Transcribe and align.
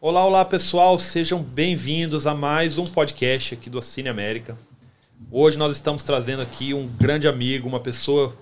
Olá, 0.00 0.24
olá 0.24 0.44
pessoal, 0.44 0.96
sejam 0.96 1.42
bem-vindos 1.42 2.24
a 2.24 2.32
mais 2.32 2.78
um 2.78 2.84
podcast 2.84 3.54
aqui 3.54 3.68
do 3.68 3.82
Cine 3.82 4.08
América. 4.08 4.56
Hoje 5.28 5.58
nós 5.58 5.76
estamos 5.76 6.04
trazendo 6.04 6.40
aqui 6.40 6.72
um 6.72 6.86
grande 6.86 7.26
amigo, 7.26 7.68
uma 7.68 7.80
pessoa 7.80 8.32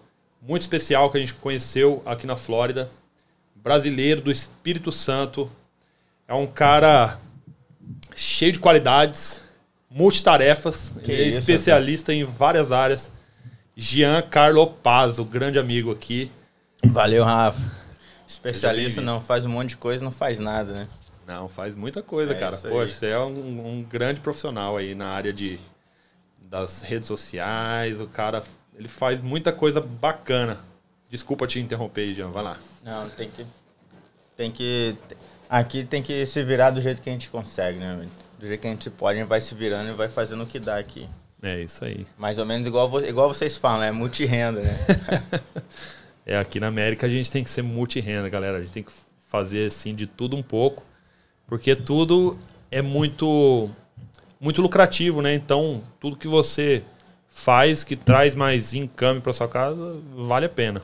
muito 0.43 0.61
especial 0.61 1.11
que 1.11 1.17
a 1.17 1.21
gente 1.21 1.33
conheceu 1.33 2.03
aqui 2.05 2.27
na 2.27 2.37
Flórida, 2.37 2.91
brasileiro 3.55 4.21
do 4.21 4.31
Espírito 4.31 4.93
Santo. 4.93 5.51
É 6.29 6.35
um 6.35 6.47
cara 6.47 7.19
cheio 8.15 8.53
de 8.53 8.59
qualidades, 8.59 9.41
multitarefas, 9.91 10.93
Que 11.03 11.13
é 11.13 11.23
isso, 11.23 11.39
especialista 11.39 12.13
em 12.13 12.23
várias 12.23 12.71
áreas. 12.71 13.11
Jean 13.75 14.21
Carlo 14.21 14.67
Paz, 14.67 15.19
o 15.19 15.25
grande 15.25 15.59
amigo 15.59 15.91
aqui. 15.91 16.31
Valeu, 16.85 17.25
Rafa. 17.25 17.73
Especialista 18.29 19.01
não 19.01 19.23
faz 19.23 19.47
um 19.47 19.49
monte 19.49 19.71
de 19.71 19.77
coisa, 19.79 20.05
não 20.05 20.13
faz 20.13 20.39
nada, 20.39 20.71
né? 20.75 20.89
Não, 21.27 21.49
faz 21.49 21.75
muita 21.75 22.03
coisa, 22.03 22.33
É 22.33 22.39
cara. 22.39 22.55
aí. 22.55 22.71
Poxa, 22.71 22.95
você 22.95 23.07
é 23.07 23.19
um, 23.19 23.79
um 23.79 23.83
grande 23.83 24.21
profissional 24.21 24.77
aí 24.77 24.95
na 24.95 25.09
área 25.09 25.33
de, 25.33 25.59
das 26.41 26.83
redes 26.83 27.09
sociais. 27.09 28.01
O 28.01 28.07
cara, 28.07 28.45
ele 28.77 28.89
faz 28.89 29.21
muita 29.21 29.53
coisa 29.53 29.81
bacana. 29.81 30.59
Desculpa 31.09 31.47
te 31.47 31.59
interromper, 31.59 32.15
Jean. 32.15 32.31
Vai 32.31 32.43
lá. 32.45 32.59
Não, 32.85 33.09
tem 33.11 33.29
que. 33.31 33.47
Tem 34.37 34.51
que. 34.51 34.97
Aqui 35.49 35.85
tem 35.85 36.03
que 36.03 36.27
se 36.27 36.43
virar 36.45 36.71
do 36.71 36.81
jeito 36.81 37.01
que 37.03 37.09
a 37.09 37.13
gente 37.13 37.29
consegue, 37.29 37.79
né? 37.79 38.07
Do 38.39 38.47
jeito 38.47 38.61
que 38.61 38.67
a 38.67 38.71
gente 38.71 38.91
pode, 38.91 39.19
a 39.19 39.23
gente 39.23 39.29
vai 39.29 39.41
se 39.41 39.55
virando 39.55 39.91
e 39.91 39.93
vai 39.95 40.09
fazendo 40.09 40.43
o 40.43 40.47
que 40.47 40.59
dá 40.59 40.79
aqui. 40.79 41.09
É 41.43 41.61
isso 41.61 41.85
aí. 41.85 42.07
Mais 42.19 42.39
ou 42.39 42.47
menos 42.47 42.67
igual, 42.67 43.01
igual 43.05 43.33
vocês 43.33 43.57
falam, 43.57 43.83
é 43.83 43.91
multirrenda, 43.93 44.61
né? 44.63 44.75
É, 46.29 46.37
aqui 46.37 46.59
na 46.59 46.67
América 46.67 47.07
a 47.07 47.09
gente 47.09 47.31
tem 47.31 47.45
que 47.45 47.49
ser 47.51 47.63
multi-renda, 47.63 48.29
galera. 48.29 48.59
A 48.59 48.61
gente 48.61 48.73
tem 48.73 48.83
que 48.83 48.91
fazer 49.27 49.69
assim 49.69 49.95
de 49.95 50.09
tudo 50.09 50.37
um 50.37 50.43
pouco, 50.43 50.83
porque 51.47 51.75
tudo 51.77 52.37
é 52.71 52.83
muito 52.83 53.71
muito 54.41 54.61
lucrativo, 54.61 55.23
né? 55.23 55.35
Então, 55.35 55.83
tudo 55.99 56.17
que 56.17 56.29
você 56.29 56.83
faz 57.29 57.83
que 57.85 57.97
traz 57.97 58.35
mais 58.35 58.75
income 58.75 59.21
para 59.21 59.33
sua 59.33 59.49
casa, 59.49 59.97
vale 60.15 60.47
a 60.47 60.49
pena, 60.49 60.83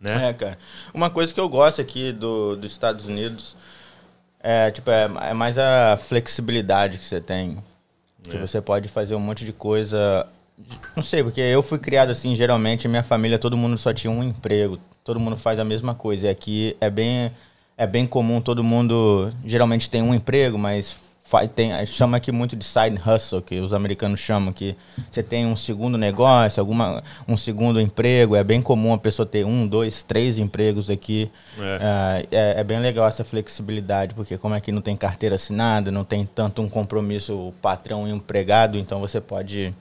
né? 0.00 0.28
É, 0.28 0.32
cara. 0.32 0.58
Uma 0.94 1.10
coisa 1.10 1.32
que 1.34 1.40
eu 1.40 1.48
gosto 1.48 1.80
aqui 1.80 2.12
do, 2.12 2.56
dos 2.56 2.72
Estados 2.72 3.06
Unidos 3.06 3.56
é, 4.40 4.70
tipo, 4.70 4.90
é, 4.90 5.10
é 5.30 5.34
mais 5.34 5.58
a 5.58 5.96
flexibilidade 5.96 6.98
que 6.98 7.04
você 7.04 7.20
tem. 7.20 7.58
Que 8.22 8.36
É. 8.36 8.40
você 8.40 8.60
pode 8.60 8.88
fazer 8.88 9.14
um 9.14 9.20
monte 9.20 9.44
de 9.44 9.52
coisa. 9.52 10.26
Não 10.96 11.02
sei, 11.02 11.22
porque 11.22 11.40
eu 11.40 11.62
fui 11.62 11.78
criado 11.78 12.10
assim, 12.10 12.34
geralmente, 12.34 12.88
minha 12.88 13.02
família, 13.02 13.38
todo 13.38 13.56
mundo 13.56 13.76
só 13.76 13.92
tinha 13.92 14.10
um 14.10 14.22
emprego. 14.22 14.78
Todo 15.04 15.20
mundo 15.20 15.36
faz 15.36 15.58
a 15.58 15.64
mesma 15.64 15.94
coisa. 15.94 16.26
E 16.26 16.30
aqui 16.30 16.76
é 16.80 16.88
bem, 16.88 17.30
é 17.78 17.86
bem 17.86 18.06
comum, 18.06 18.40
todo 18.40 18.64
mundo 18.64 19.30
geralmente 19.44 19.90
tem 19.90 20.02
um 20.02 20.14
emprego, 20.14 20.56
mas 20.56 20.96
faz, 21.24 21.50
tem, 21.54 21.72
chama 21.84 22.16
aqui 22.16 22.30
muito 22.32 22.56
de 22.56 22.64
side 22.64 22.98
hustle, 23.04 23.42
que 23.42 23.58
os 23.58 23.72
americanos 23.74 24.20
chamam, 24.20 24.52
que 24.52 24.76
você 25.10 25.22
tem 25.22 25.44
um 25.44 25.56
segundo 25.56 25.98
negócio, 25.98 26.60
alguma, 26.60 27.02
um 27.28 27.36
segundo 27.36 27.80
emprego. 27.80 28.34
É 28.36 28.42
bem 28.44 28.62
comum 28.62 28.94
a 28.94 28.98
pessoa 28.98 29.26
ter 29.26 29.44
um, 29.44 29.66
dois, 29.66 30.02
três 30.02 30.38
empregos 30.38 30.88
aqui. 30.88 31.30
É. 31.58 31.78
Ah, 31.82 32.22
é, 32.30 32.60
é 32.60 32.64
bem 32.64 32.78
legal 32.80 33.08
essa 33.08 33.24
flexibilidade, 33.24 34.14
porque 34.14 34.38
como 34.38 34.54
aqui 34.54 34.70
não 34.72 34.80
tem 34.80 34.96
carteira 34.96 35.34
assinada, 35.34 35.90
não 35.90 36.04
tem 36.04 36.24
tanto 36.24 36.62
um 36.62 36.68
compromisso 36.68 37.52
patrão 37.60 38.06
e 38.08 38.10
empregado, 38.12 38.78
então 38.78 39.00
você 39.00 39.20
pode 39.20 39.74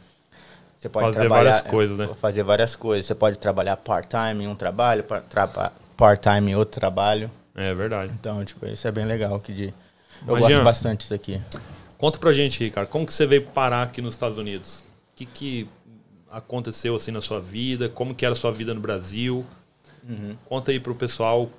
você 0.78 0.90
pode 0.90 1.14
Fazer 1.14 1.30
várias 1.30 1.62
coisas, 1.62 1.98
né? 1.98 2.10
Fazer 2.19 2.44
várias 2.44 2.75
coisas. 2.75 3.06
Você 3.06 3.16
pode 3.16 3.40
trabalhar 3.40 3.78
part-time 3.78 4.44
em 4.44 4.48
um 4.48 4.56
trabalho, 4.56 5.04
par- 5.04 5.22
traba- 5.22 5.72
part-time 5.96 6.52
em 6.52 6.56
outro 6.56 6.80
trabalho. 6.80 7.31
É 7.56 7.74
verdade. 7.74 8.12
Então, 8.13 8.44
tipo, 8.44 8.66
isso 8.66 8.88
é 8.88 8.92
bem 8.92 9.06
legal 9.06 9.40
que 9.40 9.54
de 9.54 9.74
eu 10.28 10.34
Mas, 10.34 10.42
gosto 10.42 10.63
bastante 10.63 11.00
disso 11.02 11.13
aqui. 11.13 11.42
Conta 11.98 12.19
pra 12.19 12.34
gente, 12.34 12.63
Ricardo, 12.63 12.90
como 12.90 13.06
que 13.07 13.13
você 13.13 13.25
veio 13.25 13.44
parar 13.48 13.84
aqui 13.84 14.02
nos 14.02 14.16
Estados 14.16 14.38
Unidos? 14.38 14.80
O 14.80 15.16
que, 15.16 15.25
que 15.25 15.69
aconteceu 16.30 16.96
assim 16.96 17.12
na 17.12 17.22
sua 17.22 17.40
vida? 17.40 17.88
Como 17.88 18.13
que 18.13 18.25
era 18.25 18.34
a 18.34 18.38
sua 18.38 18.52
vida 18.52 18.74
no 18.74 18.81
Brasil? 18.81 19.46
Uhum. 20.07 20.36
Conta 20.46 20.72
aí 20.72 20.80
pro 20.80 20.94
pessoal 20.94 21.50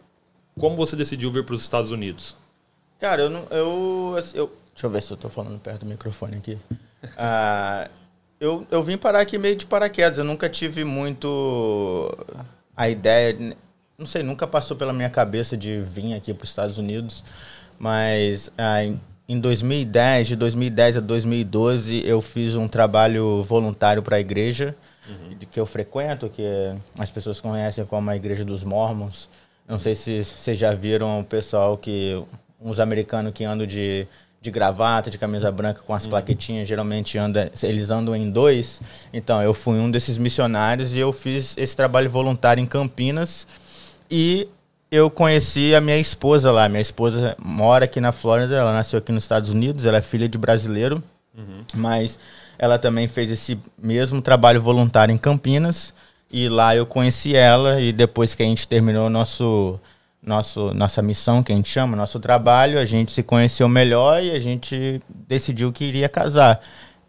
como 0.58 0.76
você 0.76 0.94
decidiu 0.94 1.30
vir 1.30 1.44
para 1.44 1.54
os 1.54 1.62
Estados 1.62 1.90
Unidos. 1.90 2.36
Cara, 3.00 3.22
eu 3.22 3.30
não. 3.30 3.46
Eu, 3.50 4.14
assim, 4.18 4.36
eu- 4.38 4.52
deixa 4.72 4.86
eu 4.86 4.90
ver 4.90 5.02
se 5.02 5.10
eu 5.12 5.16
tô 5.16 5.28
falando 5.30 5.58
perto 5.58 5.80
do 5.80 5.86
microfone 5.86 6.36
aqui. 6.36 6.58
Ah, 7.16 7.88
eu, 8.40 8.66
eu 8.68 8.82
vim 8.82 8.96
parar 8.96 9.20
aqui 9.20 9.38
meio 9.38 9.54
de 9.54 9.64
paraquedas. 9.64 10.18
Eu 10.18 10.24
nunca 10.24 10.48
tive 10.48 10.82
muito 10.82 12.10
a 12.76 12.88
ideia. 12.88 13.56
Não 13.98 14.06
sei, 14.06 14.22
nunca 14.22 14.46
passou 14.46 14.76
pela 14.76 14.92
minha 14.92 15.10
cabeça 15.10 15.56
de 15.56 15.80
vir 15.80 16.14
aqui 16.14 16.34
para 16.34 16.44
os 16.44 16.50
Estados 16.50 16.78
Unidos. 16.78 17.24
Mas 17.78 18.50
ah, 18.56 18.84
em, 18.84 19.00
em 19.28 19.40
2010, 19.40 20.28
de 20.28 20.36
2010 20.36 20.98
a 20.98 21.00
2012, 21.00 22.02
eu 22.06 22.20
fiz 22.20 22.56
um 22.56 22.68
trabalho 22.68 23.42
voluntário 23.42 24.02
para 24.02 24.16
a 24.16 24.20
igreja 24.20 24.74
de 25.38 25.46
que 25.46 25.58
eu 25.60 25.66
frequento, 25.66 26.28
que 26.28 26.42
as 26.98 27.10
pessoas 27.10 27.40
conhecem 27.40 27.84
como 27.84 28.10
a 28.10 28.16
Igreja 28.16 28.44
dos 28.44 28.64
Mormons. 28.64 29.28
Não 29.68 29.78
sei 29.78 29.94
se 29.94 30.24
vocês 30.24 30.58
já 30.58 30.74
viram 30.74 31.20
o 31.20 31.24
pessoal 31.24 31.76
que. 31.76 32.22
uns 32.60 32.80
americanos 32.80 33.32
que 33.32 33.44
andam 33.44 33.66
de, 33.66 34.06
de 34.40 34.50
gravata, 34.50 35.10
de 35.10 35.18
camisa 35.18 35.50
branca 35.50 35.82
com 35.86 35.94
as 35.94 36.06
plaquetinhas, 36.06 36.68
geralmente 36.68 37.18
anda, 37.18 37.50
eles 37.62 37.90
andam 37.90 38.14
em 38.14 38.30
dois. 38.30 38.80
Então, 39.12 39.42
eu 39.42 39.52
fui 39.52 39.78
um 39.78 39.90
desses 39.90 40.18
missionários 40.18 40.94
e 40.94 40.98
eu 40.98 41.12
fiz 41.12 41.56
esse 41.56 41.76
trabalho 41.76 42.10
voluntário 42.10 42.62
em 42.62 42.66
Campinas. 42.66 43.46
E 44.10 44.48
eu 44.90 45.10
conheci 45.10 45.74
a 45.74 45.80
minha 45.80 45.98
esposa 45.98 46.50
lá. 46.50 46.68
Minha 46.68 46.80
esposa 46.80 47.36
mora 47.38 47.84
aqui 47.84 48.00
na 48.00 48.12
Flórida, 48.12 48.56
ela 48.56 48.72
nasceu 48.72 48.98
aqui 48.98 49.12
nos 49.12 49.24
Estados 49.24 49.50
Unidos, 49.50 49.86
ela 49.86 49.98
é 49.98 50.02
filha 50.02 50.28
de 50.28 50.38
brasileiro, 50.38 51.02
mas 51.74 52.18
ela 52.58 52.78
também 52.78 53.08
fez 53.08 53.30
esse 53.30 53.58
mesmo 53.80 54.22
trabalho 54.22 54.60
voluntário 54.60 55.12
em 55.12 55.18
Campinas. 55.18 55.92
E 56.30 56.48
lá 56.48 56.74
eu 56.74 56.84
conheci 56.86 57.36
ela 57.36 57.80
e 57.80 57.92
depois 57.92 58.34
que 58.34 58.42
a 58.42 58.46
gente 58.46 58.66
terminou 58.66 59.08
nosso, 59.08 59.78
nosso 60.22 60.74
nossa 60.74 61.00
missão, 61.00 61.42
que 61.42 61.52
a 61.52 61.56
gente 61.56 61.68
chama, 61.68 61.96
nosso 61.96 62.18
trabalho, 62.18 62.78
a 62.78 62.84
gente 62.84 63.12
se 63.12 63.22
conheceu 63.22 63.68
melhor 63.68 64.22
e 64.22 64.32
a 64.32 64.40
gente 64.40 65.00
decidiu 65.28 65.72
que 65.72 65.84
iria 65.84 66.08
casar. 66.08 66.60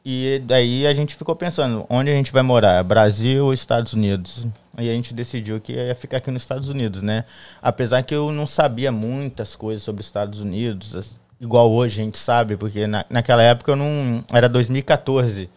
E 0.10 0.42
daí 0.46 0.88
a 0.88 0.94
gente 0.94 1.18
ficou 1.18 1.36
pensando, 1.36 1.86
onde 1.90 2.10
a 2.10 2.14
gente 2.14 2.32
vai 2.32 2.42
morar? 2.42 2.82
Brasil 2.82 3.44
ou 3.44 3.54
Estados 3.54 3.92
Unidos? 3.92 4.48
E 4.78 4.90
a 4.90 4.94
gente 4.94 5.14
decidiu 5.14 5.60
que 5.60 5.74
ia 5.74 5.94
ficar 5.96 6.16
aqui 6.16 6.32
nos 6.32 6.44
Estados 6.44 6.70
Unidos, 6.70 7.02
né? 7.02 7.26
Apesar 7.62 8.02
que 8.04 8.16
eu 8.16 8.32
não 8.32 8.48
sabia 8.48 8.90
muitas 8.90 9.54
coisas 9.54 9.84
sobre 9.84 10.00
os 10.00 10.06
Estados 10.06 10.40
Unidos, 10.40 11.12
igual 11.42 11.70
hoje 11.70 12.00
a 12.00 12.06
gente 12.06 12.18
sabe, 12.18 12.56
porque 12.56 12.88
na, 12.88 13.04
naquela 13.10 13.44
época 13.44 13.74
eu 13.74 13.76
não. 13.76 14.24
Era 14.32 14.48
2014. 14.48 15.50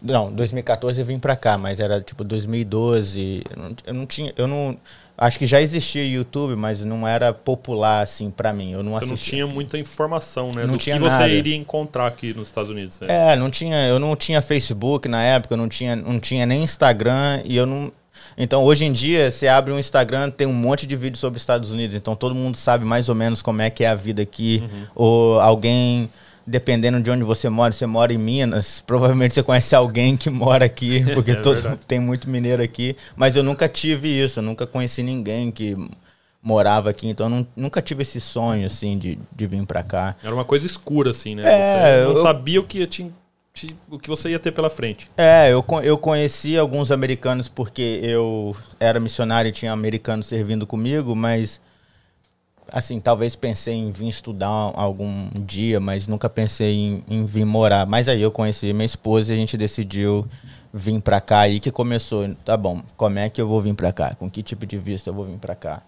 Não, 0.00 0.32
2014 0.32 1.00
eu 1.00 1.06
vim 1.06 1.18
pra 1.18 1.34
cá, 1.36 1.58
mas 1.58 1.80
era 1.80 2.00
tipo 2.00 2.22
2012. 2.24 3.42
Eu 3.50 3.56
não, 3.62 3.76
eu 3.86 3.94
não 3.94 4.06
tinha. 4.06 4.32
Eu 4.36 4.46
não. 4.46 4.76
Acho 5.20 5.36
que 5.36 5.46
já 5.46 5.60
existia 5.60 6.06
YouTube, 6.06 6.54
mas 6.54 6.84
não 6.84 7.06
era 7.06 7.32
popular 7.32 8.02
assim 8.02 8.30
pra 8.30 8.52
mim. 8.52 8.70
Eu 8.72 8.84
não 8.84 8.92
Você 8.92 9.06
não 9.06 9.14
assistia. 9.14 9.30
tinha 9.38 9.46
muita 9.48 9.76
informação, 9.76 10.52
né? 10.52 10.64
Não 10.64 10.74
do 10.74 10.78
tinha 10.78 10.94
que 10.96 11.02
você 11.02 11.10
nada. 11.10 11.28
iria 11.28 11.56
encontrar 11.56 12.06
aqui 12.06 12.32
nos 12.32 12.46
Estados 12.46 12.70
Unidos. 12.70 13.00
né? 13.00 13.32
É, 13.32 13.36
não 13.36 13.50
tinha, 13.50 13.88
eu 13.88 13.98
não 13.98 14.14
tinha 14.14 14.40
Facebook 14.40 15.08
na 15.08 15.20
época, 15.24 15.54
eu 15.54 15.58
não 15.58 15.68
tinha, 15.68 15.96
não 15.96 16.20
tinha 16.20 16.46
nem 16.46 16.62
Instagram 16.62 17.42
e 17.44 17.56
eu 17.56 17.66
não. 17.66 17.90
Então, 18.36 18.62
hoje 18.62 18.84
em 18.84 18.92
dia, 18.92 19.28
você 19.32 19.48
abre 19.48 19.72
um 19.72 19.78
Instagram, 19.80 20.30
tem 20.30 20.46
um 20.46 20.52
monte 20.52 20.86
de 20.86 20.94
vídeos 20.94 21.18
sobre 21.18 21.38
os 21.38 21.42
Estados 21.42 21.72
Unidos, 21.72 21.96
então 21.96 22.14
todo 22.14 22.32
mundo 22.36 22.56
sabe 22.56 22.84
mais 22.84 23.08
ou 23.08 23.14
menos 23.16 23.42
como 23.42 23.60
é 23.60 23.68
que 23.70 23.82
é 23.82 23.88
a 23.88 23.96
vida 23.96 24.22
aqui. 24.22 24.62
Uhum. 24.62 24.86
Ou 24.94 25.40
alguém, 25.40 26.08
dependendo 26.48 27.00
de 27.00 27.10
onde 27.10 27.22
você 27.22 27.48
mora, 27.48 27.72
você 27.72 27.86
mora 27.86 28.12
em 28.12 28.18
Minas, 28.18 28.82
provavelmente 28.86 29.34
você 29.34 29.42
conhece 29.42 29.74
alguém 29.74 30.16
que 30.16 30.30
mora 30.30 30.64
aqui, 30.64 31.04
porque 31.14 31.32
É 31.32 31.36
todo, 31.36 31.76
tem 31.86 32.00
muito 32.00 32.28
mineiro 32.28 32.62
aqui. 32.62 32.96
Mas 33.14 33.36
eu 33.36 33.42
nunca 33.42 33.68
tive 33.68 34.08
isso, 34.08 34.38
eu 34.40 34.42
nunca 34.42 34.66
conheci 34.66 35.02
ninguém 35.02 35.50
que 35.50 35.76
morava 36.42 36.88
aqui, 36.90 37.08
então 37.08 37.26
eu 37.26 37.30
não- 37.30 37.46
nunca 37.56 37.82
tive 37.82 38.02
esse 38.02 38.20
sonho, 38.20 38.66
assim, 38.66 38.96
de, 38.96 39.18
de 39.34 39.46
vir 39.46 39.64
pra 39.66 39.82
cá. 39.82 40.16
Era 40.22 40.32
uma 40.34 40.44
coisa 40.44 40.64
escura, 40.66 41.10
assim, 41.10 41.34
né? 41.34 41.42
É, 41.44 41.98
você 42.02 42.04
não 42.08 42.16
eu- 42.16 42.22
sabia 42.22 42.60
o 42.60 42.64
que, 42.64 42.86
te- 42.86 43.12
te- 43.52 43.76
o 43.90 43.98
que 43.98 44.08
você 44.08 44.30
ia 44.30 44.38
ter 44.38 44.52
pela 44.52 44.70
frente. 44.70 45.08
É, 45.16 45.52
eu, 45.52 45.64
eu 45.82 45.98
conheci 45.98 46.56
alguns 46.56 46.90
americanos 46.90 47.48
porque 47.48 48.00
eu 48.02 48.56
era 48.80 48.98
missionário 49.00 49.48
e 49.48 49.52
tinha 49.52 49.72
americanos 49.72 50.26
servindo 50.26 50.66
comigo, 50.66 51.14
mas 51.14 51.60
assim, 52.72 53.00
talvez 53.00 53.34
pensei 53.36 53.74
em 53.74 53.90
vir 53.90 54.08
estudar 54.08 54.48
algum 54.48 55.28
dia, 55.34 55.80
mas 55.80 56.06
nunca 56.06 56.28
pensei 56.28 56.74
em, 56.74 57.04
em 57.08 57.26
vir 57.26 57.44
morar. 57.44 57.86
Mas 57.86 58.08
aí 58.08 58.22
eu 58.22 58.30
conheci 58.30 58.72
minha 58.72 58.86
esposa 58.86 59.32
e 59.32 59.36
a 59.36 59.38
gente 59.38 59.56
decidiu 59.56 60.26
vir 60.72 61.00
pra 61.00 61.20
cá 61.20 61.40
aí 61.40 61.60
que 61.60 61.70
começou. 61.70 62.34
Tá 62.44 62.56
bom, 62.56 62.82
como 62.96 63.18
é 63.18 63.28
que 63.28 63.40
eu 63.40 63.48
vou 63.48 63.60
vir 63.60 63.74
pra 63.74 63.92
cá? 63.92 64.14
Com 64.14 64.30
que 64.30 64.42
tipo 64.42 64.66
de 64.66 64.78
visto 64.78 65.06
eu 65.06 65.14
vou 65.14 65.24
vir 65.24 65.38
pra 65.38 65.54
cá? 65.54 65.82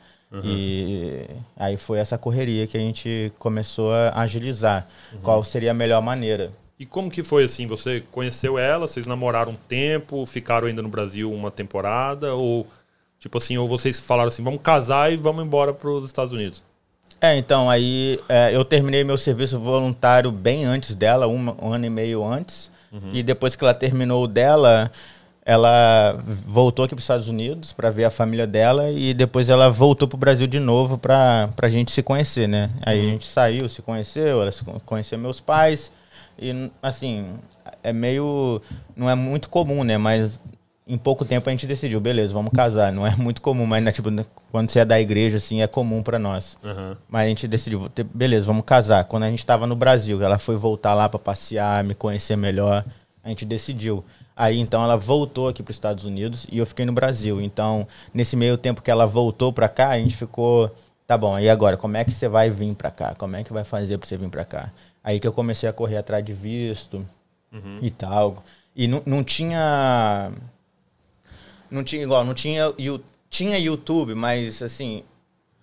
E 0.45 1.27
aí 1.57 1.77
foi 1.77 1.99
essa 1.99 2.17
correria 2.17 2.67
que 2.67 2.77
a 2.77 2.81
gente 2.81 3.33
começou 3.39 3.93
a 3.93 4.21
agilizar. 4.21 4.87
Qual 5.23 5.43
seria 5.43 5.73
a 5.73 5.75
melhor 5.75 6.01
maneira? 6.01 6.53
E 6.79 6.87
como 6.87 7.11
que 7.11 7.23
foi 7.23 7.45
assim? 7.45 7.67
Você 7.67 8.03
conheceu 8.13 8.59
ela, 8.59 8.87
vocês 8.87 9.07
namoraram 9.07 9.53
um 9.53 9.57
tempo, 9.69 10.25
ficaram 10.25 10.69
ainda 10.69 10.81
no 10.81 10.89
Brasil 10.89 11.31
uma 11.33 11.51
temporada? 11.51 12.35
Ou, 12.35 12.67
tipo 13.19 13.39
assim, 13.39 13.59
ou 13.59 13.67
vocês 13.67 13.99
falaram 13.99 14.29
assim, 14.29 14.43
vamos 14.43 14.63
casar 14.63 15.13
e 15.13 15.17
vamos 15.17 15.45
embora 15.45 15.75
para 15.75 15.91
os 15.91 16.05
Estados 16.07 16.33
Unidos? 16.33 16.63
É, 17.21 17.37
então, 17.37 17.69
aí 17.69 18.19
é, 18.29 18.55
eu 18.55 18.65
terminei 18.65 19.05
meu 19.05 19.19
serviço 19.19 19.61
voluntário 19.61 20.33
bem 20.33 20.65
antes 20.65 20.95
dela, 20.95 21.27
um, 21.29 21.55
um 21.63 21.73
ano 21.73 21.85
e 21.85 21.91
meio 21.91 22.25
antes. 22.25 22.71
Uhum. 22.91 23.11
E 23.13 23.23
depois 23.23 23.55
que 23.55 23.63
ela 23.63 23.75
terminou 23.75 24.27
dela, 24.27 24.91
ela 25.45 26.19
voltou 26.25 26.85
aqui 26.85 26.95
para 26.95 27.01
os 27.01 27.05
Estados 27.05 27.29
Unidos 27.29 27.73
para 27.73 27.91
ver 27.91 28.05
a 28.05 28.11
família 28.11 28.47
dela 28.47 28.91
e 28.91 29.13
depois 29.13 29.49
ela 29.51 29.71
voltou 29.71 30.09
para 30.09 30.17
o 30.17 30.19
Brasil 30.19 30.47
de 30.47 30.59
novo 30.59 30.97
para 30.99 31.51
a 31.61 31.69
gente 31.69 31.91
se 31.91 32.03
conhecer, 32.03 32.49
né? 32.49 32.71
Aí 32.85 33.01
uhum. 33.01 33.07
a 33.07 33.11
gente 33.11 33.27
saiu, 33.27 33.69
se 33.69 33.83
conheceu, 33.83 34.43
ela 34.43 34.53
se 34.53 34.65
conheceu 34.85 35.19
meus 35.19 35.41
pais 35.41 35.93
e 36.39 36.71
assim 36.83 37.27
é 37.83 37.93
meio 37.93 38.63
não 38.97 39.09
é 39.09 39.15
muito 39.15 39.49
comum, 39.49 39.85
né? 39.85 39.99
Mas 39.99 40.39
em 40.91 40.99
pouco 40.99 41.25
tempo 41.25 41.49
a 41.49 41.53
gente 41.53 41.67
decidiu, 41.67 42.01
beleza, 42.01 42.33
vamos 42.33 42.53
casar. 42.53 42.93
Não 42.93 43.07
é 43.07 43.15
muito 43.15 43.41
comum, 43.41 43.65
mas 43.65 43.83
né, 43.83 43.93
tipo, 43.93 44.11
quando 44.51 44.69
você 44.69 44.81
é 44.81 44.85
da 44.85 45.01
igreja, 45.01 45.37
assim, 45.37 45.63
é 45.63 45.67
comum 45.67 46.03
para 46.03 46.19
nós. 46.19 46.59
Uhum. 46.65 46.97
Mas 47.09 47.27
a 47.27 47.29
gente 47.29 47.47
decidiu, 47.47 47.91
beleza, 48.13 48.47
vamos 48.47 48.65
casar. 48.65 49.05
Quando 49.05 49.23
a 49.23 49.31
gente 49.31 49.39
estava 49.39 49.67
no 49.67 49.77
Brasil, 49.77 50.21
ela 50.23 50.37
foi 50.37 50.57
voltar 50.57 50.95
lá 50.95 51.09
para 51.09 51.19
passear, 51.19 51.85
me 51.85 51.95
conhecer 51.95 52.37
melhor, 52.37 52.85
a 53.23 53.29
gente 53.29 53.45
decidiu. 53.45 54.05
Aí 54.37 54.59
então 54.59 54.83
ela 54.83 54.97
voltou 54.97 55.49
aqui 55.49 55.63
para 55.63 55.71
os 55.71 55.77
Estados 55.77 56.05
Unidos 56.05 56.47
e 56.51 56.59
eu 56.59 56.67
fiquei 56.67 56.85
no 56.85 56.93
Brasil. 56.93 57.41
Então, 57.41 57.87
nesse 58.13 58.37
meio 58.37 58.57
tempo 58.57 58.83
que 58.83 58.91
ela 58.91 59.07
voltou 59.07 59.53
para 59.53 59.69
cá, 59.69 59.91
a 59.91 59.99
gente 59.99 60.17
ficou, 60.17 60.75
tá 61.07 61.17
bom, 61.17 61.39
e 61.39 61.49
agora, 61.49 61.77
como 61.77 61.97
é 61.97 62.05
que 62.05 62.11
você 62.11 62.29
vai 62.29 62.51
vir 62.51 62.75
para 62.75 62.91
cá? 62.91 63.15
Como 63.15 63.37
é 63.37 63.45
que 63.45 63.53
vai 63.53 63.63
fazer 63.65 63.97
para 63.99 64.09
você 64.09 64.17
vir 64.17 64.29
para 64.29 64.45
cá? 64.45 64.73
Aí 65.05 65.21
que 65.21 65.27
eu 65.29 65.33
comecei 65.33 65.69
a 65.69 65.73
correr 65.73 65.99
atrás 65.99 66.25
de 66.25 66.33
visto 66.33 67.07
uhum. 67.53 67.79
e 67.81 67.91
tal. 67.91 68.43
E 68.75 68.89
não, 68.89 69.03
não 69.05 69.23
tinha 69.23 70.33
não 71.71 71.85
tinha 71.85 72.03
igual, 72.03 72.25
não 72.25 72.35
tinha. 72.35 72.73
Tinha 73.29 73.59
YouTube, 73.59 74.15
mas 74.17 74.61
assim, 74.61 75.05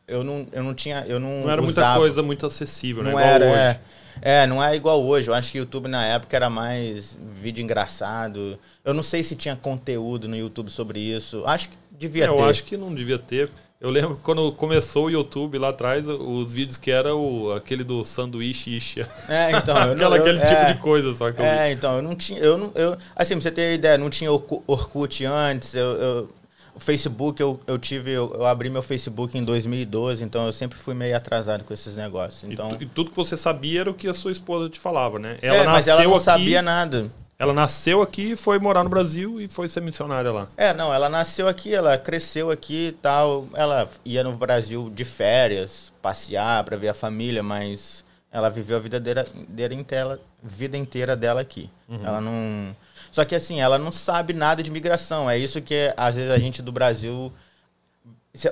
eu 0.08 0.24
não, 0.24 0.48
eu 0.52 0.64
não 0.64 0.74
tinha. 0.74 1.04
Eu 1.08 1.20
não, 1.20 1.42
não 1.42 1.52
era 1.52 1.62
usava. 1.62 1.64
muita 1.64 1.96
coisa 1.96 2.24
muito 2.24 2.46
acessível, 2.46 3.04
né? 3.04 3.12
Não 3.12 3.20
igual 3.20 3.34
era, 3.34 3.46
hoje. 3.46 3.58
É, 3.58 3.80
é, 4.22 4.48
não 4.48 4.64
é 4.64 4.76
igual 4.76 5.04
hoje. 5.04 5.30
Eu 5.30 5.34
acho 5.34 5.52
que 5.52 5.58
YouTube 5.58 5.88
na 5.90 6.06
época 6.06 6.36
era 6.36 6.50
mais 6.50 7.18
vídeo 7.36 7.62
engraçado. 7.62 8.58
Eu 8.86 8.94
não 8.94 9.04
sei 9.04 9.24
se 9.24 9.36
tinha 9.36 9.56
conteúdo 9.56 10.28
no 10.28 10.36
YouTube 10.36 10.70
sobre 10.70 11.00
isso. 11.00 11.44
Acho 11.46 11.70
que 11.70 11.78
devia 11.92 12.24
é, 12.24 12.28
ter. 12.28 12.34
Eu 12.34 12.46
acho 12.46 12.64
que 12.64 12.78
não 12.78 12.96
devia 12.96 13.20
ter. 13.20 13.52
Eu 13.80 13.92
lembro 13.92 14.20
quando 14.24 14.52
começou 14.54 15.06
o 15.06 15.10
YouTube 15.10 15.60
lá 15.60 15.70
atrás, 15.70 16.08
os 16.08 16.52
vídeos 16.52 16.78
que 16.78 16.90
era 16.90 17.16
o, 17.16 17.52
aquele 17.54 17.84
do 17.84 18.04
sanduíche 18.04 18.76
isha. 18.76 19.08
É, 19.30 19.52
então. 19.52 19.78
Aquela, 19.94 20.18
eu, 20.18 20.22
aquele 20.24 20.40
tipo 20.40 20.52
é, 20.52 20.66
tipo 20.66 20.74
de 20.74 20.80
coisa 20.82 21.16
só 21.16 21.32
que 21.32 21.42
É, 21.42 21.72
então, 21.72 21.98
eu 21.98 22.02
não 22.02 22.16
tinha. 22.16 22.40
Eu 22.40 22.58
não, 22.58 22.72
eu, 22.74 22.98
assim, 23.16 23.36
pra 23.36 23.42
você 23.42 23.52
ter 23.52 23.76
ideia, 23.76 23.98
não 23.98 24.10
tinha 24.10 24.32
Orkut 24.32 25.24
antes. 25.26 25.76
Eu, 25.76 25.86
eu, 25.86 26.30
o 26.74 26.80
Facebook, 26.80 27.40
eu, 27.40 27.60
eu 27.68 27.78
tive. 27.78 28.12
Eu, 28.12 28.34
eu, 28.34 28.46
abri 28.48 28.68
meu 28.68 28.82
Facebook 28.82 29.38
em 29.38 29.44
2012, 29.44 30.24
então 30.24 30.48
eu 30.48 30.54
sempre 30.54 30.78
fui 30.78 30.96
meio 30.96 31.16
atrasado 31.16 31.64
com 31.64 31.72
esses 31.72 31.98
negócios. 31.98 32.44
Então, 32.46 32.72
e, 32.74 32.78
tu, 32.78 32.84
e 32.84 32.86
tudo 32.88 33.12
que 33.12 33.16
você 33.16 33.38
sabia 33.38 33.82
era 33.82 33.92
o 33.92 33.94
que 33.94 34.08
a 34.08 34.14
sua 34.14 34.32
esposa 34.32 34.70
te 34.70 34.80
falava, 34.80 35.20
né? 35.20 35.38
Ela 35.40 35.58
é, 35.58 35.66
mas 35.66 35.88
ela 35.88 36.04
não 36.04 36.16
aqui... 36.16 36.24
sabia 36.24 36.64
nada. 36.64 37.12
Ela 37.40 37.54
nasceu 37.54 38.02
aqui, 38.02 38.36
foi 38.36 38.58
morar 38.58 38.84
no 38.84 38.90
Brasil 38.90 39.40
e 39.40 39.48
foi 39.48 39.70
ser 39.70 39.82
missionária 39.82 40.32
lá. 40.32 40.48
É, 40.58 40.74
não, 40.74 40.92
ela 40.92 41.08
nasceu 41.08 41.48
aqui, 41.48 41.74
ela 41.74 41.98
cresceu 41.98 42.50
aqui 42.50 42.88
e 42.88 42.92
tal. 42.94 43.48
Ela 43.54 43.88
ia 44.04 44.24
no 44.24 44.36
Brasil 44.36 44.90
de 44.90 45.06
férias, 45.06 45.94
passear 46.02 46.64
para 46.64 46.78
ver 46.78 46.90
a 46.90 46.94
família, 46.96 47.44
mas 47.44 48.04
ela 48.32 48.50
viveu 48.50 48.78
a 48.78 48.80
vida 48.80 49.00
dela, 49.00 49.26
dela 49.48 49.74
inteira, 49.76 50.20
vida 50.42 50.76
inteira 50.76 51.16
dela 51.16 51.42
aqui. 51.42 51.70
Uhum. 51.88 52.06
Ela 52.06 52.20
não. 52.20 52.76
Só 53.12 53.24
que 53.24 53.36
assim, 53.36 53.62
ela 53.62 53.78
não 53.78 53.92
sabe 53.92 54.34
nada 54.34 54.64
de 54.64 54.72
migração. 54.72 55.30
É 55.30 55.38
isso 55.38 55.62
que 55.62 55.94
às 55.96 56.16
vezes 56.16 56.32
a 56.32 56.40
gente 56.40 56.62
do 56.64 56.72
Brasil 56.72 57.32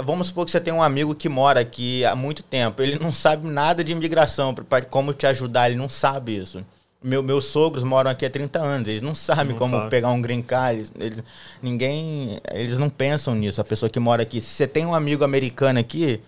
Vamos 0.03 0.27
supor 0.27 0.45
que 0.45 0.51
você 0.51 0.59
tem 0.59 0.73
um 0.73 0.81
amigo 0.81 1.13
que 1.13 1.29
mora 1.29 1.59
aqui 1.59 2.03
há 2.05 2.15
muito 2.15 2.41
tempo. 2.41 2.81
Ele 2.81 2.97
não 2.97 3.11
sabe 3.11 3.47
nada 3.47 3.83
de 3.83 3.91
imigração, 3.91 4.55
como 4.89 5.13
te 5.13 5.27
ajudar, 5.27 5.69
ele 5.69 5.77
não 5.77 5.89
sabe 5.89 6.35
isso. 6.35 6.65
Meu, 7.05 7.21
meus 7.21 7.45
sogros 7.45 7.83
moram 7.83 8.09
aqui 8.09 8.25
há 8.25 8.29
30 8.29 8.59
anos, 8.59 8.87
eles 8.87 9.03
não 9.03 9.13
sabem 9.13 9.51
não 9.51 9.59
como 9.59 9.77
sabe. 9.77 9.91
pegar 9.91 10.09
um 10.09 10.19
green 10.19 10.41
card, 10.41 10.79
eles, 10.79 10.93
eles, 10.99 11.23
ninguém, 11.61 12.39
eles 12.51 12.79
não 12.79 12.89
pensam 12.89 13.35
nisso, 13.35 13.61
a 13.61 13.63
pessoa 13.63 13.89
que 13.89 13.99
mora 13.99 14.23
aqui. 14.23 14.41
Se 14.41 14.47
você 14.47 14.67
tem 14.67 14.87
um 14.87 14.95
amigo 14.95 15.23
americano 15.23 15.79
aqui, 15.79 16.19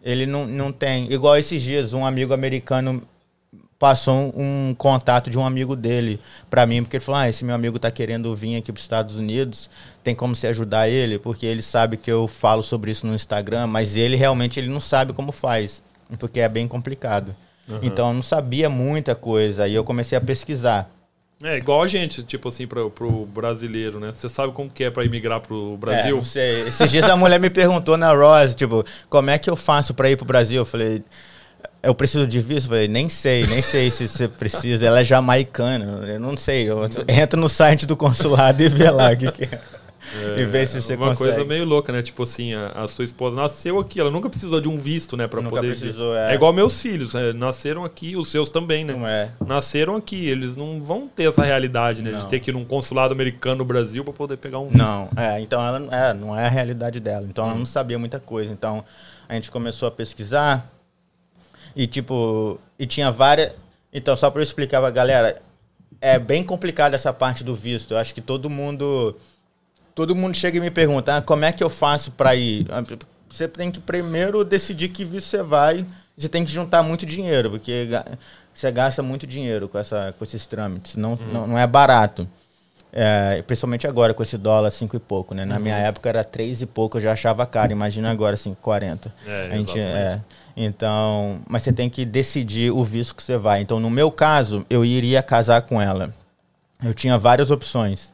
ele 0.00 0.24
não, 0.24 0.46
não 0.46 0.70
tem. 0.70 1.12
Igual 1.12 1.36
esses 1.36 1.60
dias, 1.60 1.92
um 1.92 2.06
amigo 2.06 2.32
americano 2.32 3.02
passou 3.82 4.32
um, 4.36 4.68
um 4.68 4.74
contato 4.74 5.28
de 5.28 5.36
um 5.36 5.44
amigo 5.44 5.74
dele 5.74 6.20
para 6.48 6.64
mim, 6.66 6.84
porque 6.84 6.98
ele 6.98 7.04
falou: 7.04 7.20
Ah, 7.20 7.28
esse 7.28 7.44
meu 7.44 7.56
amigo 7.56 7.80
tá 7.80 7.90
querendo 7.90 8.32
vir 8.36 8.56
aqui 8.56 8.70
para 8.70 8.78
os 8.78 8.84
Estados 8.84 9.16
Unidos, 9.16 9.68
tem 10.04 10.14
como 10.14 10.36
você 10.36 10.46
ajudar 10.46 10.88
ele? 10.88 11.18
Porque 11.18 11.44
ele 11.44 11.62
sabe 11.62 11.96
que 11.96 12.10
eu 12.10 12.28
falo 12.28 12.62
sobre 12.62 12.92
isso 12.92 13.04
no 13.04 13.12
Instagram, 13.12 13.66
mas 13.66 13.96
ele 13.96 14.14
realmente 14.14 14.60
ele 14.60 14.68
não 14.68 14.78
sabe 14.78 15.12
como 15.12 15.32
faz, 15.32 15.82
porque 16.16 16.38
é 16.38 16.48
bem 16.48 16.68
complicado. 16.68 17.34
Uhum. 17.68 17.78
Então 17.82 18.08
eu 18.08 18.14
não 18.14 18.22
sabia 18.22 18.68
muita 18.68 19.14
coisa. 19.14 19.64
Aí 19.64 19.74
eu 19.74 19.84
comecei 19.84 20.16
a 20.16 20.20
pesquisar. 20.20 20.90
É, 21.42 21.56
igual 21.56 21.82
a 21.82 21.86
gente, 21.88 22.22
tipo 22.22 22.48
assim, 22.48 22.68
pro, 22.68 22.88
pro 22.88 23.26
brasileiro, 23.26 23.98
né? 23.98 24.12
Você 24.14 24.28
sabe 24.28 24.52
como 24.52 24.70
que 24.70 24.84
é 24.84 24.90
pra 24.90 25.04
imigrar 25.04 25.40
pro 25.40 25.76
Brasil? 25.76 26.14
É, 26.14 26.16
não 26.16 26.24
sei. 26.24 26.68
Esses 26.68 26.88
dias 26.88 27.04
a 27.04 27.16
mulher 27.16 27.40
me 27.40 27.50
perguntou 27.50 27.96
na 27.96 28.12
Rose, 28.12 28.54
tipo, 28.54 28.84
como 29.10 29.28
é 29.28 29.38
que 29.38 29.50
eu 29.50 29.56
faço 29.56 29.92
pra 29.92 30.08
ir 30.08 30.16
pro 30.16 30.24
Brasil? 30.24 30.60
Eu 30.60 30.64
falei, 30.64 31.02
eu 31.82 31.94
preciso 31.96 32.28
de 32.28 32.40
visto? 32.40 32.66
Eu 32.66 32.70
falei, 32.70 32.86
nem 32.86 33.08
sei, 33.08 33.44
nem 33.48 33.60
sei 33.60 33.90
se 33.90 34.06
você 34.06 34.28
precisa. 34.28 34.86
Ela 34.86 35.00
é 35.00 35.04
jamaicana, 35.04 36.06
eu 36.06 36.20
não 36.20 36.36
sei. 36.36 36.70
Eu, 36.70 36.88
entra 37.08 37.40
no 37.40 37.48
site 37.48 37.86
do 37.86 37.96
consulado 37.96 38.62
e 38.62 38.68
vê 38.68 38.88
lá 38.88 39.10
o 39.10 39.16
que, 39.16 39.32
que 39.32 39.44
é. 39.44 39.60
É, 40.36 40.40
e 40.40 40.46
ver 40.46 40.66
se 40.66 40.80
você 40.80 40.94
uma 40.94 41.08
consegue. 41.08 41.30
coisa 41.30 41.44
meio 41.44 41.64
louca, 41.64 41.92
né? 41.92 42.02
Tipo 42.02 42.24
assim, 42.24 42.54
a, 42.54 42.66
a, 42.68 42.88
sua 42.88 43.04
esposa 43.04 43.34
nasceu 43.34 43.78
aqui, 43.78 43.98
ela 43.98 44.10
nunca 44.10 44.28
precisou 44.28 44.60
de 44.60 44.68
um 44.68 44.76
visto, 44.76 45.16
né? 45.16 45.26
Pra 45.26 45.40
nunca 45.40 45.56
poder. 45.56 45.68
Precisou, 45.68 46.14
é. 46.14 46.32
é 46.32 46.34
igual 46.34 46.52
meus 46.52 46.80
filhos, 46.80 47.14
né? 47.14 47.32
nasceram 47.32 47.84
aqui, 47.84 48.16
os 48.16 48.30
seus 48.30 48.50
também, 48.50 48.84
né? 48.84 48.92
Não 48.92 49.06
é. 49.06 49.30
Nasceram 49.46 49.96
aqui, 49.96 50.28
eles 50.28 50.56
não 50.56 50.82
vão 50.82 51.08
ter 51.08 51.28
essa 51.28 51.42
realidade, 51.44 52.02
né? 52.02 52.10
Não. 52.10 52.20
De 52.20 52.26
ter 52.26 52.40
que 52.40 52.50
ir 52.50 52.52
num 52.52 52.64
consulado 52.64 53.12
americano 53.12 53.56
no 53.56 53.64
Brasil 53.64 54.04
para 54.04 54.12
poder 54.12 54.36
pegar 54.36 54.58
um 54.58 54.68
visto. 54.68 54.78
Não, 54.78 55.08
é, 55.16 55.40
então 55.40 55.64
ela 55.64 55.78
é, 55.94 56.12
não 56.12 56.38
é 56.38 56.46
a 56.46 56.50
realidade 56.50 57.00
dela. 57.00 57.26
Então 57.28 57.44
hum. 57.44 57.50
ela 57.50 57.58
não 57.58 57.66
sabia 57.66 57.98
muita 57.98 58.20
coisa. 58.20 58.52
Então 58.52 58.84
a 59.28 59.34
gente 59.34 59.50
começou 59.50 59.88
a 59.88 59.90
pesquisar 59.90 60.70
e 61.74 61.86
tipo, 61.86 62.58
e 62.78 62.86
tinha 62.86 63.10
várias. 63.10 63.52
Então, 63.92 64.16
só 64.16 64.30
para 64.30 64.40
eu 64.40 64.44
explicar 64.44 64.80
pra 64.80 64.90
galera, 64.90 65.40
é 66.00 66.18
bem 66.18 66.42
complicado 66.42 66.94
essa 66.94 67.12
parte 67.12 67.44
do 67.44 67.54
visto. 67.54 67.94
Eu 67.94 67.98
acho 67.98 68.14
que 68.14 68.20
todo 68.20 68.50
mundo 68.50 69.16
todo 69.94 70.14
mundo 70.14 70.36
chega 70.36 70.58
e 70.58 70.60
me 70.60 70.70
pergunta, 70.70 71.16
ah, 71.16 71.22
como 71.22 71.44
é 71.44 71.52
que 71.52 71.62
eu 71.62 71.70
faço 71.70 72.12
para 72.12 72.34
ir? 72.34 72.66
Ah, 72.70 72.82
você 73.28 73.48
tem 73.48 73.70
que 73.70 73.80
primeiro 73.80 74.44
decidir 74.44 74.88
que 74.88 75.04
visto 75.04 75.28
você 75.28 75.42
vai. 75.42 75.86
Você 76.16 76.28
tem 76.28 76.44
que 76.44 76.52
juntar 76.52 76.82
muito 76.82 77.06
dinheiro, 77.06 77.50
porque 77.50 77.88
você 78.52 78.70
gasta 78.70 79.02
muito 79.02 79.26
dinheiro 79.26 79.68
com, 79.68 79.78
essa, 79.78 80.14
com 80.18 80.24
esses 80.24 80.46
trâmites. 80.46 80.96
Não, 80.96 81.14
hum. 81.14 81.18
não, 81.32 81.46
não, 81.46 81.58
é 81.58 81.66
barato. 81.66 82.28
É, 82.92 83.42
principalmente 83.46 83.86
agora 83.86 84.12
com 84.12 84.22
esse 84.22 84.36
dólar 84.36 84.70
cinco 84.70 84.94
e 84.94 84.98
pouco, 85.00 85.34
né? 85.34 85.46
Na 85.46 85.56
uhum. 85.56 85.62
minha 85.62 85.76
época 85.76 86.10
era 86.10 86.22
três 86.22 86.60
e 86.60 86.66
pouco, 86.66 86.98
eu 86.98 87.00
já 87.00 87.12
achava 87.12 87.46
caro. 87.46 87.72
Imagina 87.72 88.10
agora 88.10 88.36
5,40. 88.36 89.10
É, 89.26 89.48
a 89.50 89.56
gente, 89.56 89.80
é, 89.80 90.20
então, 90.54 91.40
mas 91.48 91.62
você 91.62 91.72
tem 91.72 91.88
que 91.88 92.04
decidir 92.04 92.70
o 92.70 92.84
visto 92.84 93.14
que 93.14 93.22
você 93.22 93.38
vai. 93.38 93.62
Então, 93.62 93.80
no 93.80 93.88
meu 93.88 94.10
caso, 94.10 94.66
eu 94.68 94.84
iria 94.84 95.22
casar 95.22 95.62
com 95.62 95.80
ela. 95.80 96.14
Eu 96.84 96.92
tinha 96.92 97.16
várias 97.16 97.50
opções. 97.50 98.12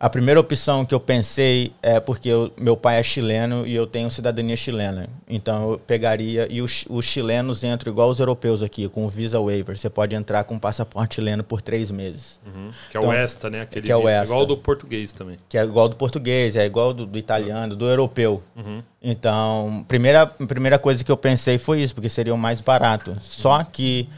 A 0.00 0.08
primeira 0.08 0.38
opção 0.38 0.86
que 0.86 0.94
eu 0.94 1.00
pensei 1.00 1.72
é 1.82 1.98
porque 1.98 2.28
eu, 2.28 2.52
meu 2.56 2.76
pai 2.76 3.00
é 3.00 3.02
chileno 3.02 3.66
e 3.66 3.74
eu 3.74 3.84
tenho 3.84 4.08
cidadania 4.12 4.56
chilena. 4.56 5.08
Então 5.28 5.72
eu 5.72 5.78
pegaria. 5.78 6.46
E 6.48 6.62
os, 6.62 6.84
os 6.88 7.04
chilenos 7.04 7.64
entram 7.64 7.92
igual 7.92 8.08
os 8.08 8.20
europeus 8.20 8.62
aqui, 8.62 8.88
com 8.88 9.06
o 9.06 9.08
Visa 9.08 9.40
Waiver. 9.40 9.76
Você 9.76 9.90
pode 9.90 10.14
entrar 10.14 10.44
com 10.44 10.56
passaporte 10.56 11.16
chileno 11.16 11.42
por 11.42 11.60
três 11.60 11.90
meses. 11.90 12.38
Uhum. 12.46 12.70
Que 12.92 12.96
é 12.96 13.00
então, 13.00 13.10
o 13.10 13.12
ESTA, 13.12 13.50
né? 13.50 13.62
Aquele 13.62 13.86
que 13.86 13.90
é 13.90 13.96
o 13.96 14.08
ESTA. 14.08 14.22
Igual 14.22 14.46
do 14.46 14.56
português 14.56 15.10
também. 15.10 15.36
Que 15.48 15.58
é 15.58 15.64
igual 15.64 15.88
do 15.88 15.96
português, 15.96 16.54
é 16.54 16.64
igual 16.64 16.94
do, 16.94 17.04
do 17.04 17.18
italiano, 17.18 17.74
do 17.74 17.84
europeu. 17.84 18.40
Uhum. 18.54 18.80
Então, 19.02 19.84
primeira, 19.88 20.26
primeira 20.26 20.78
coisa 20.78 21.02
que 21.02 21.10
eu 21.10 21.16
pensei 21.16 21.58
foi 21.58 21.80
isso, 21.80 21.92
porque 21.92 22.08
seria 22.08 22.32
o 22.32 22.38
mais 22.38 22.60
barato. 22.60 23.16
Só 23.20 23.64
que 23.64 24.08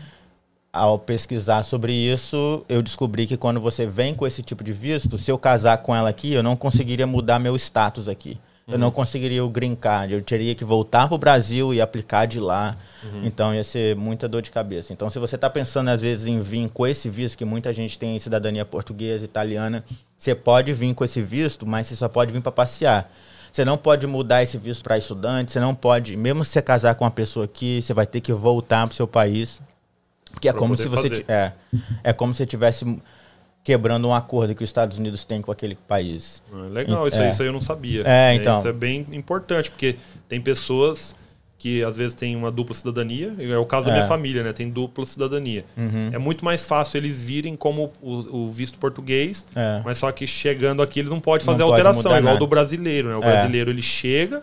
ao 0.73 0.99
pesquisar 0.99 1.65
sobre 1.65 1.93
isso, 1.93 2.65
eu 2.69 2.81
descobri 2.81 3.27
que 3.27 3.37
quando 3.37 3.61
você 3.61 3.87
vem 3.87 4.15
com 4.15 4.27
esse 4.27 4.43
tipo 4.43 4.63
de 4.63 4.73
visto, 4.73 5.19
se 5.19 5.31
eu 5.31 5.37
casar 5.37 5.79
com 5.79 5.95
ela 5.95 6.09
aqui, 6.09 6.33
eu 6.33 6.43
não 6.43 6.57
conseguiria 6.57 7.07
mudar 7.07 7.39
meu 7.39 7.57
status 7.57 8.09
aqui. 8.09 8.39
Uhum. 8.67 8.75
Eu 8.75 8.79
não 8.79 8.91
conseguiria 8.93 9.45
o 9.45 9.49
green 9.49 9.75
card. 9.75 10.15
Eu 10.15 10.23
teria 10.23 10.55
que 10.55 10.65
voltar 10.65 11.09
para 11.09 11.15
o 11.17 11.19
Brasil 11.19 11.75
e 11.75 11.81
aplicar 11.81 12.27
de 12.27 12.39
lá. 12.39 12.77
Uhum. 13.03 13.23
Então 13.25 13.53
ia 13.53 13.65
ser 13.65 13.97
muita 13.97 14.29
dor 14.29 14.43
de 14.43 14.51
cabeça. 14.51 14.93
Então, 14.93 15.11
se 15.11 15.19
você 15.19 15.35
está 15.35 15.51
pensando, 15.51 15.89
às 15.89 16.01
vezes, 16.01 16.29
em 16.29 16.41
vir 16.41 16.69
com 16.69 16.87
esse 16.87 17.11
visto, 17.11 17.37
que 17.37 17.45
muita 17.45 17.73
gente 17.73 17.99
tem 17.99 18.17
cidadania 18.19 18.65
portuguesa, 18.65 19.25
italiana, 19.25 19.85
você 20.17 20.37
pode 20.37 20.73
vir 20.73 20.95
com 20.95 21.05
esse 21.05 21.21
visto, 21.21 21.67
mas 21.67 21.89
você 21.89 21.97
só 21.97 22.09
pode 22.09 22.31
vir 22.31 22.41
para 22.41 22.53
passear. 22.53 23.11
Você 23.51 23.65
não 23.65 23.77
pode 23.77 24.07
mudar 24.07 24.45
esse 24.45 24.57
visto 24.57 24.85
para 24.85 24.97
estudante, 24.97 25.51
você 25.51 25.59
não 25.59 25.75
pode, 25.75 26.17
mesmo 26.17 26.45
se 26.45 26.53
você 26.53 26.63
casar 26.63 26.95
com 26.95 27.03
uma 27.03 27.11
pessoa 27.11 27.47
aqui, 27.47 27.83
você 27.83 27.93
vai 27.93 28.07
ter 28.07 28.21
que 28.21 28.33
voltar 28.33 28.87
para 28.87 28.93
o 28.93 28.95
seu 28.95 29.09
país 29.09 29.61
porque 30.33 30.49
é 30.49 30.53
como 30.53 30.77
se 30.77 30.89
você 30.89 31.25
é, 31.29 31.53
é 32.05 32.13
como 32.13 32.35
se 32.35 32.45
tivesse 32.47 32.85
quebrando 33.63 34.09
um 34.09 34.15
acordo 34.15 34.55
que 34.55 34.63
os 34.65 34.69
Estados 34.71 34.97
Unidos 34.99 35.25
têm 35.25 35.43
com 35.43 35.53
aquele 35.53 35.75
país. 35.75 36.43
Ah, 36.53 36.63
legal, 36.63 37.07
isso, 37.07 37.17
é. 37.19 37.25
aí, 37.25 37.31
isso 37.31 37.43
aí 37.43 37.49
eu 37.49 37.53
não 37.53 37.61
sabia. 37.63 38.03
É, 38.07 38.35
então. 38.35 38.59
Isso 38.59 38.69
é 38.69 38.73
bem 38.73 39.07
importante, 39.13 39.71
porque 39.71 39.97
tem 40.29 40.41
pessoas 40.41 41.15
que 41.59 41.85
às 41.85 41.95
vezes 41.99 42.15
tem 42.15 42.35
uma 42.35 42.51
dupla 42.51 42.75
cidadania, 42.75 43.35
é 43.39 43.59
o 43.59 43.67
caso 43.67 43.85
da 43.85 43.93
É. 43.93 43.95
minha 43.97 44.07
família, 44.09 44.43
né? 44.43 44.51
Tem 44.51 44.71
dupla 44.71 45.05
cidadania. 45.05 45.67
Uhum. 45.77 46.09
É 46.11 46.17
muito 46.17 46.43
mais 46.43 46.65
fácil 46.65 46.97
eles 46.97 47.23
virem 47.23 47.55
como 47.55 47.93
o, 48.01 48.45
o 48.47 48.51
visto 48.51 48.79
português, 48.79 49.45
É. 49.55 49.83
mas 49.85 49.99
só 49.99 50.11
que 50.11 50.27
chegando 50.27 50.81
aqui 50.81 51.01
ele 51.01 51.11
não 51.11 51.21
pode 51.21 51.45
Não 51.45 51.53
fazer 51.53 51.63
pode 51.65 51.73
alteração, 51.73 52.03
mudar 52.05 52.19
igual 52.19 52.33
nada. 52.33 52.39
do 52.39 52.47
brasileiro, 52.47 53.11
né? 53.11 53.17
O 53.17 53.23
É. 53.23 53.31
brasileiro 53.31 53.71
ele 53.71 53.83
chega, 53.83 54.41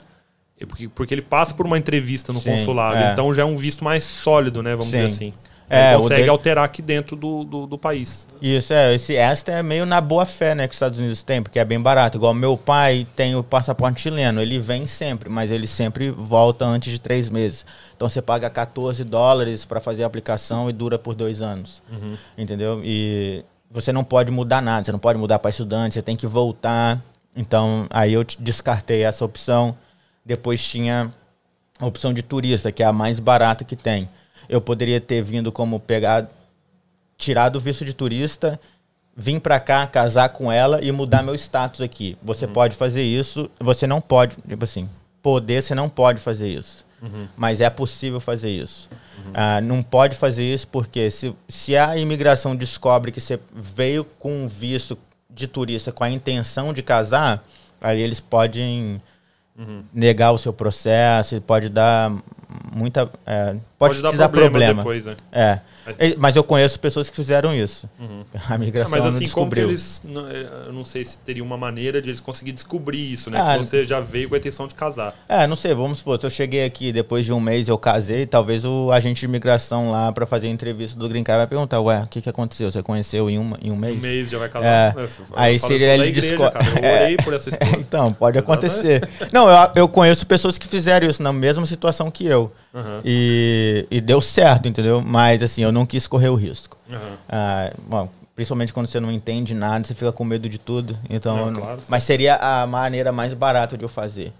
porque, 0.67 0.88
porque 0.89 1.12
ele 1.15 1.24
passa 1.24 1.56
por 1.56 1.65
uma 1.65 1.75
entrevista 1.79 2.32
no 2.32 2.39
Sim, 2.39 2.51
consulado, 2.51 2.98
é. 2.98 3.13
então 3.13 3.34
já 3.34 3.41
é 3.41 3.46
um 3.46 3.58
visto 3.58 3.84
mais 3.84 4.03
sólido, 4.03 4.62
né? 4.62 4.75
Vamos 4.75 4.91
dizer 4.91 5.10
Sim. 5.10 5.15
assim. 5.29 5.34
É, 5.69 5.95
consegue 5.97 6.15
dele- 6.21 6.29
alterar 6.29 6.63
aqui 6.63 6.81
dentro 6.81 7.15
do, 7.15 7.43
do, 7.43 7.67
do 7.67 7.77
país. 7.77 8.25
Isso, 8.41 8.74
é. 8.74 8.95
Esse 8.95 9.15
esta 9.15 9.51
é 9.51 9.62
meio 9.62 9.86
na 9.86 10.00
boa 10.00 10.25
fé, 10.25 10.55
né, 10.55 10.65
que 10.67 10.71
os 10.71 10.75
Estados 10.77 10.97
Unidos 11.00 11.24
têm, 11.24 11.43
porque 11.43 11.59
é 11.59 11.65
bem 11.65 11.79
barato. 11.79 12.17
Igual 12.17 12.33
meu 12.33 12.55
pai 12.55 13.05
tem 13.15 13.36
o 13.36 13.43
passaporte 13.43 14.00
chileno, 14.01 14.41
ele 14.41 14.59
vem 14.59 14.86
sempre, 14.86 15.27
mas 15.29 15.51
ele 15.51 15.67
sempre 15.67 16.09
volta 16.09 16.63
antes 16.65 16.91
de 16.93 17.00
três 17.00 17.27
meses. 17.29 17.65
Então 17.95 18.07
você 18.07 18.21
paga 18.21 18.50
14 18.50 19.03
dólares 19.03 19.65
para 19.65 19.81
fazer 19.81 20.03
a 20.03 20.07
aplicação 20.07 20.69
e 20.69 20.74
dura 20.74 20.97
por 20.97 21.13
dois 21.15 21.41
anos. 21.41 21.83
Entendeu? 22.38 22.81
E 22.83 23.43
você 23.69 23.91
não 23.91 24.03
pode 24.03 24.31
mudar 24.31 24.62
nada, 24.62 24.86
você 24.86 24.91
não 24.91 25.00
pode 25.00 25.19
mudar 25.19 25.39
para 25.39 25.50
estudante, 25.50 25.95
você 25.95 26.01
tem 26.01 26.15
que 26.15 26.27
voltar. 26.27 27.01
Então, 27.36 27.86
aí 27.89 28.13
eu 28.13 28.24
te- 28.24 28.41
descartei 28.41 29.03
essa 29.03 29.25
opção. 29.25 29.75
Depois 30.25 30.63
tinha 30.63 31.12
a 31.79 31.86
opção 31.86 32.13
de 32.13 32.21
turista, 32.21 32.71
que 32.71 32.81
é 32.81 32.86
a 32.86 32.93
mais 32.93 33.19
barata 33.19 33.63
que 33.63 33.75
tem. 33.75 34.07
Eu 34.50 34.62
poderia 34.62 35.00
ter 35.01 35.22
vindo 35.22 35.51
como 35.51 35.80
pegar 35.80 36.27
tirar 37.18 37.50
do 37.50 37.60
visto 37.60 37.84
de 37.84 37.94
turista, 37.94 38.60
vir 39.16 39.39
pra 39.39 39.60
cá, 39.60 39.88
casar 39.88 40.30
com 40.30 40.51
ela 40.51 40.84
e 40.84 40.92
mudar 40.92 41.24
meu 41.24 41.34
status 41.34 41.82
aqui. 41.82 42.16
Você 42.22 42.46
pode 42.46 42.75
fazer 42.75 43.01
isso, 43.01 43.50
você 43.60 43.88
não 43.88 44.00
pode, 44.00 44.38
tipo 44.48 44.63
assim, 44.63 44.88
poder, 45.22 45.63
você 45.63 45.74
não 45.74 45.89
pode 45.89 46.20
fazer 46.20 46.48
isso. 46.48 46.86
Mas 47.36 47.62
é 47.62 47.70
possível 47.70 48.20
fazer 48.20 48.50
isso. 48.50 48.89
Ah, 49.34 49.60
não 49.62 49.84
pode 49.84 50.16
fazer 50.16 50.44
isso 50.44 50.68
porque 50.68 51.12
se, 51.12 51.36
se 51.48 51.75
a 51.75 51.98
imigração 51.98 52.56
descobre 52.56 53.12
que 53.12 53.20
você 53.20 53.39
veio 53.54 54.04
com 54.04 54.46
um 54.46 54.48
visto 54.48 54.98
de 55.30 55.48
turista 55.48 55.92
com 55.92 56.04
a 56.04 56.10
intenção 56.10 56.74
de 56.74 56.82
casar, 56.82 57.44
aí 57.82 58.01
eles 58.01 58.20
podem 58.20 59.01
negar 59.94 60.32
o 60.32 60.38
seu 60.38 60.54
processo, 60.54 61.39
pode 61.42 61.70
dar 61.70 62.12
muita. 62.73 63.09
é, 63.25 63.55
pode, 63.77 64.01
dar 64.01 64.11
te 64.11 64.17
dar 64.17 64.29
problema 64.29 64.49
problema. 64.51 64.81
depois, 64.83 65.05
né? 65.05 65.15
É. 65.31 65.59
E- 65.99 66.15
Mas 66.17 66.35
eu 66.35 66.43
conheço 66.43 66.77
pessoas 66.81 67.09
que 67.09 67.15
fizeram 67.15 67.55
isso. 67.55 67.89
A 68.49 68.55
Ah, 68.55 68.57
migração 68.57 68.91
mas 68.91 68.99
não 69.01 69.07
assim, 69.09 69.19
como 69.29 69.45
descobriu. 69.49 69.69
eles. 69.69 70.01
não- 70.03 70.27
é, 70.29 70.47
Eu 70.67 70.73
não 70.73 70.83
sei 70.83 71.05
se 71.05 71.17
teria 71.19 71.41
uma 71.43 71.57
maneira 71.57 72.01
de 72.01 72.09
eles 72.09 72.19
conseguir 72.19 72.51
descobrir 72.51 73.13
isso, 73.13 73.29
né? 73.31 73.39
Ah, 73.41 73.57
que 73.57 73.63
você 73.65 73.85
já 73.85 74.01
veio 74.01 74.27
com 74.27 74.35
a 74.35 74.37
intenção 74.37 74.67
de 74.67 74.75
casar. 74.75 75.15
É, 75.29 75.47
não 75.47 75.55
sei, 75.55 75.73
vamos 75.73 75.99
supor, 75.99 76.19
se 76.19 76.25
eu 76.25 76.29
cheguei 76.29 76.65
aqui 76.65 76.91
depois 76.91 77.25
de 77.25 77.31
um 77.31 77.39
mês 77.39 77.69
eu 77.69 77.77
casei, 77.77 78.25
talvez 78.25 78.65
o 78.65 78.91
agente 78.91 79.21
de 79.21 79.25
imigração 79.25 79.89
lá 79.91 80.11
pra 80.11 80.25
fazer 80.25 80.47
a 80.47 80.49
entrevista 80.49 80.99
do 80.99 81.07
Green 81.07 81.23
Card 81.23 81.37
vai 81.39 81.47
perguntar, 81.47 81.79
ué, 81.79 82.01
o 82.03 82.07
que, 82.07 82.21
que 82.21 82.29
aconteceu? 82.29 82.69
Você 82.69 82.83
conheceu 82.83 83.29
em, 83.29 83.37
uma, 83.39 83.57
em 83.61 83.71
um 83.71 83.75
Um 83.75 83.77
mês? 83.77 84.01
mês 84.01 84.29
já 84.29 84.37
vai 84.39 84.47
É, 84.47 84.51
casar. 84.51 84.93
Falo- 84.93 85.07
aí 85.35 85.57
seria 85.57 85.93
ele 85.93 86.07
igreja, 86.07 86.35
desco- 86.35 86.51
cara. 86.51 86.65
Eu 86.65 86.75
orei 87.03 87.17
por 87.17 87.33
essa 87.33 87.49
então, 87.79 88.11
pode 88.11 88.37
acontecer. 88.37 89.07
Não, 89.31 89.49
eu, 89.49 89.69
eu 89.75 89.87
conheço 89.87 90.25
pessoas 90.25 90.57
que 90.57 90.67
fizeram 90.67 91.07
isso 91.07 91.23
na 91.23 91.31
mesma 91.31 91.65
situação 91.65 92.11
que 92.11 92.25
eu. 92.25 92.47
Aham. 92.74 93.01
E, 93.06 93.86
e 93.92 94.01
deu 94.01 94.20
certo, 94.22 94.68
entendeu? 94.68 95.01
Mas 95.01 95.42
assim, 95.44 95.63
eu 95.63 95.72
não 95.72 95.86
quis 95.86 96.08
correr 96.08 96.30
o 96.30 96.36
risco. 96.36 96.77
Aham. 96.92 97.18
Ah, 97.30 97.72
bom, 97.88 98.10
principalmente 98.36 98.74
quando 98.74 98.88
você 98.88 99.00
não 99.00 99.12
entende 99.12 99.54
nada, 99.54 99.86
você 99.86 99.94
fica 99.94 100.12
com 100.12 100.24
medo 100.24 100.48
de 100.50 100.58
tudo. 100.58 100.98
Então, 101.10 101.36
Não, 101.38 101.46
eu 101.46 101.51
não- 101.51 101.62
claro. 101.62 101.82
mas 101.88 102.04
seria 102.04 102.36
a 102.36 102.66
maneira 102.68 103.12
mais 103.12 103.34
barata 103.34 103.77
de 103.77 103.84
eu 103.84 103.89
fazer. 103.89 104.32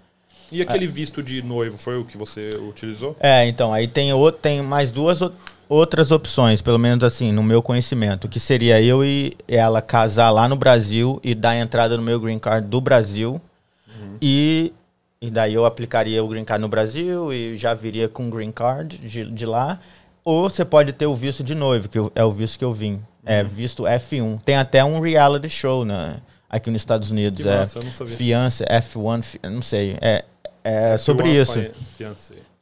E 0.50 0.62
aquele 0.62 0.86
visto 0.86 1.22
de 1.22 1.42
noivo 1.42 1.76
foi 1.76 1.98
o 1.98 2.04
que 2.04 2.16
você 2.16 2.50
utilizou? 2.56 3.14
É, 3.20 3.46
então, 3.46 3.72
aí 3.74 3.86
tem, 3.86 4.12
outro, 4.14 4.40
tem 4.40 4.62
mais 4.62 4.90
duas 4.90 5.20
outras 5.68 6.10
opções, 6.10 6.62
pelo 6.62 6.78
menos 6.78 7.04
assim, 7.04 7.30
no 7.30 7.42
meu 7.42 7.60
conhecimento, 7.60 8.26
que 8.26 8.40
seria 8.40 8.80
eu 8.80 9.04
e 9.04 9.36
ela 9.46 9.82
casar 9.82 10.30
lá 10.30 10.48
no 10.48 10.56
Brasil 10.56 11.20
e 11.22 11.34
dar 11.34 11.54
entrada 11.56 11.96
no 11.98 12.02
meu 12.02 12.18
green 12.18 12.38
card 12.38 12.66
do 12.66 12.80
Brasil. 12.80 13.38
E, 14.22 14.72
e 15.20 15.30
daí 15.30 15.54
eu 15.54 15.64
aplicaria 15.64 16.22
o 16.22 16.28
green 16.28 16.44
card 16.44 16.60
no 16.62 16.68
Brasil 16.68 17.32
e 17.32 17.56
já 17.58 17.74
viria 17.74 18.08
com 18.08 18.28
o 18.28 18.30
green 18.30 18.52
card 18.52 18.98
de, 18.98 19.30
de 19.30 19.46
lá. 19.46 19.80
Ou 20.24 20.48
você 20.48 20.64
pode 20.64 20.92
ter 20.92 21.06
o 21.06 21.14
visto 21.14 21.42
de 21.42 21.54
noivo, 21.54 21.88
que 21.88 21.98
eu- 21.98 22.12
é 22.14 22.22
o 22.24 22.30
visto 22.30 22.58
que 22.58 22.64
eu 22.64 22.72
vim. 22.72 23.00
É 23.24 23.42
visto 23.44 23.82
F1. 23.84 24.40
Tem 24.44 24.56
até 24.56 24.82
um 24.84 25.00
reality 25.00 25.48
show 25.50 25.84
né, 25.84 26.16
aqui 26.48 26.70
nos 26.70 26.80
Estados 26.80 27.10
Unidos. 27.10 27.42
Que 27.42 27.48
é 27.48 27.58
massa, 27.58 27.78
eu 27.78 27.84
não 27.84 27.92
sabia. 27.92 28.16
Fiança, 28.16 28.64
F1, 28.70 29.22
fi- 29.22 29.40
não 29.44 29.60
sei. 29.62 29.98
É, 30.00 30.24
é 30.64 30.96
sobre 30.96 31.28
Uma 31.28 31.34
isso. 31.42 31.58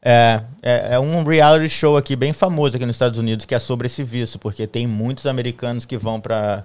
É, 0.02 0.40
é, 0.62 0.88
é 0.94 1.00
um 1.00 1.25
reality 1.25 1.68
show 1.68 1.96
aqui 1.96 2.14
bem 2.14 2.32
famoso 2.32 2.76
aqui 2.76 2.86
nos 2.86 2.94
Estados 2.94 3.18
Unidos 3.18 3.44
que 3.44 3.54
é 3.54 3.58
sobre 3.58 3.86
esse 3.86 4.02
visto, 4.04 4.38
porque 4.38 4.66
tem 4.66 4.86
muitos 4.86 5.26
americanos 5.26 5.84
que 5.84 5.96
vão 5.98 6.20
para 6.20 6.64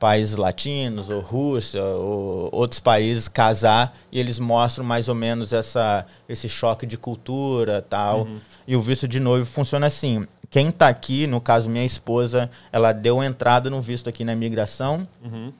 países 0.00 0.36
latinos 0.36 1.10
ou 1.10 1.20
Rússia 1.20 1.84
ou 1.84 2.48
outros 2.50 2.80
países 2.80 3.28
casar 3.28 3.94
e 4.10 4.18
eles 4.18 4.38
mostram 4.38 4.84
mais 4.84 5.08
ou 5.08 5.14
menos 5.14 5.52
essa 5.52 6.06
esse 6.28 6.48
choque 6.48 6.86
de 6.86 6.96
cultura 6.96 7.82
tal 7.82 8.26
e 8.66 8.74
o 8.74 8.80
visto 8.82 9.06
de 9.06 9.20
noivo 9.20 9.44
funciona 9.46 9.86
assim 9.86 10.26
quem 10.48 10.70
tá 10.72 10.88
aqui 10.88 11.26
no 11.26 11.40
caso 11.40 11.68
minha 11.68 11.84
esposa 11.84 12.50
ela 12.72 12.92
deu 12.92 13.22
entrada 13.22 13.68
no 13.68 13.80
visto 13.82 14.08
aqui 14.08 14.24
na 14.24 14.32
imigração 14.32 15.06
Uhum. 15.22 15.52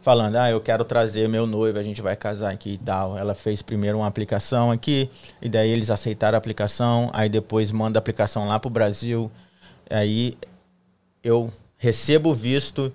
falando, 0.00 0.36
ah, 0.36 0.48
eu 0.50 0.60
quero 0.60 0.84
trazer 0.84 1.28
meu 1.28 1.46
noivo, 1.46 1.78
a 1.78 1.82
gente 1.82 2.00
vai 2.00 2.14
casar 2.16 2.52
aqui 2.52 2.74
e 2.74 2.78
tal. 2.78 3.18
Ela 3.18 3.34
fez 3.34 3.60
primeiro 3.60 3.98
uma 3.98 4.06
aplicação 4.06 4.70
aqui, 4.70 5.10
e 5.42 5.48
daí 5.48 5.68
eles 5.68 5.90
aceitaram 5.90 6.36
a 6.36 6.38
aplicação, 6.38 7.10
aí 7.12 7.28
depois 7.28 7.72
manda 7.72 7.98
a 7.98 8.00
aplicação 8.00 8.46
lá 8.46 8.58
pro 8.60 8.70
Brasil. 8.70 9.30
Aí 9.90 10.34
eu 11.24 11.52
recebo 11.76 12.30
o 12.30 12.34
visto, 12.34 12.92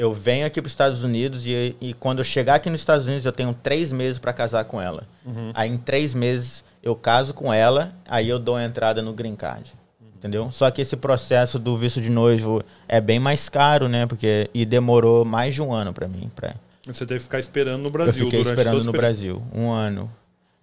eu 0.00 0.14
venho 0.14 0.46
aqui 0.46 0.62
para 0.62 0.66
os 0.66 0.72
Estados 0.72 1.04
Unidos 1.04 1.46
e, 1.46 1.76
e 1.78 1.92
quando 1.92 2.20
eu 2.20 2.24
chegar 2.24 2.54
aqui 2.54 2.70
nos 2.70 2.80
Estados 2.80 3.06
Unidos 3.06 3.26
eu 3.26 3.32
tenho 3.32 3.52
três 3.52 3.92
meses 3.92 4.18
para 4.18 4.32
casar 4.32 4.64
com 4.64 4.80
ela. 4.80 5.06
Aí 5.52 5.68
em 5.68 5.76
três 5.76 6.14
meses 6.14 6.64
eu 6.82 6.96
caso 6.96 7.34
com 7.34 7.52
ela, 7.52 7.92
aí 8.08 8.26
eu 8.26 8.38
dou 8.38 8.56
a 8.56 8.64
entrada 8.64 9.02
no 9.02 9.12
green 9.12 9.36
card. 9.36 9.74
Entendeu? 10.16 10.50
Só 10.50 10.70
que 10.70 10.80
esse 10.80 10.96
processo 10.96 11.58
do 11.58 11.76
visto 11.76 12.00
de 12.00 12.08
noivo 12.08 12.62
é 12.88 12.98
bem 12.98 13.18
mais 13.18 13.50
caro, 13.50 13.88
né? 13.88 14.06
Porque 14.06 14.48
e 14.54 14.64
demorou 14.64 15.22
mais 15.22 15.54
de 15.54 15.60
um 15.60 15.70
ano 15.70 15.92
para 15.92 16.08
mim, 16.08 16.30
pra, 16.34 16.54
Você 16.86 17.04
teve 17.04 17.20
que 17.20 17.24
ficar 17.24 17.38
esperando 17.38 17.82
no 17.82 17.90
Brasil 17.90 18.24
eu 18.24 18.30
fiquei 18.30 18.42
durante 18.42 18.58
esperando 18.58 18.84
no 18.84 18.92
período. 18.92 19.00
Brasil, 19.00 19.42
um 19.54 19.70
ano. 19.70 20.10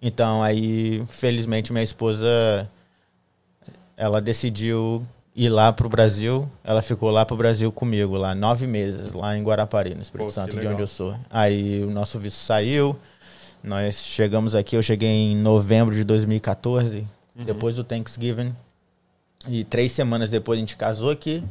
Então, 0.02 0.42
aí, 0.42 1.04
felizmente, 1.08 1.72
minha 1.72 1.82
esposa, 1.82 2.68
ela 3.96 4.20
decidiu 4.20 5.06
ir 5.38 5.48
lá 5.48 5.72
pro 5.72 5.88
Brasil. 5.88 6.48
Ela 6.64 6.82
ficou 6.82 7.10
lá 7.10 7.24
pro 7.24 7.36
Brasil 7.36 7.70
comigo, 7.70 8.16
lá 8.16 8.34
nove 8.34 8.66
meses, 8.66 9.12
lá 9.12 9.36
em 9.36 9.42
Guarapari, 9.42 9.94
no 9.94 10.02
Espírito 10.02 10.26
Pô, 10.26 10.32
Santo, 10.32 10.58
de 10.58 10.66
onde 10.66 10.82
eu 10.82 10.86
sou. 10.86 11.16
Aí, 11.30 11.84
o 11.84 11.90
nosso 11.90 12.18
visto 12.18 12.36
saiu. 12.38 12.96
Nós 13.62 14.02
chegamos 14.04 14.54
aqui, 14.54 14.76
eu 14.76 14.82
cheguei 14.82 15.08
em 15.08 15.36
novembro 15.36 15.94
de 15.94 16.02
2014, 16.04 17.06
Uhum. 17.36 17.44
depois 17.44 17.76
do 17.76 17.84
Thanksgiving. 17.84 18.52
E 19.46 19.62
três 19.62 19.92
semanas 19.92 20.28
depois 20.28 20.58
a 20.58 20.60
gente 20.60 20.76
casou 20.76 21.10
aqui. 21.10 21.42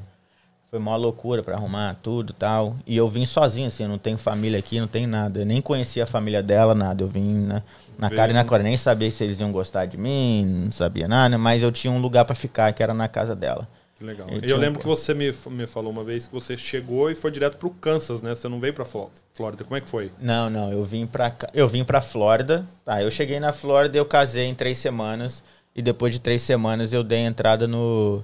Foi 0.69 0.79
uma 0.79 0.97
loucura 0.97 1.41
pra 1.41 1.55
arrumar 1.55 1.95
tudo 2.03 2.31
e 2.31 2.33
tal. 2.33 2.75
E 2.85 2.97
eu 2.97 3.07
vim 3.07 3.25
sozinho, 3.25 3.67
assim, 3.67 3.87
não 3.87 3.97
tenho 3.97 4.17
família 4.17 4.59
aqui, 4.59 4.81
não 4.81 4.87
tenho 4.87 5.07
nada. 5.07 5.39
Eu 5.39 5.45
nem 5.45 5.61
conhecia 5.61 6.03
a 6.03 6.07
família 6.07 6.43
dela, 6.43 6.75
nada. 6.75 7.01
Eu 7.03 7.07
vim 7.07 7.39
na, 7.39 7.63
na 7.97 8.09
cara 8.09 8.31
e 8.31 8.33
na 8.33 8.43
coragem. 8.43 8.71
Nem 8.71 8.77
sabia 8.77 9.09
se 9.09 9.23
eles 9.23 9.39
iam 9.39 9.49
gostar 9.49 9.85
de 9.85 9.97
mim, 9.97 10.45
não 10.65 10.71
sabia 10.73 11.07
nada, 11.07 11.37
mas 11.37 11.63
eu 11.63 11.71
tinha 11.71 11.91
um 11.91 11.99
lugar 12.01 12.25
pra 12.25 12.35
ficar, 12.35 12.73
que 12.73 12.83
era 12.83 12.93
na 12.93 13.07
casa 13.07 13.33
dela. 13.33 13.65
Que 13.97 14.03
Legal. 14.03 14.27
Eu 14.29 14.41
eu 14.41 14.57
um 14.57 14.59
lembro 14.59 14.79
pô- 14.79 14.83
que 14.83 14.87
você 14.87 15.13
me, 15.13 15.33
me 15.47 15.65
falou 15.65 15.91
uma 15.91 16.03
vez 16.03 16.27
que 16.27 16.33
você 16.33 16.55
chegou 16.57 17.09
e 17.09 17.15
foi 17.15 17.31
direto 17.31 17.57
pro 17.57 17.69
Kansas, 17.71 18.21
né? 18.21 18.35
Você 18.35 18.47
não 18.47 18.59
veio 18.59 18.73
pra 18.73 18.85
Fló- 18.85 19.09
Flórida. 19.33 19.63
Como 19.63 19.75
é 19.75 19.81
que 19.81 19.89
foi? 19.89 20.11
Não, 20.21 20.49
não, 20.49 20.71
eu 20.71 20.85
vim 20.85 21.07
pra, 21.07 21.31
cá- 21.31 21.49
eu 21.53 21.67
vim 21.67 21.83
pra 21.83 21.99
Flórida. 21.99 22.63
Tá, 22.85 23.01
eu 23.01 23.09
cheguei 23.09 23.39
na 23.39 23.51
Flórida, 23.53 23.97
eu 23.97 24.05
casei 24.05 24.45
em 24.45 24.53
três 24.55 24.77
semanas. 24.77 25.43
E 25.75 25.81
depois 25.81 26.13
de 26.13 26.19
três 26.19 26.41
semanas 26.41 26.93
eu 26.93 27.03
dei 27.03 27.19
entrada 27.19 27.67
no. 27.67 28.23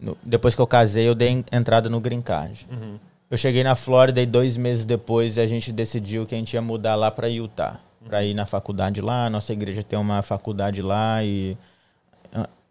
no- 0.00 0.16
depois 0.22 0.54
que 0.54 0.60
eu 0.60 0.66
casei, 0.66 1.06
eu 1.08 1.14
dei 1.14 1.28
en- 1.28 1.44
entrada 1.52 1.90
no 1.90 2.00
Green 2.00 2.22
Card. 2.22 2.66
Uhum. 2.70 2.98
Eu 3.30 3.36
cheguei 3.38 3.62
na 3.64 3.74
Flórida 3.74 4.20
e 4.20 4.26
dois 4.26 4.56
meses 4.58 4.84
depois 4.84 5.38
a 5.38 5.46
gente 5.46 5.72
decidiu 5.72 6.26
que 6.26 6.34
a 6.34 6.38
gente 6.38 6.52
ia 6.54 6.60
mudar 6.62 6.94
lá 6.94 7.10
para 7.10 7.28
Utah, 7.28 7.80
para 8.06 8.22
ir 8.24 8.34
na 8.34 8.44
faculdade 8.46 9.00
lá. 9.00 9.28
Nossa 9.30 9.52
igreja 9.54 9.82
tem 9.82 9.98
uma 9.98 10.22
faculdade 10.22 10.82
lá 10.82 11.22
e 11.24 11.56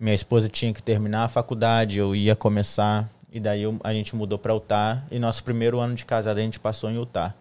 minha 0.01 0.15
esposa 0.15 0.49
tinha 0.49 0.73
que 0.73 0.81
terminar 0.83 1.23
a 1.25 1.27
faculdade, 1.27 1.99
eu 1.99 2.15
ia 2.15 2.35
começar 2.35 3.07
e 3.31 3.39
daí 3.39 3.61
eu- 3.63 3.79
a 3.83 3.93
gente 3.93 4.15
mudou 4.15 4.37
para 4.37 4.53
Utah 4.53 5.03
e 5.11 5.19
nosso 5.19 5.43
primeiro 5.43 5.79
ano 5.79 5.95
de 5.95 6.03
casado 6.05 6.37
a 6.37 6.41
gente 6.41 6.59
passou 6.59 6.89
em 6.89 6.95
Utah. 6.95 7.33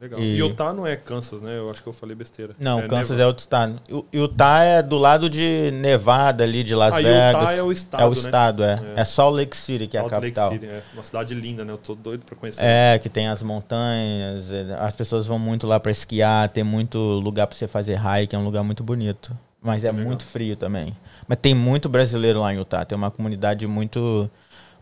Legal. 0.00 0.20
E- 0.20 0.36
Utah 0.36 0.72
não 0.72 0.86
é 0.86 0.94
Kansas, 0.94 1.40
né? 1.40 1.58
Eu 1.58 1.68
acho 1.70 1.82
que 1.82 1.88
eu 1.88 1.92
falei 1.92 2.14
besteira. 2.14 2.54
Não, 2.60 2.80
Kansas 2.86 3.10
Nevada. 3.10 3.22
é 3.22 3.26
outro 3.26 3.40
estado. 3.40 3.80
Utah 4.12 4.62
é 4.62 4.80
do 4.80 4.96
lado 4.96 5.28
de 5.28 5.72
Nevada 5.72 6.44
ali 6.44 6.62
de 6.62 6.72
Las 6.72 6.94
Ah, 6.94 6.96
Vegas. 6.98 7.42
Utah 7.42 7.52
é 7.54 7.62
o 7.62 7.72
estado, 7.72 8.00
É 8.02 8.06
o 8.06 8.10
né? 8.10 8.16
estado, 8.16 8.62
é. 8.62 8.80
É. 8.96 9.00
É, 9.00 9.04
Salt 9.04 9.34
Lake 9.34 9.56
City 9.56 9.88
que 9.88 9.96
é 9.96 10.00
a 10.00 10.04
Salt 10.04 10.12
Lake 10.22 10.36
capital. 10.36 10.52
City, 10.52 10.66
é. 10.66 10.82
Uma 10.94 11.02
cidade 11.02 11.34
linda, 11.34 11.64
né? 11.64 11.72
Eu 11.72 11.78
tô 11.78 11.96
doido 11.96 12.24
pra 12.24 12.36
conhecer. 12.36 12.60
É, 12.62 12.96
que 13.00 13.08
tem 13.08 13.26
as 13.26 13.42
montanhas, 13.42 14.52
é, 14.52 14.76
as 14.78 14.94
pessoas 14.94 15.26
vão 15.26 15.36
muito 15.38 15.66
lá 15.66 15.80
para 15.80 15.90
esquiar, 15.90 16.48
tem 16.48 16.62
muito 16.62 16.96
lugar 16.98 17.48
para 17.48 17.56
você 17.56 17.66
fazer 17.66 17.98
hike, 17.98 18.36
é 18.36 18.38
um 18.38 18.44
lugar 18.44 18.62
muito 18.62 18.84
bonito. 18.84 19.36
Mas 19.68 19.84
é 19.84 19.92
muito 19.92 20.24
frio 20.24 20.56
também. 20.56 20.96
Mas 21.26 21.38
tem 21.38 21.54
muito 21.54 21.88
brasileiro 21.88 22.40
lá 22.40 22.54
em 22.54 22.56
Utah. 22.56 22.84
Tem 22.84 22.96
uma 22.96 23.10
comunidade 23.10 23.66
muito 23.66 24.30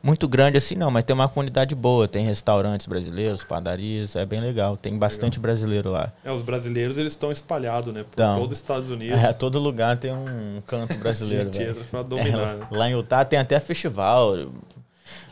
muito 0.02 0.28
grande 0.28 0.56
assim 0.56 0.76
não, 0.76 0.88
mas 0.88 1.02
tem 1.02 1.14
uma 1.14 1.28
comunidade 1.28 1.74
boa, 1.74 2.06
tem 2.06 2.24
restaurantes 2.24 2.86
brasileiros, 2.86 3.42
padarias, 3.42 4.14
é 4.14 4.24
bem 4.24 4.38
legal, 4.38 4.76
tem 4.76 4.96
bastante 4.96 5.38
legal. 5.38 5.42
brasileiro 5.42 5.90
lá. 5.90 6.12
É, 6.24 6.30
os 6.30 6.42
brasileiros 6.42 6.96
eles 6.96 7.14
estão 7.14 7.32
espalhados, 7.32 7.92
né, 7.92 8.04
por 8.04 8.12
então, 8.12 8.36
todo 8.36 8.52
os 8.52 8.58
Estados 8.58 8.88
Unidos. 8.88 9.18
É, 9.18 9.32
todo 9.32 9.58
lugar 9.58 9.96
tem 9.96 10.12
um 10.12 10.62
canto 10.64 10.96
brasileiro. 11.00 11.46
Gente, 11.46 11.70
entra 11.70 11.82
pra 11.90 12.02
dominar. 12.02 12.52
É, 12.52 12.56
né? 12.56 12.66
Lá 12.70 12.88
em 12.88 12.92
Utah 12.92 13.24
tem 13.24 13.40
até 13.40 13.58
festival 13.58 14.36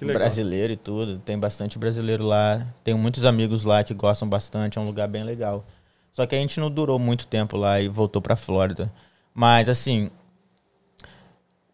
brasileiro 0.00 0.72
e 0.72 0.76
tudo, 0.76 1.18
tem 1.18 1.38
bastante 1.38 1.78
brasileiro 1.78 2.24
lá, 2.24 2.66
tenho 2.82 2.98
muitos 2.98 3.24
amigos 3.24 3.62
lá 3.62 3.84
que 3.84 3.94
gostam 3.94 4.28
bastante, 4.28 4.76
é 4.76 4.80
um 4.80 4.84
lugar 4.84 5.06
bem 5.06 5.22
legal. 5.22 5.64
Só 6.12 6.26
que 6.26 6.34
a 6.34 6.38
gente 6.38 6.60
não 6.60 6.70
durou 6.70 6.98
muito 6.98 7.26
tempo 7.26 7.56
lá 7.56 7.80
e 7.80 7.88
voltou 7.88 8.22
para 8.22 8.36
Flórida. 8.36 8.90
Mas 9.34 9.68
assim, 9.68 10.10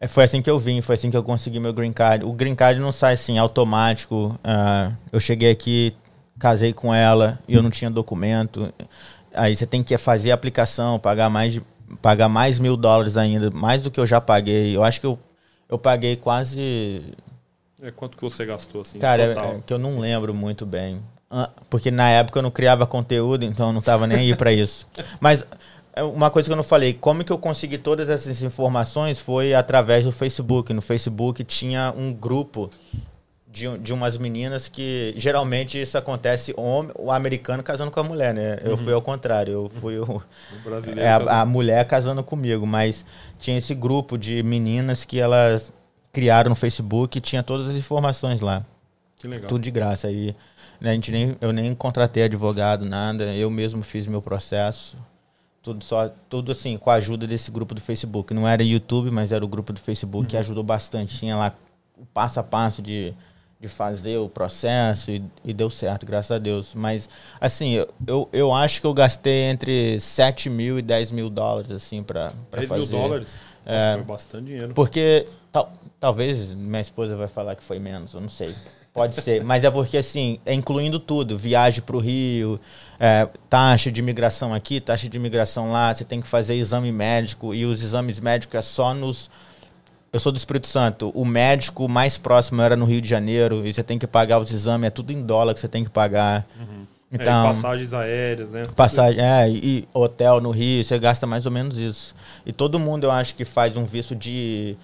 é, 0.01 0.09
foi 0.09 0.25
assim 0.25 0.41
que 0.41 0.49
eu 0.49 0.59
vim, 0.59 0.81
foi 0.81 0.95
assim 0.95 1.11
que 1.11 1.17
eu 1.17 1.23
consegui 1.23 1.61
meu 1.61 1.75
green 1.75 1.93
card. 1.93 2.25
O 2.25 2.33
green 2.33 2.55
card 2.55 2.81
não 2.81 2.91
sai 2.91 3.13
assim 3.13 3.37
automático. 3.37 4.39
Uh, 4.43 4.97
eu 5.13 5.21
cheguei 5.21 5.51
aqui, 5.51 5.95
casei 6.39 6.73
com 6.73 6.93
ela 6.93 7.39
e 7.47 7.55
eu 7.55 7.63
não 7.63 7.69
tinha 7.69 7.91
documento. 7.91 8.73
Aí 9.35 9.55
você 9.55 9.67
tem 9.67 9.83
que 9.83 9.97
fazer 9.99 10.31
a 10.31 10.35
aplicação, 10.35 10.99
pagar 10.99 11.29
mais, 11.29 11.61
pagar 12.01 12.31
mais 12.31 12.59
mil 12.59 12.79
dólares 12.79 13.19
ainda, 13.19 13.51
mais 13.51 13.83
do 13.83 13.91
que 13.91 14.01
eu 14.01 14.07
já 14.07 14.23
paguei. 14.23 14.75
Eu 14.75 14.83
acho 14.83 15.01
que 15.01 15.07
eu, 15.07 15.19
eu 15.69 15.79
paguei 15.79 16.17
quase. 16.17 17.03
É, 17.83 17.91
quanto 17.91 18.17
que 18.17 18.23
você 18.23 18.47
gastou 18.47 18.81
assim? 18.81 18.99
Cara, 18.99 19.23
é, 19.23 19.33
é, 19.33 19.61
que 19.65 19.73
eu 19.73 19.79
não 19.79 19.99
lembro 19.99 20.33
muito 20.33 20.65
bem. 20.65 21.03
Ah, 21.31 21.51
porque 21.69 21.91
na 21.91 22.11
época 22.11 22.39
eu 22.39 22.43
não 22.43 22.51
criava 22.51 22.87
conteúdo, 22.87 23.45
então 23.45 23.69
eu 23.69 23.73
não 23.73 23.83
tava 23.83 24.07
nem 24.07 24.19
aí 24.19 24.35
para 24.35 24.51
isso. 24.51 24.87
Mas 25.21 25.45
uma 26.03 26.31
coisa 26.31 26.49
que 26.49 26.53
eu 26.53 26.57
não 26.57 26.63
falei, 26.63 26.95
como 26.95 27.25
que 27.25 27.33
eu 27.33 27.39
consegui 27.39 27.79
todas 27.79 28.11
essas 28.11 28.43
informações 28.43 29.21
foi 29.21 29.55
através 29.55 30.05
do 30.05 30.13
Facebook. 30.13 30.73
No 30.73 30.81
Facebook 30.81 31.43
tinha 31.45 31.93
um 31.97 32.13
grupo 32.13 32.71
de, 33.51 33.79
de 33.79 33.93
umas 33.93 34.17
meninas 34.17 34.69
que 34.69 35.13
geralmente 35.17 35.81
isso 35.81 35.99
acontece 35.99 36.55
homem, 36.57 36.93
o 36.97 37.11
americano 37.11 37.63
casando 37.63 37.91
com 37.91 38.01
a 38.01 38.05
mulher, 38.05 38.33
né? 38.33 38.59
Eu 38.63 38.73
uhum. 38.73 38.77
fui 38.79 38.93
ao 38.93 39.03
contrário, 39.03 39.53
eu 39.53 39.69
fui 39.81 39.99
o, 39.99 40.05
o 40.05 40.23
brasileiro 40.65 41.01
é, 41.01 41.09
a, 41.09 41.41
a, 41.41 41.47
mulher 41.47 41.85
casando 41.87 42.23
comigo, 42.23 42.67
mas 42.67 43.05
tinha 43.39 43.59
esse 43.59 43.75
grupo 43.75 44.17
de 44.17 44.43
meninas 44.43 45.05
que 45.05 45.19
elas 45.19 45.73
criaram 46.13 46.51
no 46.51 46.57
Facebook 46.57 47.19
e 47.19 47.21
tinha 47.21 47.43
todas 47.43 47.67
as 47.67 47.75
informações 47.75 48.41
lá. 48.41 48.65
Que 49.17 49.27
legal. 49.27 49.49
Tudo 49.49 49.63
de 49.63 49.71
graça 49.71 50.07
aí. 50.07 50.35
Né, 50.81 50.91
a 50.91 50.95
gente 50.95 51.11
nem, 51.11 51.37
eu 51.41 51.53
nem 51.53 51.75
contratei 51.75 52.23
advogado, 52.23 52.87
nada. 52.87 53.25
Eu 53.35 53.51
mesmo 53.51 53.83
fiz 53.83 54.07
meu 54.07 54.23
processo. 54.23 54.97
Tudo 55.63 55.85
só, 55.85 56.09
tudo 56.29 56.53
assim, 56.53 56.79
com 56.79 56.91
a 56.91 56.95
ajuda 56.95 57.27
desse 57.27 57.51
grupo 57.51 57.75
do 57.75 57.81
Facebook. 57.81 58.33
Não 58.33 58.49
era 58.49 58.63
YouTube, 58.63 59.11
mas 59.11 59.31
era 59.31 59.45
o 59.45 59.49
grupo 59.49 59.73
do 59.73 59.81
Facebook 59.81 60.25
uhum. 60.25 60.31
que 60.31 60.37
ajudou 60.37 60.63
bastante. 60.63 61.19
Tinha 61.19 61.37
lá 61.37 61.55
o 61.99 62.07
passo 62.07 62.41
a 62.41 62.43
passo 62.43 62.81
de, 62.81 63.13
de 63.61 63.69
fazer 63.69 64.17
o 64.17 64.29
processo 64.29 65.11
e, 65.11 65.23
e 65.45 65.53
deu 65.53 65.69
certo, 65.69 66.07
graças 66.07 66.31
a 66.31 66.39
Deus. 66.39 66.75
Mas, 66.75 67.11
assim, 67.39 67.85
eu, 68.07 68.29
eu 68.33 68.55
acho 68.55 68.81
que 68.81 68.87
eu 68.87 68.95
gastei 68.95 69.51
entre 69.51 70.01
7 70.01 70.49
mil 70.49 70.79
e 70.79 70.83
10 70.83 71.13
mil 71.13 71.29
dólares, 71.29 71.71
assim, 71.71 72.03
pra, 72.03 72.33
pra 72.51 72.61
10 72.61 72.69
fazer. 72.69 72.81
10 72.81 72.91
mil 72.91 73.01
dólares? 73.03 73.29
Nossa, 73.67 73.77
é, 73.77 73.93
foi 73.95 74.03
bastante 74.03 74.45
dinheiro. 74.47 74.73
Porque 74.75 75.27
tal, 75.53 75.73
talvez 75.99 76.55
minha 76.55 76.81
esposa 76.81 77.15
vai 77.17 77.29
falar 77.29 77.55
que 77.55 77.63
foi 77.63 77.79
menos, 77.79 78.15
eu 78.15 78.21
não 78.21 78.31
sei. 78.31 78.55
Pode 79.01 79.21
ser, 79.21 79.43
mas 79.43 79.65
é 79.65 79.71
porque 79.71 79.97
assim, 79.97 80.39
é 80.45 80.53
incluindo 80.53 80.99
tudo, 80.99 81.39
viagem 81.39 81.81
para 81.81 81.97
o 81.97 81.99
Rio, 81.99 82.61
é, 82.99 83.27
taxa 83.49 83.91
de 83.91 83.99
imigração 83.99 84.53
aqui, 84.53 84.81
taxa 84.81 85.09
de 85.09 85.17
imigração 85.17 85.73
lá, 85.73 85.95
você 85.95 86.05
tem 86.05 86.21
que 86.21 86.29
fazer 86.29 86.55
exame 86.55 86.93
médico 86.93 87.55
e 87.55 87.65
os 87.65 87.83
exames 87.83 88.21
médicos 88.21 88.55
é 88.57 88.63
só 88.63 88.93
nos 88.93 89.31
eu 90.13 90.19
sou 90.19 90.33
do 90.33 90.37
Espírito 90.37 90.67
Santo. 90.67 91.11
O 91.15 91.25
médico 91.25 91.89
mais 91.89 92.19
próximo 92.19 92.61
era 92.61 92.77
no 92.77 92.85
Rio 92.85 93.01
de 93.01 93.09
Janeiro 93.09 93.65
e 93.65 93.73
você 93.73 93.83
tem 93.83 93.99
que 93.99 94.07
pagar 94.07 94.39
os 94.39 94.53
exames, 94.53 94.89
é 94.89 94.91
tudo 94.91 95.13
em 95.13 95.23
dólar 95.23 95.55
que 95.55 95.61
você 95.61 95.69
tem 95.69 95.85
que 95.85 95.91
pagar. 95.91 96.47
Uhum. 96.59 96.87
É, 97.13 97.15
então, 97.15 97.47
é, 97.47 97.49
passagens 97.55 97.93
aéreas, 97.93 98.51
né? 98.51 98.69
Passagem, 98.77 99.21
é, 99.21 99.49
e 99.49 99.89
hotel 99.95 100.41
no 100.41 100.51
Rio, 100.51 100.85
você 100.85 100.99
gasta 100.99 101.27
mais 101.27 101.47
ou 101.47 101.53
menos 101.53 101.79
isso. 101.79 102.15
E 102.45 102.53
todo 102.53 102.79
mundo 102.79 103.05
eu 103.05 103.11
acho 103.11 103.35
que 103.35 103.45
faz 103.45 103.77
um 103.77 103.85
visto 103.85 104.15
de 104.15 104.77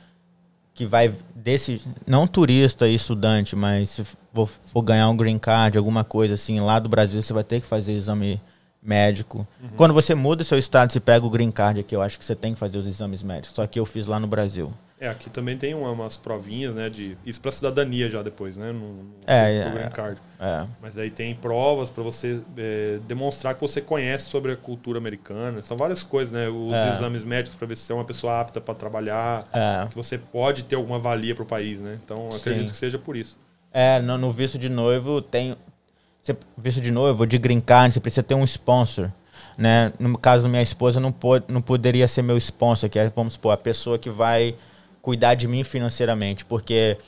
que 0.76 0.84
vai 0.84 1.12
desse 1.34 1.80
não 2.06 2.26
turista 2.26 2.86
e 2.86 2.94
estudante, 2.94 3.56
mas 3.56 3.90
se 3.90 4.04
for, 4.04 4.48
for, 4.66 4.82
ganhar 4.82 5.08
um 5.08 5.16
green 5.16 5.38
card, 5.38 5.78
alguma 5.78 6.04
coisa 6.04 6.34
assim, 6.34 6.60
lá 6.60 6.78
do 6.78 6.88
Brasil 6.88 7.22
você 7.22 7.32
vai 7.32 7.42
ter 7.42 7.62
que 7.62 7.66
fazer 7.66 7.92
exame 7.92 8.40
médico. 8.82 9.38
Uhum. 9.60 9.68
Quando 9.74 9.94
você 9.94 10.14
muda 10.14 10.44
seu 10.44 10.58
estado, 10.58 10.92
você 10.92 11.00
pega 11.00 11.24
o 11.24 11.30
green 11.30 11.50
card 11.50 11.80
aqui, 11.80 11.96
eu 11.96 12.02
acho 12.02 12.18
que 12.18 12.24
você 12.24 12.34
tem 12.34 12.52
que 12.52 12.60
fazer 12.60 12.76
os 12.76 12.86
exames 12.86 13.22
médicos. 13.22 13.56
Só 13.56 13.66
que 13.66 13.80
eu 13.80 13.86
fiz 13.86 14.06
lá 14.06 14.20
no 14.20 14.26
Brasil. 14.26 14.70
É, 14.98 15.08
aqui 15.08 15.28
também 15.28 15.58
tem 15.58 15.74
umas 15.74 16.16
provinhas, 16.16 16.74
né? 16.74 16.88
De, 16.88 17.18
isso 17.24 17.38
para 17.38 17.52
cidadania 17.52 18.08
já 18.08 18.22
depois, 18.22 18.56
né? 18.56 18.72
No, 18.72 19.04
é, 19.26 19.54
é, 19.54 19.70
green 19.70 19.90
card. 19.90 20.18
É. 20.40 20.66
Mas 20.80 20.96
aí 20.96 21.10
tem 21.10 21.34
provas 21.34 21.90
para 21.90 22.02
você 22.02 22.40
é, 22.56 22.98
demonstrar 23.06 23.54
que 23.54 23.60
você 23.60 23.82
conhece 23.82 24.30
sobre 24.30 24.52
a 24.52 24.56
cultura 24.56 24.98
americana. 24.98 25.60
São 25.60 25.76
várias 25.76 26.02
coisas, 26.02 26.32
né? 26.32 26.48
Os 26.48 26.72
é. 26.72 26.94
exames 26.94 27.24
médicos 27.24 27.58
para 27.58 27.66
ver 27.66 27.76
se 27.76 27.82
você 27.82 27.92
é 27.92 27.94
uma 27.94 28.06
pessoa 28.06 28.40
apta 28.40 28.58
para 28.58 28.74
trabalhar, 28.74 29.46
é. 29.52 29.86
que 29.86 29.94
você 29.94 30.16
pode 30.16 30.64
ter 30.64 30.76
alguma 30.76 30.98
valia 30.98 31.34
para 31.34 31.44
o 31.44 31.46
país, 31.46 31.78
né? 31.78 31.98
Então 32.02 32.30
acredito 32.34 32.68
Sim. 32.68 32.70
que 32.70 32.76
seja 32.76 32.98
por 32.98 33.16
isso. 33.16 33.36
É, 33.70 34.00
no, 34.00 34.16
no 34.16 34.32
visto 34.32 34.58
de 34.58 34.70
noivo 34.70 35.20
tem. 35.20 35.54
Você, 36.22 36.34
visto 36.56 36.80
de 36.80 36.90
noivo, 36.90 37.26
de 37.26 37.36
green 37.36 37.60
card, 37.60 37.92
você 37.92 38.00
precisa 38.00 38.22
ter 38.22 38.34
um 38.34 38.44
sponsor. 38.44 39.12
Né? 39.58 39.92
No 39.98 40.16
caso 40.18 40.44
da 40.44 40.48
minha 40.48 40.62
esposa, 40.62 40.98
não, 40.98 41.12
pode, 41.12 41.44
não 41.48 41.60
poderia 41.60 42.08
ser 42.08 42.22
meu 42.22 42.36
sponsor, 42.38 42.88
que 42.88 42.98
é, 42.98 43.10
vamos 43.14 43.34
supor, 43.34 43.52
a 43.52 43.56
pessoa 43.56 43.98
que 43.98 44.10
vai 44.10 44.54
cuidar 45.06 45.36
de 45.36 45.46
mim 45.46 45.62
financeiramente, 45.62 46.44
porque 46.44 46.98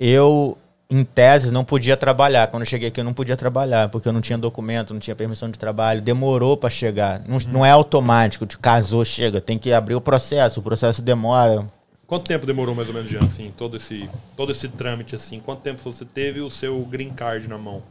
eu, 0.00 0.56
em 0.88 1.04
tese, 1.04 1.52
não 1.52 1.62
podia 1.62 1.94
trabalhar. 1.94 2.46
Quando 2.46 2.62
eu 2.62 2.66
cheguei 2.66 2.88
aqui, 2.88 2.98
eu 2.98 3.04
não 3.04 3.12
podia 3.12 3.36
trabalhar, 3.36 3.90
porque 3.90 4.08
eu 4.08 4.14
não 4.14 4.22
tinha 4.22 4.38
documento, 4.38 4.94
não 4.94 4.98
tinha 4.98 5.14
permissão 5.14 5.50
de 5.50 5.58
trabalho, 5.58 6.00
demorou 6.00 6.56
para 6.56 6.70
chegar. 6.70 7.20
Não, 7.28 7.36
hum. 7.36 7.40
não 7.48 7.66
é 7.66 7.70
automático, 7.70 8.46
de 8.46 8.56
casou, 8.56 9.04
chega, 9.04 9.42
tem 9.42 9.58
que 9.58 9.74
abrir 9.74 9.94
o 9.94 10.00
processo, 10.00 10.60
o 10.60 10.62
processo 10.62 11.02
demora. 11.02 11.68
Quanto 12.06 12.26
tempo 12.26 12.46
demorou 12.46 12.74
mais 12.74 12.88
ou 12.88 12.94
menos, 12.94 13.10
Jean, 13.10 13.26
assim, 13.26 13.52
todo 13.54 13.76
esse, 13.76 14.08
todo 14.34 14.50
esse 14.52 14.68
trâmite, 14.68 15.14
assim? 15.14 15.38
Quanto 15.38 15.60
tempo 15.60 15.82
você 15.84 16.06
teve 16.06 16.40
o 16.40 16.50
seu 16.50 16.80
green 16.80 17.10
card 17.10 17.46
na 17.46 17.58
mão? 17.58 17.82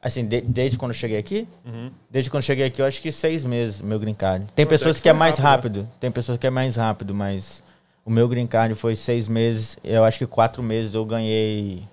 Assim, 0.00 0.24
de, 0.24 0.40
desde 0.40 0.78
quando 0.78 0.92
eu 0.92 0.96
cheguei 0.96 1.18
aqui? 1.18 1.46
Uhum. 1.62 1.90
Desde 2.10 2.30
quando 2.30 2.42
eu 2.42 2.46
cheguei 2.46 2.64
aqui, 2.64 2.80
eu 2.80 2.86
acho 2.86 3.02
que 3.02 3.12
seis 3.12 3.44
meses, 3.44 3.82
meu 3.82 3.98
green 3.98 4.14
card. 4.14 4.46
Tem 4.54 4.64
pessoas 4.64 4.96
que, 4.96 5.02
que 5.02 5.08
é 5.10 5.12
mais 5.12 5.36
rápido, 5.36 5.80
rápido, 5.80 5.92
tem 6.00 6.10
pessoas 6.10 6.38
que 6.38 6.46
é 6.46 6.50
mais 6.50 6.76
rápido, 6.76 7.14
mas 7.14 7.62
o 8.10 8.12
meu 8.12 8.28
green 8.28 8.46
card 8.46 8.74
foi 8.74 8.96
seis 8.96 9.28
meses. 9.28 9.78
Eu 9.84 10.02
acho 10.02 10.18
que 10.18 10.26
quatro 10.26 10.64
meses 10.64 10.94
eu 10.94 11.04
ganhei 11.04 11.84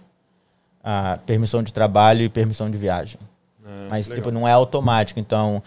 a 0.84 1.20
permissão 1.28 1.62
de 1.62 1.72
trabalho 1.72 2.24
e 2.24 2.30
permissão 2.30 2.72
de 2.72 2.76
viagem. 2.76 3.20
É, 3.64 3.88
Mas, 3.88 4.08
legal. 4.08 4.24
tipo, 4.24 4.32
não 4.32 4.48
é 4.48 4.52
automático. 4.52 5.20
Então, 5.20 5.62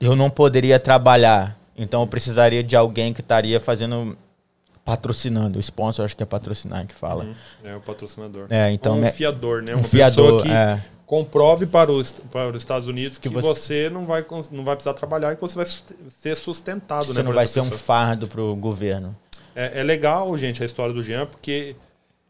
eu 0.00 0.16
não 0.16 0.28
poderia 0.28 0.80
trabalhar. 0.80 1.56
Então, 1.76 2.00
eu 2.00 2.08
precisaria 2.08 2.60
de 2.60 2.74
alguém 2.74 3.14
que 3.14 3.20
estaria 3.20 3.60
fazendo 3.60 4.18
patrocinando. 4.84 5.58
O 5.58 5.60
sponsor, 5.60 6.04
acho 6.04 6.16
que 6.16 6.24
é 6.24 6.26
patrocinar 6.26 6.84
que 6.84 6.94
fala. 6.94 7.22
Uhum. 7.22 7.34
É 7.62 7.76
o 7.76 7.80
patrocinador. 7.80 8.46
É, 8.50 8.72
então, 8.72 9.00
um 9.00 9.12
fiador, 9.12 9.62
né? 9.62 9.76
Um 9.76 9.78
Uma 9.78 9.84
fiador, 9.84 10.42
que 10.42 10.50
é. 10.50 10.82
comprove 11.06 11.66
para 11.66 11.92
os, 11.92 12.12
para 12.32 12.50
os 12.50 12.56
Estados 12.56 12.88
Unidos 12.88 13.16
que, 13.16 13.28
que 13.28 13.34
você, 13.34 13.46
você, 13.46 13.90
não, 13.90 14.06
vai, 14.06 14.26
não 14.50 14.64
vai 14.64 14.74
precisar 14.74 14.94
trabalhar 14.94 15.34
e 15.34 15.36
que 15.36 15.40
você 15.40 15.54
vai 15.54 15.66
ser 16.20 16.36
sustentado. 16.36 17.04
Você 17.04 17.20
né, 17.20 17.22
não 17.22 17.32
vai 17.32 17.46
ser 17.46 17.60
pessoa. 17.60 17.76
um 17.76 17.78
fardo 17.78 18.26
para 18.26 18.40
o 18.40 18.56
governo. 18.56 19.14
É, 19.58 19.80
é, 19.80 19.82
legal, 19.82 20.38
gente, 20.38 20.62
a 20.62 20.66
história 20.66 20.94
do 20.94 21.02
Jean, 21.02 21.26
porque 21.26 21.74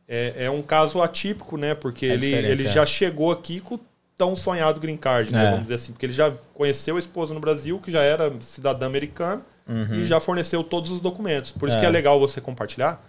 é, 0.09 0.45
é 0.47 0.51
um 0.51 0.62
caso 0.62 1.03
atípico, 1.03 1.59
né? 1.59 1.75
Porque 1.75 2.07
é 2.07 2.14
ele, 2.14 2.33
ele 2.33 2.67
é. 2.67 2.71
já 2.71 2.87
chegou 2.87 3.31
aqui 3.31 3.61
com 3.61 3.75
o 3.75 3.81
tão 4.17 4.35
sonhado 4.35 4.81
green 4.81 4.97
card, 4.97 5.31
né? 5.31 5.45
É. 5.45 5.51
Vamos 5.51 5.64
dizer 5.64 5.75
assim. 5.75 5.93
Porque 5.93 6.07
ele 6.07 6.14
já 6.14 6.33
conheceu 6.55 6.97
a 6.97 6.99
esposa 6.99 7.35
no 7.35 7.41
Brasil, 7.41 7.79
que 7.81 7.91
já 7.91 8.01
era 8.01 8.33
cidadã 8.41 8.87
americana, 8.87 9.43
uhum. 9.69 9.97
e 9.97 10.07
já 10.07 10.19
forneceu 10.21 10.64
todos 10.64 10.91
os 10.91 11.03
documentos. 11.03 11.53
Por 11.53 11.69
isso 11.69 11.79
que 11.79 11.85
é 11.85 11.91
legal 11.91 12.19
você 12.19 12.41
compartilhar, 12.41 13.07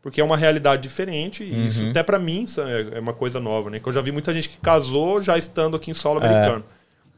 porque 0.00 0.18
é 0.18 0.24
uma 0.24 0.38
realidade 0.38 0.80
diferente, 0.80 1.44
e 1.44 1.52
uhum. 1.52 1.64
isso 1.66 1.86
até 1.90 2.02
para 2.02 2.18
mim 2.18 2.46
é 2.94 2.98
uma 2.98 3.12
coisa 3.12 3.38
nova, 3.38 3.68
né? 3.68 3.78
Que 3.78 3.86
eu 3.86 3.92
já 3.92 4.00
vi 4.00 4.12
muita 4.12 4.32
gente 4.32 4.48
que 4.48 4.56
casou 4.56 5.22
já 5.22 5.36
estando 5.36 5.76
aqui 5.76 5.90
em 5.90 5.94
solo 5.94 6.24
americano. 6.24 6.64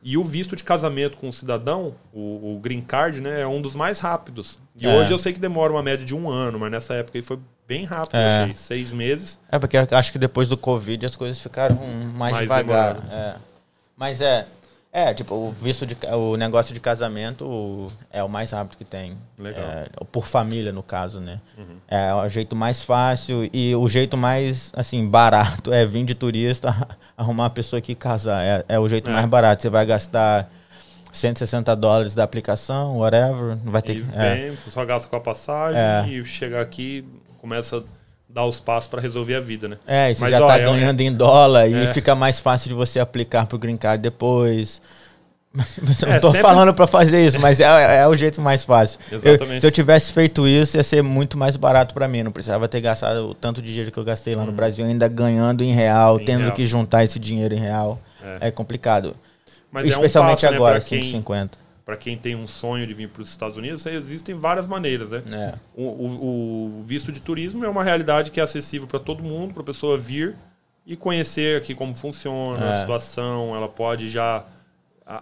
E 0.02 0.16
o 0.16 0.24
visto 0.24 0.56
de 0.56 0.64
casamento 0.64 1.16
com 1.18 1.28
o 1.28 1.32
cidadão, 1.32 1.94
o, 2.12 2.54
o 2.54 2.60
green 2.60 2.80
card, 2.80 3.20
né, 3.20 3.42
é 3.42 3.46
um 3.46 3.60
dos 3.60 3.74
mais 3.74 4.00
rápidos. 4.00 4.58
E 4.76 4.86
é. 4.86 4.94
hoje 4.94 5.12
eu 5.12 5.18
sei 5.18 5.32
que 5.32 5.38
demora 5.38 5.72
uma 5.72 5.82
média 5.82 6.04
de 6.04 6.14
um 6.14 6.30
ano, 6.30 6.58
mas 6.58 6.70
nessa 6.70 6.94
época 6.94 7.18
aí 7.18 7.22
foi 7.22 7.38
bem 7.68 7.84
rápido, 7.84 8.16
é. 8.16 8.42
achei. 8.42 8.54
Seis 8.54 8.92
meses. 8.92 9.38
É, 9.50 9.58
porque 9.58 9.76
acho 9.76 10.10
que 10.10 10.18
depois 10.18 10.48
do 10.48 10.56
Covid 10.56 11.04
as 11.04 11.14
coisas 11.14 11.40
ficaram 11.40 11.76
mais, 12.14 12.32
mais 12.32 12.38
devagar. 12.40 12.96
É. 13.10 13.34
Mas 13.96 14.20
é, 14.22 14.46
é, 14.92 15.14
tipo, 15.14 15.34
o 15.34 15.52
visto 15.52 15.86
de 15.86 15.96
o 16.12 16.36
negócio 16.36 16.74
de 16.74 16.80
casamento 16.80 17.86
é 18.10 18.24
o 18.24 18.28
mais 18.28 18.50
rápido 18.50 18.76
que 18.76 18.84
tem. 18.84 19.16
Legal. 19.38 19.62
É, 19.62 19.86
por 20.10 20.26
família, 20.26 20.72
no 20.72 20.82
caso, 20.82 21.20
né? 21.20 21.40
Uhum. 21.56 21.76
É 21.86 22.12
o 22.12 22.28
jeito 22.28 22.56
mais 22.56 22.82
fácil 22.82 23.48
e 23.52 23.72
o 23.76 23.88
jeito 23.88 24.16
mais, 24.16 24.72
assim, 24.74 25.06
barato 25.08 25.70
é 25.74 25.86
vir 25.86 26.04
de 26.04 26.14
turista, 26.14 26.74
arrumar 27.16 27.44
uma 27.44 27.50
pessoa 27.50 27.80
que 27.80 27.94
casar. 27.94 28.42
É, 28.42 28.64
é 28.68 28.78
o 28.80 28.88
jeito 28.88 29.08
é. 29.08 29.12
mais 29.12 29.26
barato. 29.26 29.62
Você 29.62 29.70
vai 29.70 29.86
gastar 29.86 30.50
160 31.12 31.76
dólares 31.76 32.12
da 32.12 32.24
aplicação, 32.24 32.98
whatever. 32.98 33.58
Não 33.64 33.70
vai 33.70 33.82
ter 33.82 33.92
e 33.92 34.02
que. 34.02 34.02
Vem, 34.02 34.48
é. 34.48 34.56
só 34.72 34.84
gasta 34.84 35.08
com 35.08 35.14
a 35.14 35.20
passagem 35.20 35.80
é. 35.80 36.08
e 36.08 36.24
chega 36.24 36.60
aqui, 36.60 37.06
começa 37.38 37.78
a 37.78 37.82
dar 38.32 38.46
os 38.46 38.60
passos 38.60 38.88
para 38.88 39.00
resolver 39.00 39.34
a 39.34 39.40
vida, 39.40 39.68
né? 39.68 39.76
É, 39.86 40.10
e 40.10 40.14
você 40.14 40.22
Mas, 40.22 40.30
já 40.30 40.44
ó, 40.44 40.46
tá 40.46 40.58
é 40.58 40.64
ganhando 40.64 41.00
em 41.00 41.12
dólar 41.12 41.66
é. 41.66 41.84
e 41.84 41.92
fica 41.92 42.14
mais 42.14 42.38
fácil 42.40 42.68
de 42.68 42.74
você 42.74 43.00
aplicar 43.00 43.46
pro 43.46 43.58
Green 43.58 43.76
Card 43.76 44.00
depois. 44.00 44.80
Mas 45.52 46.00
eu 46.00 46.08
não 46.08 46.14
é, 46.14 46.20
tô 46.20 46.28
sempre... 46.28 46.42
falando 46.42 46.72
para 46.72 46.86
fazer 46.86 47.26
isso, 47.26 47.40
mas 47.40 47.58
é, 47.58 47.96
é, 48.02 48.06
o 48.06 48.14
jeito 48.14 48.40
mais 48.40 48.64
fácil. 48.64 49.00
Eu, 49.10 49.58
se 49.58 49.66
eu 49.66 49.70
tivesse 49.72 50.12
feito 50.12 50.46
isso, 50.46 50.76
ia 50.76 50.82
ser 50.84 51.02
muito 51.02 51.36
mais 51.36 51.56
barato 51.56 51.92
para 51.92 52.06
mim. 52.06 52.22
Não 52.22 52.30
precisava 52.30 52.68
ter 52.68 52.80
gastado 52.80 53.30
o 53.30 53.34
tanto 53.34 53.60
de 53.60 53.66
dinheiro 53.66 53.90
que 53.90 53.98
eu 53.98 54.04
gastei 54.04 54.36
lá 54.36 54.44
hum. 54.44 54.46
no 54.46 54.52
Brasil, 54.52 54.84
ainda 54.84 55.08
ganhando 55.08 55.64
em 55.64 55.72
real, 55.72 56.20
em 56.20 56.24
tendo 56.24 56.42
real. 56.42 56.52
que 56.52 56.64
juntar 56.64 57.02
esse 57.02 57.18
dinheiro 57.18 57.52
em 57.52 57.58
real. 57.58 57.98
É, 58.22 58.46
é 58.46 58.50
complicado. 58.52 59.16
Mas 59.72 59.88
Especialmente 59.88 60.46
é 60.46 60.50
um 60.50 60.52
passo, 60.52 60.62
agora, 60.62 60.74
né, 60.76 60.80
550. 60.80 61.58
Para 61.90 61.96
quem 61.96 62.16
tem 62.16 62.36
um 62.36 62.46
sonho 62.46 62.86
de 62.86 62.94
vir 62.94 63.08
para 63.08 63.20
os 63.20 63.28
Estados 63.28 63.56
Unidos, 63.56 63.84
existem 63.84 64.32
várias 64.32 64.64
maneiras, 64.64 65.10
né? 65.10 65.24
É. 65.28 65.54
O, 65.74 65.82
o, 65.82 66.76
o, 66.78 66.82
visto 66.82 67.10
de 67.10 67.18
turismo 67.18 67.64
é 67.64 67.68
uma 67.68 67.82
realidade 67.82 68.30
que 68.30 68.38
é 68.38 68.44
acessível 68.44 68.86
para 68.86 69.00
todo 69.00 69.24
mundo, 69.24 69.52
para 69.52 69.64
a 69.64 69.66
pessoa 69.66 69.98
vir 69.98 70.36
e 70.86 70.94
conhecer 70.94 71.58
aqui 71.58 71.74
como 71.74 71.92
funciona 71.92 72.64
é. 72.64 72.70
a 72.70 72.74
situação. 72.76 73.56
Ela 73.56 73.68
pode 73.68 74.08
já 74.08 74.44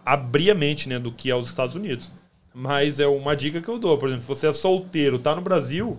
abrir 0.04 0.50
a 0.50 0.54
mente 0.54 0.90
né, 0.90 0.98
do 0.98 1.10
que 1.10 1.30
é 1.30 1.34
os 1.34 1.48
Estados 1.48 1.74
Unidos. 1.74 2.10
Mas 2.52 3.00
é 3.00 3.06
uma 3.06 3.34
dica 3.34 3.62
que 3.62 3.68
eu 3.68 3.78
dou. 3.78 3.96
Por 3.96 4.10
exemplo, 4.10 4.24
se 4.24 4.28
você 4.28 4.48
é 4.48 4.52
solteiro, 4.52 5.18
tá 5.18 5.34
no 5.34 5.40
Brasil, 5.40 5.98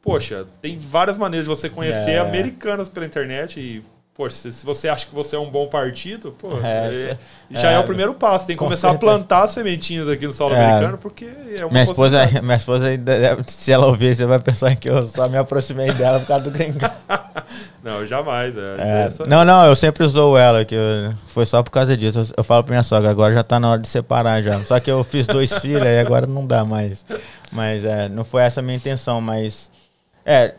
poxa, 0.00 0.46
tem 0.62 0.78
várias 0.78 1.18
maneiras 1.18 1.46
de 1.46 1.54
você 1.54 1.68
conhecer 1.68 2.12
é. 2.12 2.18
americanas 2.20 2.88
pela 2.88 3.04
internet 3.04 3.60
e 3.60 3.84
Poxa, 4.20 4.52
se 4.52 4.66
você 4.66 4.86
acha 4.86 5.06
que 5.06 5.14
você 5.14 5.34
é 5.34 5.38
um 5.38 5.48
bom 5.48 5.66
partido, 5.66 6.32
pô, 6.32 6.50
é, 6.62 7.16
é, 7.52 7.58
já 7.58 7.70
é, 7.70 7.74
é, 7.76 7.78
o 7.78 7.84
primeiro 7.84 8.12
passo. 8.12 8.46
Tem 8.46 8.54
que 8.54 8.58
começar 8.58 8.90
certeza. 8.90 9.12
a 9.12 9.16
plantar 9.16 9.48
sementinhas 9.48 10.06
aqui 10.10 10.26
no 10.26 10.32
solo 10.34 10.54
é. 10.54 10.62
americano, 10.62 10.98
porque 10.98 11.24
é 11.56 11.64
uma 11.64 11.70
minha 11.70 11.84
esposa, 11.84 12.28
minha 12.42 12.56
esposa, 12.56 12.88
se 13.46 13.72
ela 13.72 13.86
ouvir, 13.86 14.14
você 14.14 14.26
vai 14.26 14.38
pensar 14.38 14.76
que 14.76 14.90
eu 14.90 15.08
só 15.08 15.26
me 15.26 15.38
aproximei 15.38 15.90
dela 15.92 16.20
por 16.20 16.26
causa 16.26 16.44
do 16.44 16.50
gringo. 16.50 16.78
não, 17.82 18.04
jamais. 18.04 18.54
É, 18.54 18.60
é 18.60 19.26
não, 19.26 19.42
não, 19.42 19.64
eu 19.64 19.74
sempre 19.74 20.04
usou 20.04 20.36
ela, 20.36 20.66
que 20.66 20.74
eu, 20.74 21.14
foi 21.28 21.46
só 21.46 21.62
por 21.62 21.70
causa 21.70 21.96
disso. 21.96 22.18
Eu, 22.18 22.26
eu, 22.36 22.44
falo 22.44 22.62
pra 22.62 22.74
minha 22.74 22.82
sogra, 22.82 23.08
agora 23.08 23.32
já 23.32 23.42
tá 23.42 23.58
na 23.58 23.70
hora 23.70 23.80
de 23.80 23.88
separar 23.88 24.42
já. 24.42 24.62
Só 24.66 24.78
que 24.78 24.90
eu 24.90 25.02
fiz 25.02 25.26
dois 25.26 25.50
filhos 25.60 25.82
e 25.82 25.98
agora 25.98 26.26
não 26.26 26.46
dá 26.46 26.62
mais. 26.62 27.06
Mas 27.50 27.86
é, 27.86 28.06
não 28.10 28.22
foi 28.22 28.42
essa 28.42 28.60
a 28.60 28.62
minha 28.62 28.76
intenção, 28.76 29.18
mas. 29.18 29.70
É, 30.26 30.52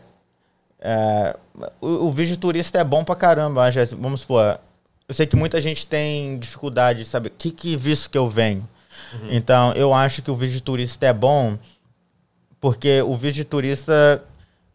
é, 0.84 1.36
o, 1.80 2.06
o 2.06 2.12
vídeo 2.12 2.36
turista 2.36 2.80
é 2.80 2.84
bom 2.84 3.04
pra 3.04 3.14
caramba, 3.14 3.70
vamos 3.96 4.22
supor. 4.22 4.58
Eu 5.08 5.14
sei 5.14 5.26
que 5.26 5.36
muita 5.36 5.60
gente 5.60 5.86
tem 5.86 6.36
dificuldade 6.38 7.00
de 7.00 7.04
saber 7.04 7.30
que, 7.30 7.52
que 7.52 7.76
visto 7.76 8.10
que 8.10 8.18
eu 8.18 8.28
venho. 8.28 8.68
Uhum. 9.14 9.28
Então, 9.30 9.72
eu 9.74 9.94
acho 9.94 10.22
que 10.22 10.30
o 10.30 10.36
vídeo 10.36 10.60
turista 10.60 11.06
é 11.06 11.12
bom 11.12 11.56
porque 12.60 13.00
o 13.02 13.16
vídeo 13.16 13.44
turista 13.44 14.24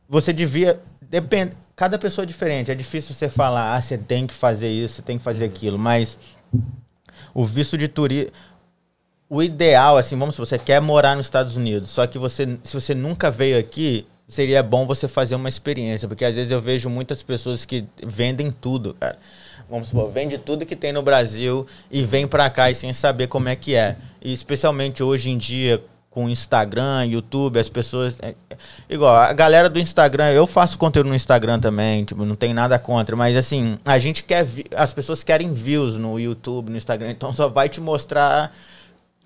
você 0.08 0.32
devia. 0.32 0.80
Depende, 1.02 1.54
cada 1.76 1.98
pessoa 1.98 2.24
é 2.24 2.26
diferente. 2.26 2.72
É 2.72 2.76
difícil 2.76 3.14
você 3.14 3.30
falar, 3.30 3.76
ah, 3.76 3.82
você 3.82 3.98
tem 3.98 4.26
que 4.26 4.34
fazer 4.34 4.70
isso, 4.70 4.96
você 4.96 5.02
tem 5.02 5.18
que 5.18 5.24
fazer 5.24 5.46
uhum. 5.46 5.52
aquilo. 5.52 5.78
Mas 5.78 6.18
o 7.34 7.44
visto 7.44 7.78
de 7.78 7.88
turista. 7.88 8.32
O 9.30 9.44
ideal, 9.44 9.98
assim, 9.98 10.18
vamos 10.18 10.36
supor, 10.36 10.48
você 10.48 10.58
quer 10.58 10.80
morar 10.80 11.14
nos 11.14 11.26
Estados 11.26 11.58
Unidos, 11.58 11.90
só 11.90 12.08
que 12.08 12.18
você, 12.18 12.58
se 12.64 12.74
você 12.74 12.96
nunca 12.96 13.30
veio 13.30 13.60
aqui, 13.60 14.08
seria 14.28 14.62
bom 14.62 14.86
você 14.86 15.08
fazer 15.08 15.36
uma 15.36 15.48
experiência, 15.48 16.08
porque 16.08 16.26
às 16.26 16.36
vezes 16.36 16.52
eu 16.52 16.60
vejo 16.60 16.90
muitas 16.90 17.24
pessoas 17.24 17.66
que 17.66 17.86
vendem 18.06 18.52
tudo, 18.52 18.94
cara. 18.94 19.18
Vamos 19.70 19.90
supor, 19.90 20.10
vende 20.12 20.38
tudo 20.38 20.66
que 20.66 20.76
tem 20.76 20.94
no 20.94 21.02
Brasil 21.02 21.66
e 21.92 22.04
vem 22.04 22.28
pra 22.28 22.50
cá 22.50 22.70
e 22.70 22.76
sem 22.76 22.94
saber 22.94 23.28
como 23.28 23.50
é 23.50 23.56
que 23.56 23.76
é. 23.76 23.98
E 24.22 24.32
especialmente 24.32 25.04
hoje 25.04 25.30
em 25.30 25.38
dia, 25.38 25.84
com 26.10 26.30
Instagram, 26.30 27.06
YouTube, 27.06 27.60
as 27.60 27.70
pessoas. 27.70 28.18
É, 28.22 28.34
é, 28.50 28.58
igual, 28.90 29.14
a 29.14 29.32
galera 29.34 29.70
do 29.70 29.80
Instagram, 29.80 30.32
eu 30.32 30.48
faço 30.48 30.78
conteúdo 30.78 31.10
no 31.10 31.16
Instagram 31.16 31.60
também, 31.60 32.06
tipo, 32.06 32.26
não 32.26 32.36
tem 32.36 32.54
nada 32.54 32.80
contra, 32.80 33.16
mas 33.16 33.38
assim, 33.38 33.78
a 33.86 34.00
gente 34.00 34.24
quer. 34.24 34.48
As 34.76 34.94
pessoas 34.94 35.24
querem 35.24 35.54
views 35.54 35.96
no 35.96 36.20
YouTube, 36.20 36.72
no 36.72 36.78
Instagram, 36.78 37.12
então 37.12 37.34
só 37.34 37.48
vai 37.50 37.70
te 37.70 37.80
mostrar 37.80 38.52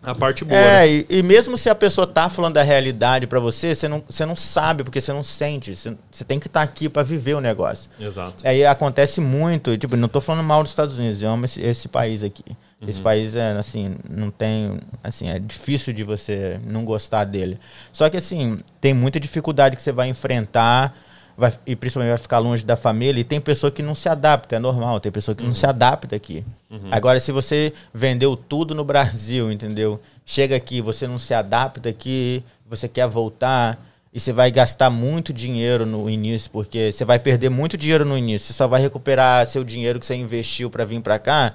a 0.04 0.16
parte 0.16 0.44
boa. 0.44 0.60
É, 0.60 0.86
né? 0.86 0.88
e, 0.88 1.06
e, 1.10 1.24
mesmo 1.24 1.58
se 1.58 1.70
a 1.70 1.76
pessoa 1.76 2.08
tá 2.08 2.30
falando 2.30 2.56
da 2.56 2.64
realidade 2.64 3.28
para 3.28 3.40
você, 3.40 3.76
você 3.76 3.88
não, 3.88 4.04
você 4.10 4.26
não 4.26 4.36
sabe, 4.36 4.84
porque 4.84 5.00
você 5.00 5.14
não 5.14 5.24
sente. 5.24 5.76
Você, 5.76 5.96
você 6.12 6.24
tem 6.24 6.40
que 6.40 6.48
estar 6.48 6.62
tá 6.62 6.64
aqui 6.64 6.90
para 6.90 7.04
viver 7.04 7.36
o 7.36 7.42
negócio. 7.42 7.90
Exato. 8.00 8.46
Aí 8.46 8.66
acontece 8.66 9.22
muito, 9.22 9.78
tipo, 9.78 9.96
não 9.96 10.08
tô 10.08 10.20
falando 10.20 10.44
mal 10.44 10.64
dos 10.64 10.72
Estados 10.72 10.98
Unidos, 10.98 11.22
eu 11.22 11.30
amo 11.30 11.46
esse, 11.46 11.62
esse 11.62 11.88
país 11.88 12.24
aqui. 12.24 12.44
Uhum. 12.82 12.90
Esse 12.90 13.00
país 13.00 13.36
é, 13.36 13.52
assim, 13.52 13.96
não 14.10 14.32
tem. 14.32 14.80
Assim, 15.04 15.30
é 15.30 15.38
difícil 15.38 15.94
de 15.94 16.04
você 16.04 16.60
não 16.66 16.84
gostar 16.84 17.26
dele. 17.26 17.60
Só 17.92 18.10
que, 18.10 18.18
assim, 18.18 18.60
tem 18.80 18.94
muita 18.94 19.20
dificuldade 19.20 19.76
que 19.76 19.84
você 19.84 19.92
vai 19.92 20.08
enfrentar 20.08 20.96
vai, 21.38 21.54
e 21.66 21.76
principalmente 21.76 22.10
vai 22.10 22.18
ficar 22.18 22.40
longe 22.40 22.64
da 22.64 22.76
família. 22.76 23.22
E 23.22 23.24
tem 23.24 23.40
pessoa 23.40 23.72
que 23.72 23.82
não 23.82 23.96
se 23.96 24.08
adapta, 24.10 24.56
é 24.56 24.60
normal. 24.60 25.00
Tem 25.00 25.12
pessoa 25.12 25.36
que 25.36 25.42
uhum. 25.42 25.50
não 25.50 25.54
se 25.54 25.66
adapta 25.66 26.16
aqui. 26.16 26.44
Uhum. 26.70 26.90
Agora, 26.92 27.20
se 27.20 27.32
você 27.32 27.74
vendeu 27.94 28.36
tudo 28.36 28.74
no 28.76 28.84
Brasil, 28.84 29.52
entendeu? 29.52 30.00
Chega 30.26 30.56
aqui, 30.56 30.82
você 30.82 31.08
não 31.08 31.20
se 31.20 31.34
adapta 31.34 31.90
aqui, 31.90 32.44
você 32.70 32.88
quer 32.88 33.08
voltar 33.08 33.80
e 34.14 34.20
você 34.20 34.34
vai 34.34 34.52
gastar 34.52 34.90
muito 34.90 35.32
dinheiro 35.32 35.86
no 35.86 36.10
início, 36.10 36.52
porque 36.52 36.92
você 36.92 37.06
vai 37.06 37.18
perder 37.18 37.50
muito 37.50 37.78
dinheiro 37.78 38.04
no 38.04 38.18
início. 38.18 38.48
Você 38.48 38.54
só 38.54 38.68
vai 38.68 38.82
recuperar 38.82 39.46
seu 39.46 39.64
dinheiro 39.64 40.00
que 40.00 40.06
você 40.06 40.16
investiu 40.16 40.70
para 40.70 40.84
vir 40.84 41.02
para 41.02 41.18
cá 41.18 41.54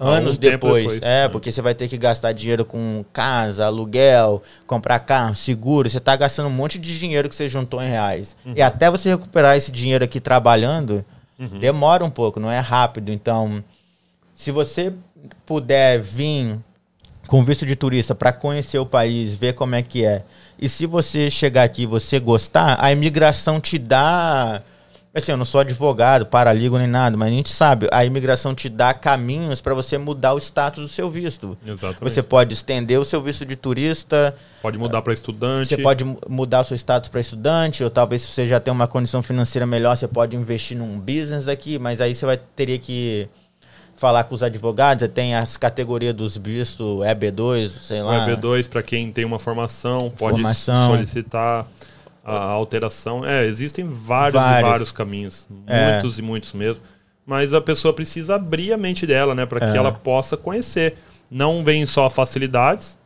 anos 0.00 0.38
depois. 0.38 0.84
depois. 0.84 1.02
É, 1.02 1.24
é, 1.24 1.28
porque 1.28 1.50
você 1.50 1.60
vai 1.60 1.74
ter 1.74 1.88
que 1.88 1.96
gastar 1.96 2.32
dinheiro 2.32 2.64
com 2.64 3.04
casa, 3.12 3.66
aluguel, 3.66 4.42
comprar 4.66 4.98
carro, 5.00 5.34
seguro. 5.34 5.88
Você 5.88 5.98
está 5.98 6.14
gastando 6.16 6.46
um 6.46 6.52
monte 6.52 6.78
de 6.78 6.98
dinheiro 6.98 7.28
que 7.28 7.34
você 7.34 7.48
juntou 7.48 7.82
em 7.82 7.88
reais. 7.88 8.36
Uhum. 8.44 8.54
E 8.56 8.62
até 8.62 8.90
você 8.90 9.08
recuperar 9.10 9.56
esse 9.56 9.70
dinheiro 9.70 10.04
aqui 10.04 10.20
trabalhando, 10.20 11.04
uhum. 11.38 11.58
demora 11.58 12.04
um 12.04 12.10
pouco, 12.10 12.38
não 12.40 12.50
é 12.50 12.60
rápido. 12.60 13.12
Então, 13.12 13.62
se 14.34 14.50
você 14.50 14.92
puder 15.44 16.00
vir 16.00 16.58
com 17.26 17.44
visto 17.44 17.66
de 17.66 17.76
turista 17.76 18.14
para 18.14 18.32
conhecer 18.32 18.78
o 18.78 18.86
país, 18.86 19.34
ver 19.34 19.52
como 19.52 19.74
é 19.74 19.82
que 19.82 20.04
é. 20.04 20.24
E 20.58 20.68
se 20.68 20.86
você 20.86 21.30
chegar 21.30 21.62
aqui 21.62 21.82
e 21.82 21.86
você 21.86 22.18
gostar, 22.18 22.76
a 22.80 22.90
imigração 22.90 23.60
te 23.60 23.78
dá 23.78 24.62
Assim, 25.18 25.32
eu 25.32 25.36
não 25.36 25.44
sou 25.44 25.60
advogado, 25.60 26.26
paraligo 26.26 26.78
nem 26.78 26.86
nada, 26.86 27.16
mas 27.16 27.28
a 27.28 27.36
gente 27.36 27.48
sabe, 27.48 27.88
a 27.92 28.04
imigração 28.04 28.54
te 28.54 28.68
dá 28.68 28.94
caminhos 28.94 29.60
para 29.60 29.74
você 29.74 29.98
mudar 29.98 30.34
o 30.34 30.38
status 30.38 30.82
do 30.82 30.88
seu 30.88 31.10
visto. 31.10 31.56
Exatamente. 31.66 32.00
Você 32.02 32.22
pode 32.22 32.54
estender 32.54 32.98
o 32.98 33.04
seu 33.04 33.22
visto 33.22 33.44
de 33.44 33.56
turista. 33.56 34.34
Pode 34.62 34.78
mudar 34.78 35.02
para 35.02 35.12
estudante. 35.12 35.68
Você 35.68 35.78
pode 35.78 36.04
mudar 36.28 36.60
o 36.60 36.64
seu 36.64 36.76
status 36.76 37.08
para 37.08 37.20
estudante, 37.20 37.84
ou 37.84 37.90
talvez 37.90 38.22
se 38.22 38.28
você 38.28 38.48
já 38.48 38.60
tem 38.60 38.72
uma 38.72 38.86
condição 38.86 39.22
financeira 39.22 39.66
melhor, 39.66 39.96
você 39.96 40.08
pode 40.08 40.36
investir 40.36 40.76
num 40.76 40.98
business 40.98 41.48
aqui, 41.48 41.78
mas 41.78 42.00
aí 42.00 42.14
você 42.14 42.24
vai 42.24 42.36
teria 42.36 42.78
que 42.78 43.28
falar 43.98 44.24
com 44.24 44.34
os 44.34 44.44
advogados, 44.44 45.06
tem 45.08 45.34
as 45.34 45.56
categorias 45.56 46.14
dos 46.14 46.36
vistos, 46.36 47.00
EB2, 47.00 47.68
sei 47.68 48.00
lá. 48.00 48.26
O 48.26 48.30
EB2 48.30 48.68
para 48.68 48.82
quem 48.82 49.10
tem 49.10 49.24
uma 49.24 49.40
formação, 49.40 50.10
pode 50.16 50.36
formação. 50.36 50.92
solicitar 50.92 51.66
a 52.36 52.50
alteração. 52.50 53.24
É, 53.24 53.46
existem 53.46 53.86
vários, 53.86 54.34
vários. 54.34 54.70
vários 54.70 54.92
caminhos. 54.92 55.48
É. 55.66 55.92
Muitos 55.92 56.18
e 56.18 56.22
muitos 56.22 56.52
mesmo. 56.52 56.82
Mas 57.26 57.52
a 57.52 57.60
pessoa 57.60 57.92
precisa 57.92 58.36
abrir 58.36 58.72
a 58.72 58.76
mente 58.76 59.06
dela, 59.06 59.34
né? 59.34 59.44
Para 59.44 59.60
que 59.70 59.76
é. 59.76 59.78
ela 59.78 59.92
possa 59.92 60.36
conhecer. 60.36 60.96
Não 61.30 61.62
vem 61.62 61.84
só 61.84 62.08
facilidades, 62.08 62.98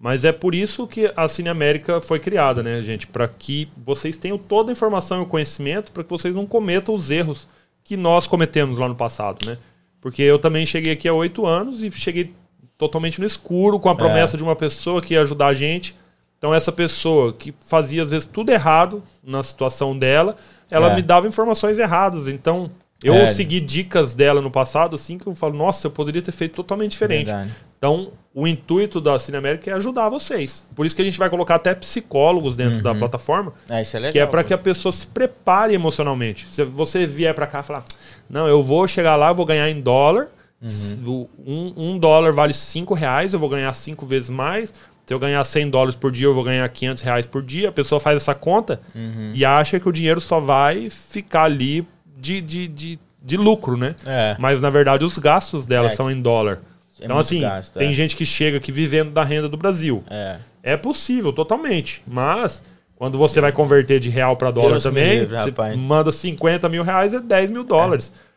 mas 0.00 0.24
é 0.24 0.32
por 0.32 0.54
isso 0.54 0.86
que 0.86 1.12
a 1.14 1.28
Cine 1.28 1.48
América 1.48 2.00
foi 2.00 2.18
criada, 2.18 2.62
né, 2.62 2.80
gente? 2.80 3.06
Para 3.06 3.28
que 3.28 3.68
vocês 3.76 4.16
tenham 4.16 4.38
toda 4.38 4.70
a 4.70 4.72
informação 4.72 5.18
e 5.18 5.22
o 5.22 5.26
conhecimento 5.26 5.92
para 5.92 6.04
que 6.04 6.10
vocês 6.10 6.34
não 6.34 6.46
cometam 6.46 6.94
os 6.94 7.10
erros 7.10 7.46
que 7.84 7.96
nós 7.96 8.26
cometemos 8.26 8.78
lá 8.78 8.88
no 8.88 8.94
passado, 8.94 9.44
né? 9.44 9.58
Porque 10.00 10.22
eu 10.22 10.38
também 10.38 10.64
cheguei 10.64 10.92
aqui 10.92 11.08
há 11.08 11.12
oito 11.12 11.46
anos 11.46 11.82
e 11.82 11.90
cheguei 11.90 12.32
totalmente 12.78 13.20
no 13.20 13.26
escuro 13.26 13.80
com 13.80 13.88
a 13.88 13.92
é. 13.92 13.96
promessa 13.96 14.36
é. 14.36 14.38
de 14.38 14.42
uma 14.42 14.54
pessoa 14.54 15.02
que 15.02 15.14
ia 15.14 15.22
ajudar 15.22 15.48
a 15.48 15.54
gente 15.54 15.94
então, 16.38 16.54
essa 16.54 16.70
pessoa 16.70 17.32
que 17.32 17.52
fazia, 17.66 18.02
às 18.02 18.10
vezes, 18.10 18.24
tudo 18.24 18.50
errado 18.50 19.02
na 19.24 19.42
situação 19.42 19.98
dela, 19.98 20.36
ela 20.70 20.92
é. 20.92 20.94
me 20.94 21.02
dava 21.02 21.26
informações 21.26 21.78
erradas. 21.78 22.28
Então, 22.28 22.70
eu 23.02 23.14
é. 23.14 23.26
segui 23.26 23.60
dicas 23.60 24.14
dela 24.14 24.40
no 24.40 24.50
passado, 24.50 24.94
assim, 24.94 25.18
que 25.18 25.26
eu 25.26 25.34
falo, 25.34 25.54
nossa, 25.54 25.88
eu 25.88 25.90
poderia 25.90 26.22
ter 26.22 26.32
feito 26.32 26.54
totalmente 26.54 26.92
diferente. 26.92 27.26
Verdade. 27.26 27.54
Então, 27.76 28.10
o 28.34 28.46
intuito 28.46 29.00
da 29.00 29.18
Cine 29.18 29.36
América 29.36 29.70
é 29.70 29.74
ajudar 29.74 30.08
vocês. 30.08 30.64
Por 30.74 30.86
isso 30.86 30.94
que 30.94 31.02
a 31.02 31.04
gente 31.04 31.18
vai 31.18 31.28
colocar 31.28 31.56
até 31.56 31.74
psicólogos 31.74 32.56
dentro 32.56 32.76
uhum. 32.76 32.82
da 32.82 32.94
plataforma. 32.94 33.52
É, 33.68 33.82
isso 33.82 33.96
é 33.96 34.00
legal, 34.00 34.12
que 34.12 34.18
é 34.18 34.26
para 34.26 34.44
que 34.44 34.54
a 34.54 34.58
pessoa 34.58 34.92
se 34.92 35.06
prepare 35.06 35.74
emocionalmente. 35.74 36.46
Se 36.50 36.62
você 36.64 37.06
vier 37.06 37.34
para 37.34 37.46
cá 37.46 37.60
e 37.60 37.62
falar, 37.62 37.84
não, 38.30 38.46
eu 38.46 38.62
vou 38.62 38.86
chegar 38.86 39.16
lá, 39.16 39.30
eu 39.30 39.34
vou 39.34 39.46
ganhar 39.46 39.68
em 39.68 39.80
dólar. 39.80 40.28
Uhum. 40.60 41.28
Um, 41.46 41.74
um 41.76 41.98
dólar 41.98 42.32
vale 42.32 42.52
cinco 42.52 42.94
reais, 42.94 43.32
eu 43.32 43.38
vou 43.38 43.48
ganhar 43.48 43.72
cinco 43.74 44.04
vezes 44.04 44.28
mais. 44.28 44.72
Se 45.08 45.14
eu 45.14 45.18
ganhar 45.18 45.42
100 45.42 45.70
dólares 45.70 45.96
por 45.96 46.12
dia, 46.12 46.26
eu 46.26 46.34
vou 46.34 46.44
ganhar 46.44 46.68
500 46.68 47.02
reais 47.02 47.26
por 47.26 47.42
dia. 47.42 47.70
A 47.70 47.72
pessoa 47.72 47.98
faz 47.98 48.18
essa 48.18 48.34
conta 48.34 48.78
uhum. 48.94 49.32
e 49.34 49.42
acha 49.42 49.80
que 49.80 49.88
o 49.88 49.92
dinheiro 49.92 50.20
só 50.20 50.38
vai 50.38 50.90
ficar 50.90 51.44
ali 51.44 51.88
de, 52.14 52.42
de, 52.42 52.68
de, 52.68 52.98
de 53.24 53.36
lucro, 53.38 53.74
né? 53.74 53.94
É. 54.04 54.36
Mas, 54.38 54.60
na 54.60 54.68
verdade, 54.68 55.06
os 55.06 55.16
gastos 55.16 55.64
dela 55.64 55.88
é. 55.88 55.90
são 55.92 56.10
em 56.10 56.20
dólar. 56.20 56.60
É 57.00 57.06
então, 57.06 57.16
assim, 57.16 57.40
gasto, 57.40 57.78
tem 57.78 57.88
é. 57.88 57.92
gente 57.94 58.14
que 58.14 58.26
chega 58.26 58.58
aqui 58.58 58.70
vivendo 58.70 59.10
da 59.10 59.24
renda 59.24 59.48
do 59.48 59.56
Brasil. 59.56 60.04
É. 60.10 60.36
É 60.62 60.76
possível, 60.76 61.32
totalmente. 61.32 62.02
Mas, 62.06 62.62
quando 62.94 63.16
você 63.16 63.40
vai 63.40 63.50
converter 63.50 63.98
de 63.98 64.10
real 64.10 64.36
para 64.36 64.50
dólar 64.50 64.72
Deus 64.72 64.82
também, 64.82 65.20
livre, 65.20 65.36
você 65.38 65.74
manda 65.74 66.12
50 66.12 66.68
mil 66.68 66.82
reais 66.82 67.14
é 67.14 67.20
10 67.20 67.50
mil 67.50 67.64
dólares. 67.64 68.12
É. 68.14 68.27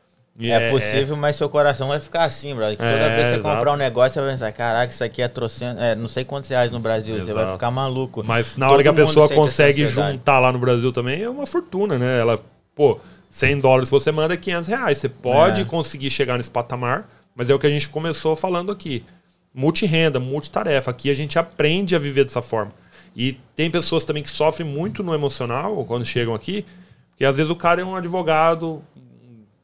É, 0.49 0.67
é, 0.67 0.69
possível, 0.69 1.15
mas 1.15 1.35
seu 1.35 1.49
coração 1.49 1.89
vai 1.89 1.99
ficar 1.99 2.23
assim, 2.23 2.55
brother. 2.55 2.77
Que 2.77 2.83
toda 2.83 2.95
é, 2.95 3.09
vez 3.09 3.21
que 3.21 3.29
você 3.33 3.39
exato. 3.39 3.55
comprar 3.55 3.73
um 3.73 3.77
negócio, 3.77 4.13
você 4.13 4.21
vai 4.21 4.31
pensar, 4.31 4.51
caraca, 4.51 4.91
isso 4.91 5.03
aqui 5.03 5.21
é 5.21 5.27
trocando, 5.27 5.79
é, 5.79 5.95
não 5.95 6.07
sei 6.07 6.23
quantos 6.23 6.49
reais 6.49 6.71
no 6.71 6.79
Brasil, 6.79 7.15
exato. 7.15 7.27
você 7.27 7.33
vai 7.33 7.53
ficar 7.53 7.69
maluco. 7.69 8.23
Mas 8.23 8.55
na 8.55 8.67
Todo 8.67 8.73
hora 8.73 8.83
que 8.83 8.89
a 8.89 8.93
pessoa 8.93 9.29
consegue 9.29 9.85
juntar 9.85 10.39
lá 10.39 10.51
no 10.51 10.59
Brasil 10.59 10.91
também, 10.91 11.21
é 11.21 11.29
uma 11.29 11.45
fortuna, 11.45 11.97
né? 11.97 12.19
Ela, 12.19 12.39
pô, 12.75 12.99
100 13.31 13.59
dólares 13.59 13.89
você 13.89 14.11
manda 14.11 14.35
500 14.35 14.67
reais. 14.69 14.97
Você 14.97 15.09
pode 15.09 15.61
é. 15.61 15.65
conseguir 15.65 16.11
chegar 16.11 16.37
nesse 16.37 16.51
patamar, 16.51 17.09
mas 17.35 17.49
é 17.49 17.55
o 17.55 17.59
que 17.59 17.65
a 17.65 17.69
gente 17.69 17.89
começou 17.89 18.35
falando 18.35 18.71
aqui. 18.71 19.03
Multirenda, 19.53 20.19
multitarefa. 20.19 20.91
Aqui 20.91 21.09
a 21.09 21.13
gente 21.13 21.39
aprende 21.39 21.95
a 21.95 21.99
viver 21.99 22.25
dessa 22.25 22.41
forma. 22.41 22.73
E 23.15 23.37
tem 23.55 23.71
pessoas 23.71 24.03
também 24.03 24.21
que 24.21 24.29
sofrem 24.29 24.67
muito 24.67 25.03
no 25.03 25.13
emocional 25.13 25.83
quando 25.85 26.05
chegam 26.05 26.33
aqui, 26.33 26.65
que 27.17 27.25
às 27.25 27.35
vezes 27.37 27.51
o 27.51 27.55
cara 27.55 27.81
é 27.81 27.85
um 27.85 27.95
advogado, 27.95 28.81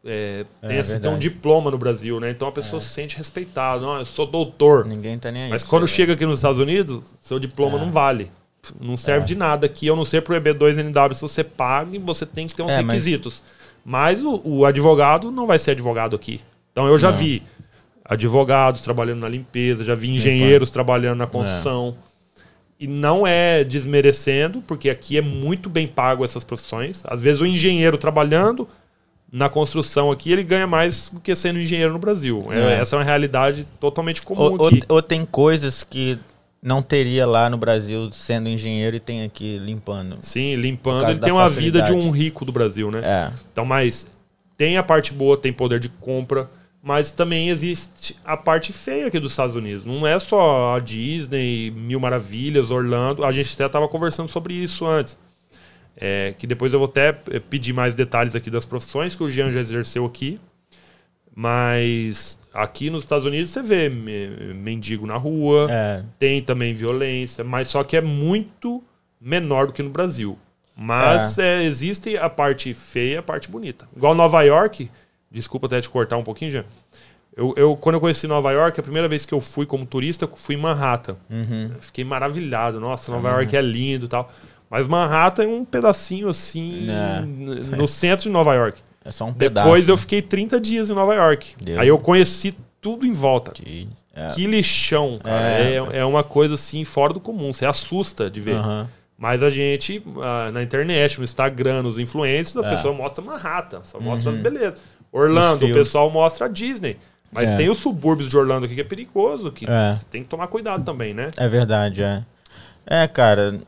é, 0.08 0.46
é 0.62 0.68
tem, 0.68 0.80
assim, 0.80 1.00
tem, 1.00 1.12
um 1.12 1.20
diploma 1.20 1.70
no 1.70 1.78
Brasil, 1.78 2.20
né? 2.20 2.30
Então 2.30 2.48
a 2.48 2.52
pessoa 2.52 2.82
é. 2.82 2.82
se 2.82 2.90
sente 2.90 3.18
respeitada. 3.18 3.82
Não, 3.82 3.98
eu 3.98 4.06
sou 4.06 4.26
doutor. 4.26 4.86
Ninguém 4.86 5.20
tá 5.20 5.30
nem 5.30 5.44
aí. 5.44 5.50
Mas 5.50 5.64
quando 5.64 5.86
chega 5.88 6.14
aqui 6.14 6.26
nos 6.26 6.40
Estados 6.40 6.60
Unidos, 6.60 7.02
seu 7.22 7.38
diploma 7.38 7.78
é. 7.78 7.82
não 7.82 7.92
vale. 7.92 8.32
Não 8.80 8.98
serve 8.98 9.26
de 9.26 9.36
nada 9.36 9.66
aqui, 9.66 9.90
a 9.90 9.96
não 9.96 10.06
ser 10.06 10.22
pro 10.22 10.36
EB2NW. 10.36 11.14
Se 11.14 11.22
você 11.22 11.44
paga, 11.44 11.98
você 12.00 12.26
tem 12.26 12.48
que 12.48 12.56
ter 12.56 12.64
uns 12.64 12.76
requisitos. 12.76 13.44
Mas, 13.86 14.18
mas 14.18 14.26
o, 14.26 14.42
o, 14.44 14.66
advogado 14.66 15.32
não 15.32 15.46
vai 15.46 15.60
ser 15.60 15.72
advogado 15.72 16.16
aqui. 16.16 16.42
Então 16.72 16.88
eu 16.88 16.98
já 16.98 17.12
não. 17.12 17.18
vi 17.18 17.44
advogados 18.04 18.82
trabalhando 18.82 19.20
na 19.20 19.30
limpeza, 19.30 19.84
já 19.84 19.96
vi 19.96 20.10
engenheiros 20.10 20.72
trabalhando 20.72 21.20
na 21.20 21.28
construção. 21.28 21.96
E 22.80 22.88
não 22.88 23.26
é 23.26 23.64
desmerecendo, 23.64 24.62
porque 24.62 24.90
aqui 24.90 25.18
é 25.18 25.22
muito 25.22 25.70
bem 25.70 25.88
pago 25.88 26.24
essas 26.24 26.44
profissões. 26.44 27.04
Às 27.08 27.24
vezes 27.24 27.42
o 27.42 27.46
engenheiro 27.46 27.98
trabalhando 27.98 28.68
na 29.32 29.50
construção 29.50 30.12
aqui, 30.12 30.32
ele 30.32 30.44
ganha 30.44 30.66
mais 30.66 31.10
do 31.10 31.20
que 31.20 31.36
sendo 31.36 31.60
engenheiro 31.60 31.94
no 31.94 32.00
Brasil. 32.00 32.46
É. 32.50 32.60
É, 32.60 32.80
essa 32.80 32.96
é 32.96 33.00
uma 33.00 33.06
realidade 33.06 33.68
totalmente 33.80 34.22
comum 34.22 34.58
ou, 34.58 34.68
aqui. 34.68 34.84
Ou, 34.88 34.96
ou, 34.96 35.02
tem 35.02 35.26
coisas 35.26 35.84
que 35.84 36.18
não 36.62 36.82
teria 36.82 37.26
lá 37.26 37.50
no 37.50 37.58
Brasil 37.58 38.10
sendo 38.12 38.50
engenheiro 38.50 38.96
e 38.96 39.00
tem 39.00 39.24
aqui 39.24 39.58
limpando. 39.58 40.18
Sim, 40.22 40.56
limpando. 40.56 41.10
Ele 41.10 41.20
tem 41.20 41.34
uma 41.34 41.50
vida 41.50 41.82
de 41.82 41.92
um 41.92 42.10
rico 42.12 42.46
do 42.46 42.52
Brasil, 42.52 42.90
né? 42.90 43.02
É. 43.04 43.32
Então, 43.52 43.66
mas 43.66 44.08
tem 44.58 44.78
a 44.78 44.84
parte 44.84 45.14
boa, 45.14 45.38
tem 45.38 45.54
poder 45.54 45.80
de 45.80 45.90
compra, 45.90 46.50
mas 46.82 47.12
também 47.12 47.50
existe 47.50 48.18
a 48.24 48.38
parte 48.38 48.72
feia 48.72 49.08
aqui 49.08 49.20
dos 49.20 49.34
Estados 49.34 49.56
Unidos. 49.56 49.86
Não 49.86 50.08
é 50.08 50.20
só 50.20 50.76
a 50.76 50.80
Disney, 50.80 51.70
Mil 51.72 52.00
Maravilhas, 52.00 52.72
Orlando. 52.72 53.26
A 53.26 53.32
gente 53.32 53.54
até 53.54 53.66
estava 53.66 53.88
conversando 53.88 54.30
sobre 54.30 54.54
isso 54.54 54.86
antes. 54.86 55.18
É, 56.00 56.36
que 56.38 56.46
depois 56.46 56.74
eu 56.74 56.80
vou 56.80 56.88
até 56.88 57.10
é, 57.32 57.40
pedir 57.40 57.74
mais 57.74 57.96
detalhes 57.96 58.36
aqui 58.36 58.52
das 58.52 58.66
profissões 58.66 59.16
que 59.16 59.24
o 59.24 59.30
Jean 59.30 59.52
já 59.52 59.60
exerceu 59.60 60.06
aqui. 60.06 60.40
Mas 61.36 62.40
aqui 62.54 62.90
nos 62.90 63.04
Estados 63.04 63.26
Unidos 63.26 63.52
você 63.52 63.62
vê 63.62 63.90
mendigo 63.90 65.06
na 65.06 65.18
rua, 65.18 65.68
é. 65.70 66.04
tem 66.18 66.42
também 66.42 66.74
violência, 66.74 67.44
mas 67.44 67.68
só 67.68 67.84
que 67.84 67.96
é 67.96 68.02
muito 68.02 68.84
menor 69.22 69.68
do 69.68 69.74
que 69.74 69.84
no 69.84 69.90
Brasil. 69.92 70.38
Mas 70.76 71.38
é. 71.38 71.62
É, 71.62 71.64
existe 71.64 72.18
a 72.18 72.30
parte 72.30 72.74
feia 72.74 73.14
e 73.14 73.18
a 73.18 73.24
parte 73.24 73.50
bonita. 73.50 73.88
Igual 73.96 74.16
Nova 74.16 74.42
York, 74.44 74.90
desculpa 75.30 75.68
até 75.68 75.82
te 75.82 75.90
cortar 75.90 76.18
um 76.18 76.24
pouquinho, 76.24 76.52
Jean. 76.52 76.66
Eu, 77.36 77.54
eu, 77.56 77.78
quando 77.78 77.96
eu 77.96 78.02
conheci 78.02 78.26
Nova 78.26 78.52
York, 78.52 78.80
a 78.80 78.84
primeira 78.84 79.08
vez 79.08 79.24
que 79.24 79.34
eu 79.34 79.40
fui 79.40 79.68
como 79.68 79.86
turista, 79.86 80.26
eu 80.26 80.32
fui 80.36 80.56
em 80.56 80.58
Manhattan. 80.58 81.18
Uhum. 81.30 81.72
Fiquei 81.80 82.04
maravilhado. 82.04 82.80
Nossa, 82.80 83.12
Nova 83.12 83.30
uhum. 83.30 83.36
York 83.36 83.56
é 83.56 83.62
lindo 83.62 84.06
e 84.08 84.10
tal. 84.10 84.32
Mas 84.70 84.86
Manhattan 84.86 85.44
é 85.44 85.48
um 85.48 85.64
pedacinho 85.64 86.28
assim 86.28 86.88
é. 86.90 87.22
no 87.76 87.88
centro 87.88 88.24
de 88.24 88.30
Nova 88.30 88.54
York. 88.54 88.82
É 89.04 89.12
só 89.12 89.26
um 89.26 89.34
pedaço. 89.34 89.66
Depois 89.66 89.88
eu 89.88 89.98
fiquei 89.98 90.22
30 90.22 90.60
dias 90.60 90.90
em 90.90 90.94
Nova 90.94 91.16
York. 91.16 91.56
Aí 91.78 91.88
eu 91.88 91.98
conheci 91.98 92.54
tudo 92.82 93.08
em 93.08 93.14
volta. 93.14 93.54
É. 94.14 94.30
Que 94.30 94.46
lixão, 94.48 95.20
cara. 95.24 95.48
É, 95.48 95.76
é, 95.76 95.98
é, 96.00 96.06
uma 96.06 96.24
coisa 96.24 96.56
assim 96.56 96.84
fora 96.84 97.14
do 97.14 97.20
comum. 97.20 97.54
Você 97.54 97.66
assusta 97.66 98.30
de 98.30 98.42
ver. 98.42 98.56
Uhum. 98.56 98.88
Mas 99.18 99.42
a 99.42 99.50
gente, 99.50 100.04
uh, 100.06 100.52
na 100.52 100.62
internet, 100.62 101.18
no 101.18 101.24
Instagram, 101.24 101.84
nos 101.84 101.98
influencers, 101.98 102.58
a 102.58 102.68
é. 102.68 102.70
pessoa 102.76 102.94
mostra 102.94 103.24
Manhattan, 103.24 103.82
só 103.84 104.00
mostra 104.00 104.30
uhum. 104.30 104.38
as 104.38 104.42
belezas. 104.42 104.82
Orlando, 105.12 105.66
o 105.66 105.74
pessoal 105.74 106.10
mostra 106.12 106.46
a 106.46 106.50
Disney. 106.50 106.98
Mas 107.32 107.52
é. 107.52 107.58
tem 107.58 107.70
os 107.70 107.80
subúrbios 107.80 108.30
de 108.30 108.38
Orlando 108.38 108.66
aqui 108.66 108.76
que 108.76 108.82
é 108.82 108.84
perigoso, 108.84 109.52
que 109.52 109.66
é. 109.70 109.94
você 109.94 110.06
tem 110.06 110.24
que 110.24 110.30
tomar 110.30 110.48
cuidado 110.48 110.84
também, 110.84 111.14
né? 111.14 111.32
É 111.38 111.48
verdade, 111.48 112.04
é. 112.04 112.24
É, 112.86 113.08
cara, 113.08 113.60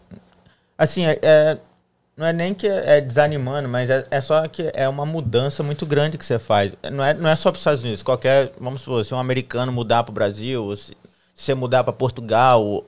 Assim, 0.80 1.06
é, 1.06 1.20
é, 1.22 1.58
não 2.16 2.26
é 2.26 2.32
nem 2.32 2.54
que 2.54 2.66
é 2.66 3.02
desanimando, 3.02 3.68
mas 3.68 3.90
é, 3.90 4.08
é, 4.10 4.22
só 4.22 4.48
que 4.48 4.72
é 4.74 4.88
uma 4.88 5.06
mudança 5.06 5.62
muito 5.62 5.86
grande 5.86 6.18
que 6.18 6.26
você 6.26 6.40
faz. 6.40 6.74
Não 6.90 7.04
é, 7.04 7.14
não 7.14 7.30
é 7.30 7.36
só 7.36 7.52
para 7.52 7.58
os 7.58 7.60
Estados 7.60 7.84
Unidos. 7.84 8.02
Qualquer, 8.02 8.54
vamos 8.58 8.82
supor, 8.82 9.04
se 9.04 9.14
um 9.14 9.20
americano 9.20 9.74
mudar 9.74 10.04
para 10.06 10.12
o 10.12 10.14
Brasil, 10.14 10.74
se, 10.78 10.94
se 10.94 10.96
você 11.36 11.54
mudar 11.54 11.84
para 11.84 11.92
Portugal, 11.92 12.86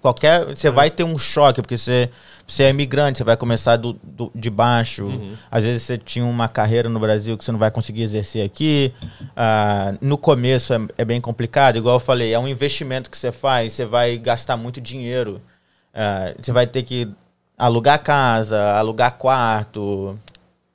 qualquer 0.00 0.44
você 0.46 0.68
é. 0.68 0.70
vai 0.70 0.90
ter 0.90 1.02
um 1.02 1.18
choque 1.18 1.60
porque 1.60 1.76
você 1.76 2.08
você 2.46 2.64
é 2.64 2.70
imigrante 2.70 3.18
você 3.18 3.24
vai 3.24 3.36
começar 3.36 3.76
do, 3.76 3.94
do 4.02 4.30
de 4.34 4.50
baixo 4.50 5.06
uhum. 5.06 5.34
às 5.50 5.64
vezes 5.64 5.82
você 5.82 5.98
tinha 5.98 6.24
uma 6.24 6.48
carreira 6.48 6.88
no 6.88 7.00
Brasil 7.00 7.36
que 7.36 7.44
você 7.44 7.50
não 7.50 7.58
vai 7.58 7.70
conseguir 7.70 8.02
exercer 8.02 8.44
aqui 8.44 8.92
ah, 9.36 9.94
no 10.00 10.16
começo 10.16 10.72
é, 10.72 10.80
é, 10.98 11.04
bem 11.04 11.20
complicado 11.20 11.76
igual 11.76 11.96
eu 11.96 12.00
falei 12.00 12.32
é 12.32 12.38
um 12.38 12.46
investimento 12.46 13.10
que 13.10 13.18
você 13.18 13.32
faz 13.32 13.72
você 13.72 13.84
vai 13.84 14.18
gastar 14.18 14.56
muito 14.56 14.80
dinheiro 14.80 15.40
ah, 15.92 16.32
você 16.38 16.52
vai 16.52 16.66
ter 16.66 16.82
que 16.82 17.08
alugar 17.56 18.02
casa, 18.02 18.74
alugar 18.74 19.16
quarto, 19.16 20.18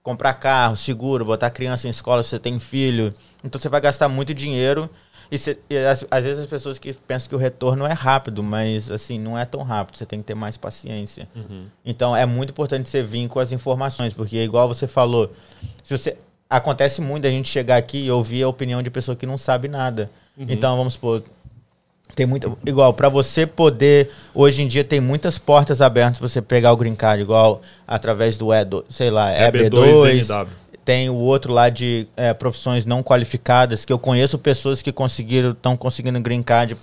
comprar 0.03 0.33
carro, 0.35 0.75
seguro, 0.75 1.25
botar 1.25 1.49
criança 1.49 1.87
em 1.87 1.89
escola 1.89 2.23
se 2.23 2.29
você 2.29 2.39
tem 2.39 2.59
filho. 2.59 3.13
Então 3.43 3.59
você 3.59 3.69
vai 3.69 3.81
gastar 3.81 4.07
muito 4.07 4.33
dinheiro. 4.33 4.89
E, 5.29 5.37
cê, 5.37 5.57
e 5.69 5.77
às, 5.77 6.05
às, 6.09 6.23
vezes 6.23 6.39
as 6.39 6.47
pessoas 6.47 6.79
que 6.79 6.93
pensam 6.93 7.27
que 7.27 7.35
o 7.35 7.37
retorno 7.37 7.85
é 7.85 7.91
rápido, 7.91 8.41
mas 8.41 8.89
assim, 8.89 9.19
não 9.19 9.37
é 9.37 9.43
tão 9.43 9.61
rápido, 9.61 9.97
você 9.97 10.05
tem 10.05 10.19
que 10.19 10.25
ter 10.25 10.35
mais 10.35 10.55
paciência. 10.55 11.27
Uhum. 11.35 11.65
Então 11.85 12.15
é 12.15 12.25
muito 12.25 12.51
importante 12.51 12.87
você 12.87 13.03
vir 13.03 13.27
com 13.27 13.39
as 13.39 13.51
informações, 13.51 14.13
porque 14.13 14.41
igual 14.41 14.67
você 14.67 14.87
falou, 14.87 15.31
se 15.83 15.97
você. 15.97 16.17
Acontece 16.49 17.01
muito 17.01 17.27
a 17.27 17.29
gente 17.29 17.49
chegar 17.49 17.75
aqui 17.75 18.05
e 18.05 18.09
ouvir 18.09 18.41
a 18.41 18.47
opinião 18.47 18.81
de 18.81 18.89
pessoa 18.89 19.17
que 19.17 19.25
não 19.25 19.37
sabe 19.37 19.67
nada. 19.67 20.09
Uhum. 20.37 20.45
Então, 20.47 20.77
vamos 20.77 20.93
supor, 20.93 21.21
tem 22.15 22.25
muito. 22.25 22.57
Igual, 22.65 22.93
para 22.93 23.09
você 23.09 23.45
poder. 23.45 24.11
Hoje 24.33 24.63
em 24.63 24.67
dia 24.67 24.83
tem 24.83 24.99
muitas 24.99 25.37
portas 25.37 25.81
abertas 25.81 26.17
pra 26.17 26.27
você 26.27 26.41
pegar 26.41 26.71
o 26.73 26.77
green 26.77 26.95
card, 26.95 27.21
igual 27.21 27.61
através 27.87 28.37
do 28.37 28.53
E, 28.53 28.65
sei 28.89 29.09
lá, 29.09 29.31
EB2. 29.31 29.69
EB2 29.69 30.47
tem 30.83 31.09
o 31.09 31.15
outro 31.15 31.51
lá 31.51 31.67
de 31.67 32.07
é, 32.15 32.33
profissões 32.33 32.85
não 32.85 33.03
qualificadas, 33.03 33.83
que 33.83 33.91
eu 33.91 33.99
conheço 33.99 34.39
pessoas 34.39 34.81
que 34.81 34.89
conseguiram, 34.89 35.51
estão 35.51 35.75
conseguindo 35.75 36.17
green 36.21 36.41
card 36.41 36.77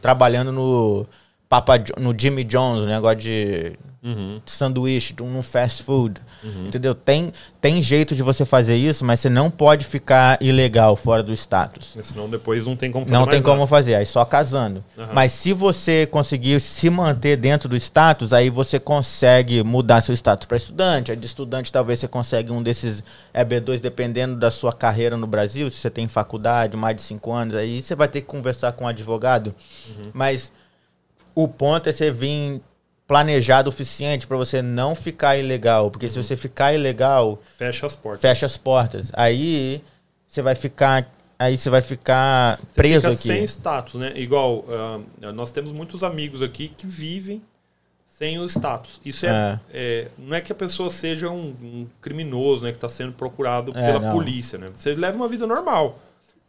trabalhando 0.00 0.52
no, 0.52 1.04
Papa, 1.52 1.74
no 1.98 2.14
Jimmy 2.18 2.44
John's, 2.44 2.86
negócio 2.86 3.18
de 3.18 3.72
uhum. 4.02 4.40
sanduíche, 4.46 5.14
num 5.20 5.42
fast 5.42 5.82
food. 5.82 6.18
Uhum. 6.42 6.66
Entendeu? 6.66 6.94
Tem, 6.94 7.32
tem 7.60 7.80
jeito 7.80 8.14
de 8.14 8.22
você 8.22 8.44
fazer 8.44 8.76
isso, 8.76 9.04
mas 9.04 9.20
você 9.20 9.28
não 9.28 9.50
pode 9.50 9.86
ficar 9.86 10.38
ilegal 10.42 10.96
fora 10.96 11.22
do 11.22 11.32
status. 11.32 11.96
Senão 12.02 12.28
depois 12.28 12.66
não 12.66 12.76
tem 12.76 12.90
como 12.90 13.06
fazer. 13.06 13.18
Não 13.18 13.26
tem 13.26 13.40
como 13.40 13.66
fazer, 13.66 13.94
aí 13.94 14.06
só 14.06 14.24
casando. 14.24 14.84
Uhum. 14.96 15.06
Mas 15.12 15.32
se 15.32 15.52
você 15.52 16.06
conseguir 16.06 16.60
se 16.60 16.90
manter 16.90 17.36
dentro 17.36 17.68
do 17.68 17.76
status, 17.76 18.32
aí 18.32 18.50
você 18.50 18.78
consegue 18.78 19.62
mudar 19.62 20.00
seu 20.00 20.14
status 20.14 20.46
para 20.46 20.56
estudante. 20.56 21.10
Aí 21.10 21.16
de 21.16 21.26
estudante 21.26 21.72
talvez 21.72 22.00
você 22.00 22.08
consegue 22.08 22.50
um 22.50 22.62
desses 22.62 23.04
EB2, 23.34 23.80
dependendo 23.80 24.36
da 24.36 24.50
sua 24.50 24.72
carreira 24.72 25.16
no 25.16 25.26
Brasil, 25.26 25.70
se 25.70 25.76
você 25.76 25.90
tem 25.90 26.08
faculdade, 26.08 26.76
mais 26.76 26.96
de 26.96 27.02
cinco 27.02 27.32
anos, 27.32 27.54
aí 27.54 27.80
você 27.80 27.94
vai 27.94 28.08
ter 28.08 28.20
que 28.20 28.26
conversar 28.26 28.72
com 28.72 28.84
um 28.84 28.88
advogado. 28.88 29.54
Uhum. 29.88 30.10
Mas 30.12 30.52
o 31.34 31.48
ponto 31.48 31.88
é 31.88 31.92
você 31.92 32.10
vir 32.10 32.60
planejado 33.12 33.68
o 33.68 33.72
suficiente 33.72 34.26
para 34.26 34.38
você 34.38 34.62
não 34.62 34.94
ficar 34.94 35.36
ilegal. 35.36 35.90
Porque 35.90 36.06
uhum. 36.06 36.12
se 36.12 36.22
você 36.22 36.34
ficar 36.34 36.72
ilegal. 36.72 37.38
Fecha 37.58 37.86
as 37.86 37.94
portas. 37.94 38.22
Fecha 38.22 38.46
as 38.46 38.56
portas. 38.56 39.12
Aí 39.12 39.82
você 40.26 40.40
vai 40.40 40.54
ficar. 40.54 41.12
Aí 41.38 41.58
você 41.58 41.68
vai 41.68 41.82
ficar 41.82 42.56
você 42.56 42.66
preso 42.74 43.00
fica 43.00 43.12
aqui. 43.12 43.28
Sem 43.28 43.44
status, 43.44 44.00
né? 44.00 44.12
Igual, 44.14 44.60
uh, 44.60 45.32
nós 45.34 45.52
temos 45.52 45.72
muitos 45.72 46.02
amigos 46.02 46.40
aqui 46.40 46.68
que 46.68 46.86
vivem 46.86 47.42
sem 48.08 48.38
o 48.38 48.46
status. 48.46 48.98
Isso 49.04 49.26
é, 49.26 49.28
é. 49.28 49.60
é 49.74 50.08
não 50.16 50.34
é 50.34 50.40
que 50.40 50.52
a 50.52 50.54
pessoa 50.54 50.90
seja 50.90 51.28
um, 51.28 51.54
um 51.62 51.86
criminoso, 52.00 52.62
né? 52.62 52.70
Que 52.70 52.78
está 52.78 52.88
sendo 52.88 53.12
procurado 53.12 53.72
é, 53.74 53.86
pela 53.86 54.00
não. 54.00 54.12
polícia, 54.12 54.56
né? 54.56 54.70
Você 54.72 54.94
leva 54.94 55.16
uma 55.16 55.28
vida 55.28 55.46
normal. 55.46 55.98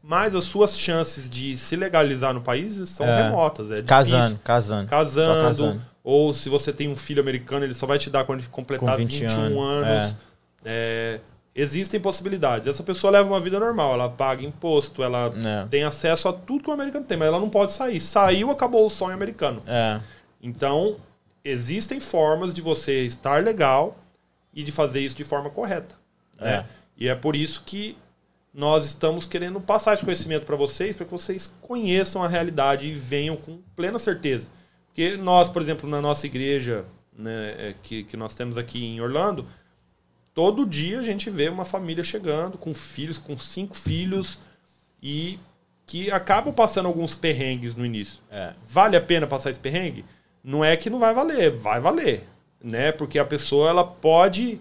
Mas 0.01 0.33
as 0.35 0.45
suas 0.45 0.77
chances 0.77 1.29
de 1.29 1.57
se 1.57 1.75
legalizar 1.75 2.33
no 2.33 2.41
país 2.41 2.87
são 2.89 3.05
é. 3.05 3.23
remotas. 3.23 3.69
É 3.71 3.81
casando, 3.81 4.39
casando. 4.43 4.89
Casando, 4.89 5.47
casando. 5.47 5.92
Ou 6.03 6.33
se 6.33 6.49
você 6.49 6.73
tem 6.73 6.89
um 6.89 6.95
filho 6.95 7.21
americano, 7.21 7.65
ele 7.65 7.73
só 7.73 7.85
vai 7.85 7.97
te 7.97 8.09
dar 8.09 8.25
quando 8.25 8.39
ele 8.39 8.49
completar 8.49 8.97
20 8.97 9.19
21 9.21 9.29
anos. 9.39 9.57
anos. 9.57 10.17
É. 10.17 10.17
É, 10.65 11.19
existem 11.55 11.99
possibilidades. 11.99 12.67
Essa 12.67 12.83
pessoa 12.83 13.11
leva 13.11 13.27
uma 13.29 13.39
vida 13.39 13.59
normal, 13.59 13.93
ela 13.93 14.09
paga 14.09 14.43
imposto, 14.43 15.01
ela 15.03 15.33
É. 15.43 15.65
tem 15.69 15.83
acesso 15.83 16.27
a 16.27 16.33
tudo 16.33 16.63
que 16.63 16.69
o 16.69 16.73
americano 16.73 17.05
tem, 17.05 17.17
mas 17.17 17.27
ela 17.29 17.39
não 17.39 17.49
pode 17.49 17.71
sair. 17.71 18.01
Saiu, 18.01 18.51
acabou 18.51 18.85
o 18.85 18.89
sonho 18.89 19.13
americano. 19.13 19.61
É. 19.65 19.99
Então, 20.41 20.97
existem 21.43 21.99
formas 21.99 22.53
de 22.53 22.61
você 22.61 23.01
estar 23.05 23.41
legal 23.43 23.97
e 24.53 24.61
de 24.63 24.71
fazer 24.71 24.99
isso 24.99 25.15
de 25.15 25.23
forma 25.23 25.49
correta. 25.49 25.95
né? 26.39 26.65
E 26.97 27.07
é 27.07 27.15
por 27.15 27.35
isso 27.35 27.63
que 27.65 27.97
nós 28.53 28.85
estamos 28.85 29.25
querendo 29.25 29.59
passar 29.61 29.93
esse 29.93 30.03
conhecimento 30.03 30.45
para 30.45 30.55
vocês, 30.55 30.95
para 30.95 31.05
que 31.05 31.11
vocês 31.11 31.49
conheçam 31.61 32.21
a 32.21 32.27
realidade 32.27 32.87
e 32.87 32.91
venham 32.93 33.35
com 33.35 33.59
plena 33.75 33.97
certeza. 33.97 34.47
Porque 34.93 35.17
nós, 35.17 35.49
por 35.49 35.59
exemplo, 35.61 35.89
na 35.89 35.99
nossa 35.99 36.27
igreja 36.27 36.85
né, 37.17 37.55
é, 37.57 37.75
que, 37.81 38.03
que 38.03 38.15
nós 38.15 38.35
temos 38.35 38.57
aqui 38.59 38.85
em 38.85 39.01
Orlando, 39.01 39.47
todo 40.35 40.65
dia 40.67 40.99
a 40.99 41.03
gente 41.03 41.29
vê 41.31 41.49
uma 41.49 41.65
família 41.65 42.03
chegando 42.03 42.57
com 42.59 42.73
filhos, 42.75 43.17
com 43.17 43.37
cinco 43.39 43.75
filhos, 43.75 44.37
e 45.01 45.39
que 45.87 46.11
acabam 46.11 46.53
passando 46.53 46.85
alguns 46.85 47.15
perrengues 47.15 47.75
no 47.75 47.83
início. 47.85 48.19
É. 48.31 48.53
Vale 48.69 48.95
a 48.95 49.01
pena 49.01 49.25
passar 49.25 49.49
esse 49.49 49.59
perrengue? 49.59 50.05
Não 50.43 50.63
é 50.63 50.77
que 50.77 50.89
não 50.89 50.99
vai 50.99 51.13
valer, 51.13 51.49
vai 51.51 51.79
valer, 51.79 52.27
né? 52.63 52.91
Porque 52.91 53.17
a 53.17 53.25
pessoa 53.25 53.69
ela 53.69 53.83
pode 53.83 54.59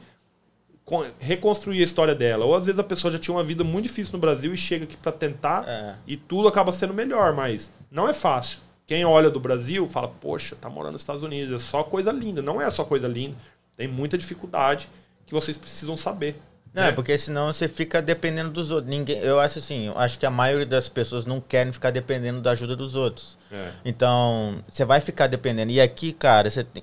co- 0.85 1.07
reconstruir 1.21 1.81
a 1.83 1.85
história 1.85 2.14
dela. 2.14 2.45
Ou 2.47 2.55
às 2.55 2.64
vezes 2.66 2.79
a 2.79 2.85
pessoa 2.85 3.12
já 3.12 3.18
tinha 3.18 3.35
uma 3.35 3.45
vida 3.45 3.62
muito 3.62 3.85
difícil 3.85 4.12
no 4.14 4.18
Brasil 4.18 4.53
e 4.55 4.57
chega 4.57 4.85
aqui 4.85 4.97
para 4.97 5.12
tentar 5.12 5.68
É. 5.68 5.95
e 6.07 6.16
tudo 6.16 6.49
acaba 6.49 6.73
sendo 6.73 6.95
melhor, 6.95 7.35
mas 7.35 7.71
não 7.90 8.09
é 8.09 8.12
fácil. 8.14 8.59
Quem 8.92 9.07
olha 9.07 9.31
do 9.31 9.40
Brasil 9.40 9.88
fala, 9.88 10.07
poxa, 10.07 10.55
tá 10.55 10.68
morando 10.68 10.92
nos 10.92 11.00
Estados 11.00 11.22
Unidos, 11.22 11.55
é 11.55 11.59
só 11.66 11.83
coisa 11.83 12.12
linda. 12.12 12.42
Não 12.42 12.61
é 12.61 12.70
só 12.70 12.85
coisa 12.85 13.09
linda, 13.09 13.35
tem 13.74 13.88
muita 13.88 14.18
dificuldade 14.18 14.87
que 15.24 15.33
vocês 15.33 15.57
precisam 15.57 15.96
saber. 15.96 16.37
Não, 16.74 16.83
né? 16.83 16.88
é 16.90 16.92
porque 16.92 17.16
senão 17.16 17.50
você 17.50 17.68
fica 17.68 18.02
dependendo 18.02 18.50
dos 18.50 18.70
outros. 18.70 18.90
Ninguém, 18.90 19.16
eu 19.20 19.40
acho 19.40 19.61
assim, 19.61 19.87
eu 19.87 19.98
acho 19.98 20.18
que 20.18 20.26
a 20.26 20.31
maioria 20.31 20.66
das 20.66 20.90
pessoas 20.90 21.24
não 21.24 21.40
querem 21.40 21.72
ficar 21.72 21.90
dependendo 21.90 22.42
da 22.42 22.50
ajuda 22.50 22.76
dos 22.76 22.94
outros. 22.94 23.38
É. 23.50 23.70
Então, 23.83 24.62
você 24.68 24.85
vai 24.85 25.00
ficar 25.00 25.26
dependendo. 25.26 25.72
E 25.72 25.81
aqui, 25.81 26.12
cara, 26.12 26.50
você 26.50 26.62
tem, 26.62 26.83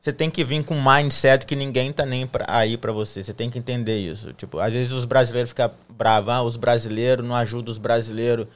você 0.00 0.12
tem 0.12 0.30
que 0.30 0.44
vir 0.44 0.62
com 0.62 0.76
um 0.76 0.84
mindset 0.88 1.44
que 1.46 1.56
ninguém 1.56 1.92
tá 1.92 2.06
nem 2.06 2.28
pra, 2.28 2.44
aí 2.46 2.76
pra 2.76 2.92
você. 2.92 3.24
Você 3.24 3.34
tem 3.34 3.50
que 3.50 3.58
entender 3.58 3.98
isso. 3.98 4.32
Tipo, 4.34 4.60
às 4.60 4.72
vezes 4.72 4.92
os 4.92 5.04
brasileiros 5.04 5.50
ficam 5.50 5.68
bravos, 5.88 6.32
ah, 6.32 6.44
os 6.44 6.56
brasileiros 6.56 7.26
não 7.26 7.34
ajudam 7.34 7.72
os 7.72 7.78
brasileiros. 7.78 8.46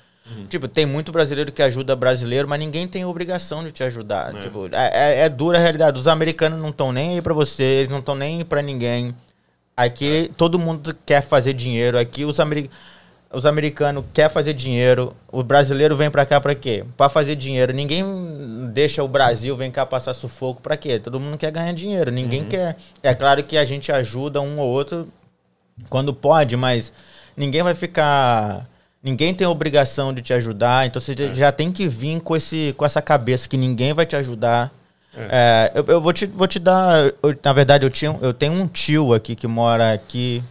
Tipo, 0.49 0.69
tem 0.69 0.85
muito 0.87 1.11
brasileiro 1.13 1.51
que 1.53 1.63
ajuda 1.63 1.95
brasileiro, 1.97 2.49
mas 2.49 2.59
ninguém 2.59 2.87
tem 2.89 3.05
obrigação 3.05 3.63
de 3.65 3.73
te 3.73 3.83
ajudar. 3.85 4.35
É. 4.37 4.41
Tipo, 4.41 4.69
é, 4.73 4.91
é- 4.93 5.21
é 5.21 5.29
dura 5.29 5.59
a 5.59 5.61
realidade. 5.61 5.99
Os 5.99 6.09
americanos 6.09 6.61
não 6.61 6.69
estão 6.71 6.93
nem 6.93 7.15
aí 7.15 7.23
pra 7.23 7.35
você, 7.35 7.63
eles 7.63 7.91
não 7.91 7.99
estão 8.01 8.15
nem 8.15 8.39
aí 8.39 8.45
pra 8.45 8.61
ninguém. 8.63 9.15
Aqui 9.77 10.31
todo 10.37 10.59
mundo 10.59 10.97
quer 11.07 11.23
fazer 11.23 11.53
dinheiro. 11.53 11.99
Aqui 11.99 12.25
os, 12.25 12.41
ameri 12.41 12.69
os 13.33 13.47
americanos 13.47 14.05
querem 14.13 14.31
fazer 14.31 14.53
dinheiro. 14.55 15.15
O 15.31 15.43
brasileiro 15.43 15.97
vem 15.97 16.11
pra 16.11 16.27
cá 16.27 16.41
pra 16.41 16.55
quê? 16.55 16.85
Pra 16.97 17.09
fazer 17.09 17.37
dinheiro. 17.37 17.73
Ninguém 17.73 18.05
deixa 18.73 19.03
o 19.05 19.09
Brasil 19.09 19.57
vem 19.57 19.71
cá 19.71 19.87
passar 19.87 20.15
sufoco 20.15 20.61
pra 20.61 20.77
quê? 20.77 20.99
Todo 20.99 21.21
mundo 21.21 21.39
quer 21.39 21.51
ganhar 21.53 21.73
dinheiro. 21.75 22.11
Ninguém 22.11 22.45
quer. 22.45 22.77
É 23.03 23.15
claro 23.15 23.43
que 23.45 23.57
a 23.57 23.65
gente 23.65 23.93
ajuda 23.93 24.41
um 24.41 24.59
ou 24.59 24.67
outro 24.69 25.09
quando 25.89 26.13
pode, 26.13 26.57
mas 26.57 26.93
ninguém 27.37 27.63
vai 27.63 27.75
ficar. 27.75 28.67
Ninguém 29.09 29.33
tem 29.33 29.47
obrigação 29.47 30.13
de 30.13 30.21
te 30.21 30.35
ajudar, 30.35 30.87
então 30.87 31.01
você 31.01 31.15
já 31.35 31.51
tem 31.51 31.73
que 31.73 31.89
vir 31.89 32.21
com, 32.21 32.37
esse, 32.37 32.75
com 32.77 32.85
essa 32.85 33.01
cabeça 33.01 33.49
que 33.49 33.57
ninguém 33.57 33.95
vai 33.95 34.05
te 34.05 34.15
ajudar. 34.15 34.71
É, 35.17 35.73
eu, 35.75 35.85
eu 35.87 36.01
vou, 36.03 36.13
te, 36.13 36.27
vou 36.27 36.47
te 36.47 36.59
dar. 36.59 37.07
eu- 37.23 37.35
na 37.43 37.53
verdade, 37.55 37.87
eu, 37.87 37.91
tinha, 37.91 38.15
eu 38.21 38.35
tenho 38.35 38.53
um 38.53 38.69
tio 38.69 39.15
aqui 39.15 39.35
que 39.35 39.47
mora 39.47 39.95
aqui. 39.95 40.43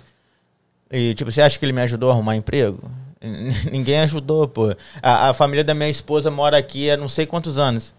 E, 0.92 1.14
tipo, 1.14 1.32
você 1.32 1.40
acha 1.42 1.60
que 1.60 1.66
ele 1.66 1.72
me 1.72 1.82
ajudou 1.82 2.10
a 2.10 2.14
arrumar 2.14 2.36
emprego? 2.36 2.80
Ninguém 3.72 4.00
ajudou, 4.00 4.48
pô. 4.48 4.76
A, 5.04 5.30
a 5.30 5.34
família 5.36 5.64
da 5.64 5.76
minha 5.76 5.90
esposa 5.90 6.32
mora 6.32 6.58
aqui 6.58 6.90
há 6.90 6.98
não 6.98 7.08
sei 7.08 7.28
quantos 7.28 7.60
anos. 7.60 7.94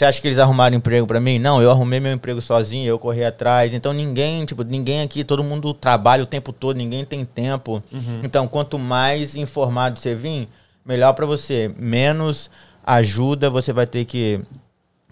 Você 0.00 0.06
acha 0.06 0.18
que 0.22 0.28
eles 0.28 0.38
arrumaram 0.38 0.74
emprego 0.74 1.06
pra 1.06 1.20
mim? 1.20 1.38
Não, 1.38 1.60
eu 1.60 1.70
arrumei 1.70 2.00
meu 2.00 2.10
emprego 2.10 2.40
sozinho, 2.40 2.86
eu 2.88 2.98
corri 2.98 3.22
atrás. 3.22 3.74
Então 3.74 3.92
ninguém, 3.92 4.46
tipo, 4.46 4.64
ninguém 4.64 5.02
aqui, 5.02 5.22
todo 5.22 5.44
mundo 5.44 5.74
trabalha 5.74 6.22
o 6.22 6.26
tempo 6.26 6.54
todo, 6.54 6.78
ninguém 6.78 7.04
tem 7.04 7.22
tempo. 7.22 7.82
Então, 8.24 8.48
quanto 8.48 8.78
mais 8.78 9.36
informado 9.36 9.98
você 9.98 10.14
vir, 10.14 10.48
melhor 10.86 11.12
pra 11.12 11.26
você. 11.26 11.70
Menos 11.76 12.50
ajuda 12.82 13.50
você 13.50 13.74
vai 13.74 13.86
ter 13.86 14.06
que 14.06 14.40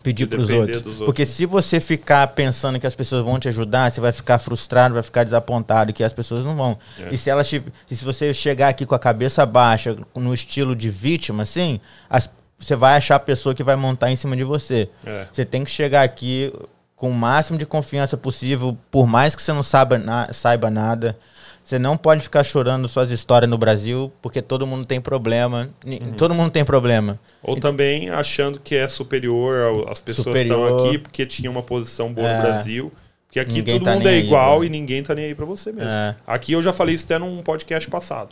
pedir 0.02 0.26
pros 0.26 0.46
depender 0.46 0.76
outros. 0.76 0.86
outros. 0.86 1.04
Porque 1.04 1.26
se 1.26 1.44
você 1.44 1.80
ficar 1.80 2.26
pensando 2.28 2.80
que 2.80 2.86
as 2.86 2.94
pessoas 2.94 3.22
vão 3.22 3.38
te 3.38 3.46
ajudar, 3.48 3.90
você 3.92 4.00
vai 4.00 4.10
ficar 4.10 4.38
frustrado, 4.38 4.94
vai 4.94 5.02
ficar 5.02 5.22
desapontado, 5.22 5.92
que 5.92 6.02
as 6.02 6.14
pessoas 6.14 6.46
não 6.46 6.56
vão. 6.56 6.78
É. 6.98 7.12
E 7.12 7.18
se 7.18 7.28
elas 7.28 7.46
te, 7.46 7.62
e 7.90 7.94
se 7.94 8.06
você 8.06 8.32
chegar 8.32 8.70
aqui 8.70 8.86
com 8.86 8.94
a 8.94 8.98
cabeça 8.98 9.44
baixa, 9.44 9.98
no 10.14 10.32
estilo 10.32 10.74
de 10.74 10.88
vítima, 10.88 11.42
assim, 11.42 11.78
as- 12.08 12.30
você 12.58 12.74
vai 12.76 12.96
achar 12.96 13.16
a 13.16 13.20
pessoa 13.20 13.54
que 13.54 13.62
vai 13.62 13.76
montar 13.76 14.10
em 14.10 14.16
cima 14.16 14.36
de 14.36 14.44
você. 14.44 14.88
É. 15.06 15.26
Você 15.32 15.44
tem 15.44 15.64
que 15.64 15.70
chegar 15.70 16.02
aqui 16.02 16.52
com 16.96 17.10
o 17.10 17.14
máximo 17.14 17.56
de 17.58 17.64
confiança 17.64 18.16
possível, 18.16 18.76
por 18.90 19.06
mais 19.06 19.34
que 19.36 19.42
você 19.42 19.52
não 19.52 19.62
saiba, 19.62 19.98
na- 19.98 20.32
saiba 20.32 20.68
nada. 20.68 21.16
Você 21.62 21.78
não 21.78 21.96
pode 21.98 22.22
ficar 22.22 22.42
chorando 22.42 22.88
suas 22.88 23.10
histórias 23.10 23.48
no 23.48 23.58
Brasil, 23.58 24.10
porque 24.22 24.40
todo 24.40 24.66
mundo 24.66 24.86
tem 24.86 25.00
problema. 25.00 25.68
Uhum. 25.86 26.12
Todo 26.16 26.34
mundo 26.34 26.50
tem 26.50 26.64
problema. 26.64 27.20
Ou 27.42 27.60
também 27.60 28.08
achando 28.08 28.58
que 28.58 28.74
é 28.74 28.88
superior 28.88 29.86
às 29.88 30.00
pessoas 30.00 30.24
que 30.26 30.30
Superior. 30.32 30.66
estão 30.70 30.86
aqui 30.88 30.98
porque 30.98 31.26
tinha 31.26 31.50
uma 31.50 31.62
posição 31.62 32.10
boa 32.12 32.26
É. 32.26 32.36
no 32.36 32.42
Brasil. 32.42 32.92
Porque 33.26 33.38
aqui 33.38 33.52
Ninguém 33.56 33.74
todo 33.74 33.84
tá 33.84 33.94
mundo 33.94 34.08
é 34.08 34.12
aí, 34.12 34.24
igual 34.24 34.52
mano. 34.54 34.64
e 34.64 34.68
ninguém 34.70 35.02
tá 35.02 35.14
nem 35.14 35.26
aí 35.26 35.34
pra 35.34 35.44
você 35.44 35.70
mesmo. 35.70 35.90
É. 35.90 36.16
Aqui 36.26 36.52
eu 36.54 36.62
já 36.62 36.72
falei 36.72 36.94
isso 36.94 37.04
até 37.04 37.18
num 37.18 37.42
podcast 37.42 37.88
passado. 37.90 38.30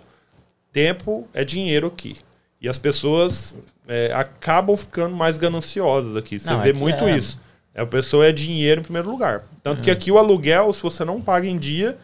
Tempo 0.72 1.28
é 1.34 1.44
dinheiro 1.44 1.86
aqui. 1.88 2.16
E 2.60 2.68
as 2.68 2.78
pessoas 2.78 3.54
é, 3.86 4.12
acabam 4.14 4.76
ficando 4.76 5.14
mais 5.14 5.38
gananciosas 5.38 6.16
aqui. 6.16 6.38
Você 6.40 6.50
Não, 6.50 6.60
vê 6.60 6.70
aqui 6.70 6.78
muito 6.78 7.04
é. 7.04 7.16
isso. 7.18 7.38
É, 7.74 7.82
a 7.82 7.86
pessoa 7.86 8.26
é 8.26 8.32
dinheiro 8.32 8.80
em 8.80 8.84
primeiro 8.84 9.10
lugar. 9.10 9.44
Tanto 9.62 9.82
que 9.82 9.90
aqui 9.90 10.10
o 10.10 10.18
aluguel, 10.18 10.72
se 10.72 10.82
você 10.82 11.04
não 11.04 11.20
paga 11.20 11.46
em 11.46 11.56
dia, 11.58 11.98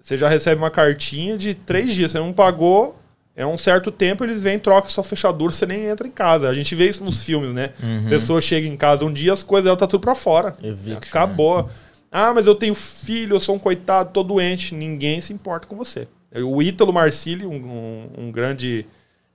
você 0.00 0.16
já 0.16 0.28
recebe 0.28 0.60
uma 0.60 0.70
cartinha 0.70 1.38
de 1.38 1.54
três 1.54 1.94
dias. 1.94 2.10
Você 2.12 2.18
não 2.18 2.32
pagou, 2.32 2.98
é 3.36 3.46
um 3.46 3.56
certo 3.56 3.92
tempo, 3.92 4.24
eles 4.24 4.42
vêm, 4.42 4.58
trocam 4.58 4.90
sua 4.90 5.04
fechadura, 5.04 5.52
você 5.52 5.64
nem 5.64 5.86
entra 5.86 6.06
em 6.06 6.10
casa. 6.10 6.48
A 6.48 6.54
gente 6.54 6.74
vê 6.74 6.88
isso 6.88 7.04
nos 7.04 7.22
filmes, 7.22 7.54
né? 7.54 7.70
Uhum. 7.82 8.06
A 8.06 8.10
pessoa 8.10 8.40
chega 8.40 8.66
em 8.66 8.76
casa 8.76 9.04
um 9.04 9.12
dia, 9.12 9.32
as 9.32 9.42
coisas 9.44 9.64
dela 9.64 9.76
tá 9.76 9.86
tudo 9.86 10.00
pra 10.00 10.14
fora. 10.16 10.56
Eviction, 10.62 10.98
Acabou. 11.08 11.70
Ah, 12.10 12.32
mas 12.34 12.46
eu 12.46 12.54
tenho 12.54 12.74
filho, 12.74 13.36
eu 13.36 13.40
sou 13.40 13.54
um 13.54 13.58
coitado, 13.58 14.10
tô 14.12 14.22
doente. 14.22 14.74
Ninguém 14.74 15.20
se 15.20 15.32
importa 15.32 15.66
com 15.66 15.76
você. 15.76 16.06
O 16.44 16.60
Ítalo 16.62 16.92
Marcilli, 16.92 17.46
um, 17.46 17.54
um- 17.54 18.10
um 18.26 18.30
grande 18.32 18.84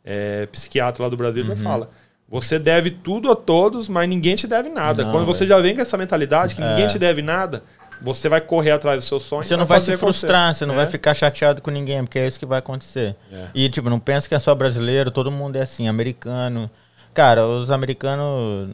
é, 0.09 0.45
psiquiatra 0.47 1.03
lá 1.03 1.09
do 1.09 1.15
Brasil, 1.15 1.43
Uhum. 1.43 1.55
já 1.55 1.63
fala. 1.63 1.89
Você 2.27 2.57
deve 2.59 2.91
tudo 2.91 3.31
a 3.31 3.35
todos, 3.35 3.87
mas 3.87 4.07
ninguém 4.09 4.35
te 4.35 4.45
deve 4.47 4.69
nada. 4.69 5.03
Não, 5.03 5.11
Quando 5.11 5.25
você 5.25 5.45
já 5.47 5.59
vem 5.59 5.75
com 5.75 5.81
essa 5.81 5.97
mentalidade 5.97 6.55
que 6.55 6.61
ninguém 6.61 6.85
É. 6.85 6.87
te 6.87 6.97
deve 6.99 7.21
nada, 7.21 7.63
você 8.01 8.27
vai 8.29 8.39
correr 8.39 8.71
atrás 8.71 8.99
do 8.99 9.05
seu 9.07 9.19
sonho. 9.19 9.43
Você 9.43 9.55
não 9.57 9.65
vai 9.65 9.79
se 9.79 9.95
frustrar, 9.97 10.53
você 10.53 10.65
não 10.65 10.73
É. 10.73 10.77
vai 10.77 10.87
ficar 10.87 11.13
chateado 11.13 11.61
com 11.61 11.71
ninguém, 11.71 12.03
porque 12.03 12.19
é 12.19 12.27
isso 12.27 12.39
que 12.39 12.45
vai 12.45 12.59
acontecer. 12.59 13.15
É. 13.31 13.45
E, 13.53 13.67
tipo, 13.69 13.89
não 13.89 13.99
pensa 13.99 14.27
que 14.29 14.35
é 14.35 14.39
só 14.39 14.53
brasileiro, 14.55 15.09
todo 15.11 15.31
mundo 15.31 15.55
é 15.55 15.61
assim, 15.61 15.87
americano. 15.87 16.69
Cara, 17.15 17.45
os 17.47 17.71
americanos, 17.71 18.69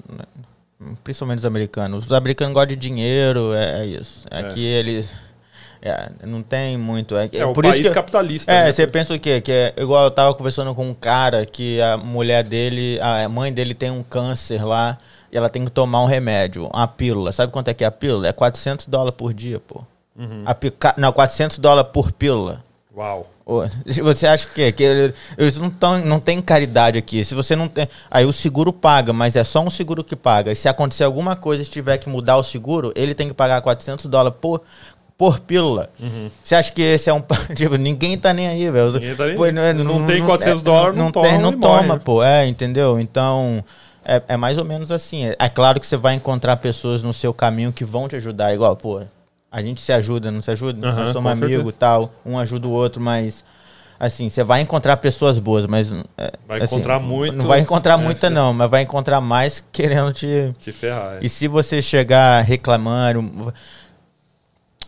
principalmente 1.03 1.39
os 1.39 1.45
americanos, 1.45 2.05
os 2.07 2.11
americanos 2.11 2.53
gostam 2.53 2.75
de 2.75 2.75
dinheiro, 2.75 3.53
é, 3.53 3.81
é 3.81 3.85
isso. 3.85 4.25
Aqui 4.29 4.63
eles. 4.65 5.11
É, 5.87 6.09
não 6.25 6.41
tem 6.41 6.77
muito. 6.77 7.15
É, 7.15 7.29
É, 7.31 7.45
o 7.45 7.53
por 7.53 7.63
país 7.63 7.75
isso 7.79 7.89
que, 7.89 7.93
capitalista. 7.95 8.51
É, 8.51 8.65
né? 8.65 8.71
você 8.73 8.87
pensa 8.87 9.13
o 9.13 9.19
quê? 9.19 9.39
Que 9.39 9.51
é 9.51 9.73
igual 9.77 10.05
eu 10.05 10.11
tava 10.11 10.33
conversando 10.33 10.73
com 10.73 10.89
um 10.89 10.93
cara 10.93 11.45
que 11.45 11.81
a 11.81 11.95
mulher 11.97 12.43
dele, 12.43 12.99
a 13.01 13.29
mãe 13.29 13.53
dele 13.53 13.73
tem 13.73 13.91
um 13.91 14.01
câncer 14.03 14.63
lá 14.65 14.97
e 15.31 15.37
ela 15.37 15.49
tem 15.49 15.63
que 15.63 15.71
tomar 15.71 16.01
um 16.01 16.07
remédio, 16.07 16.67
uma 16.73 16.87
pílula. 16.87 17.31
Sabe 17.31 17.51
quanto 17.51 17.67
é 17.69 17.73
que 17.73 17.83
é 17.83 17.87
a 17.87 17.91
pílula? 17.91 18.27
É 18.27 18.33
400 18.33 18.87
dólares 18.87 19.15
por 19.17 19.33
dia, 19.33 19.59
pô. 19.59 19.83
Uhum. 20.17 20.43
A 20.45 20.55
Não, 20.97 21.11
400 21.11 21.57
dólares 21.59 21.91
por 21.93 22.11
pílula. 22.11 22.63
Uau. 22.95 23.29
Você 23.85 24.25
acha 24.25 24.47
que, 24.47 24.71
que 24.71 24.83
ele- 24.83 25.13
eles 25.37 25.57
não, 25.59 25.69
tão, 25.69 25.99
não 25.99 26.19
tem 26.19 26.41
caridade 26.41 26.97
aqui? 26.97 27.23
Se 27.23 27.35
você 27.35 27.55
não 27.55 27.67
tem. 27.67 27.87
Aí 28.09 28.25
o 28.25 28.33
seguro 28.33 28.73
paga, 28.73 29.13
mas 29.13 29.35
é 29.35 29.43
só 29.43 29.61
um 29.61 29.69
seguro 29.69 30.03
que 30.03 30.15
paga. 30.15 30.51
E 30.51 30.55
se 30.55 30.67
acontecer 30.67 31.03
alguma 31.03 31.35
coisa 31.35 31.61
e 31.61 31.65
tiver 31.67 31.99
que 31.99 32.09
mudar 32.09 32.37
o 32.37 32.43
seguro, 32.43 32.91
ele 32.95 33.13
tem 33.13 33.27
que 33.27 33.35
pagar 33.35 33.61
400 33.61 34.07
dólares 34.07 34.39
por, 34.41 34.61
por 35.17 35.39
pílula. 35.39 35.89
Você 36.43 36.55
acha 36.55 36.71
que 36.71 36.81
esse 36.81 37.09
é 37.09 37.13
um. 37.13 37.21
Tipo, 37.55 37.75
ninguém 37.75 38.17
tá 38.17 38.33
nem 38.33 38.47
aí, 38.47 38.69
velho. 38.69 38.87
Uhum. 38.87 38.93
Ninguém 38.93 39.15
tá 39.15 39.25
nem 39.25 39.35
Pô, 39.35 39.43
aí. 39.43 39.51
Não 39.73 40.05
tem 40.05 40.25
400 40.25 40.61
dólares, 40.63 40.97
não 40.97 41.11
toma 41.11 41.27
tem, 41.27 41.37
não 41.37 41.51
morre, 41.51 41.81
toma, 41.83 41.93
né? 41.95 42.01
pô. 42.03 42.23
É, 42.23 42.47
entendeu? 42.47 42.99
Então. 42.99 43.63
É, 44.07 44.21
é 44.27 44.37
mais 44.37 44.57
ou 44.59 44.63
menos 44.65 44.91
assim. 44.91 45.25
É, 45.25 45.35
é 45.39 45.49
claro 45.49 45.79
que 45.79 45.87
você 45.87 45.97
vai 45.97 46.13
encontrar 46.13 46.57
pessoas 46.57 47.01
no 47.01 47.11
seu 47.11 47.33
caminho 47.33 47.71
que 47.73 47.83
vão 47.83 48.07
te 48.07 48.15
ajudar. 48.15 48.53
Igual, 48.53 48.75
pô, 48.75 49.01
a 49.51 49.61
gente 49.63 49.81
se 49.81 49.91
ajuda, 49.91 50.29
não 50.29 50.43
se 50.43 50.51
ajuda? 50.51 50.87
Aham, 50.87 51.03
Nós 51.05 51.13
somos 51.13 51.31
amigos 51.31 51.73
e 51.73 51.77
tal. 51.77 52.11
Um 52.25 52.37
ajuda 52.37 52.67
o 52.67 52.71
outro, 52.71 53.01
mas. 53.01 53.43
Assim, 53.97 54.29
você 54.29 54.43
vai 54.43 54.59
encontrar 54.59 54.97
pessoas 54.97 55.39
boas, 55.39 55.65
mas. 55.65 55.91
é, 56.17 56.33
Vai 56.45 56.61
assim, 56.61 56.75
encontrar 56.75 56.99
muito- 56.99 57.37
Não 57.37 57.47
vai 57.47 57.61
encontrar 57.61 57.93
é, 57.99 58.03
muita, 58.03 58.27
sim. 58.27 58.33
não, 58.33 58.53
mas 58.53 58.69
vai 58.69 58.81
encontrar 58.83 59.21
mais 59.21 59.63
querendo 59.71 60.11
te. 60.11 60.53
Te 60.59 60.71
ferrar. 60.73 61.15
é. 61.15 61.19
E 61.25 61.29
se 61.29 61.47
você 61.47 61.81
chegar 61.81 62.43
reclamando. 62.43 63.53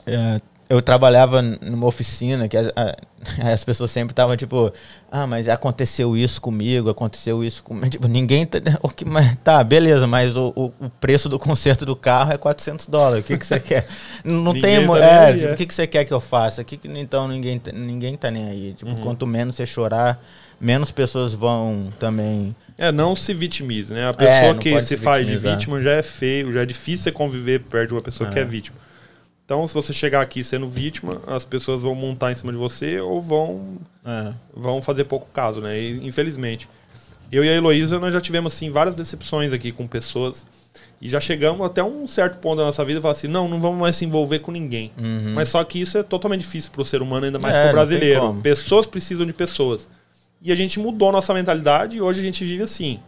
É, 0.08 0.42
eu 0.70 0.82
trabalhava 0.82 1.42
numa 1.42 1.88
oficina 1.88 2.48
que 2.48 2.58
as, 2.58 2.68
as 3.54 3.64
pessoas 3.64 3.90
sempre 3.90 4.12
estavam 4.12 4.36
tipo, 4.36 4.72
ah, 5.10 5.26
mas 5.26 5.48
aconteceu 5.48 6.16
isso 6.16 6.42
comigo, 6.42 6.90
aconteceu 6.90 7.44
isso 7.44 7.64
comigo. 7.64 7.90
Tipo, 7.90 8.08
ninguém. 8.08 8.46
Tá, 8.46 8.60
tá, 9.44 9.64
beleza, 9.64 10.06
mas 10.06 10.36
o, 10.36 10.52
o, 10.56 10.66
o, 10.86 10.90
preço 10.90 11.30
do 11.30 11.40
conserto 11.40 11.86
do 11.86 11.96
carro 11.96 12.34
é 12.34 12.38
400 12.38 12.88
dólares. 12.88 13.24
O 13.24 13.28
que, 13.28 13.38
que 13.38 13.48
você 13.48 13.60
quer? 13.60 13.88
Não 14.24 14.54
tem. 14.54 14.86
Tá 14.86 15.00
é, 15.00 15.34
tipo, 15.34 15.48
é. 15.48 15.54
o 15.54 15.56
que, 15.56 15.66
que 15.66 15.74
você 15.74 15.88
quer 15.88 16.04
que 16.04 16.14
eu 16.14 16.20
faça? 16.20 16.64
Que, 16.64 16.76
que, 16.76 16.88
então 16.88 17.28
ninguém, 17.28 17.62
ninguém 17.74 18.18
tá 18.18 18.30
nem 18.30 18.50
aí. 18.50 18.74
Tipo, 18.74 18.92
uhum. 18.92 18.98
quanto 18.98 19.26
menos 19.26 19.56
você 19.56 19.66
chorar, 19.66 20.22
menos 20.60 20.92
pessoas 20.92 21.34
vão 21.34 21.88
também. 21.98 22.54
É, 22.78 22.92
não 22.92 23.16
se 23.16 23.34
vitimize, 23.34 23.94
né? 23.94 24.10
A 24.10 24.14
pessoa 24.14 24.52
é, 24.52 24.54
que 24.56 24.82
se, 24.82 24.88
se 24.90 24.98
faz 24.98 25.26
de 25.26 25.38
vítima 25.38 25.82
já 25.82 25.92
é 25.92 26.04
feio, 26.04 26.52
já 26.52 26.62
é 26.62 26.66
difícil 26.66 27.06
você 27.06 27.12
conviver 27.12 27.62
perto 27.62 27.88
de 27.88 27.94
uma 27.96 28.02
pessoa 28.02 28.30
é. 28.30 28.34
que 28.34 28.40
é 28.40 28.44
vítima. 28.44 28.78
Então, 29.48 29.66
se 29.66 29.74
você 29.74 29.94
chegar 29.94 30.20
aqui 30.20 30.44
sendo 30.44 30.68
vítima, 30.68 31.22
as 31.26 31.46
pessoas 31.46 31.82
vão 31.82 31.96
montar 31.96 32.34
em 32.34 32.36
cima 32.36 32.52
de 32.52 32.58
você 32.58 33.00
ou 33.00 33.22
vão, 33.22 33.78
é. 34.06 34.34
vão 34.54 34.82
fazer 34.82 35.06
pouco 35.06 35.30
caso, 35.32 35.62
né? 35.62 35.80
E, 35.80 36.06
infelizmente. 36.06 36.68
Eu 37.32 37.46
e 37.46 37.50
a 37.50 37.54
Heloísa, 37.54 37.98
nós 37.98 38.14
já 38.14 38.20
tivemos, 38.20 38.54
assim, 38.54 38.70
várias 38.70 38.98
decepções 38.98 39.54
aqui 39.54 39.72
com 39.72 39.88
pessoas. 39.88 40.46
E 41.02 41.08
já 41.08 41.22
chegamos 41.22 41.66
até 41.66 41.82
um 41.82 42.06
certo 42.10 42.40
ponto 42.40 42.58
da 42.58 42.66
nossa 42.66 42.84
vida 42.84 43.00
e 43.00 43.02
falar 43.02 43.14
assim, 43.14 43.30
não, 43.30 43.48
não 43.48 43.62
vamos 43.62 43.80
mais 43.80 43.96
se 43.96 44.04
envolver 44.04 44.40
com 44.40 44.52
ninguém. 44.52 44.92
Uhum. 44.98 45.34
Mas 45.34 45.48
só 45.48 45.64
que 45.64 45.80
isso 45.80 45.98
é 45.98 46.04
totalmente 46.04 46.42
difícil 46.42 46.70
para 46.70 46.82
o 46.82 46.86
ser 46.86 47.02
humano, 47.02 47.28
ainda 47.28 47.40
mais 47.40 47.56
é, 47.56 47.62
para 47.62 47.70
o 47.70 47.74
brasileiro. 47.74 48.40
Pessoas 48.44 48.86
precisam 48.86 49.26
de 49.26 49.32
pessoas. 49.32 49.88
E 50.42 50.52
a 50.52 50.56
gente 50.56 50.78
mudou 50.78 51.10
nossa 51.10 51.34
mentalidade 51.34 51.96
e 51.96 52.02
hoje 52.02 52.20
a 52.20 52.24
gente 52.24 52.44
vive 52.44 52.64
assim 52.64 53.00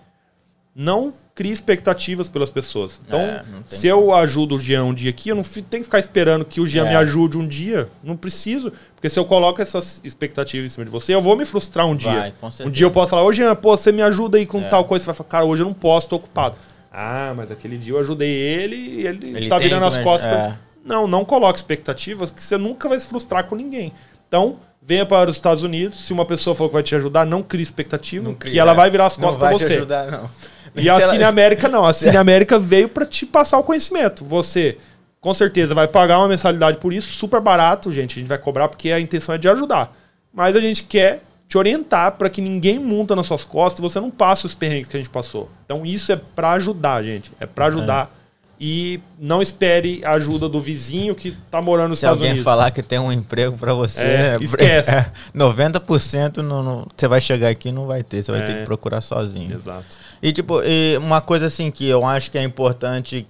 não 0.80 1.14
crie 1.40 1.54
expectativas 1.54 2.28
pelas 2.28 2.50
pessoas. 2.50 3.00
Então, 3.08 3.18
é, 3.18 3.46
se 3.66 3.88
eu 3.88 4.14
ajudo 4.14 4.58
o 4.58 4.60
Jean 4.60 4.84
um 4.84 4.94
dia 4.94 5.10
aqui, 5.10 5.30
eu 5.30 5.38
não 5.38 5.44
tenho 5.44 5.82
que 5.82 5.84
ficar 5.86 6.00
esperando 6.00 6.44
que 6.44 6.60
o 6.60 6.68
Jean 6.68 6.86
é. 6.86 6.90
me 6.90 6.96
ajude 6.98 7.38
um 7.38 7.48
dia. 7.48 7.88
Não 8.04 8.18
preciso. 8.18 8.74
Porque 8.94 9.10
se 9.10 9.18
eu 9.18 9.24
coloco 9.24 9.62
essas 9.62 10.02
expectativas 10.04 10.70
em 10.70 10.74
cima 10.74 10.84
de 10.84 10.92
você, 10.92 11.16
eu 11.16 11.22
vou 11.22 11.38
me 11.38 11.46
frustrar 11.46 11.88
um 11.88 11.96
dia. 11.96 12.34
Vai, 12.42 12.68
um 12.68 12.70
dia 12.70 12.86
eu 12.86 12.92
posso 12.92 13.12
falar, 13.12 13.24
ô 13.24 13.32
Jean, 13.32 13.56
pô, 13.56 13.78
você 13.78 13.90
me 13.90 14.02
ajuda 14.02 14.38
aí 14.38 14.46
com 14.46 14.60
é. 14.60 14.68
tal 14.68 14.84
coisa. 14.84 15.06
Você 15.06 15.06
vai 15.06 15.16
falar, 15.16 15.30
cara, 15.30 15.46
hoje 15.46 15.62
eu 15.62 15.66
não 15.66 15.74
posso, 15.74 16.10
tô 16.10 16.18
ocupado. 16.18 16.58
Ah, 16.92 17.34
mas 17.38 17.50
aquele 17.50 17.78
dia 17.78 17.94
eu 17.94 18.00
ajudei 18.00 18.30
ele 18.30 18.76
e 18.76 19.08
ele, 19.08 19.38
ele 19.38 19.48
tá 19.48 19.60
virando 19.60 19.86
as 19.86 19.98
costas. 20.00 20.30
Pra... 20.30 20.46
É. 20.46 20.58
Não, 20.84 21.08
não 21.08 21.24
coloque 21.24 21.58
expectativas, 21.58 22.32
que 22.32 22.44
você 22.44 22.58
nunca 22.58 22.90
vai 22.90 23.00
se 23.00 23.08
frustrar 23.08 23.46
com 23.46 23.56
ninguém. 23.56 23.94
Então, 24.28 24.58
venha 24.82 25.06
para 25.06 25.30
os 25.30 25.38
Estados 25.38 25.64
Unidos. 25.64 26.06
Se 26.06 26.12
uma 26.12 26.26
pessoa 26.26 26.54
falou 26.54 26.70
que 26.70 26.74
vai 26.74 26.84
te 26.84 26.96
ajudar, 26.96 27.26
não 27.26 27.42
crie 27.42 27.64
expectativa, 27.64 28.26
não 28.26 28.36
cria, 28.36 28.52
que 28.52 28.60
ela 28.60 28.74
vai 28.74 28.90
virar 28.90 29.06
as 29.06 29.16
costas 29.16 29.38
para 29.38 29.52
você. 29.52 29.64
Não 29.64 29.70
vai 29.70 29.70
te 29.70 29.74
ajudar, 29.78 30.12
não. 30.12 30.30
E 30.76 30.90
a 30.90 31.00
Cine 31.10 31.24
América 31.24 31.68
não. 31.68 31.86
A 31.86 31.92
Cine 31.94 32.18
América 32.18 32.60
veio 32.60 32.90
para 32.90 33.06
te 33.06 33.26
passar 33.26 33.58
o 33.58 33.64
conhecimento. 33.64 34.24
Você, 34.26 34.78
com 35.20 35.34
certeza, 35.34 35.74
vai 35.74 35.88
pagar 35.88 36.20
uma 36.20 36.28
mensalidade 36.28 36.78
por 36.78 36.94
isso, 36.94 37.14
super 37.14 37.42
barato, 37.42 37.92
gente. 37.92 38.18
A 38.18 38.20
gente 38.20 38.30
vai 38.30 38.38
cobrar 38.38 38.68
porque 38.68 38.92
a 38.92 39.00
intenção 39.00 39.36
é 39.36 39.38
de 39.38 39.48
ajudar. 39.48 39.96
Mas 40.34 40.56
a 40.56 40.60
gente 40.60 40.84
quer 40.84 41.22
te 41.48 41.58
orientar 41.58 42.12
para 42.12 42.30
que 42.30 42.42
ninguém 42.42 42.78
monta 42.78 43.16
nas 43.16 43.26
suas 43.26 43.44
costas 43.44 43.80
e 43.80 43.82
você 43.82 44.00
não 44.00 44.12
passe 44.12 44.46
os 44.46 44.54
perrengues 44.54 44.88
que 44.88 44.96
a 44.96 45.00
gente 45.00 45.10
passou. 45.10 45.50
Então 45.66 45.84
isso 45.84 46.12
é 46.12 46.16
para 46.16 46.52
ajudar, 46.52 47.04
gente. 47.04 47.32
É 47.40 47.48
para 47.48 47.66
ajudar. 47.66 48.12
É. 48.16 48.19
E 48.62 49.00
não 49.18 49.42
espere 49.42 50.04
a 50.04 50.12
ajuda 50.12 50.50
do 50.50 50.60
vizinho 50.60 51.16
que 51.16 51.32
tá 51.50 51.62
morando 51.62 51.90
nos 51.90 52.00
Se 52.00 52.06
Estados 52.06 52.20
Unidos. 52.20 52.40
Se 52.40 52.40
alguém 52.42 52.44
falar 52.44 52.72
que 52.72 52.84
tem 52.84 53.00
um 53.00 53.10
emprego 53.10 53.58
para 53.58 53.74
você, 53.74 54.02
é, 54.02 54.38
esquece. 54.42 54.92
É, 55.00 55.12
90% 55.34 56.38
no, 56.38 56.62
no, 56.62 56.88
você 56.96 57.08
vai 57.08 57.22
chegar 57.22 57.50
aqui 57.50 57.70
e 57.70 57.72
não 57.72 57.88
vai 57.88 58.04
ter. 58.04 58.22
Você 58.22 58.32
vai 58.32 58.46
ter 58.46 58.54
que 58.54 58.62
é. 58.62 58.66
procurar 58.66 59.00
sozinho. 59.00 59.56
Exato. 59.56 59.98
E 60.22 60.34
tipo, 60.34 60.62
e 60.62 60.98
uma 60.98 61.22
coisa 61.22 61.46
assim 61.46 61.72
que 61.72 61.88
eu 61.88 62.06
acho 62.06 62.30
que 62.30 62.38
é 62.38 62.44
importante 62.44 63.26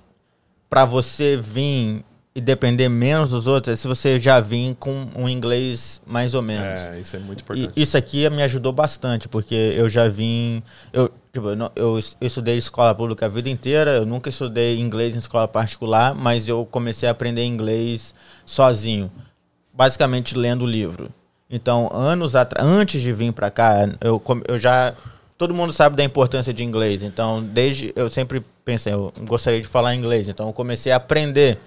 para 0.68 0.84
você 0.86 1.38
vir 1.38 2.04
e 2.40 2.42
depender 2.42 2.88
menos 2.88 3.32
dos 3.32 3.48
outros 3.48 3.74
é 3.74 3.76
se 3.76 3.86
você 3.86 4.18
já 4.18 4.40
vir 4.40 4.74
com 4.76 5.08
um 5.14 5.28
inglês 5.28 6.02
mais 6.08 6.34
ou 6.34 6.42
menos. 6.42 6.82
É, 6.82 7.00
isso 7.00 7.16
é 7.18 7.20
muito 7.20 7.42
importante. 7.42 7.72
E 7.76 7.82
isso 7.82 7.98
aqui 7.98 8.28
me 8.30 8.42
ajudou 8.44 8.72
bastante, 8.72 9.28
porque 9.28 9.54
eu 9.54 9.90
já 9.90 10.08
vim. 10.08 10.64
Eu, 10.94 11.12
tipo, 11.34 11.50
eu, 11.50 11.70
eu 11.76 12.00
estudei 12.22 12.58
escola 12.58 12.96
pública 12.96 13.26
a 13.26 13.30
vida 13.30 13.50
inteira, 13.50 13.92
eu 13.92 14.06
nunca 14.06 14.30
estudei 14.30 14.80
inglês 14.80 15.16
em 15.16 15.20
escola 15.20 15.48
particular, 15.48 16.16
mas 16.16 16.48
eu 16.48 16.66
comecei 16.66 17.10
a 17.10 17.12
aprender 17.12 17.44
inglês 17.44 18.16
sozinho, 18.46 19.12
basicamente 19.74 20.38
lendo 20.38 20.66
livro. 20.66 21.10
Então, 21.50 21.90
anos 21.92 22.36
atrás, 22.36 22.66
antes 22.66 23.02
de 23.02 23.12
vir 23.12 23.34
para 23.34 23.52
cá, 23.52 23.90
eu, 24.02 24.22
eu 24.48 24.58
já 24.58 24.96
todo 25.38 25.54
mundo 25.54 25.74
sabe 25.74 25.96
da 25.96 26.04
importância 26.04 26.54
de 26.54 26.64
inglês. 26.64 27.04
Então, 27.04 27.44
desde 27.44 27.92
eu 27.98 28.10
sempre 28.10 28.42
pensei, 28.64 28.94
eu 28.94 29.12
gostaria 29.22 29.60
de 29.60 29.68
falar 29.68 29.94
inglês. 29.94 30.30
Então, 30.30 30.48
eu 30.48 30.54
comecei 30.54 30.92
a 30.92 30.96
aprender. 30.96 31.58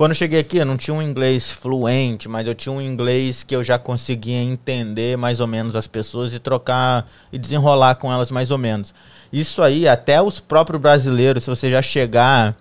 Quando 0.00 0.12
eu 0.12 0.16
cheguei 0.16 0.40
aqui, 0.40 0.56
eu 0.56 0.64
não 0.64 0.78
tinha 0.78 0.94
um 0.94 1.02
inglês 1.02 1.52
fluente, 1.52 2.26
mas 2.26 2.46
eu 2.46 2.54
tinha 2.54 2.72
um 2.72 2.80
inglês 2.80 3.42
que 3.42 3.54
eu 3.54 3.62
já 3.62 3.78
conseguia 3.78 4.38
entender 4.38 5.18
mais 5.18 5.40
ou 5.40 5.46
menos 5.46 5.76
as 5.76 5.86
pessoas 5.86 6.32
e 6.32 6.38
trocar 6.38 7.06
e 7.30 7.36
desenrolar 7.36 7.96
com 7.96 8.10
elas 8.10 8.30
mais 8.30 8.50
ou 8.50 8.56
menos. 8.56 8.94
Isso 9.30 9.62
aí, 9.62 9.86
até 9.86 10.22
os 10.22 10.40
próprios 10.40 10.80
brasileiros, 10.80 11.44
se 11.44 11.50
você 11.50 11.70
já 11.70 11.82
chegar 11.82 12.56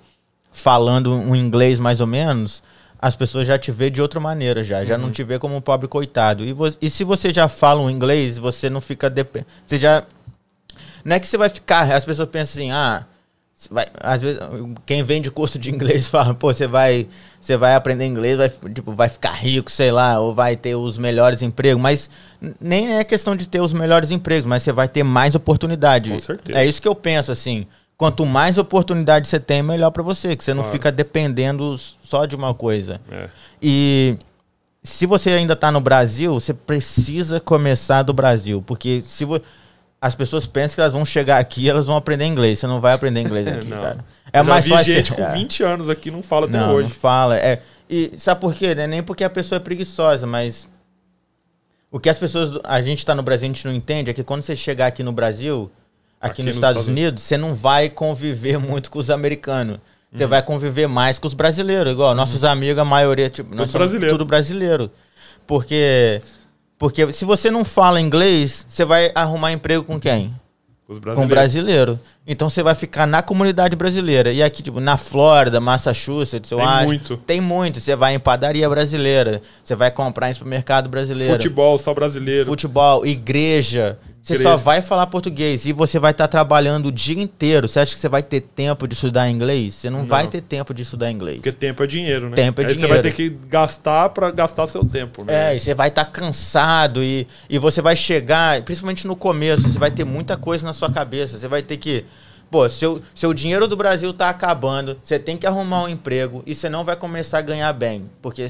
falando 0.52 1.14
um 1.14 1.34
inglês 1.34 1.80
mais 1.80 2.02
ou 2.02 2.08
menos, 2.08 2.62
as 3.02 3.16
pessoas 3.16 3.48
já 3.48 3.58
te 3.58 3.72
vê 3.72 3.90
de 3.90 4.02
outra 4.02 4.20
maneira 4.20 4.62
já, 4.62 4.84
já 4.84 4.96
uhum. 4.96 5.04
não 5.04 5.10
te 5.10 5.24
vê 5.24 5.40
como 5.40 5.56
um 5.56 5.62
pobre 5.62 5.88
coitado. 5.88 6.44
E, 6.44 6.54
e 6.82 6.90
se 6.90 7.06
você 7.06 7.34
já 7.34 7.48
fala 7.48 7.80
um 7.80 7.90
inglês, 7.90 8.38
você 8.38 8.70
não 8.70 8.82
fica 8.82 9.10
dep 9.10 9.46
você 9.66 9.80
já 9.80 10.04
não 11.06 11.16
é 11.16 11.20
que 11.22 11.26
você 11.26 11.38
vai 11.38 11.48
ficar. 11.48 11.90
As 11.90 12.04
pessoas 12.04 12.28
pensam 12.28 12.60
assim, 12.60 12.72
ah. 12.74 13.06
Vai, 13.70 13.86
às 14.00 14.22
vezes, 14.22 14.40
quem 14.86 15.04
vende 15.04 15.30
curso 15.30 15.60
de 15.60 15.70
inglês 15.70 16.08
fala, 16.10 16.34
pô, 16.34 16.54
você 16.54 16.66
vai, 16.66 17.08
você 17.42 17.58
vai 17.58 17.76
aprender 17.76 18.06
inglês, 18.06 18.38
vai, 18.38 18.50
tipo, 18.74 18.94
vai 18.94 19.10
ficar 19.10 19.34
rico, 19.34 19.70
sei 19.70 19.92
lá, 19.92 20.20
ou 20.20 20.34
vai 20.34 20.56
ter 20.56 20.76
os 20.76 20.98
melhores 20.98 21.42
empregos, 21.42 21.82
mas 21.82 22.10
nem 22.62 22.96
é 22.96 23.04
questão 23.04 23.36
de 23.36 23.50
ter 23.50 23.60
os 23.60 23.74
melhores 23.74 24.12
empregos, 24.12 24.46
mas 24.46 24.64
você 24.64 24.72
vai 24.72 24.88
ter 24.88 25.04
mais 25.04 25.36
oportunidade. 25.36 26.12
Com 26.12 26.22
certeza. 26.22 26.58
É 26.58 26.66
isso 26.66 26.82
que 26.82 26.88
eu 26.88 26.96
penso, 26.96 27.32
assim. 27.32 27.66
Quanto 27.98 28.26
mais 28.26 28.58
oportunidade 28.58 29.28
você 29.28 29.42
tem, 29.42 29.62
melhor 29.62 29.92
para 29.92 30.04
você, 30.04 30.38
que 30.38 30.44
você 30.44 30.54
não 30.54 30.64
claro. 30.64 30.78
fica 30.78 30.90
dependendo 30.90 31.78
só 32.02 32.26
de 32.26 32.38
uma 32.38 32.54
coisa. 32.54 33.02
É. 33.12 33.28
E 33.62 34.18
se 34.82 35.06
você 35.06 35.32
ainda 35.32 35.54
tá 35.54 35.70
no 35.70 35.82
Brasil, 35.82 36.34
você 36.34 36.54
precisa 36.54 37.42
começar 37.42 38.04
do 38.04 38.14
Brasil, 38.14 38.64
porque 38.66 39.02
se 39.02 39.26
você 39.26 39.44
as 40.02 40.16
pessoas 40.16 40.46
pensam 40.46 40.76
que 40.76 40.82
elas 40.82 40.94
vão 40.94 41.06
chegar 41.06 41.40
aqui 41.40 41.64
e 41.64 41.70
elas 41.70 41.86
vão 41.86 41.98
aprender 41.98 42.26
inglês. 42.26 42.60
Você 42.60 42.68
não 42.68 42.80
vai 42.80 42.94
aprender 42.94 43.22
inglês 43.22 43.46
aqui, 43.48 43.70
cara. 43.70 44.06
É 44.32 44.42
mais 44.42 44.66
vi 44.66 44.72
fácil. 44.72 44.94
gente 44.94 45.14
com 45.14 45.22
é. 45.22 45.34
20 45.34 45.64
anos 45.64 45.90
aqui 45.90 46.10
não 46.10 46.22
fala 46.22 46.46
até 46.46 46.58
não, 46.58 46.74
hoje. 46.74 46.90
Não 46.90 46.96
fala. 46.96 47.38
É. 47.38 47.62
E 47.90 48.14
sabe 48.18 48.40
por 48.40 48.54
quê? 48.54 48.74
Não 48.76 48.84
é 48.84 48.88
nem 48.88 49.04
porque 49.04 49.24
a 49.24 49.30
pessoa 49.30 49.58
é 49.58 49.60
preguiçosa, 49.60 50.26
mas 50.26 50.70
o 51.92 52.00
que 52.00 52.10
as 52.10 52.18
pessoas. 52.18 52.60
A 52.64 52.82
gente 52.82 53.00
está 53.00 53.16
no 53.16 53.24
Brasil, 53.24 53.46
a 53.46 53.48
gente 53.48 53.66
não 53.66 53.74
entende, 53.74 54.12
é 54.12 54.14
que 54.14 54.24
quando 54.24 54.44
você 54.44 54.56
chegar 54.56 54.88
aqui 54.88 55.04
no 55.04 55.12
Brasil, 55.12 55.72
aqui, 56.22 56.32
aqui 56.32 56.42
nos, 56.44 56.48
nos 56.48 56.56
Estados, 56.56 56.82
Estados 56.82 56.88
Unidos, 56.88 57.24
você 57.24 57.38
não 57.38 57.54
vai 57.54 57.90
conviver 57.90 58.58
muito 58.60 58.92
com 58.92 59.00
os 59.00 59.10
americanos. 59.10 59.80
Você 60.12 60.24
uhum. 60.24 60.30
vai 60.30 60.42
conviver 60.42 60.88
mais 60.88 61.20
com 61.20 61.28
os 61.28 61.36
brasileiros, 61.36 61.92
igual. 61.92 62.16
Nossos 62.16 62.44
uhum. 62.44 62.50
amigos, 62.50 62.80
a 62.80 62.86
maioria, 62.86 63.30
tipo, 63.30 63.56
nós 63.56 63.72
brasileiro. 63.72 64.10
tudo 64.10 64.26
brasileiro. 64.26 64.92
Porque 65.46 66.22
porque 66.80 67.12
se 67.12 67.26
você 67.26 67.52
não 67.52 67.66
fala 67.66 68.00
inglês, 68.00 68.66
você 68.68 68.86
vai 68.86 69.12
arrumar 69.14 69.52
emprego 69.52 69.84
com 69.84 70.00
quem? 70.00 70.34
Com 70.88 71.28
brasileiro. 71.28 72.00
Então 72.26 72.50
você 72.50 72.64
vai 72.64 72.74
ficar 72.74 73.06
na 73.06 73.22
comunidade 73.22 73.76
brasileira. 73.76 74.32
E 74.32 74.42
aqui, 74.42 74.64
tipo, 74.64 74.80
na 74.80 74.98
Flórida, 74.98 75.60
Massachusetts, 75.60 76.50
eu 76.50 76.58
tem 76.58 76.68
acho. 76.68 76.88
Muito. 76.88 77.18
Tem 77.18 77.40
muito. 77.40 77.80
Você 77.80 77.96
vai 77.96 78.16
em 78.16 78.20
padaria 78.20 78.68
brasileira. 78.68 79.40
Você 79.64 79.76
vai 79.76 79.92
comprar 79.92 80.32
em 80.32 80.34
supermercado 80.34 80.90
brasileiro. 80.90 81.34
Futebol, 81.34 81.78
só 81.78 81.94
brasileiro. 81.94 82.46
Futebol, 82.48 83.06
igreja. 83.06 84.00
Você 84.22 84.44
só 84.44 84.58
vai 84.58 84.82
falar 84.82 85.08
português 85.08 85.66
e 85.66 85.74
você 85.74 85.98
vai 85.98 86.12
estar 86.12 86.26
tá 86.26 86.28
trabalhando 86.28 86.88
o 86.88 86.92
dia 86.92 87.22
inteiro. 87.22 87.68
Você 87.68 87.80
acha 87.80 87.94
que 87.94 88.00
você 88.00 88.10
vai 88.10 88.22
ter 88.22 88.42
tempo 88.42 88.88
de 88.88 88.94
estudar 88.94 89.30
inglês? 89.30 89.76
Você 89.76 89.90
não, 89.90 90.00
não, 90.00 90.06
vai 90.06 90.28
ter 90.28 90.42
tempo 90.42 90.74
de 90.74 90.84
estudar 90.84 91.12
inglês. 91.12 91.38
Porque 91.38 91.52
tempo 91.52 91.84
é 91.84 91.88
dinheiro, 91.88 92.30
né? 92.30 92.36
Tempo 92.36 92.62
é 92.62 92.66
Aí 92.66 92.74
dinheiro. 92.74 92.94
você 92.94 93.02
vai 93.02 93.12
ter 93.12 93.16
que 93.16 93.30
gastar 93.48 94.10
para 94.10 94.30
gastar 94.32 94.68
seu 94.68 94.84
tempo, 94.84 95.24
né? 95.24 95.52
É, 95.52 95.56
e 95.56 95.60
você 95.60 95.74
vai 95.74 95.88
estar 95.88 96.06
tá 96.06 96.12
cansado 96.12 97.04
e, 97.04 97.28
e 97.50 97.58
você 97.58 97.82
vai 97.82 97.96
chegar, 97.96 98.62
principalmente 98.64 99.08
no 99.08 99.16
começo, 99.16 99.68
você 99.68 99.80
vai 99.80 99.92
ter 99.92 100.04
muita 100.04 100.38
coisa 100.38 100.66
na 100.66 100.74
sua 100.74 100.92
cabeça. 100.92 101.38
Você 101.38 101.48
vai 101.48 101.62
ter 101.62 101.78
que 101.78 102.06
Pô, 102.52 102.68
seu, 102.68 103.02
seu 103.14 103.32
dinheiro 103.32 103.68
do 103.68 103.78
Brasil 103.78 104.12
tá 104.12 104.28
acabando, 104.30 104.98
você 105.02 105.20
tem 105.20 105.38
que 105.38 105.46
arrumar 105.46 105.84
um 105.84 105.88
emprego 105.88 106.42
e 106.48 106.56
você 106.56 106.68
não 106.68 106.84
vai 106.84 106.96
começar 106.96 107.38
a 107.38 107.42
ganhar 107.42 107.72
bem. 107.74 108.10
Porque 108.24 108.46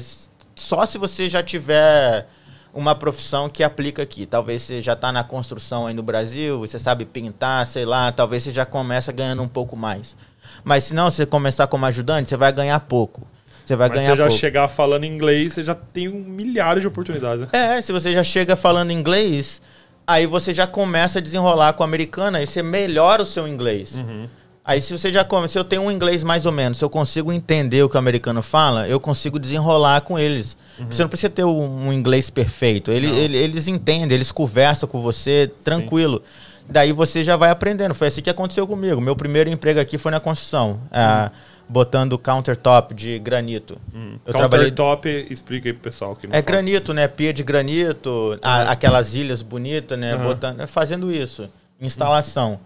só 0.54 0.86
se 0.86 0.96
você 0.96 1.28
já 1.28 1.42
tiver 1.42 2.26
uma 2.72 2.94
profissão 2.94 3.48
que 3.48 3.62
aplica 3.62 4.02
aqui. 4.02 4.26
Talvez 4.26 4.62
você 4.62 4.82
já 4.82 4.92
está 4.92 5.10
na 5.12 5.24
construção 5.24 5.86
aí 5.86 5.94
no 5.94 6.02
Brasil, 6.02 6.60
você 6.60 6.78
sabe 6.78 7.04
pintar, 7.04 7.66
sei 7.66 7.84
lá, 7.84 8.12
talvez 8.12 8.42
você 8.42 8.52
já 8.52 8.64
começa 8.64 9.12
ganhando 9.12 9.42
um 9.42 9.48
pouco 9.48 9.76
mais. 9.76 10.16
Mas 10.62 10.84
se 10.84 10.94
não, 10.94 11.10
você 11.10 11.26
começar 11.26 11.66
como 11.66 11.86
ajudante, 11.86 12.28
você 12.28 12.36
vai 12.36 12.52
ganhar 12.52 12.78
pouco. 12.80 13.26
Você 13.64 13.76
vai 13.76 13.88
Mas 13.88 13.98
ganhar 13.98 14.10
você 14.10 14.16
já 14.16 14.26
pouco. 14.26 14.40
chegar 14.40 14.68
falando 14.68 15.04
inglês, 15.04 15.52
você 15.54 15.62
já 15.62 15.74
tem 15.74 16.08
milhares 16.08 16.82
de 16.82 16.88
oportunidades. 16.88 17.40
Né? 17.40 17.76
É, 17.76 17.80
se 17.80 17.92
você 17.92 18.12
já 18.12 18.24
chega 18.24 18.56
falando 18.56 18.90
inglês, 18.90 19.62
aí 20.06 20.26
você 20.26 20.52
já 20.52 20.66
começa 20.66 21.18
a 21.18 21.22
desenrolar 21.22 21.74
com 21.74 21.84
a 21.84 21.86
americana 21.86 22.42
e 22.42 22.46
você 22.46 22.62
melhora 22.62 23.22
o 23.22 23.26
seu 23.26 23.46
inglês. 23.46 23.94
Uhum. 23.96 24.28
Aí 24.64 24.80
se 24.80 24.96
você 24.96 25.12
já 25.12 25.24
come, 25.24 25.48
se 25.48 25.58
eu 25.58 25.64
tenho 25.64 25.82
um 25.82 25.90
inglês 25.90 26.22
mais 26.22 26.46
ou 26.46 26.52
menos, 26.52 26.78
se 26.78 26.84
eu 26.84 26.90
consigo 26.90 27.32
entender 27.32 27.82
o 27.82 27.88
que 27.88 27.96
o 27.96 27.98
americano 27.98 28.42
fala, 28.42 28.86
eu 28.86 29.00
consigo 29.00 29.38
desenrolar 29.38 30.02
com 30.02 30.18
eles. 30.18 30.56
Uhum. 30.78 30.86
Você 30.90 31.02
não 31.02 31.08
precisa 31.08 31.30
ter 31.30 31.44
um, 31.44 31.88
um 31.88 31.92
inglês 31.92 32.28
perfeito. 32.30 32.90
Ele, 32.92 33.08
ele, 33.08 33.36
eles 33.36 33.68
entendem, 33.68 34.14
eles 34.14 34.30
conversam 34.30 34.88
com 34.88 35.00
você 35.00 35.50
tranquilo. 35.64 36.22
Sim. 36.24 36.66
Daí 36.68 36.92
você 36.92 37.24
já 37.24 37.36
vai 37.36 37.50
aprendendo. 37.50 37.94
Foi 37.94 38.08
assim 38.08 38.22
que 38.22 38.30
aconteceu 38.30 38.66
comigo. 38.66 39.00
Meu 39.00 39.16
primeiro 39.16 39.50
emprego 39.50 39.80
aqui 39.80 39.98
foi 39.98 40.12
na 40.12 40.20
construção. 40.20 40.80
Uhum 40.92 41.50
botando 41.70 42.18
countertop 42.18 42.92
de 42.92 43.18
granito. 43.20 43.80
Hum. 43.94 44.18
Eu 44.26 44.32
countertop, 44.34 45.02
trabalhei... 45.02 45.26
explica 45.30 45.68
aí 45.68 45.72
pro 45.72 45.82
pessoal. 45.90 46.16
Que 46.16 46.26
não 46.26 46.32
é 46.34 46.42
fala. 46.42 46.46
granito, 46.46 46.92
né? 46.92 47.06
Pia 47.06 47.32
de 47.32 47.44
granito, 47.44 48.36
a, 48.42 48.72
aquelas 48.72 49.14
ilhas 49.14 49.40
bonitas, 49.40 49.96
né? 49.96 50.16
Uhum. 50.16 50.24
Botando, 50.24 50.66
fazendo 50.66 51.12
isso, 51.12 51.48
instalação. 51.80 52.58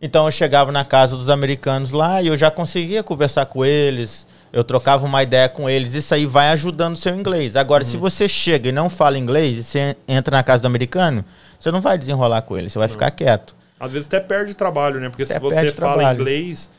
Então 0.00 0.24
eu 0.26 0.32
chegava 0.32 0.72
na 0.72 0.84
casa 0.84 1.16
dos 1.16 1.28
americanos 1.28 1.90
lá 1.90 2.22
e 2.22 2.28
eu 2.28 2.36
já 2.36 2.50
conseguia 2.50 3.02
conversar 3.02 3.46
com 3.46 3.64
eles, 3.64 4.26
eu 4.52 4.64
trocava 4.64 5.04
uma 5.04 5.22
ideia 5.22 5.48
com 5.48 5.68
eles, 5.68 5.94
isso 5.94 6.14
aí 6.14 6.26
vai 6.26 6.48
ajudando 6.48 6.94
o 6.94 6.96
seu 6.96 7.14
inglês. 7.14 7.54
Agora, 7.56 7.84
se 7.84 7.96
uhum. 7.96 8.02
você 8.02 8.28
chega 8.28 8.70
e 8.70 8.72
não 8.72 8.88
fala 8.88 9.18
inglês, 9.18 9.58
e 9.58 9.62
você 9.62 9.96
entra 10.08 10.36
na 10.36 10.42
casa 10.42 10.62
do 10.62 10.66
americano, 10.66 11.24
você 11.58 11.70
não 11.70 11.80
vai 11.80 11.98
desenrolar 11.98 12.42
com 12.42 12.56
ele, 12.56 12.70
você 12.70 12.78
vai 12.78 12.88
ficar 12.88 13.10
quieto. 13.10 13.54
Às 13.78 13.92
vezes 13.92 14.06
até 14.06 14.20
perde 14.20 14.54
trabalho, 14.54 15.00
né? 15.00 15.08
Porque 15.08 15.22
até 15.22 15.34
se 15.34 15.40
você 15.40 15.70
fala 15.72 15.94
trabalho. 15.94 16.20
inglês 16.20 16.70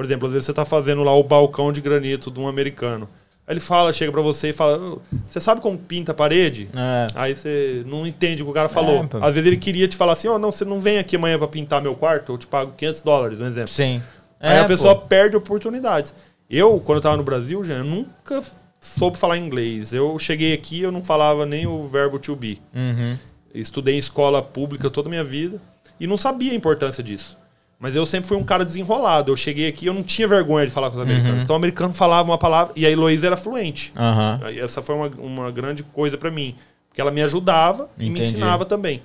por 0.00 0.04
exemplo, 0.06 0.26
às 0.28 0.32
vezes 0.32 0.46
você 0.46 0.52
está 0.52 0.64
fazendo 0.64 1.02
lá 1.02 1.14
o 1.14 1.22
balcão 1.22 1.70
de 1.70 1.82
granito 1.82 2.30
de 2.30 2.40
um 2.40 2.48
americano. 2.48 3.06
Aí 3.50 3.54
ele 3.54 3.60
fala, 3.60 3.92
chega 3.92 4.12
para 4.12 4.22
você 4.22 4.50
e 4.50 4.52
fala: 4.52 4.96
Você 5.26 5.40
sabe 5.40 5.60
como 5.60 5.76
pinta 5.76 6.12
a 6.12 6.14
parede? 6.14 6.68
É. 6.72 7.08
Aí 7.16 7.36
você 7.36 7.82
não 7.84 8.06
entende 8.06 8.42
o 8.42 8.44
que 8.44 8.50
o 8.52 8.54
cara 8.54 8.68
falou. 8.68 9.04
É, 9.12 9.26
às 9.26 9.34
vezes 9.34 9.44
ele 9.44 9.56
queria 9.56 9.88
te 9.88 9.96
falar 9.96 10.12
assim: 10.12 10.28
Ó, 10.28 10.36
oh, 10.36 10.38
não, 10.38 10.52
você 10.52 10.64
não 10.64 10.78
vem 10.78 11.00
aqui 11.00 11.16
amanhã 11.16 11.36
para 11.36 11.48
pintar 11.48 11.82
meu 11.82 11.96
quarto, 11.96 12.30
eu 12.30 12.38
te 12.38 12.46
pago 12.46 12.72
500 12.76 13.00
dólares, 13.00 13.40
um 13.40 13.46
exemplo. 13.46 13.70
Sim. 13.70 14.00
Aí 14.38 14.58
é, 14.58 14.60
a 14.60 14.66
pessoa 14.66 14.94
pô. 14.94 15.08
perde 15.08 15.36
oportunidades. 15.36 16.14
Eu, 16.48 16.78
quando 16.78 16.98
eu 16.98 17.02
tava 17.02 17.16
no 17.16 17.24
Brasil, 17.24 17.64
já, 17.64 17.74
eu 17.74 17.84
nunca 17.84 18.40
soube 18.80 19.18
falar 19.18 19.36
inglês. 19.36 19.92
Eu 19.92 20.16
cheguei 20.16 20.54
aqui, 20.54 20.82
eu 20.82 20.92
não 20.92 21.02
falava 21.02 21.44
nem 21.44 21.66
o 21.66 21.88
verbo 21.88 22.20
to 22.20 22.36
be. 22.36 22.62
Uhum. 22.72 23.18
Estudei 23.52 23.96
em 23.96 23.98
escola 23.98 24.40
pública 24.40 24.88
toda 24.88 25.08
a 25.08 25.10
minha 25.10 25.24
vida 25.24 25.60
e 25.98 26.06
não 26.06 26.16
sabia 26.16 26.52
a 26.52 26.54
importância 26.54 27.02
disso. 27.02 27.36
Mas 27.80 27.96
eu 27.96 28.04
sempre 28.04 28.28
fui 28.28 28.36
um 28.36 28.44
cara 28.44 28.62
desenrolado. 28.62 29.32
Eu 29.32 29.36
cheguei 29.36 29.66
aqui 29.66 29.86
eu 29.86 29.94
não 29.94 30.02
tinha 30.02 30.28
vergonha 30.28 30.66
de 30.66 30.72
falar 30.72 30.90
com 30.90 30.96
os 30.96 31.02
americanos. 31.02 31.36
Uhum. 31.38 31.42
Então 31.42 31.54
o 31.54 31.56
americano 31.56 31.94
falava 31.94 32.30
uma 32.30 32.36
palavra 32.36 32.74
e 32.76 32.84
a 32.84 32.90
Heloísa 32.90 33.26
era 33.26 33.38
fluente. 33.38 33.90
Uhum. 33.96 34.62
Essa 34.62 34.82
foi 34.82 34.94
uma, 34.94 35.06
uma 35.18 35.50
grande 35.50 35.82
coisa 35.82 36.18
para 36.18 36.30
mim. 36.30 36.54
Porque 36.88 37.00
ela 37.00 37.10
me 37.10 37.22
ajudava 37.22 37.88
Entendi. 37.96 38.06
e 38.06 38.10
me 38.10 38.20
ensinava 38.20 38.66
também. 38.66 39.00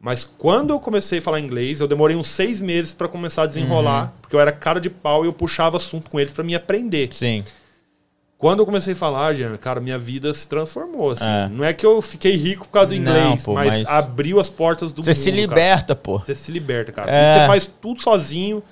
Mas 0.00 0.24
quando 0.24 0.70
eu 0.70 0.80
comecei 0.80 1.18
a 1.18 1.22
falar 1.22 1.40
inglês, 1.40 1.80
eu 1.80 1.86
demorei 1.86 2.16
uns 2.16 2.28
seis 2.28 2.60
meses 2.62 2.94
para 2.94 3.06
começar 3.06 3.42
a 3.42 3.46
desenrolar. 3.46 4.04
Uhum. 4.04 4.12
Porque 4.22 4.34
eu 4.34 4.40
era 4.40 4.50
cara 4.50 4.80
de 4.80 4.88
pau 4.88 5.24
e 5.24 5.28
eu 5.28 5.32
puxava 5.34 5.76
assunto 5.76 6.08
com 6.08 6.18
eles 6.18 6.32
para 6.32 6.42
me 6.42 6.54
aprender. 6.54 7.10
Sim. 7.12 7.44
Quando 8.38 8.58
eu 8.58 8.66
comecei 8.66 8.92
a 8.92 8.96
falar, 8.96 9.32
Jean, 9.32 9.56
cara, 9.56 9.80
minha 9.80 9.98
vida 9.98 10.32
se 10.34 10.46
transformou. 10.46 11.12
Assim. 11.12 11.24
É. 11.24 11.48
Não 11.48 11.64
é 11.64 11.72
que 11.72 11.86
eu 11.86 12.02
fiquei 12.02 12.36
rico 12.36 12.66
por 12.66 12.72
causa 12.72 12.88
do 12.88 12.94
inglês, 12.94 13.24
Não, 13.24 13.36
pô, 13.38 13.54
mas, 13.54 13.68
mas, 13.68 13.88
abriu 13.88 14.38
as 14.38 14.48
portas 14.48 14.92
do 14.92 15.02
Você 15.02 15.10
mundo. 15.10 15.16
Você 15.16 15.22
se 15.22 15.30
liberta, 15.30 15.94
cara. 15.94 16.00
pô. 16.02 16.18
Você 16.18 16.34
se 16.34 16.52
liberta, 16.52 16.92
cara. 16.92 17.10
É. 17.10 17.40
Você 17.40 17.46
faz 17.46 17.70
tudo 17.80 18.02
sozinho. 18.02 18.62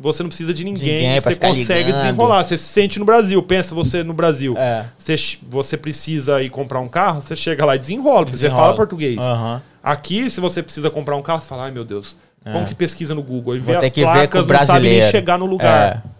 Você 0.00 0.22
não 0.22 0.28
precisa 0.28 0.54
de 0.54 0.62
ninguém, 0.62 1.08
ninguém 1.08 1.20
você 1.20 1.34
consegue 1.34 1.86
ligando. 1.86 2.02
desenrolar. 2.02 2.44
Você 2.44 2.56
se 2.56 2.64
sente 2.64 3.00
no 3.00 3.04
Brasil. 3.04 3.42
Pensa 3.42 3.74
você 3.74 4.04
no 4.04 4.14
Brasil. 4.14 4.54
É. 4.56 4.84
Você, 4.96 5.16
você 5.42 5.76
precisa 5.76 6.40
ir 6.40 6.50
comprar 6.50 6.78
um 6.78 6.88
carro, 6.88 7.20
você 7.20 7.34
chega 7.34 7.64
lá 7.64 7.74
e 7.74 7.80
desenrola, 7.80 8.20
porque 8.20 8.32
desenrola. 8.32 8.60
você 8.60 8.66
fala 8.66 8.76
português. 8.76 9.18
Uhum. 9.18 9.60
Aqui, 9.82 10.30
se 10.30 10.40
você 10.40 10.62
precisa 10.62 10.88
comprar 10.88 11.16
um 11.16 11.22
carro, 11.22 11.42
você 11.42 11.48
fala, 11.48 11.64
ai 11.64 11.72
meu 11.72 11.84
Deus, 11.84 12.16
como 12.44 12.58
é. 12.58 12.64
que 12.64 12.74
pesquisa 12.76 13.12
no 13.12 13.22
Google? 13.22 13.56
E 13.56 13.58
vê 13.58 13.76
as 13.76 13.88
placas, 13.88 14.46
não 14.46 14.60
sabe 14.60 14.88
nem 14.88 15.02
chegar 15.10 15.36
no 15.36 15.46
lugar. 15.46 15.96
É. 16.04 16.17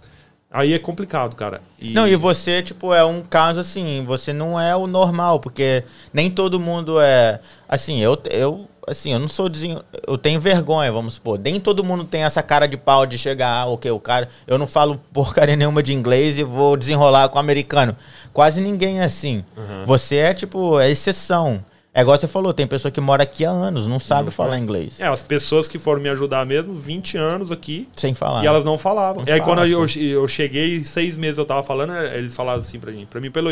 Aí 0.51 0.73
é 0.73 0.79
complicado, 0.79 1.37
cara. 1.37 1.61
E... 1.79 1.93
Não, 1.93 2.09
e 2.09 2.17
você, 2.17 2.63
tipo, 2.63 2.95
é 2.95 3.05
um 3.05 3.23
caso 3.23 3.61
assim, 3.61 4.03
você 4.07 4.33
não 4.33 4.59
é 4.59 4.75
o 4.75 4.87
normal, 4.87 5.41
porque 5.41 5.85
nem 6.13 6.31
todo 6.31 6.59
mundo 6.59 6.99
é. 7.01 7.41
Assim, 7.69 8.01
eu, 8.01 8.19
eu 8.31 8.67
assim, 8.87 9.13
eu 9.13 9.19
não 9.19 9.29
sou 9.29 9.49
desenho, 9.49 9.83
eu 10.07 10.17
tenho 10.17 10.41
vergonha, 10.41 10.91
vamos 10.91 11.15
supor. 11.15 11.39
Nem 11.39 11.61
todo 11.61 11.85
mundo 11.85 12.05
tem 12.05 12.23
essa 12.23 12.43
cara 12.43 12.67
de 12.67 12.77
pau 12.77 13.07
de 13.07 13.19
chegar, 13.19 13.51
ah, 13.51 13.67
ok, 13.67 13.91
o 13.91 14.01
cara, 14.01 14.29
eu 14.47 14.59
não 14.59 14.67
falo 14.67 14.99
porcaria 15.13 15.57
nenhuma 15.57 15.83
de 15.83 15.93
inglês 15.93 16.39
e 16.39 16.43
vou 16.43 16.77
desenrolar 16.77 17.29
com 17.29 17.37
o 17.37 17.41
americano. 17.41 17.95
Quase 18.33 18.61
ninguém 18.61 19.01
é 19.01 19.05
assim. 19.05 19.45
Uhum. 19.57 19.85
Você 19.87 20.17
é 20.17 20.35
tipo, 20.35 20.81
é 20.81 20.91
exceção. 20.91 21.63
É 21.99 22.03
igual 22.03 22.17
você 22.17 22.29
falou, 22.29 22.55
tem 22.55 22.65
pessoa 22.65 22.93
que 22.93 23.01
mora 23.01 23.25
aqui 23.25 23.45
há 23.45 23.51
anos, 23.51 23.89
não 23.89 23.99
sabe 23.99 24.27
não 24.27 24.31
falar 24.31 24.57
inglês. 24.57 25.01
É, 25.01 25.09
as 25.09 25.21
pessoas 25.21 25.67
que 25.67 25.81
foram 25.81 26.01
me 26.01 26.09
ajudar 26.09 26.47
mesmo, 26.47 26.73
20 26.73 27.17
anos 27.17 27.51
aqui. 27.51 27.89
Sem 27.97 28.15
falar. 28.15 28.45
E 28.45 28.47
elas 28.47 28.63
não 28.63 28.79
falavam. 28.79 29.25
Não 29.25 29.29
e 29.29 29.33
aí 29.33 29.41
fala, 29.41 29.57
quando 29.57 29.67
eu, 29.67 29.85
eu 30.01 30.29
cheguei, 30.29 30.85
seis 30.85 31.17
meses 31.17 31.39
eu 31.39 31.45
tava 31.45 31.65
falando, 31.65 31.95
é, 31.95 32.17
eles 32.17 32.37
falaram 32.37 32.61
assim 32.61 32.79
pra 32.79 32.93
mim, 32.93 33.05
pra 33.05 33.21
mim 33.21 33.33
pelo 33.33 33.51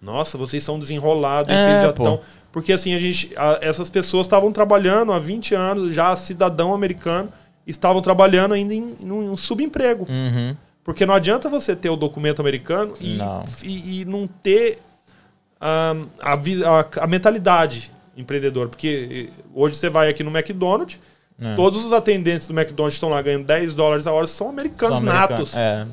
Nossa, 0.00 0.38
vocês 0.38 0.64
são 0.64 0.78
desenrolados, 0.78 1.54
é, 1.54 1.62
vocês 1.62 1.82
já 1.82 1.90
estão. 1.90 2.20
Porque 2.50 2.72
assim, 2.72 2.94
a 2.94 2.98
gente. 2.98 3.30
A, 3.36 3.58
essas 3.60 3.90
pessoas 3.90 4.26
estavam 4.26 4.50
trabalhando 4.50 5.12
há 5.12 5.18
20 5.18 5.54
anos, 5.54 5.94
já 5.94 6.16
cidadão 6.16 6.72
americano, 6.72 7.28
estavam 7.66 8.00
trabalhando 8.00 8.54
ainda 8.54 8.72
em, 8.72 8.96
em 8.98 9.12
um 9.12 9.36
subemprego. 9.36 10.06
Uhum. 10.08 10.56
Porque 10.82 11.04
não 11.04 11.12
adianta 11.12 11.50
você 11.50 11.76
ter 11.76 11.90
o 11.90 11.96
documento 11.96 12.40
americano 12.40 12.94
e 12.98 13.16
não, 13.16 13.44
e, 13.62 14.00
e 14.00 14.04
não 14.06 14.26
ter 14.26 14.78
a, 15.64 16.32
a, 16.32 17.04
a 17.04 17.06
mentalidade 17.06 17.90
empreendedora. 18.16 18.68
Porque 18.68 19.30
hoje 19.54 19.76
você 19.76 19.88
vai 19.88 20.08
aqui 20.08 20.22
no 20.22 20.30
McDonald's, 20.30 20.98
é. 21.40 21.54
todos 21.56 21.84
os 21.84 21.92
atendentes 21.92 22.46
do 22.46 22.52
McDonald's 22.58 22.94
estão 22.94 23.08
lá 23.08 23.20
ganhando 23.22 23.46
10 23.46 23.74
dólares 23.74 24.06
a 24.06 24.12
hora, 24.12 24.26
são 24.26 24.50
americanos 24.50 24.98
são 24.98 25.06
natos. 25.06 25.56
É, 25.56 25.86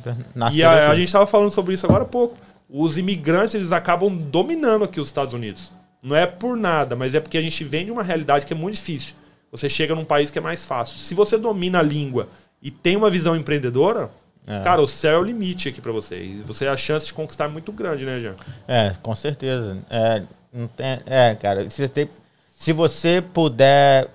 e 0.52 0.64
a, 0.64 0.90
a 0.90 0.96
gente 0.96 1.06
estava 1.06 1.26
falando 1.26 1.52
sobre 1.52 1.74
isso 1.74 1.86
agora 1.86 2.04
há 2.04 2.08
pouco. 2.08 2.38
Os 2.70 2.98
imigrantes 2.98 3.56
eles 3.56 3.72
acabam 3.72 4.16
dominando 4.16 4.84
aqui 4.84 5.00
os 5.00 5.08
Estados 5.08 5.34
Unidos. 5.34 5.72
Não 6.04 6.16
é 6.16 6.26
por 6.26 6.58
nada, 6.58 6.96
mas 6.96 7.16
é 7.16 7.20
porque 7.20 7.38
a 7.38 7.42
gente 7.42 7.64
vem 7.64 7.86
de 7.86 7.92
uma 7.92 8.04
realidade 8.04 8.46
que 8.46 8.54
é 8.54 8.56
muito 8.56 8.76
difícil. 8.76 9.14
Você 9.52 9.70
chega 9.70 9.94
num 9.94 10.06
país 10.06 10.32
que 10.32 10.38
é 10.38 10.42
mais 10.42 10.66
fácil. 10.66 10.98
Se 10.98 11.14
você 11.14 11.38
domina 11.38 11.80
a 11.80 11.82
língua 11.82 12.28
e 12.62 12.72
tem 12.72 12.96
uma 12.96 13.10
visão 13.10 13.36
empreendedora, 13.36 14.10
é. 14.48 14.64
Cara, 14.64 14.82
o 14.82 14.88
céu 14.88 15.14
é 15.14 15.20
o 15.20 15.24
limite 15.24 15.70
aqui 15.70 15.80
para 15.80 15.92
você. 15.92 16.22
E 16.22 16.42
você 16.42 16.68
a 16.68 16.76
chance 16.76 17.06
de 17.06 17.14
conquistar 17.14 17.46
é 17.46 17.48
muito 17.48 17.72
grande, 17.72 18.06
né, 18.06 18.20
Jean? 18.20 18.36
É, 18.68 18.94
com 19.02 19.14
certeza. 19.14 19.78
É, 19.90 20.24
não 20.52 20.68
tem, 20.68 21.00
é 21.06 21.36
cara, 21.36 21.70
se 21.70 21.88
você, 21.88 22.10
se 22.58 22.74
você 22.74 23.22
puder 23.22 24.08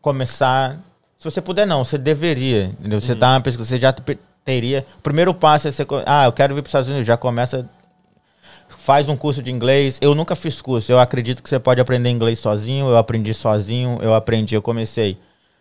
começar. 0.00 0.78
Se 1.18 1.24
você 1.24 1.40
puder, 1.40 1.66
não, 1.66 1.84
você 1.84 1.96
deveria. 1.96 2.66
Entendeu? 2.66 3.00
Você 3.00 3.12
uhum. 3.12 3.18
tá 3.18 3.30
uma 3.32 3.40
pesquisa, 3.40 3.68
você 3.68 3.80
já 3.80 3.94
teria. 4.44 4.86
O 4.98 5.02
primeiro 5.02 5.34
passo 5.34 5.68
é 5.68 5.70
você. 5.70 5.84
Ah, 6.04 6.26
eu 6.26 6.32
quero 6.32 6.54
vir 6.54 6.62
para 6.62 6.68
os 6.68 6.70
Estados 6.70 6.88
Unidos, 6.88 7.06
já 7.06 7.16
começa. 7.16 7.68
Faz 8.68 9.08
um 9.08 9.16
curso 9.16 9.42
de 9.42 9.50
inglês. 9.50 9.98
Eu 10.00 10.14
nunca 10.14 10.36
fiz 10.36 10.60
curso. 10.60 10.92
Eu 10.92 11.00
acredito 11.00 11.42
que 11.42 11.48
você 11.48 11.58
pode 11.58 11.80
aprender 11.80 12.10
inglês 12.10 12.38
sozinho. 12.38 12.88
Eu 12.88 12.96
aprendi 12.96 13.32
sozinho. 13.32 13.98
Eu 14.02 14.14
aprendi, 14.14 14.54
eu 14.54 14.62
comecei 14.62 15.18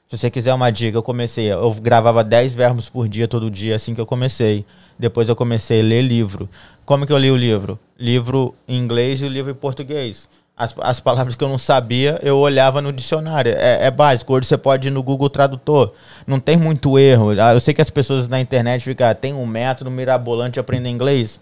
se 0.10 0.18
você 0.18 0.30
quiser 0.30 0.53
uma 0.53 0.72
dica, 0.72 0.97
eu 0.97 1.03
comecei, 1.03 1.51
eu 1.51 1.74
gravava 1.74 2.24
10 2.24 2.53
verbos 2.53 2.88
por 2.88 3.08
dia, 3.08 3.28
todo 3.28 3.49
dia, 3.49 3.76
assim 3.76 3.95
que 3.95 3.99
eu 3.99 4.06
comecei. 4.06 4.64
Depois 4.99 5.28
eu 5.28 5.36
comecei 5.36 5.82
a 5.82 5.84
ler 5.84 6.03
livro. 6.03 6.47
Como 6.86 7.08
que 7.08 7.12
eu 7.12 7.18
li 7.18 7.32
o 7.32 7.36
livro? 7.36 7.80
Livro 7.97 8.53
em 8.68 8.78
inglês 8.78 9.24
e 9.24 9.26
o 9.26 9.28
livro 9.28 9.51
em 9.51 9.56
português. 9.56 10.30
As, 10.56 10.76
as 10.80 10.99
palavras 10.99 11.36
que 11.36 11.43
eu 11.43 11.49
não 11.49 11.58
sabia, 11.58 12.20
eu 12.22 12.38
olhava 12.38 12.84
no 12.84 12.93
dicionário. 12.93 13.51
É, 13.58 13.88
é 13.88 13.91
básico. 13.91 14.32
Hoje 14.32 14.47
você 14.47 14.58
pode 14.58 14.89
ir 14.89 14.91
no 14.91 15.01
Google 15.01 15.30
Tradutor. 15.30 15.91
Não 16.28 16.39
tem 16.39 16.56
muito 16.56 16.99
erro. 16.99 17.32
Ah, 17.32 17.53
eu 17.53 17.60
sei 17.60 17.74
que 17.74 17.82
as 17.82 17.89
pessoas 17.89 18.28
na 18.28 18.39
internet 18.39 18.84
ficam, 18.84 19.10
ah, 19.10 19.16
tem 19.16 19.34
um 19.34 19.45
método 19.45 19.89
mirabolante 19.89 20.53
de 20.53 20.60
aprender 20.60 20.88
inglês. 20.88 21.41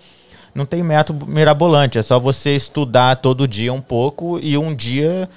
Não 0.55 0.65
tem 0.65 0.81
método 0.81 1.27
mirabolante. 1.27 1.97
É 1.97 2.01
só 2.01 2.17
você 2.17 2.55
estudar 2.55 3.17
todo 3.17 3.45
dia 3.45 3.73
um 3.73 3.81
pouco 3.81 4.39
e 4.41 4.57
um 4.57 4.73
dia 4.73 5.29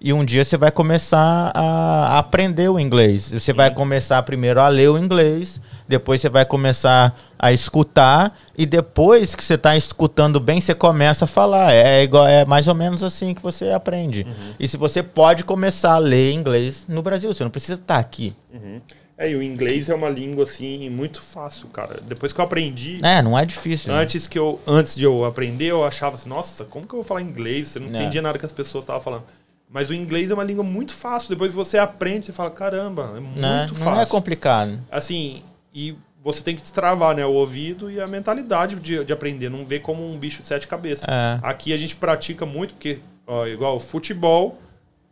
e 0.00 0.12
um 0.12 0.24
dia 0.24 0.44
você 0.44 0.56
vai 0.56 0.70
começar 0.70 1.50
a 1.54 2.18
aprender 2.18 2.68
o 2.68 2.78
inglês. 2.78 3.32
Você 3.32 3.52
vai 3.52 3.72
começar 3.72 4.22
primeiro 4.22 4.60
a 4.60 4.68
ler 4.68 4.90
o 4.90 4.98
inglês, 4.98 5.60
depois 5.88 6.20
você 6.20 6.28
vai 6.28 6.44
começar 6.44 7.18
a 7.38 7.52
escutar 7.52 8.38
e 8.56 8.66
depois 8.66 9.34
que 9.34 9.42
você 9.42 9.54
está 9.54 9.76
escutando 9.76 10.38
bem, 10.38 10.60
você 10.60 10.74
começa 10.74 11.24
a 11.24 11.28
falar. 11.28 11.72
É 11.72 12.02
igual, 12.02 12.26
é 12.26 12.44
mais 12.44 12.68
ou 12.68 12.74
menos 12.74 13.02
assim 13.02 13.34
que 13.34 13.42
você 13.42 13.70
aprende. 13.70 14.22
Uhum. 14.22 14.54
E 14.60 14.68
se 14.68 14.76
você 14.76 15.02
pode 15.02 15.44
começar 15.44 15.94
a 15.94 15.98
ler 15.98 16.32
inglês 16.32 16.84
no 16.88 17.02
Brasil, 17.02 17.32
você 17.32 17.42
não 17.42 17.50
precisa 17.50 17.74
estar 17.74 17.94
tá 17.94 18.00
aqui. 18.00 18.34
Uhum. 18.52 18.80
É, 19.18 19.30
e 19.30 19.34
o 19.34 19.42
inglês 19.42 19.88
é 19.88 19.94
uma 19.94 20.10
língua 20.10 20.44
assim 20.44 20.90
muito 20.90 21.22
fácil, 21.22 21.68
cara. 21.68 22.00
Depois 22.02 22.34
que 22.34 22.40
eu 22.40 22.44
aprendi. 22.44 23.00
É, 23.02 23.22
não 23.22 23.38
é 23.38 23.46
difícil. 23.46 23.90
Né? 23.90 24.02
Antes 24.02 24.24
né? 24.24 24.28
que 24.30 24.38
eu, 24.38 24.60
antes 24.66 24.94
de 24.94 25.04
eu 25.04 25.24
aprender, 25.24 25.70
eu 25.70 25.82
achava 25.82 26.16
assim, 26.16 26.28
nossa, 26.28 26.66
como 26.66 26.86
que 26.86 26.92
eu 26.92 26.98
vou 26.98 27.04
falar 27.04 27.22
inglês? 27.22 27.68
Você 27.68 27.80
não 27.80 27.86
é. 27.86 28.02
entendia 28.02 28.20
nada 28.20 28.38
que 28.38 28.44
as 28.44 28.52
pessoas 28.52 28.82
estavam 28.82 29.00
falando. 29.00 29.24
Mas 29.68 29.90
o 29.90 29.94
inglês 29.94 30.30
é 30.30 30.34
uma 30.34 30.44
língua 30.44 30.64
muito 30.64 30.94
fácil. 30.94 31.30
Depois 31.30 31.52
você 31.52 31.76
aprende, 31.78 32.26
você 32.26 32.32
fala, 32.32 32.50
caramba, 32.50 33.14
é 33.16 33.20
muito 33.20 33.40
não, 33.40 33.68
fácil. 33.68 33.84
Não 33.84 34.00
é 34.00 34.06
complicado. 34.06 34.80
Assim, 34.90 35.42
e 35.74 35.96
você 36.22 36.42
tem 36.42 36.56
que 36.56 36.62
destravar 36.62 37.14
né, 37.14 37.24
o 37.24 37.32
ouvido 37.32 37.90
e 37.90 38.00
a 38.00 38.06
mentalidade 38.06 38.76
de, 38.76 39.04
de 39.04 39.12
aprender. 39.12 39.48
Não 39.48 39.64
ver 39.64 39.80
como 39.80 40.08
um 40.08 40.18
bicho 40.18 40.42
de 40.42 40.48
sete 40.48 40.66
cabeças. 40.66 41.06
É. 41.08 41.38
Aqui 41.42 41.72
a 41.72 41.76
gente 41.76 41.94
pratica 41.94 42.44
muito, 42.44 42.74
porque, 42.74 42.98
ó, 43.26 43.46
igual 43.46 43.78
futebol, 43.78 44.58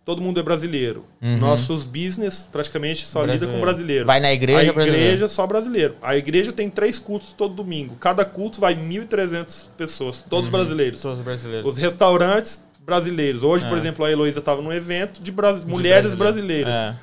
todo 0.04 0.20
mundo 0.20 0.38
é 0.38 0.42
brasileiro. 0.42 1.04
Uhum. 1.22 1.38
Nossos 1.38 1.84
business 1.84 2.48
praticamente 2.50 3.06
só 3.06 3.24
lida 3.24 3.46
com 3.46 3.60
brasileiro. 3.60 4.06
Vai 4.06 4.20
na 4.20 4.32
igreja, 4.32 4.58
A 4.58 4.62
igreja 4.62 4.74
brasileiro. 4.74 5.28
só 5.28 5.46
brasileiro. 5.46 5.96
A 6.02 6.16
igreja 6.16 6.52
tem 6.52 6.68
três 6.68 6.98
cultos 6.98 7.32
todo 7.36 7.54
domingo. 7.54 7.96
Cada 7.96 8.24
culto 8.24 8.60
vai 8.60 8.74
1.300 8.74 9.66
pessoas, 9.76 10.24
todos 10.28 10.50
brasileiros. 10.50 11.00
Todos 11.00 11.20
brasileiros. 11.20 11.72
Os 11.72 11.78
restaurantes 11.78 12.62
brasileiros. 12.84 13.42
Hoje, 13.42 13.66
por 13.66 13.76
É. 13.76 13.80
exemplo, 13.80 14.04
a 14.04 14.10
Heloísa 14.10 14.38
estava 14.40 14.60
num 14.62 14.72
evento 14.72 15.20
de, 15.22 15.32
bra- 15.32 15.54
mulheres 15.66 16.14
brasileiro. 16.14 16.64
brasileiras. 16.70 16.74
É. 16.74 16.96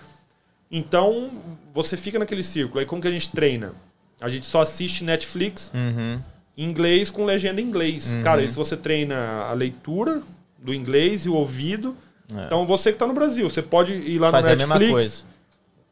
Então, 0.72 1.30
você 1.74 1.98
fica 1.98 2.18
naquele 2.20 2.44
círculo. 2.44 2.80
Aí 2.80 2.86
como 2.86 3.02
que 3.02 3.08
a 3.08 3.12
gente 3.12 3.30
treina? 3.30 3.74
A 4.20 4.30
gente 4.30 4.46
só 4.46 4.62
assiste 4.62 5.04
Netflix 5.04 5.72
Uhum. 5.74 6.20
em 6.58 6.64
inglês 6.70 7.10
com 7.10 7.26
legenda 7.26 7.60
em 7.60 7.66
inglês. 7.66 8.16
Cara, 8.24 8.42
isso 8.44 8.56
você 8.56 8.78
treina 8.78 9.46
a 9.50 9.54
leitura 9.54 10.22
do 10.60 10.74
inglês 10.74 11.26
e 11.26 11.30
o 11.30 11.34
ouvido. 11.34 11.96
É. 12.34 12.46
Então, 12.46 12.66
você 12.66 12.92
que 12.94 12.98
tá 13.00 13.08
no 13.08 13.14
Brasil, 13.14 13.50
você 13.50 13.62
pode 13.62 13.92
ir 13.94 14.20
lá 14.20 14.32
Fazer 14.32 14.52
a 14.52 14.56
no 14.56 14.68
Netflix. 14.76 15.26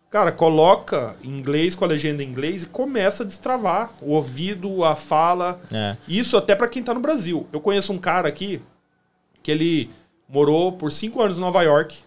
Cara, 0.09 0.31
coloca 0.31 1.15
inglês 1.23 1.75
com 1.75 1.85
a 1.85 1.87
legenda 1.87 2.23
em 2.23 2.27
inglês 2.29 2.63
e 2.63 2.65
começa 2.65 3.21
a 3.23 3.25
destravar 3.25 3.91
o 4.01 4.11
ouvido, 4.13 4.83
a 4.83 4.95
fala. 4.95 5.59
É. 5.71 5.95
Isso 6.07 6.35
até 6.37 6.55
pra 6.55 6.67
quem 6.67 6.81
tá 6.81 6.93
no 6.93 6.99
Brasil. 6.99 7.45
Eu 7.53 7.59
conheço 7.59 7.91
um 7.93 7.97
cara 7.97 8.27
aqui 8.27 8.59
que 9.49 9.53
ele 9.53 9.89
morou 10.27 10.71
por 10.73 10.91
cinco 10.91 11.19
anos 11.23 11.37
em 11.39 11.41
Nova 11.41 11.63
York. 11.63 11.97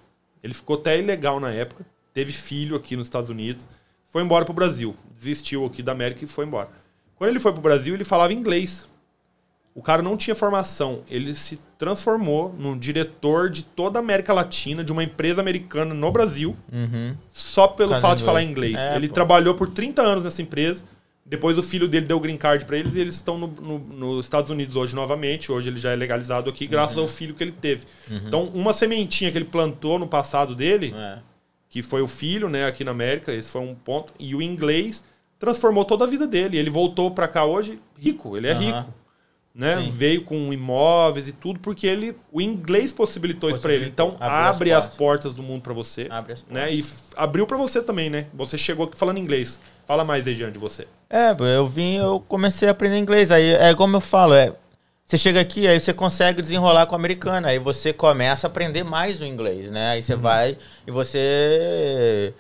Ele 0.44 0.54
ficou 0.54 0.76
até 0.76 0.96
ilegal 0.96 1.40
na 1.40 1.50
época. 1.50 1.84
Teve 2.14 2.32
filho 2.32 2.76
aqui 2.76 2.94
nos 2.96 3.06
Estados 3.08 3.30
Unidos. 3.30 3.66
Foi 4.08 4.22
embora 4.22 4.44
pro 4.44 4.54
Brasil. 4.54 4.94
Desistiu 5.18 5.66
aqui 5.66 5.82
da 5.82 5.90
América 5.90 6.22
e 6.24 6.28
foi 6.28 6.46
embora. 6.46 6.68
Quando 7.16 7.30
ele 7.30 7.40
foi 7.40 7.52
pro 7.52 7.60
Brasil, 7.60 7.94
ele 7.94 8.04
falava 8.04 8.32
inglês. 8.32 8.86
O 9.74 9.82
cara 9.82 10.02
não 10.02 10.16
tinha 10.16 10.36
formação. 10.36 11.02
Ele 11.10 11.34
se 11.34 11.58
transformou 11.78 12.54
num 12.56 12.78
diretor 12.78 13.50
de 13.50 13.64
toda 13.64 13.98
a 13.98 14.02
América 14.02 14.32
Latina, 14.32 14.84
de 14.84 14.92
uma 14.92 15.02
empresa 15.02 15.40
americana 15.40 15.92
no 15.94 16.12
Brasil, 16.12 16.54
Uhum. 16.72 17.16
só 17.32 17.66
pelo 17.66 17.88
causa 17.90 18.02
fato 18.06 18.18
de 18.18 18.24
falar 18.24 18.42
inglês. 18.44 18.72
inglês. 18.74 18.92
É, 18.92 18.96
ele 18.96 19.08
pô. 19.08 19.14
trabalhou 19.14 19.54
por 19.56 19.68
30 19.70 20.00
anos 20.02 20.22
nessa 20.22 20.42
empresa. 20.42 20.84
Depois 21.24 21.56
o 21.56 21.62
filho 21.62 21.86
dele 21.88 22.04
deu 22.06 22.16
o 22.16 22.20
green 22.20 22.36
card 22.36 22.64
pra 22.64 22.76
eles 22.76 22.94
e 22.94 23.00
eles 23.00 23.14
estão 23.14 23.38
no- 23.38 23.46
no- 23.46 23.78
nos 23.78 24.26
Estados 24.26 24.50
Unidos 24.50 24.74
hoje 24.76 24.94
novamente. 24.94 25.52
Hoje 25.52 25.68
ele 25.70 25.78
já 25.78 25.92
é 25.92 25.96
legalizado 25.96 26.50
aqui, 26.50 26.66
graças 26.66 26.96
Uhum. 26.96 27.02
ao 27.02 27.08
filho 27.08 27.34
que 27.34 27.42
ele 27.44 27.52
teve. 27.52 27.84
Então, 28.10 28.46
uma 28.54 28.74
sementinha 28.74 29.30
que 29.30 29.38
ele 29.38 29.44
plantou 29.44 29.98
no 29.98 30.06
passado 30.08 30.54
dele, 30.54 30.92
É. 30.96 31.18
que 31.70 31.80
foi 31.82 32.02
o 32.02 32.08
filho, 32.08 32.48
né, 32.48 32.66
aqui 32.66 32.82
na 32.84 32.90
América, 32.90 33.32
esse 33.32 33.48
foi 33.48 33.60
um 33.62 33.74
ponto, 33.74 34.12
e 34.18 34.34
o 34.34 34.42
inglês 34.42 35.02
transformou 35.38 35.84
toda 35.84 36.04
a 36.04 36.08
vida 36.08 36.26
dele. 36.26 36.58
Ele 36.58 36.70
voltou 36.70 37.10
pra 37.10 37.26
cá 37.28 37.44
hoje 37.44 37.78
rico, 37.98 38.36
ele 38.36 38.48
é 38.48 38.52
Aham. 38.52 38.60
rico. 38.60 38.94
Né? 39.54 39.76
Sim. 39.82 39.90
Veio 39.90 40.24
com 40.24 40.50
imóveis 40.50 41.28
e 41.28 41.32
tudo, 41.32 41.60
porque 41.60 41.86
ele 41.86 42.16
o 42.32 42.40
inglês 42.40 42.90
possibilitou, 42.90 43.50
isso 43.50 43.60
pra 43.60 43.74
ele. 43.74 43.86
Então, 43.86 44.16
Abriu 44.18 44.26
as 44.30 44.56
abre 44.56 44.72
as 44.72 44.84
portas. 44.86 44.96
portas 44.98 45.34
do 45.34 45.42
mundo 45.42 45.60
pra 45.60 45.74
você 45.74 46.06
Abre 46.10 46.32
as 46.32 46.42
portas. 46.42 46.62
né? 46.64 46.72
E 46.74 46.82
abriu 47.16 47.46
pra 47.46 47.58
você 47.58 47.82
também, 47.82 48.08
né? 48.08 48.26
Você 48.32 48.56
chegou 48.56 48.86
aqui 48.86 48.96
falando 48.96 49.18
inglês. 49.18 49.60
Fala 49.86 50.04
mais 50.06 50.26
aí, 50.26 50.34
Jean, 50.34 50.50
de 50.50 50.58
você. 50.58 50.86
É, 51.10 51.36
eu 51.54 51.68
vim, 51.68 51.96
eu 51.96 52.18
comecei 52.26 52.66
a 52.66 52.70
aprender 52.70 52.96
inglês. 52.98 53.30
Aí 53.30 53.50
é 53.52 53.74
como 53.74 53.94
eu 53.96 54.00
falo, 54.00 54.32
é. 54.32 54.54
Você 55.04 55.18
chega 55.18 55.40
aqui, 55.40 55.68
aí 55.68 55.78
você 55.78 55.92
consegue 55.92 56.40
desenrolar 56.40 56.86
com 56.86 56.94
o 56.94 56.98
americano, 56.98 57.46
aí 57.46 57.58
você 57.58 57.92
começa 57.92 58.46
a 58.46 58.48
aprender 58.48 58.82
mais 58.84 59.20
o 59.20 59.26
inglês, 59.26 59.70
né? 59.70 59.90
Aí 59.90 59.98
Uhum. 59.98 60.02
você 60.02 60.16
vai 60.16 60.56
e 60.86 60.90
você. 60.90 62.32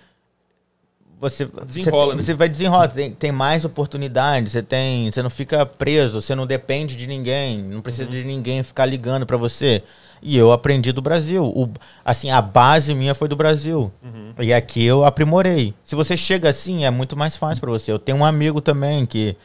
Você, 1.22 1.48
Desenrola, 1.64 2.06
você, 2.12 2.16
né? 2.16 2.22
você 2.24 2.34
vai 2.34 2.48
desenrolar, 2.48 2.88
tem, 2.88 3.12
tem 3.12 3.30
mais 3.30 3.64
oportunidades, 3.64 4.50
você 4.50 4.60
tem, 4.60 5.08
você 5.08 5.22
não 5.22 5.30
fica 5.30 5.64
preso, 5.64 6.20
você 6.20 6.34
não 6.34 6.44
depende 6.46 6.96
de 6.96 7.06
ninguém, 7.06 7.62
não 7.62 7.80
precisa 7.80 8.06
Uhum. 8.06 8.10
de 8.10 8.24
ninguém 8.24 8.62
ficar 8.64 8.86
ligando 8.86 9.24
pra 9.24 9.36
você. 9.36 9.84
E 10.20 10.36
eu 10.36 10.50
aprendi 10.50 10.90
do 10.90 11.00
Brasil. 11.00 11.44
O, 11.44 11.70
assim, 12.04 12.30
a 12.32 12.42
base 12.42 12.92
minha 12.92 13.14
foi 13.14 13.28
do 13.28 13.36
Brasil. 13.36 13.92
Uhum. 14.02 14.32
E 14.40 14.52
aqui 14.52 14.84
eu 14.84 15.04
aprimorei. 15.04 15.72
Se 15.84 15.94
você 15.94 16.16
chega 16.16 16.48
assim, 16.48 16.84
é 16.84 16.90
muito 16.90 17.16
mais 17.16 17.36
fácil 17.36 17.60
pra 17.60 17.70
você. 17.70 17.92
Eu 17.92 17.98
tenho 18.00 18.18
um 18.18 18.24
amigo 18.24 18.60
também 18.60 19.06
que 19.06 19.36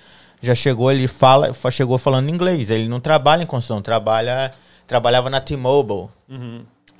já 0.42 0.56
chegou, 0.56 0.92
ele 0.92 1.08
fala, 1.08 1.54
fa- 1.54 1.70
chegou 1.72 1.98
falando 2.00 2.28
inglês. 2.30 2.72
Ele 2.72 2.88
não 2.88 3.00
trabalha 3.00 3.44
em 3.44 3.48
construção, 3.48 3.84
trabalha, 3.84 4.52
trabalhava 4.88 5.30
na 5.30 5.40
T-Mobile, 5.40 6.10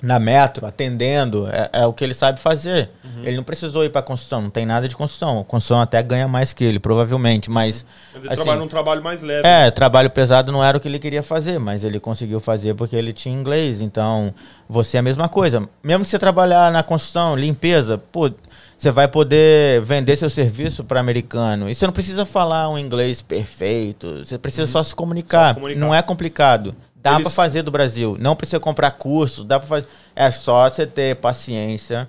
na 0.00 0.18
Metro, 0.18 0.66
atendendo. 0.66 1.48
É, 1.48 1.70
é 1.72 1.86
o 1.86 1.92
que 1.92 2.04
ele 2.04 2.14
sabe 2.14 2.38
fazer. 2.40 2.90
Ele 3.22 3.36
não 3.36 3.42
precisou 3.42 3.84
ir 3.84 3.90
pra 3.90 4.00
construção, 4.00 4.40
não 4.42 4.50
tem 4.50 4.64
nada 4.64 4.88
de 4.88 4.94
construção. 4.96 5.40
A 5.40 5.44
construção 5.44 5.80
até 5.80 6.00
ganha 6.02 6.28
mais 6.28 6.52
que 6.52 6.64
ele, 6.64 6.78
provavelmente. 6.78 7.50
Mas, 7.50 7.84
Mas 8.12 8.22
ele 8.22 8.32
assim, 8.32 8.42
trabalha 8.42 8.60
num 8.60 8.68
trabalho 8.68 9.02
mais 9.02 9.22
leve. 9.22 9.46
é, 9.46 9.70
trabalho 9.70 10.10
pesado 10.10 10.52
não 10.52 10.64
era 10.64 10.78
o 10.78 10.80
que 10.80 10.86
ele 10.86 10.98
queria 10.98 11.22
fazer, 11.22 11.58
mas 11.58 11.82
ele 11.82 11.98
conseguiu 11.98 12.38
fazer 12.38 12.74
porque 12.74 12.94
ele 12.94 13.12
tinha 13.12 13.34
inglês. 13.34 13.80
Então, 13.80 14.32
você 14.68 14.98
é 14.98 15.00
a 15.00 15.02
mesma 15.02 15.28
coisa. 15.28 15.68
Mesmo 15.82 16.04
que 16.04 16.10
você 16.10 16.18
trabalhar 16.18 16.70
na 16.70 16.82
construção, 16.82 17.34
limpeza, 17.34 17.98
pô, 17.98 18.30
você 18.76 18.92
vai 18.92 19.08
poder 19.08 19.82
vender 19.82 20.14
seu 20.14 20.30
serviço 20.30 20.84
para 20.84 21.00
americano. 21.00 21.68
E 21.68 21.74
você 21.74 21.84
não 21.84 21.92
precisa 21.92 22.24
falar 22.24 22.70
um 22.70 22.78
inglês 22.78 23.20
perfeito. 23.20 24.24
Você 24.24 24.38
precisa 24.38 24.68
só 24.68 24.80
se 24.82 24.94
comunicar. 24.94 25.48
Só 25.48 25.54
se 25.54 25.60
comunicar. 25.60 25.80
Não 25.80 25.92
é 25.92 26.00
complicado. 26.00 26.76
Dá 27.02 27.12
Eles- 27.12 27.22
pra 27.22 27.30
fazer 27.30 27.62
do 27.62 27.70
Brasil. 27.70 28.16
Não 28.18 28.34
precisa 28.34 28.58
comprar 28.60 28.90
cursos. 28.92 29.44
Dá 29.44 29.58
para 29.58 29.68
fazer. 29.68 29.86
É 30.16 30.30
só 30.30 30.68
você 30.68 30.86
ter 30.86 31.16
paciência 31.16 32.08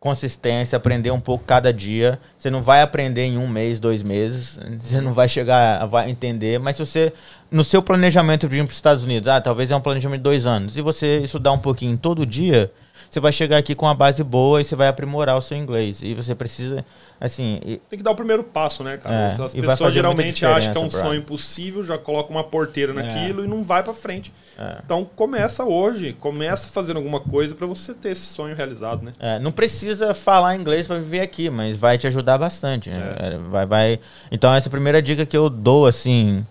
consistência, 0.00 0.76
aprender 0.76 1.12
um 1.12 1.20
pouco 1.20 1.44
cada 1.44 1.72
dia. 1.72 2.18
Você 2.36 2.50
não 2.50 2.60
vai 2.60 2.82
aprender 2.82 3.22
em 3.22 3.38
um 3.38 3.46
mês, 3.46 3.78
dois 3.78 4.02
meses. 4.02 4.58
Você 4.80 5.00
não 5.00 5.14
vai 5.14 5.28
chegar 5.28 5.88
a 5.94 6.10
entender. 6.10 6.58
Mas 6.58 6.74
se 6.74 6.84
você, 6.84 7.12
no 7.48 7.62
seu 7.62 7.80
planejamento 7.80 8.48
de 8.48 8.56
ir 8.56 8.64
para 8.64 8.70
os 8.72 8.74
Estados 8.76 9.04
Unidos, 9.04 9.28
ah, 9.28 9.40
talvez 9.40 9.70
é 9.70 9.76
um 9.76 9.80
planejamento 9.80 10.18
de 10.18 10.24
dois 10.24 10.44
anos, 10.44 10.76
e 10.76 10.80
você 10.80 11.18
estudar 11.18 11.52
um 11.52 11.58
pouquinho 11.58 11.96
todo 11.96 12.26
dia, 12.26 12.68
você 13.12 13.20
vai 13.20 13.30
chegar 13.30 13.58
aqui 13.58 13.74
com 13.74 13.84
uma 13.84 13.94
base 13.94 14.24
boa 14.24 14.60
e 14.60 14.64
você 14.64 14.74
vai 14.74 14.88
aprimorar 14.88 15.36
o 15.36 15.42
seu 15.42 15.54
inglês. 15.56 16.00
E 16.02 16.14
você 16.14 16.34
precisa, 16.34 16.82
assim, 17.20 17.60
e- 17.62 17.76
Tem 17.90 17.98
que 17.98 18.02
dar 18.02 18.10
o 18.10 18.14
primeiro 18.16 18.42
passo, 18.42 18.82
né, 18.82 18.96
cara? 18.96 19.14
É, 19.14 19.26
As 19.44 19.52
pessoas 19.52 19.92
geralmente 19.92 20.46
acham 20.46 20.72
que 20.72 20.78
é 20.78 20.80
um 20.82 20.88
sonho 20.90 21.18
impossível, 21.20 21.84
já 21.84 21.98
colocam 21.98 22.30
uma 22.34 22.42
porteira 22.42 22.94
naquilo 22.94 23.44
e 23.44 23.46
não 23.46 23.62
vai 23.62 23.82
pra 23.82 23.92
frente. 23.92 24.32
É. 24.58 24.78
Então 24.82 25.04
começa 25.14 25.62
hoje, 25.62 26.14
começa 26.14 26.68
fazendo 26.68 26.96
alguma 26.96 27.20
coisa 27.20 27.54
pra 27.54 27.66
você 27.66 27.92
ter 27.92 28.12
esse 28.12 28.24
sonho 28.32 28.56
realizado, 28.56 29.04
né? 29.04 29.12
É, 29.20 29.38
não 29.38 29.52
precisa 29.52 30.14
falar 30.14 30.56
inglês 30.56 30.86
para 30.86 30.96
viver 30.96 31.20
aqui, 31.20 31.50
mas 31.50 31.76
vai 31.76 31.98
te 31.98 32.06
ajudar 32.06 32.38
bastante. 32.38 32.88
né? 32.88 33.14
É, 33.18 33.38
Vai, 33.50 33.66
vai. 33.66 34.00
Então 34.30 34.54
essa 34.54 34.68
é 34.68 34.70
a 34.70 34.70
primeira 34.70 35.02
dica 35.02 35.26
que 35.26 35.36
eu 35.36 35.50
dou, 35.50 35.86
assim, 35.86 36.46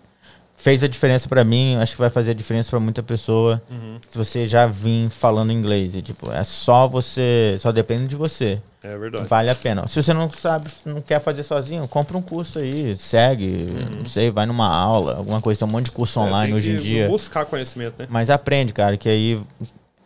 fez 0.62 0.84
a 0.84 0.88
diferença 0.88 1.28
para 1.28 1.44
mim, 1.44 1.76
acho 1.78 1.94
que 1.94 2.00
vai 2.02 2.12
fazer 2.12 2.32
a 2.32 2.34
diferença 2.36 2.70
para 2.70 2.80
muita 2.80 3.02
pessoa. 3.02 3.60
Se 4.08 4.16
você 4.16 4.48
já 4.48 4.68
vim 4.68 5.10
falando 5.10 5.52
inglês, 5.52 5.96
e, 5.96 6.04
tipo, 6.04 6.32
é 6.32 6.44
só 6.44 6.88
você, 6.88 7.58
só 7.60 7.72
depende 7.72 8.08
de 8.08 8.16
você. 8.16 8.60
É 8.84 8.96
verdade. 8.96 9.28
Vale 9.28 9.50
a 9.50 9.56
pena. 9.56 9.88
Se 9.88 10.02
você 10.02 10.14
não 10.14 10.30
sabe, 10.30 10.70
não 10.86 11.02
quer 11.02 11.20
fazer 11.20 11.42
sozinho, 11.42 11.88
compra 11.88 12.16
um 12.16 12.22
curso 12.22 12.60
aí, 12.60 12.96
segue, 12.96 13.66
não 13.98 14.06
sei, 14.06 14.30
vai 14.30 14.46
numa 14.46 14.68
aula, 14.68 15.16
alguma 15.16 15.42
coisa, 15.42 15.60
tem 15.60 15.68
um 15.68 15.72
monte 15.72 15.86
de 15.86 15.92
curso 15.92 16.20
É, 16.20 16.24
online 16.24 16.54
tem 16.54 16.56
hoje 16.56 16.72
em 16.74 16.78
dia. 16.78 17.08
Buscar 17.08 17.46
conhecimento, 17.46 17.96
né? 17.98 18.08
Mas 18.08 18.30
aprende, 18.30 18.72
cara, 18.72 18.98
que 18.98 19.10
aí 19.10 19.42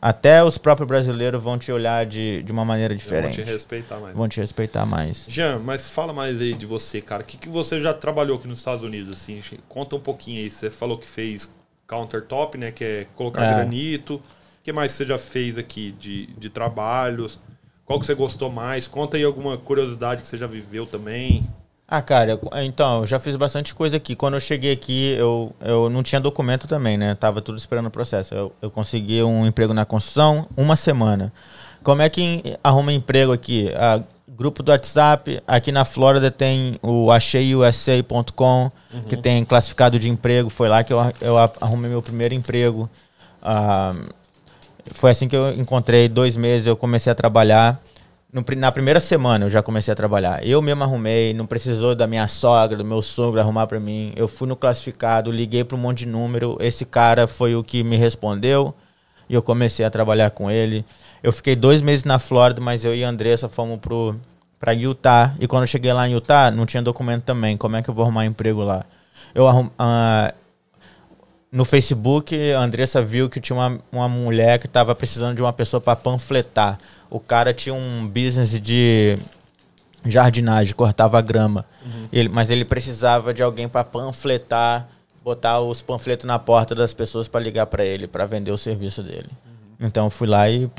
até 0.07 0.43
os 0.43 0.57
próprios 0.59 0.87
brasileiros 0.87 1.41
vão 1.41 1.57
te 1.57 1.71
olhar 1.71 2.05
de, 2.05 2.43
de 2.43 2.51
uma 2.51 2.63
maneira 2.63 2.95
diferente. 2.95 3.35
te 3.35 3.41
respeitar 3.41 3.99
mais. 3.99 4.15
Vão 4.15 4.29
te 4.29 4.39
respeitar 4.39 4.85
mais. 4.85 5.25
Jean, 5.27 5.57
mas 5.57 5.89
fala 5.89 6.13
mais 6.13 6.39
aí 6.39 6.53
de 6.53 6.65
você, 6.67 7.01
cara. 7.01 7.23
O 7.23 7.25
que, 7.25 7.37
que 7.37 7.49
você 7.49 7.81
já 7.81 7.91
trabalhou 7.91 8.37
aqui 8.37 8.47
nos 8.47 8.59
Estados 8.59 8.83
Unidos, 8.83 9.09
assim? 9.17 9.41
Conta 9.67 9.95
um 9.95 9.99
pouquinho 9.99 10.43
aí. 10.43 10.51
Você 10.51 10.69
falou 10.69 10.99
que 10.99 11.07
fez 11.07 11.49
countertop, 11.87 12.55
né? 12.55 12.71
Que 12.71 12.83
é 12.83 13.07
colocar 13.15 13.43
É. 13.43 13.53
granito. 13.55 14.15
O 14.17 14.21
que 14.63 14.71
mais 14.71 14.91
você 14.91 15.05
já 15.07 15.17
fez 15.17 15.57
aqui 15.57 15.91
de, 15.99 16.27
de 16.37 16.49
trabalhos? 16.51 17.39
Qual 17.83 17.99
que 17.99 18.05
você 18.05 18.13
gostou 18.13 18.51
mais? 18.51 18.87
Conta 18.87 19.17
aí 19.17 19.23
alguma 19.23 19.57
curiosidade 19.57 20.21
que 20.21 20.27
você 20.27 20.37
já 20.37 20.45
viveu 20.47 20.85
também. 20.85 21.43
Ah, 21.87 22.01
cara, 22.01 22.31
eu- 22.31 22.39
então, 22.63 23.01
eu 23.01 23.07
já 23.07 23.19
fiz 23.19 23.35
bastante 23.35 23.75
coisa 23.75 23.97
aqui. 23.97 24.15
Quando 24.15 24.33
eu 24.33 24.39
cheguei 24.39 24.71
aqui, 24.73 25.13
eu, 25.19 25.53
eu 25.61 25.87
não 25.89 26.01
tinha 26.01 26.19
documento 26.19 26.67
também, 26.67 26.97
né? 26.97 27.13
Tava 27.13 27.41
tudo 27.41 27.57
esperando 27.59 27.85
o 27.87 27.91
processo. 27.91 28.33
Eu, 28.33 28.51
eu 28.61 28.71
consegui 28.71 29.21
um 29.21 29.45
emprego 29.45 29.71
na 29.73 29.85
construção 29.85 30.47
uma 30.57 30.75
semana. 30.75 31.31
Como 31.83 32.01
é 32.01 32.09
que 32.09 32.41
arruma 32.63 32.91
emprego 32.91 33.31
aqui? 33.31 33.71
Ah, 33.75 34.01
grupo 34.27 34.63
do 34.63 34.71
WhatsApp. 34.71 35.41
Aqui 35.47 35.71
na 35.71 35.85
Flórida 35.85 36.31
tem 36.31 36.79
o 36.81 37.11
acheiusa.com, 37.11 38.71
que 39.07 39.15
tem 39.15 39.45
classificado 39.45 39.99
de 39.99 40.09
emprego. 40.09 40.49
Foi 40.49 40.67
lá 40.67 40.83
que 40.83 40.91
eu, 40.91 40.99
eu 41.21 41.37
arrumei 41.37 41.91
meu 41.91 42.01
primeiro 42.01 42.33
emprego. 42.33 42.89
Ah, 43.43 43.93
foi 44.95 45.11
assim 45.11 45.27
que 45.27 45.35
eu 45.35 45.53
encontrei. 45.53 46.09
Dois 46.09 46.35
meses 46.35 46.65
eu 46.65 46.75
comecei 46.75 47.11
a 47.11 47.15
trabalhar. 47.15 47.79
No 48.35 48.43
na 48.57 48.69
primeira 48.69 48.99
semana 48.99 49.45
eu 49.45 49.49
já 49.49 49.63
comecei 49.63 49.93
a 49.93 49.95
trabalhar. 49.95 50.45
Eu 50.45 50.61
mesmo 50.61 50.83
arrumei, 50.83 51.33
não 51.33 51.45
precisou 51.45 51.95
da 51.95 52.05
minha 52.05 52.27
sogra, 52.27 52.75
do 52.75 52.83
meu 52.83 53.01
sogro 53.01 53.39
arrumar 53.39 53.65
pra 53.65 53.79
mim. 53.79 54.11
Eu 54.13 54.27
fui 54.27 54.45
no 54.45 54.57
classificado, 54.57 55.31
liguei 55.31 55.63
para 55.63 55.77
um 55.77 55.79
monte 55.79 55.99
de 55.99 56.07
número. 56.07 56.57
Esse 56.59 56.83
cara 56.83 57.27
foi 57.27 57.55
o 57.55 57.63
que 57.63 57.81
me 57.81 57.95
respondeu 57.95 58.75
e 59.29 59.33
eu 59.33 59.41
comecei 59.41 59.85
a 59.85 59.89
trabalhar 59.89 60.31
com 60.31 60.51
ele. 60.51 60.83
Eu 61.23 61.31
fiquei 61.31 61.55
dois 61.55 61.81
meses 61.81 62.03
na 62.03 62.19
Flórida, 62.19 62.59
mas 62.59 62.83
eu 62.83 62.93
e 62.93 63.05
a 63.05 63.09
Andressa 63.09 63.47
fomos 63.47 63.79
pro, 63.79 64.19
pra 64.59 64.73
Utah. 64.73 65.33
E 65.39 65.47
quando 65.47 65.63
eu 65.63 65.67
cheguei 65.67 65.93
lá 65.93 66.05
em 66.05 66.11
Utah, 66.11 66.51
não 66.51 66.65
tinha 66.65 66.83
documento 66.83 67.23
também. 67.23 67.55
Como 67.55 67.77
é 67.77 67.81
que 67.81 67.89
eu 67.89 67.93
vou 67.93 68.03
arrumar 68.03 68.25
emprego 68.25 68.63
lá? 68.63 68.83
Eu 69.33 69.47
arrum, 69.47 69.69
ah, 69.79 70.33
no 71.49 71.63
Facebook, 71.63 72.35
a 72.51 72.59
Andressa 72.59 73.01
viu 73.01 73.29
que 73.29 73.39
tinha 73.39 73.55
uma, 73.55 73.79
uma 73.89 74.09
mulher 74.09 74.59
que 74.59 74.65
estava 74.65 74.93
precisando 74.93 75.37
de 75.37 75.41
uma 75.41 75.53
pessoa 75.53 75.79
para 75.79 75.95
panfletar. 75.95 76.77
O 77.09 77.19
cara 77.19 77.53
tinha 77.53 77.73
um 77.73 78.07
business 78.07 78.59
de 78.59 79.17
jardinagem, 80.05 80.73
cortava 80.73 81.21
grama. 81.21 81.65
Uhum. 81.83 82.07
Ele, 82.11 82.29
mas 82.29 82.49
ele 82.49 82.65
precisava 82.65 83.33
de 83.33 83.41
alguém 83.41 83.67
para 83.67 83.83
panfletar, 83.83 84.87
botar 85.23 85.59
os 85.59 85.81
panfletos 85.81 86.25
na 86.25 86.37
porta 86.37 86.75
das 86.75 86.93
pessoas 86.93 87.27
para 87.27 87.41
ligar 87.41 87.65
para 87.65 87.83
ele, 87.83 88.07
para 88.07 88.25
vender 88.25 88.51
o 88.51 88.57
serviço 88.57 89.01
dele. 89.01 89.29
Uhum. 89.45 89.87
Então 89.87 90.09
fui 90.09 90.27
lá 90.27 90.49
e, 90.49 90.69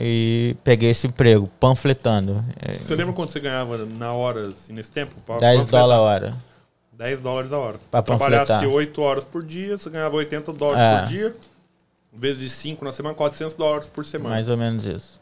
e, 0.00 0.56
peguei 0.62 0.90
esse 0.90 1.06
emprego, 1.06 1.50
panfletando. 1.60 2.44
Você 2.80 2.94
lembra 2.94 3.12
quanto 3.12 3.32
você 3.32 3.40
ganhava 3.40 3.84
na 3.84 4.12
hora, 4.12 4.48
assim, 4.48 4.72
nesse 4.72 4.92
tempo? 4.92 5.14
10 5.38 5.66
dólares 5.66 5.98
a 5.98 6.00
hora. 6.00 6.34
10 6.92 7.20
dólares 7.20 7.52
a 7.52 7.58
hora. 7.58 7.78
Pra 7.90 8.02
Trabalhasse 8.02 8.66
8 8.66 9.02
horas 9.02 9.24
por 9.24 9.42
dia, 9.42 9.76
você 9.76 9.90
ganhava 9.90 10.16
80 10.16 10.52
dólares 10.52 10.82
é. 10.82 10.98
por 10.98 11.08
dia. 11.08 11.34
Vezes 12.12 12.52
5 12.52 12.82
na 12.82 12.92
semana, 12.92 13.14
400 13.14 13.54
dólares 13.54 13.88
por 13.88 14.06
semana. 14.06 14.34
Mais 14.34 14.48
ou 14.48 14.56
menos 14.56 14.86
isso. 14.86 15.20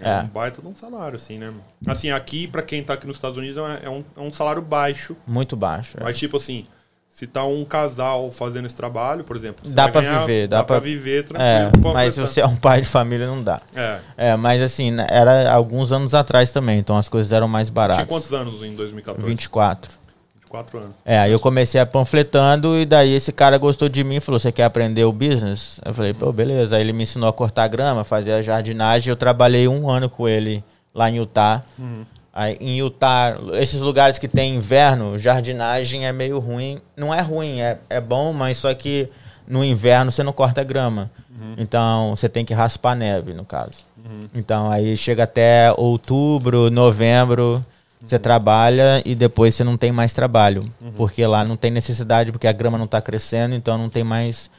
É, 0.00 0.10
é. 0.10 0.20
um 0.20 0.26
baita 0.26 0.60
de 0.60 0.68
um 0.68 0.74
salário, 0.74 1.16
assim, 1.16 1.38
né? 1.38 1.52
Assim, 1.86 2.10
aqui, 2.10 2.46
para 2.46 2.62
quem 2.62 2.82
tá 2.82 2.94
aqui 2.94 3.06
nos 3.06 3.16
Estados 3.16 3.38
Unidos, 3.38 3.56
é 3.82 3.88
um, 3.88 4.04
é 4.16 4.20
um 4.20 4.32
salário 4.32 4.62
baixo. 4.62 5.16
Muito 5.26 5.56
baixo. 5.56 5.98
É. 5.98 6.04
Mas, 6.04 6.18
tipo 6.18 6.36
assim, 6.36 6.66
se 7.08 7.26
tá 7.26 7.44
um 7.44 7.64
casal 7.64 8.30
fazendo 8.30 8.66
esse 8.66 8.76
trabalho, 8.76 9.24
por 9.24 9.36
exemplo... 9.36 9.68
Dá 9.70 9.88
para 9.88 10.20
viver. 10.20 10.48
Dá, 10.48 10.58
dá 10.58 10.64
para 10.64 10.80
viver 10.80 11.24
tranquilo. 11.24 11.90
É, 11.90 11.92
mas 11.94 12.14
se 12.14 12.20
você 12.20 12.40
é 12.40 12.46
um 12.46 12.56
pai 12.56 12.82
de 12.82 12.88
família, 12.88 13.26
não 13.26 13.42
dá. 13.42 13.60
É. 13.74 13.98
É, 14.16 14.36
mas 14.36 14.60
assim, 14.60 14.94
era 15.08 15.50
alguns 15.52 15.92
anos 15.92 16.14
atrás 16.14 16.50
também, 16.50 16.78
então 16.78 16.96
as 16.96 17.08
coisas 17.08 17.32
eram 17.32 17.48
mais 17.48 17.70
baratas. 17.70 18.04
Tinha 18.04 18.06
quantos 18.06 18.32
anos 18.32 18.62
em 18.62 18.74
2014? 18.74 19.26
24 19.28 20.05
quatro 20.48 20.78
anos. 20.78 20.94
É, 21.04 21.18
aí 21.18 21.32
eu 21.32 21.40
comecei 21.40 21.80
a 21.80 21.86
panfletando 21.86 22.78
e 22.78 22.86
daí 22.86 23.14
esse 23.14 23.32
cara 23.32 23.58
gostou 23.58 23.88
de 23.88 24.02
mim 24.02 24.16
e 24.16 24.20
falou: 24.20 24.38
Você 24.38 24.50
quer 24.52 24.64
aprender 24.64 25.04
o 25.04 25.12
business? 25.12 25.80
Eu 25.84 25.94
falei: 25.94 26.14
Pô, 26.14 26.32
beleza. 26.32 26.76
Aí 26.76 26.82
ele 26.82 26.92
me 26.92 27.02
ensinou 27.02 27.28
a 27.28 27.32
cortar 27.32 27.68
grama, 27.68 28.04
fazer 28.04 28.32
a 28.32 28.42
jardinagem. 28.42 29.10
Eu 29.10 29.16
trabalhei 29.16 29.68
um 29.68 29.88
ano 29.90 30.08
com 30.08 30.28
ele 30.28 30.64
lá 30.94 31.10
em 31.10 31.16
Utah. 31.16 31.62
Uhum. 31.78 32.04
Aí, 32.32 32.54
em 32.60 32.78
Utah, 32.78 33.38
esses 33.54 33.80
lugares 33.80 34.18
que 34.18 34.28
tem 34.28 34.56
inverno, 34.56 35.18
jardinagem 35.18 36.06
é 36.06 36.12
meio 36.12 36.38
ruim. 36.38 36.78
Não 36.94 37.12
é 37.12 37.22
ruim, 37.22 37.60
é, 37.60 37.78
é 37.88 37.98
bom, 37.98 38.32
mas 38.34 38.58
só 38.58 38.74
que 38.74 39.08
no 39.48 39.64
inverno 39.64 40.12
você 40.12 40.22
não 40.22 40.32
corta 40.32 40.62
grama. 40.62 41.10
Uhum. 41.30 41.54
Então 41.56 42.14
você 42.14 42.28
tem 42.28 42.44
que 42.44 42.52
raspar 42.52 42.94
neve, 42.94 43.32
no 43.32 43.44
caso. 43.44 43.84
Uhum. 43.96 44.28
Então 44.34 44.70
aí 44.70 44.96
chega 44.96 45.22
até 45.22 45.72
outubro, 45.76 46.70
novembro. 46.70 47.64
Você 48.00 48.18
trabalha 48.18 49.02
e 49.04 49.14
depois 49.14 49.54
você 49.54 49.64
não 49.64 49.76
tem 49.76 49.90
mais 49.90 50.12
trabalho. 50.12 50.62
Uhum. 50.80 50.92
Porque 50.92 51.26
lá 51.26 51.44
não 51.44 51.56
tem 51.56 51.70
necessidade, 51.70 52.30
porque 52.30 52.46
a 52.46 52.52
grama 52.52 52.76
não 52.76 52.84
está 52.84 53.00
crescendo, 53.00 53.54
então 53.54 53.78
não 53.78 53.88
tem 53.88 54.04
mais. 54.04 54.50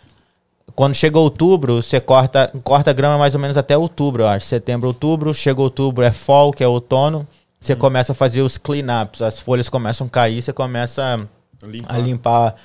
Quando 0.76 0.96
chega 0.96 1.18
outubro, 1.18 1.82
você 1.82 2.00
corta, 2.00 2.52
corta 2.64 2.90
a 2.90 2.94
grama 2.94 3.18
mais 3.18 3.36
ou 3.36 3.42
menos 3.42 3.56
até 3.56 3.78
outubro, 3.78 4.24
eu 4.24 4.28
acho. 4.28 4.46
Setembro, 4.46 4.88
outubro. 4.88 5.34
Chega 5.34 5.62
outubro, 5.62 6.04
é 6.04 6.12
fall, 6.12 6.52
que 6.52 6.64
é 6.64 6.68
outono. 6.68 7.28
Você 7.60 7.74
uhum. 7.74 7.80
começa 7.80 8.12
a 8.12 8.16
fazer 8.16 8.42
os 8.42 8.58
clean-ups. 8.58 9.22
As 9.22 9.40
folhas 9.40 9.70
começam 9.70 10.08
a 10.08 10.10
cair, 10.10 10.42
você 10.42 10.52
começa 10.52 11.28
limpar. 11.64 11.96
a 11.96 11.98
limpar 12.00 12.56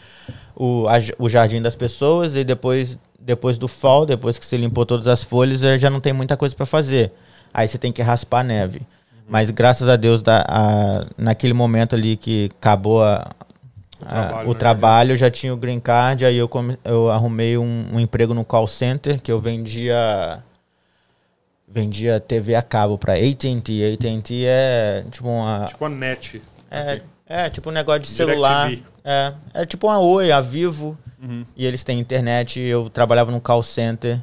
o, 0.57 0.87
a, 0.89 0.95
o 1.18 1.29
jardim 1.29 1.61
das 1.62 1.77
pessoas. 1.77 2.35
E 2.35 2.45
depois, 2.45 2.99
depois 3.20 3.59
do 3.59 3.68
fall, 3.68 4.07
depois 4.07 4.39
que 4.39 4.45
você 4.45 4.57
limpou 4.57 4.87
todas 4.87 5.07
as 5.07 5.23
folhas, 5.23 5.61
já 5.61 5.91
não 5.91 6.01
tem 6.01 6.12
muita 6.12 6.37
coisa 6.37 6.57
para 6.57 6.66
fazer. 6.66 7.12
Aí 7.53 7.68
você 7.68 7.79
tem 7.79 7.93
que 7.93 8.03
raspar 8.03 8.41
a 8.41 8.45
neve. 8.45 8.83
Mas 9.29 9.51
graças 9.51 9.89
a 9.89 9.97
Deus, 9.97 10.23
da, 10.23 10.45
a, 10.49 11.07
naquele 11.16 11.53
momento 11.53 11.95
ali 11.95 12.16
que 12.16 12.51
acabou 12.59 13.03
a, 13.03 13.31
o 14.01 14.05
trabalho, 14.05 14.49
o 14.49 14.53
né? 14.53 14.59
trabalho 14.59 15.12
eu 15.12 15.16
já 15.16 15.31
tinha 15.31 15.55
o 15.55 15.57
green 15.57 15.81
card, 15.81 16.25
aí 16.25 16.37
eu, 16.37 16.49
come, 16.49 16.77
eu 16.85 17.11
arrumei 17.11 17.57
um, 17.57 17.87
um, 17.93 18.01
emprego 18.01 18.35
no 18.35 18.45
call 18.45 18.66
center 18.66 19.20
que 19.20 19.31
eu 19.31 19.41
vendia 19.41 20.43
vendia 21.68 22.20
TV 22.20 22.55
a 22.55 22.62
cabo 22.62 22.99
para 22.99 23.14
AT&T. 23.14 23.95
AT&T 23.95 24.45
é 24.45 25.05
tipo 25.11 25.29
uma 25.29 25.66
tipo 25.66 25.85
a 25.85 25.89
net. 25.89 26.43
É, 26.70 27.01
é 27.27 27.51
tipo 27.51 27.70
um 27.70 27.73
negócio 27.73 28.03
de 28.03 28.09
celular. 28.09 28.70
É, 29.05 29.33
é 29.55 29.66
tipo 29.66 29.87
uma 29.87 29.99
Oi, 29.99 30.31
a 30.31 30.41
Vivo. 30.41 30.99
Uhum. 31.23 31.47
E 31.57 31.64
eles 31.64 31.85
têm 31.85 31.99
internet. 31.99 32.61
Eu 32.61 32.91
trabalhava 32.91 33.31
no 33.31 33.41
call 33.41 33.62
center. 33.62 34.20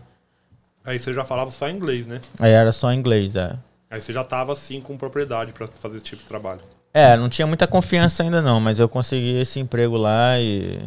Aí 0.86 1.00
você 1.00 1.14
já 1.14 1.24
falava 1.24 1.52
só 1.52 1.70
inglês, 1.70 2.08
né? 2.08 2.20
Aí 2.40 2.52
era 2.52 2.72
só 2.72 2.92
inglês, 2.92 3.36
é. 3.36 3.56
Aí 3.90 4.02
você 4.02 4.14
já 4.14 4.22
estava 4.22 4.54
assim 4.54 4.80
com 4.80 4.98
propriedade 4.98 5.52
para 5.52 5.68
fazer 5.68 5.98
esse 5.98 6.06
tipo 6.06 6.22
de 6.22 6.28
trabalho. 6.28 6.62
É, 6.94 7.18
não 7.18 7.30
tinha 7.30 7.48
muita 7.48 7.68
confiança 7.68 8.24
ainda 8.24 8.42
não, 8.42 8.60
mas 8.60 8.80
eu 8.80 8.90
consegui 8.90 9.40
esse 9.40 9.60
emprego 9.60 9.98
lá 9.98 10.40
e 10.40 10.80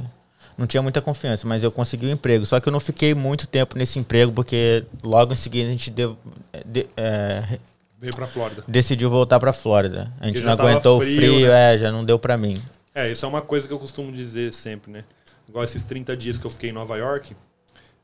não 0.57 0.67
tinha 0.67 0.83
muita 0.83 1.01
confiança, 1.01 1.47
mas 1.47 1.63
eu 1.63 1.73
consegui 1.73 2.07
o 2.07 2.09
um 2.09 2.13
emprego. 2.13 2.45
Só 2.45 2.61
que 2.61 2.69
eu 2.69 2.73
não 2.73 2.81
fiquei 2.81 3.15
muito 3.15 3.47
tempo 3.47 3.77
nesse 3.77 3.99
emprego 3.99 4.33
porque 4.33 4.85
logo 5.03 5.33
em 5.33 5.37
seguida 5.37 5.69
a 5.69 5.73
gente 5.73 5.91
deu, 5.91 6.17
de, 6.65 6.87
é, 6.97 7.59
veio 7.99 8.15
para 8.15 8.27
Flórida. 8.27 8.65
Decidiu 8.67 9.11
voltar 9.11 9.39
para 9.41 9.53
Flórida. 9.53 10.13
A 10.21 10.27
gente 10.27 10.43
não 10.43 10.53
aguentou 10.53 11.01
frio, 11.01 11.13
o 11.13 11.17
frio, 11.17 11.49
né? 11.49 11.75
é, 11.75 11.79
já 11.79 11.91
não 11.91 12.05
deu 12.05 12.19
para 12.19 12.37
mim. 12.37 12.61
É, 12.95 13.11
isso 13.11 13.25
é 13.25 13.29
uma 13.29 13.41
coisa 13.41 13.67
que 13.67 13.73
eu 13.73 13.79
costumo 13.79 14.13
dizer 14.13 14.53
sempre, 14.53 14.93
né? 14.93 15.05
Igual 15.49 15.65
esses 15.65 15.83
30 15.83 16.17
dias 16.17 16.37
que 16.39 16.45
eu 16.45 16.51
fiquei 16.51 16.71
em 16.71 16.73
Nova 16.73 16.97
York, 16.97 17.35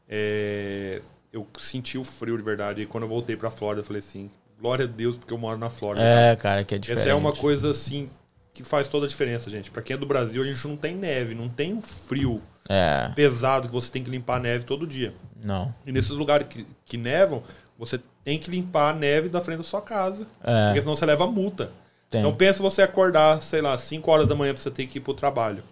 é, 0.09 1.03
eu 1.33 1.47
senti 1.59 1.99
o 1.99 2.05
frio 2.05 2.37
de 2.37 2.43
verdade. 2.43 2.83
E 2.83 2.87
quando 2.87 3.05
eu 3.05 3.09
voltei 3.09 3.37
para 3.37 3.51
Flórida, 3.51 3.81
eu 3.81 3.85
falei 3.85 4.01
assim, 4.01 4.31
glória 4.61 4.85
a 4.85 4.89
Deus, 4.89 5.17
porque 5.17 5.33
eu 5.33 5.39
moro 5.39 5.59
na 5.59 5.71
Flórida. 5.71 6.05
É, 6.05 6.37
cara, 6.37 6.65
que 6.65 6.75
é 6.75 6.79
diferente. 6.79 7.01
Essa 7.01 7.11
é 7.11 7.15
uma 7.15 7.33
coisa, 7.33 7.71
assim, 7.71 8.11
que 8.53 8.65
faz 8.65 8.89
toda 8.89 9.07
a 9.07 9.09
diferença, 9.09 9.49
gente. 9.49 9.71
Para 9.71 9.83
quem 9.83 9.95
é 9.95 9.97
do 9.97 10.07
Brasil, 10.07 10.43
a 10.43 10.47
gente 10.47 10.67
não 10.67 10.77
tem 10.77 10.95
neve, 10.95 11.35
não 11.35 11.49
tem 11.49 11.75
um 11.75 11.83
frio 11.83 12.43
é. 12.69 13.11
pesado 13.15 13.69
que 13.69 13.75
você 13.75 13.91
tem 13.91 14.03
que 14.03 14.11
limpar 14.11 14.37
a 14.37 14.41
neve 14.41 14.65
todo 14.65 14.87
dia. 14.87 15.15
Não. 15.43 15.73
E 15.87 15.93
nesses 15.93 16.11
lugares 16.11 16.47
que, 16.49 16.67
que 16.85 16.97
nevam, 16.97 17.43
você 17.79 18.01
tem 18.25 18.39
que 18.39 18.51
limpar 18.51 18.91
a 18.91 18.95
neve 18.95 19.29
da 19.29 19.41
frente 19.41 19.59
da 19.59 19.65
sua 19.65 19.81
casa. 19.81 20.27
É. 20.43 20.67
Porque 20.67 20.83
senão 20.83 20.97
você 20.97 21.07
leva 21.07 21.27
multa. 21.27 21.71
Tem. 22.11 22.21
Então 22.21 22.35
pensa 22.35 22.63
você 22.63 22.83
acordar, 22.83 23.41
sei 23.43 23.61
lá, 23.61 23.77
5 23.77 24.11
horas 24.11 24.29
da 24.29 24.35
manhã 24.35 24.53
pra 24.53 24.63
você 24.63 24.71
ter 24.71 24.87
que 24.87 24.99
ir 24.99 25.01
pro 25.01 25.15
trabalho 25.15 25.63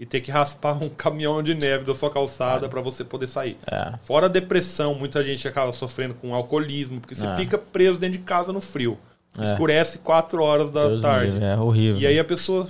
e 0.00 0.06
ter 0.06 0.22
que 0.22 0.30
raspar 0.30 0.82
um 0.82 0.88
caminhão 0.88 1.42
de 1.42 1.54
neve 1.54 1.84
da 1.84 1.94
sua 1.94 2.10
calçada 2.10 2.64
é. 2.64 2.68
para 2.70 2.80
você 2.80 3.04
poder 3.04 3.28
sair. 3.28 3.58
É. 3.70 3.92
Fora 4.00 4.26
a 4.26 4.28
depressão, 4.30 4.94
muita 4.94 5.22
gente 5.22 5.46
acaba 5.46 5.74
sofrendo 5.74 6.14
com 6.14 6.34
alcoolismo, 6.34 7.00
porque 7.00 7.14
você 7.14 7.26
é. 7.26 7.36
fica 7.36 7.58
preso 7.58 7.98
dentro 7.98 8.18
de 8.18 8.24
casa 8.24 8.50
no 8.50 8.62
frio. 8.62 8.98
É. 9.38 9.44
Escurece 9.44 9.98
4 9.98 10.42
horas 10.42 10.70
da 10.70 10.88
Deus 10.88 11.02
tarde. 11.02 11.44
é 11.44 11.54
horrível. 11.54 12.00
E 12.00 12.06
aí 12.06 12.18
a 12.18 12.24
pessoa 12.24 12.66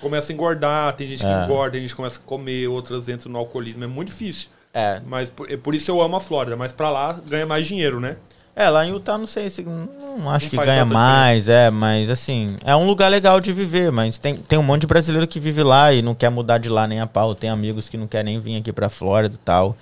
começa 0.00 0.30
a 0.30 0.32
engordar, 0.32 0.94
tem 0.94 1.08
gente 1.08 1.24
que 1.24 1.26
é. 1.26 1.44
engorda, 1.44 1.72
tem 1.72 1.80
gente 1.80 1.90
que 1.90 1.96
começa 1.96 2.20
a 2.20 2.22
comer, 2.22 2.68
outras 2.68 3.08
entram 3.08 3.32
no 3.32 3.38
alcoolismo. 3.38 3.82
É 3.82 3.88
muito 3.88 4.08
difícil. 4.08 4.48
É. 4.72 5.02
Mas 5.04 5.28
por, 5.28 5.48
por 5.58 5.74
isso 5.74 5.90
eu 5.90 6.00
amo 6.00 6.14
a 6.14 6.20
Flórida, 6.20 6.56
mas 6.56 6.72
para 6.72 6.88
lá 6.88 7.20
ganha 7.26 7.46
mais 7.46 7.66
dinheiro, 7.66 7.98
né? 7.98 8.16
É, 8.54 8.68
lá 8.68 8.84
em 8.84 8.90
Utah 8.90 9.16
não 9.16 9.26
sei 9.26 9.48
se. 9.48 9.62
Não 9.62 10.30
acho 10.30 10.46
não 10.46 10.50
que 10.50 10.66
ganha 10.66 10.84
mais, 10.84 11.48
é, 11.48 11.70
mas 11.70 12.10
assim, 12.10 12.56
é 12.64 12.74
um 12.74 12.84
lugar 12.84 13.08
legal 13.08 13.40
de 13.40 13.52
viver, 13.52 13.90
mas 13.90 14.18
tem, 14.18 14.36
tem 14.36 14.58
um 14.58 14.62
monte 14.62 14.82
de 14.82 14.86
brasileiro 14.86 15.26
que 15.26 15.40
vive 15.40 15.62
lá 15.62 15.92
e 15.92 16.02
não 16.02 16.14
quer 16.14 16.30
mudar 16.30 16.58
de 16.58 16.68
lá 16.68 16.86
nem 16.86 17.00
a 17.00 17.06
pau. 17.06 17.34
Tem 17.34 17.48
amigos 17.48 17.88
que 17.88 17.96
não 17.96 18.06
querem 18.06 18.34
nem 18.34 18.40
vir 18.40 18.56
aqui 18.56 18.72
pra 18.72 18.88
Flórida 18.88 19.34
e 19.34 19.44
tal. 19.44 19.76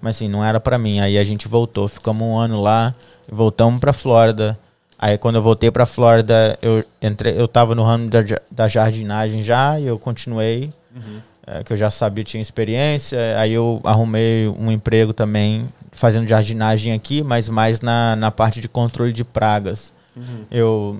Mas 0.00 0.16
assim, 0.16 0.28
não 0.28 0.44
era 0.44 0.58
para 0.58 0.78
mim. 0.78 1.00
Aí 1.00 1.16
a 1.18 1.24
gente 1.24 1.48
voltou, 1.48 1.86
ficamos 1.86 2.26
um 2.26 2.36
ano 2.36 2.60
lá, 2.60 2.94
voltamos 3.28 3.80
pra 3.80 3.92
Flórida. 3.92 4.58
Aí 4.98 5.18
quando 5.18 5.36
eu 5.36 5.42
voltei 5.42 5.70
pra 5.70 5.86
Flórida, 5.86 6.58
eu 6.62 6.84
entrei, 7.00 7.38
eu 7.38 7.46
tava 7.46 7.74
no 7.74 7.84
ramo 7.84 8.08
da, 8.08 8.20
da 8.50 8.68
jardinagem 8.68 9.42
já 9.42 9.78
e 9.78 9.86
eu 9.86 9.98
continuei. 9.98 10.72
Uhum. 10.94 11.20
É, 11.46 11.62
que 11.62 11.72
eu 11.72 11.76
já 11.76 11.90
sabia, 11.90 12.24
tinha 12.24 12.40
experiência. 12.40 13.18
Aí 13.38 13.52
eu 13.52 13.80
arrumei 13.84 14.48
um 14.48 14.70
emprego 14.70 15.12
também 15.12 15.64
fazendo 15.92 16.26
jardinagem 16.26 16.92
aqui, 16.92 17.22
mas 17.22 17.48
mais 17.48 17.80
na, 17.80 18.16
na 18.16 18.30
parte 18.30 18.60
de 18.60 18.68
controle 18.68 19.12
de 19.12 19.24
pragas. 19.24 19.92
Uhum. 20.16 20.44
Eu 20.50 20.98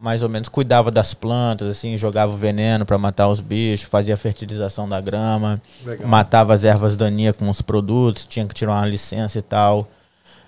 mais 0.00 0.22
ou 0.22 0.30
menos 0.30 0.48
cuidava 0.48 0.90
das 0.90 1.12
plantas, 1.12 1.68
assim, 1.68 1.98
jogava 1.98 2.34
veneno 2.34 2.86
para 2.86 2.96
matar 2.96 3.28
os 3.28 3.38
bichos, 3.38 3.86
fazia 3.86 4.14
a 4.14 4.16
fertilização 4.16 4.88
da 4.88 4.98
grama, 4.98 5.60
Legal. 5.84 6.08
matava 6.08 6.54
as 6.54 6.64
ervas 6.64 6.96
daninhas 6.96 7.36
com 7.36 7.50
os 7.50 7.60
produtos, 7.60 8.24
tinha 8.24 8.46
que 8.46 8.54
tirar 8.54 8.72
uma 8.72 8.86
licença 8.86 9.38
e 9.38 9.42
tal. 9.42 9.86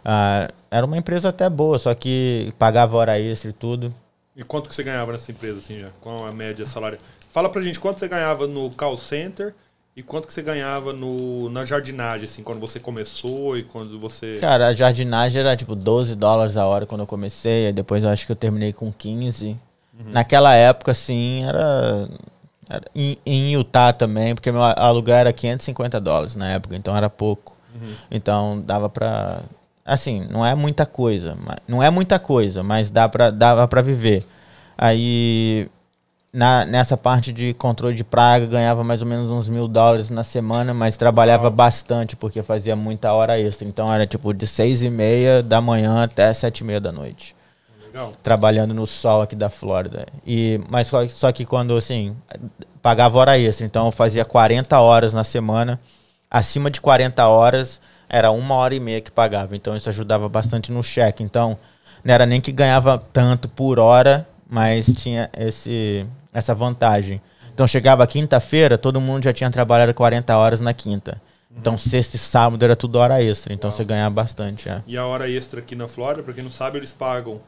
Ah, 0.03 0.49
era 0.71 0.87
uma 0.87 0.97
empresa 0.97 1.29
até 1.29 1.51
boa, 1.51 1.79
só 1.79 1.95
que 1.95 2.55
pagava 2.59 2.97
hora 2.97 3.21
extra 3.21 3.51
e 3.51 3.53
tudo. 3.53 3.93
E 4.35 4.43
quanto 4.43 4.71
que 4.71 4.75
você 4.75 4.83
ganhava 4.83 5.13
nessa 5.13 5.31
empresa, 5.31 5.59
assim, 5.59 5.81
já? 5.81 5.89
Qual 6.01 6.27
a 6.27 6.33
média 6.33 6.65
salário? 6.65 6.99
Fala 7.33 7.49
pra 7.49 7.63
gente 7.63 7.81
quanto 7.81 7.99
você 7.99 8.07
ganhava 8.07 8.47
no 8.47 8.71
call 8.73 8.99
center 8.99 9.55
e 9.97 10.03
quanto 10.03 10.27
que 10.29 10.35
você 10.35 10.43
ganhava 10.43 10.93
no, 10.93 11.49
na 11.49 11.65
jardinagem, 11.65 12.27
assim, 12.27 12.43
quando 12.43 12.61
você 12.61 12.79
começou 12.79 13.57
e 13.57 13.63
quando 13.63 13.99
você... 13.99 14.37
Cara, 14.39 14.67
a 14.67 14.75
jardinagem 14.75 15.41
era 15.41 15.57
tipo 15.57 15.75
12 15.75 16.15
dólares 16.15 16.59
a 16.59 16.67
hora 16.67 16.85
quando 16.85 17.01
eu 17.01 17.07
comecei, 17.07 17.69
aí 17.69 17.73
depois 17.73 18.05
eu 18.05 18.11
acho 18.11 18.27
que 18.27 18.33
eu 18.33 18.37
terminei 18.37 18.75
com 18.75 18.93
15. 18.93 19.49
Uhum. 19.49 19.57
Naquela 20.13 20.55
época, 20.55 20.93
assim, 20.93 21.43
era... 21.47 22.07
era 22.69 22.83
em, 22.95 23.17
em, 23.25 23.55
Utah 23.55 23.95
também, 23.95 24.35
porque 24.35 24.53
meu 24.53 24.63
aluguel 24.63 25.17
era 25.17 25.33
550 25.33 25.99
dólares 26.03 26.37
na 26.37 26.51
época, 26.51 26.77
então 26.77 26.95
era 26.95 27.09
pouco. 27.09 27.57
Uhum. 27.75 27.95
Então 28.11 28.63
dava 28.67 28.91
pra... 28.91 29.41
Assim, 29.87 30.27
não 30.31 30.45
é 30.45 30.55
muita 30.55 30.85
coisa, 30.85 31.35
não 31.67 31.83
é 31.83 31.89
muita 31.89 32.19
coisa, 32.19 32.63
mas 32.63 32.91
dá 32.91 33.09
pra, 33.09 33.31
dava 33.31 33.67
pra 33.67 33.81
viver. 33.81 34.23
Aí 34.77 35.71
na, 36.33 36.65
nessa 36.65 36.97
parte 36.97 37.31
de 37.33 37.53
controle 37.53 37.95
de 37.95 38.03
praga, 38.03 38.47
ganhava 38.47 38.83
mais 38.83 39.03
ou 39.03 39.07
menos 39.07 39.31
uns 39.31 39.49
mil 39.49 39.69
dólares 39.69 40.09
na 40.09 40.25
semana, 40.25 40.73
mas 40.73 40.97
trabalhava 40.97 41.51
bastante, 41.51 42.17
porque 42.17 42.43
fazia 42.43 42.75
muita 42.75 43.13
hora 43.13 43.39
extra. 43.39 43.69
Então 43.69 43.93
era 43.93 44.07
tipo 44.07 44.33
de 44.33 44.47
seis 44.47 44.83
e 44.83 44.89
meia 44.89 45.43
da 45.43 45.61
manhã 45.61 46.03
até 46.03 46.33
sete 46.33 46.61
e 46.61 46.65
meia 46.65 46.81
da 46.81 46.91
noite. 46.91 47.37
Legal. 47.85 48.15
Trabalhando 48.23 48.73
no 48.73 48.87
sol 48.87 49.21
aqui 49.21 49.37
da 49.37 49.51
Flórida. 49.51 50.07
E, 50.27 50.59
mas 50.71 50.87
só, 50.87 51.07
só 51.09 51.31
que 51.31 51.45
quando, 51.45 51.77
assim, 51.77 52.17
pagava 52.81 53.19
hora 53.19 53.39
extra. 53.39 53.67
Então 53.67 53.87
eu 53.87 53.93
fazia 53.93 54.25
40 54.25 54.81
horas 54.81 55.13
na 55.13 55.25
semana. 55.25 55.79
Acima 56.31 56.71
de 56.71 56.81
40 56.81 57.27
horas, 57.29 57.79
era 58.09 58.31
uma 58.31 58.55
hora 58.55 58.75
e 58.75 58.81
meia 58.81 59.03
que 59.03 59.11
pagava. 59.11 59.55
Então 59.55 59.77
isso 59.77 59.91
ajudava 59.91 60.31
bastante 60.31 60.73
no 60.73 60.83
cheque. 60.83 61.23
Então 61.23 61.59
não 62.03 62.15
era 62.15 62.25
nem 62.25 62.41
que 62.41 62.51
ganhava 62.51 62.97
tanto 63.13 63.51
por 63.51 63.79
hora, 63.79 64.27
mas 64.49 64.87
tinha 64.87 65.29
esse, 65.37 66.07
essa 66.33 66.55
vantagem. 66.55 67.21
Então 67.53 67.67
chegava 67.67 68.07
quinta-feira, 68.07 68.79
todo 68.79 69.01
mundo 69.01 69.25
já 69.25 69.33
tinha 69.33 69.51
trabalhado 69.51 69.93
40 69.93 70.37
horas 70.37 70.61
na 70.61 70.73
quinta. 70.73 71.21
Então, 71.57 71.77
sexta 71.77 72.17
e 72.17 72.19
sábado 72.19 72.65
era 72.65 72.75
tudo 72.75 72.97
hora 72.97 73.23
extra. 73.23 73.53
Então, 73.53 73.69
Uau. 73.69 73.77
você 73.77 73.85
ganhava 73.85 74.15
bastante. 74.15 74.69
É. 74.69 74.83
E 74.87 74.97
a 74.97 75.07
hora 75.07 75.29
extra 75.29 75.61
aqui 75.61 75.77
na 75.77 75.87
Flórida, 75.87 76.23
pra 76.23 76.33
quem 76.33 76.43
não 76.43 76.51
sabe, 76.51 76.79
eles 76.79 76.93
pagam 76.93 77.41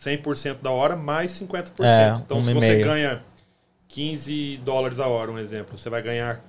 100% 0.00 0.58
da 0.62 0.70
hora 0.70 0.94
mais 0.94 1.32
50%. 1.32 1.70
É, 1.80 2.16
então, 2.24 2.42
se 2.44 2.54
você 2.54 2.82
ganha 2.82 3.20
15 3.88 4.58
dólares 4.58 5.00
a 5.00 5.08
hora, 5.08 5.32
um 5.32 5.38
exemplo, 5.38 5.76
você 5.76 5.90
vai 5.90 6.02
ganhar 6.02 6.40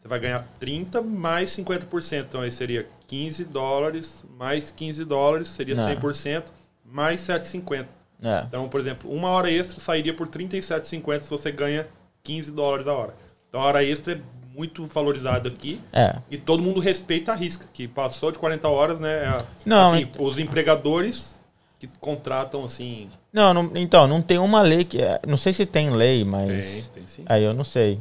você 0.00 0.08
vai 0.08 0.20
ganhar 0.20 0.46
30 0.60 1.02
mais 1.02 1.50
50%. 1.50 2.26
Então, 2.28 2.40
aí 2.40 2.52
seria 2.52 2.86
15 3.08 3.44
dólares 3.44 4.24
mais 4.36 4.70
15 4.70 5.04
dólares, 5.04 5.48
seria 5.48 5.74
não. 5.74 5.88
100%, 5.88 6.44
mais 6.84 7.20
7,50. 7.22 7.86
É. 8.22 8.44
Então, 8.46 8.68
por 8.68 8.80
exemplo, 8.80 9.10
uma 9.10 9.28
hora 9.28 9.50
extra 9.50 9.78
sairia 9.80 10.14
por 10.14 10.26
37,50 10.28 11.20
se 11.20 11.30
você 11.30 11.50
ganha 11.50 11.86
15 12.22 12.52
dólares 12.52 12.86
a 12.86 12.92
hora. 12.92 13.14
Então, 13.48 13.60
a 13.60 13.64
hora 13.64 13.84
extra 13.84 14.14
é 14.14 14.20
muito 14.54 14.86
valorizado 14.86 15.48
aqui. 15.48 15.80
É. 15.92 16.16
E 16.30 16.38
todo 16.38 16.62
mundo 16.62 16.80
respeita 16.80 17.32
a 17.32 17.34
risca, 17.34 17.66
que 17.72 17.86
passou 17.86 18.32
de 18.32 18.38
40 18.38 18.68
horas, 18.68 19.00
né? 19.00 19.24
É 19.24 19.44
não, 19.64 19.94
assim, 19.94 20.08
os 20.18 20.38
empregadores 20.38 21.40
que 21.78 21.86
contratam 22.00 22.64
assim. 22.64 23.10
Não, 23.32 23.52
não, 23.52 23.70
então, 23.74 24.06
não 24.06 24.22
tem 24.22 24.38
uma 24.38 24.62
lei 24.62 24.84
que. 24.84 25.00
É, 25.00 25.20
não 25.26 25.36
sei 25.36 25.52
se 25.52 25.66
tem 25.66 25.90
lei, 25.90 26.24
mas. 26.24 26.48
Tem, 26.48 26.82
tem 26.94 27.06
sim. 27.06 27.24
Aí 27.26 27.44
eu 27.44 27.52
não 27.52 27.64
sei. 27.64 28.00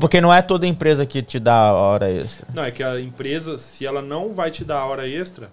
Porque 0.00 0.20
não 0.20 0.34
é 0.34 0.42
toda 0.42 0.66
empresa 0.66 1.06
que 1.06 1.22
te 1.22 1.38
dá 1.38 1.68
a 1.68 1.72
hora 1.72 2.10
extra. 2.10 2.48
Não, 2.52 2.64
é 2.64 2.70
que 2.70 2.82
a 2.82 3.00
empresa, 3.00 3.58
se 3.58 3.86
ela 3.86 4.02
não 4.02 4.34
vai 4.34 4.50
te 4.50 4.64
dar 4.64 4.80
a 4.80 4.86
hora 4.86 5.08
extra, 5.08 5.50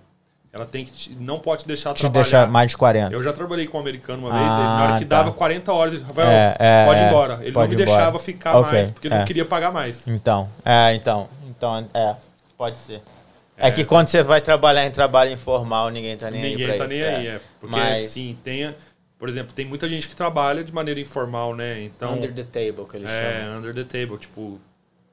ela 0.52 0.66
tem 0.66 0.84
que 0.84 0.91
te, 0.91 1.16
não 1.16 1.39
pode 1.39 1.66
deixar 1.66 1.93
te 1.93 2.02
trabalhar. 2.02 2.24
deixar 2.24 2.47
mais 2.47 2.72
de 2.72 2.78
40. 2.78 3.14
Eu 3.14 3.24
já 3.24 3.32
trabalhei 3.32 3.68
com 3.68 3.78
um 3.78 3.82
americano 3.82 4.28
uma 4.28 4.32
vez, 4.32 4.52
ah, 4.52 4.58
na 4.58 4.84
hora 4.84 5.00
que 5.00 5.06
tá. 5.06 5.18
dava 5.18 5.32
40 5.32 5.74
horas, 5.74 6.02
Rafael, 6.02 6.28
é, 6.28 6.56
é, 6.60 6.86
pode 6.86 7.02
ir 7.02 7.06
embora. 7.06 7.34
Ele 7.41 7.52
não 7.52 7.62
me 7.62 7.68
embora. 7.68 7.86
deixava 7.86 8.20
ficar 8.20 8.58
okay, 8.58 8.80
mais, 8.80 8.91
porque 8.91 9.08
ele 9.08 9.16
não 9.16 9.22
é. 9.22 9.26
queria 9.26 9.45
pagar 9.45 9.72
mais. 9.72 10.08
Então, 10.08 10.50
é, 10.66 10.93
então, 10.95 11.30
então, 11.47 11.88
é, 11.93 12.16
pode 12.58 12.78
ser. 12.78 13.02
É, 13.56 13.68
é 13.68 13.72
que 13.72 13.86
quando 13.86 14.08
você 14.08 14.24
vai 14.24 14.41
trabalhar 14.41 14.86
em 14.86 14.91
trabalho 14.91 15.32
informal, 15.32 15.89
ninguém 15.91 16.18
tá 16.18 16.32
nem 16.32 16.41
ninguém 16.41 16.66
aí 16.66 16.72
Ninguém 16.72 16.80
tá 16.80 16.88
nem 16.88 17.04
aí, 17.04 17.28
é. 17.28 17.41
Porque, 17.60 17.76
Mas... 17.76 18.06
assim, 18.08 18.36
tem, 18.43 18.74
por 19.20 19.30
exemplo, 19.30 19.54
tem 19.54 19.66
muita 19.66 19.88
gente 19.88 20.08
que 20.08 20.16
trabalha 20.16 20.64
de 20.64 20.74
maneira 20.74 21.00
informal, 21.00 21.56
né? 21.56 21.84
Então, 21.84 22.16
under 22.16 22.34
the 22.34 22.43
table, 22.43 22.88
que 22.89 22.97
eles 22.97 23.10
é, 23.10 23.22
chamam. 23.22 23.54
É, 23.54 23.58
under 23.58 23.74
the 23.76 23.84
table, 23.84 24.18
tipo, 24.18 24.60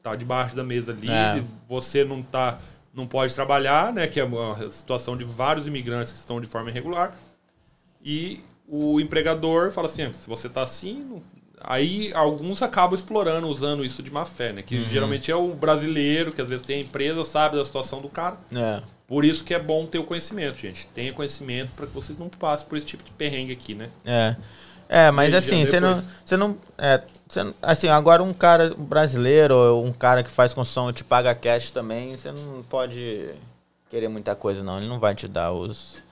tá 0.03 0.15
debaixo 0.15 0.57
da 0.57 0.65
mesa 0.65 0.93
ali, 0.93 1.11
é. 1.11 1.43
você 1.69 2.05
não 2.05 2.23
tá 2.23 2.59
não 2.97 3.07
pode 3.07 3.35
trabalhar, 3.35 3.93
né, 3.93 4.07
que 4.07 4.19
é 4.19 4.25
a 4.25 4.71
situação 4.71 5.17
de 5.17 5.25
vários 5.25 5.67
imigrantes 5.67 6.13
que 6.13 6.19
estão 6.19 6.41
de 6.41 6.47
forma 6.47 6.71
irregular. 6.71 7.15
E 8.03 8.41
o 8.67 8.99
empregador 8.99 9.71
fala 9.71 9.87
assim, 9.87 10.03
ah, 10.03 10.13
se 10.13 10.27
você 10.27 10.47
está 10.47 10.63
assim, 10.63 11.05
não... 11.09 11.23
aí 11.61 12.11
alguns 12.15 12.63
acabam 12.63 12.97
explorando, 12.97 13.47
usando 13.49 13.85
isso 13.85 14.03
de 14.03 14.11
má 14.11 14.25
fé, 14.25 14.53
né, 14.53 14.63
que 14.63 14.77
uhum. 14.79 14.85
geralmente 14.85 15.31
é 15.31 15.37
o 15.37 15.53
brasileiro, 15.55 16.33
que 16.33 16.41
às 16.41 16.49
vezes 16.49 16.65
tem 16.65 16.79
a 16.79 16.83
empresa, 16.83 17.25
sabe 17.25 17.57
da 17.57 17.65
situação 17.65 18.01
do 18.01 18.09
cara. 18.09 18.39
É. 18.53 18.83
Por 19.07 19.25
isso 19.25 19.45
que 19.45 19.55
é 19.55 19.59
bom 19.59 19.87
ter 19.87 19.99
o 19.99 20.05
conhecimento, 20.05 20.59
gente. 20.59 20.87
Tenha 20.87 21.13
conhecimento 21.13 21.71
para 21.77 21.87
que 21.87 21.93
vocês 21.93 22.19
não 22.19 22.29
passem 22.29 22.67
por 22.67 22.77
esse 22.77 22.87
tipo 22.87 23.05
de 23.05 23.13
perrengue 23.13 23.53
aqui, 23.53 23.75
né? 23.75 23.89
É. 24.05 24.35
É, 24.89 25.11
mas 25.11 25.35
assim, 25.35 25.65
você 25.67 25.81
não, 25.81 26.03
você 26.25 26.37
não, 26.37 26.57
é, 26.79 27.03
assim, 27.63 27.89
agora 27.89 28.23
um 28.23 28.33
cara 28.33 28.75
brasileiro 28.77 29.55
ou 29.55 29.85
um 29.85 29.93
cara 29.93 30.23
que 30.23 30.31
faz 30.31 30.55
construção 30.55 30.93
te 30.93 31.05
paga 31.05 31.35
cash 31.35 31.71
também, 31.71 32.17
você 32.17 32.31
não 32.31 32.63
pode 32.63 33.31
querer 33.91 34.09
muita 34.09 34.35
coisa 34.35 34.63
não, 34.63 34.79
ele 34.79 34.89
não 34.89 34.99
vai 34.99 35.15
te 35.15 35.27
dar 35.29 35.53
os, 35.53 36.03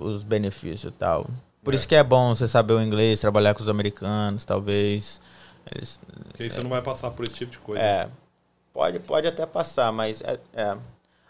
os, 0.00 0.22
benefícios 0.22 0.92
e 0.92 0.96
tal. 0.96 1.26
Por 1.62 1.72
é. 1.72 1.76
isso 1.76 1.88
que 1.88 1.94
é 1.94 2.02
bom 2.02 2.34
você 2.34 2.46
saber 2.46 2.74
o 2.74 2.82
inglês, 2.82 3.20
trabalhar 3.20 3.54
com 3.54 3.62
os 3.62 3.68
americanos, 3.68 4.44
talvez. 4.44 5.20
Eles, 5.74 5.98
Porque 6.28 6.42
aí 6.42 6.48
é, 6.48 6.52
você 6.52 6.62
não 6.62 6.70
vai 6.70 6.82
passar 6.82 7.10
por 7.10 7.24
esse 7.24 7.34
tipo 7.34 7.52
de 7.52 7.58
coisa. 7.58 7.82
É. 7.82 8.08
Pode, 8.72 8.98
pode 9.00 9.26
até 9.26 9.46
passar, 9.46 9.92
mas 9.92 10.20
é, 10.20 10.38
é 10.54 10.76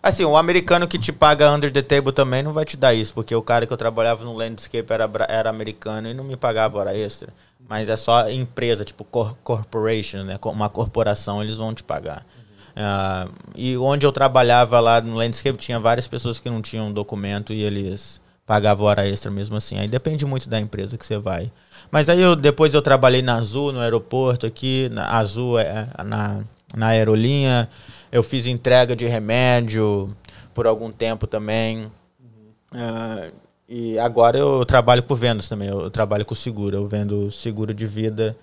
Assim, 0.04 0.22
o 0.22 0.36
americano 0.36 0.86
que 0.86 0.98
te 0.98 1.10
paga 1.10 1.50
under 1.50 1.72
the 1.72 1.80
table 1.80 2.12
também 2.12 2.42
não 2.42 2.52
vai 2.52 2.66
te 2.66 2.76
dar 2.76 2.92
isso, 2.92 3.14
porque 3.14 3.34
o 3.34 3.40
cara 3.40 3.66
que 3.66 3.72
eu 3.72 3.76
trabalhava 3.76 4.22
no 4.22 4.34
landscape 4.34 4.92
era, 4.92 5.10
era 5.26 5.48
americano 5.48 6.06
e 6.06 6.12
não 6.12 6.22
me 6.22 6.36
pagava 6.36 6.78
hora 6.78 6.94
extra. 6.94 7.32
Mas 7.68 7.88
é 7.88 7.96
só 7.96 8.28
empresa, 8.28 8.84
tipo 8.84 9.04
cor 9.04 9.36
corporation, 9.42 10.22
né? 10.24 10.38
Uma 10.44 10.68
corporação, 10.68 11.42
eles 11.42 11.56
vão 11.56 11.74
te 11.74 11.82
pagar. 11.82 12.26
Uhum. 12.36 12.44
Uh, 12.74 13.32
e 13.54 13.76
onde 13.76 14.04
eu 14.04 14.12
trabalhava 14.12 14.80
lá 14.80 15.00
no 15.00 15.16
landscape 15.16 15.58
tinha 15.58 15.78
várias 15.78 16.06
pessoas 16.06 16.38
que 16.38 16.50
não 16.50 16.60
tinham 16.60 16.92
documento 16.92 17.52
e 17.52 17.62
eles 17.62 18.20
pagavam 18.46 18.86
hora 18.86 19.06
extra 19.06 19.30
mesmo 19.30 19.56
assim. 19.56 19.78
Aí 19.78 19.88
depende 19.88 20.26
muito 20.26 20.48
da 20.48 20.60
empresa 20.60 20.98
que 20.98 21.06
você 21.06 21.18
vai. 21.18 21.50
Mas 21.90 22.08
aí 22.08 22.20
eu, 22.20 22.36
depois 22.36 22.74
eu 22.74 22.82
trabalhei 22.82 23.22
na 23.22 23.36
Azul, 23.36 23.72
no 23.72 23.80
aeroporto 23.80 24.46
aqui, 24.46 24.88
na 24.90 25.16
Azul, 25.16 25.58
é, 25.58 25.88
na, 26.04 26.40
na 26.74 26.88
aerolinha. 26.88 27.68
Eu 28.12 28.22
fiz 28.22 28.46
entrega 28.46 28.94
de 28.94 29.06
remédio 29.06 30.14
por 30.52 30.66
algum 30.66 30.90
tempo 30.90 31.26
também. 31.26 31.90
Uhum. 32.20 32.52
Uh, 32.72 33.43
e 33.68 33.98
agora 33.98 34.38
eu 34.38 34.64
trabalho 34.64 35.02
por 35.02 35.16
vendas 35.16 35.48
também. 35.48 35.68
Eu 35.68 35.90
trabalho 35.90 36.24
com 36.24 36.34
seguro. 36.34 36.76
Eu 36.76 36.86
vendo 36.86 37.30
seguro 37.30 37.72
de 37.72 37.86
vida 37.86 38.36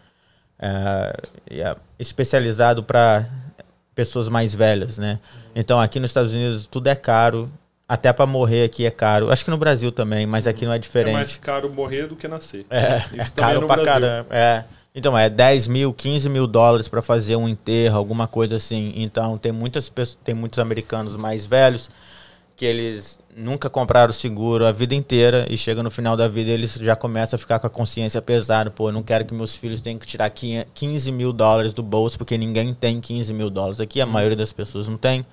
uh, 0.59 1.27
é 1.49 1.75
especializado 1.99 2.83
para 2.83 3.27
pessoas 3.93 4.29
mais 4.29 4.53
velhas, 4.53 4.97
né? 4.97 5.19
Então 5.55 5.79
aqui 5.79 5.99
nos 5.99 6.11
Estados 6.11 6.33
Unidos 6.33 6.67
tudo 6.67 6.87
é 6.87 6.95
caro. 6.95 7.51
Até 7.87 8.13
para 8.13 8.25
morrer 8.25 8.63
aqui 8.63 8.85
é 8.85 8.91
caro. 8.91 9.29
Acho 9.29 9.43
que 9.43 9.51
no 9.51 9.57
Brasil 9.57 9.91
também, 9.91 10.25
mas 10.25 10.47
aqui 10.47 10.65
não 10.65 10.71
é 10.71 10.79
diferente. 10.79 11.13
É 11.13 11.17
mais 11.17 11.35
caro 11.35 11.69
morrer 11.69 12.07
do 12.07 12.15
que 12.15 12.25
nascer. 12.25 12.65
É, 12.69 13.03
é 13.17 13.25
caro 13.35 13.65
é 13.65 13.67
pra 13.67 13.83
caramba. 13.83 14.27
É. 14.29 14.63
Então, 14.93 15.17
é 15.17 15.29
10 15.29 15.67
mil, 15.67 15.93
15 15.93 16.29
mil 16.29 16.45
dólares 16.45 16.89
para 16.89 17.01
fazer 17.01 17.37
um 17.37 17.47
enterro, 17.47 17.97
alguma 17.97 18.27
coisa 18.27 18.57
assim. 18.57 18.93
Então, 18.95 19.37
tem, 19.37 19.51
muitas 19.51 19.87
pessoas, 19.89 20.17
tem 20.23 20.35
muitos 20.35 20.59
americanos 20.59 21.15
mais 21.15 21.45
velhos 21.45 21.89
que 22.57 22.65
eles 22.65 23.20
nunca 23.35 23.69
compraram 23.69 24.13
seguro 24.13 24.65
a 24.65 24.71
vida 24.71 24.93
inteira 24.93 25.45
e 25.49 25.57
chega 25.57 25.81
no 25.81 25.89
final 25.89 26.17
da 26.17 26.27
vida 26.27 26.51
eles 26.51 26.75
já 26.75 26.95
começam 26.95 27.37
a 27.37 27.39
ficar 27.39 27.59
com 27.59 27.67
a 27.67 27.69
consciência 27.69 28.21
pesada. 28.21 28.69
Pô, 28.69 28.89
eu 28.89 28.93
não 28.93 29.03
quero 29.03 29.25
que 29.25 29.33
meus 29.33 29.55
filhos 29.55 29.81
tenham 29.81 29.97
que 29.97 30.05
tirar 30.05 30.29
15 30.29 31.11
mil 31.11 31.31
dólares 31.31 31.73
do 31.73 31.83
bolso, 31.83 32.17
porque 32.17 32.37
ninguém 32.37 32.73
tem 32.73 32.99
15 32.99 33.33
mil 33.33 33.49
dólares 33.49 33.79
aqui, 33.79 34.01
a 34.01 34.05
maioria 34.05 34.35
das 34.35 34.51
pessoas 34.51 34.87
não 34.87 34.97
tem. 34.97 35.25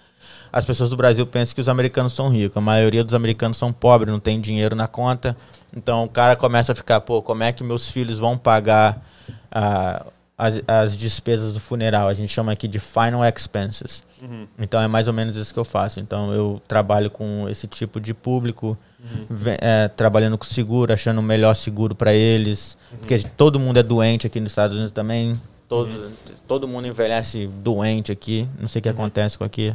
As 0.52 0.64
pessoas 0.64 0.88
do 0.88 0.96
Brasil 0.96 1.26
pensam 1.26 1.54
que 1.54 1.60
os 1.60 1.68
americanos 1.68 2.14
são 2.14 2.28
ricos, 2.28 2.56
a 2.56 2.60
maioria 2.60 3.04
dos 3.04 3.14
americanos 3.14 3.58
são 3.58 3.72
pobres, 3.72 4.12
não 4.12 4.20
tem 4.20 4.40
dinheiro 4.40 4.74
na 4.74 4.86
conta. 4.86 5.36
Então 5.76 6.04
o 6.04 6.08
cara 6.08 6.36
começa 6.36 6.72
a 6.72 6.74
ficar, 6.74 7.00
pô, 7.00 7.20
como 7.20 7.42
é 7.42 7.52
que 7.52 7.62
meus 7.62 7.90
filhos 7.90 8.18
vão 8.18 8.38
pagar 8.38 9.04
a, 9.50 10.06
as, 10.36 10.62
as 10.66 10.96
despesas 10.96 11.52
do 11.52 11.60
funeral. 11.60 12.08
A 12.08 12.14
gente 12.14 12.32
chama 12.32 12.52
aqui 12.52 12.66
de 12.66 12.78
final 12.78 13.24
expenses. 13.24 14.02
Uhum. 14.20 14.46
Então 14.58 14.80
é 14.80 14.88
mais 14.88 15.08
ou 15.08 15.14
menos 15.14 15.36
isso 15.36 15.52
que 15.52 15.60
eu 15.60 15.64
faço. 15.64 16.00
Então 16.00 16.32
eu 16.32 16.60
trabalho 16.66 17.10
com 17.10 17.48
esse 17.48 17.66
tipo 17.66 18.00
de 18.00 18.12
público, 18.12 18.76
uhum. 18.98 19.26
é, 19.60 19.88
trabalhando 19.88 20.36
com 20.36 20.44
seguro, 20.44 20.92
achando 20.92 21.18
o 21.18 21.22
melhor 21.22 21.54
seguro 21.54 21.94
para 21.94 22.12
eles. 22.12 22.76
Uhum. 22.90 22.98
Porque 22.98 23.18
todo 23.36 23.58
mundo 23.58 23.78
é 23.78 23.82
doente 23.82 24.26
aqui 24.26 24.40
nos 24.40 24.52
Estados 24.52 24.76
Unidos 24.76 24.92
também. 24.92 25.40
Todo, 25.68 25.90
uhum. 25.90 26.10
todo 26.46 26.68
mundo 26.68 26.86
envelhece 26.86 27.46
doente 27.46 28.10
aqui. 28.10 28.48
Não 28.58 28.68
sei 28.68 28.80
o 28.80 28.82
que 28.82 28.88
uhum. 28.88 28.94
acontece 28.94 29.36
com 29.38 29.44
aqui. 29.44 29.74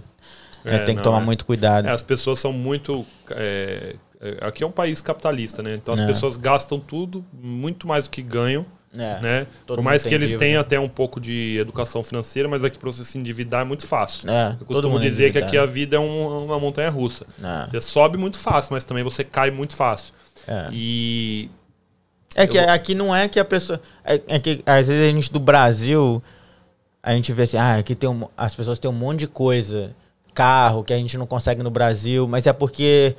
É, 0.65 0.79
tem 0.79 0.95
que 0.95 1.01
não, 1.01 1.03
tomar 1.03 1.21
é. 1.21 1.25
muito 1.25 1.45
cuidado. 1.45 1.87
É, 1.87 1.91
as 1.91 2.03
pessoas 2.03 2.39
são 2.39 2.53
muito. 2.53 3.05
É, 3.31 3.95
é, 4.21 4.37
aqui 4.41 4.63
é 4.63 4.67
um 4.67 4.71
país 4.71 5.01
capitalista, 5.01 5.61
né? 5.61 5.75
Então 5.75 5.93
as 5.93 5.99
é. 5.99 6.07
pessoas 6.07 6.37
gastam 6.37 6.79
tudo, 6.79 7.23
muito 7.33 7.87
mais 7.87 8.05
do 8.05 8.09
que 8.09 8.21
ganham. 8.21 8.65
É, 8.95 9.19
né? 9.21 9.47
Por 9.65 9.81
mais 9.81 10.03
que 10.03 10.13
eles 10.13 10.27
dívida. 10.27 10.45
tenham 10.45 10.61
até 10.61 10.79
um 10.79 10.87
pouco 10.87 11.19
de 11.19 11.57
educação 11.59 12.03
financeira, 12.03 12.47
mas 12.47 12.63
aqui 12.63 12.77
para 12.77 12.91
você 12.91 13.03
se 13.03 13.17
endividar 13.17 13.61
é 13.61 13.63
muito 13.63 13.87
fácil. 13.87 14.29
É, 14.29 14.55
eu 14.59 14.65
costumo 14.65 14.99
dizer 14.99 15.31
que 15.31 15.37
aqui 15.37 15.57
a 15.57 15.65
vida 15.65 15.95
é 15.95 15.99
um, 15.99 16.45
uma 16.45 16.59
montanha 16.59 16.89
russa. 16.89 17.25
É. 17.43 17.71
Você 17.71 17.81
sobe 17.81 18.17
muito 18.17 18.37
fácil, 18.37 18.73
mas 18.73 18.83
também 18.83 19.03
você 19.03 19.23
cai 19.23 19.49
muito 19.49 19.75
fácil. 19.75 20.13
É. 20.47 20.67
E. 20.71 21.49
É 22.35 22.45
que 22.45 22.57
eu... 22.57 22.69
aqui 22.69 22.93
não 22.93 23.15
é 23.15 23.27
que 23.27 23.39
a 23.39 23.45
pessoa. 23.45 23.81
É, 24.03 24.21
é, 24.27 24.39
que 24.39 24.61
às 24.65 24.87
vezes 24.87 25.09
a 25.09 25.11
gente 25.11 25.31
do 25.31 25.39
Brasil, 25.39 26.21
a 27.01 27.13
gente 27.13 27.33
vê 27.33 27.43
assim, 27.43 27.57
ah, 27.57 27.77
aqui 27.77 27.95
tem 27.95 28.09
um, 28.09 28.27
as 28.37 28.55
pessoas 28.55 28.77
têm 28.77 28.89
um 28.89 28.93
monte 28.93 29.21
de 29.21 29.27
coisa, 29.27 29.95
carro 30.33 30.83
que 30.83 30.93
a 30.93 30.97
gente 30.97 31.17
não 31.17 31.25
consegue 31.25 31.63
no 31.63 31.71
Brasil, 31.71 32.27
mas 32.27 32.45
é 32.45 32.53
porque 32.53 33.15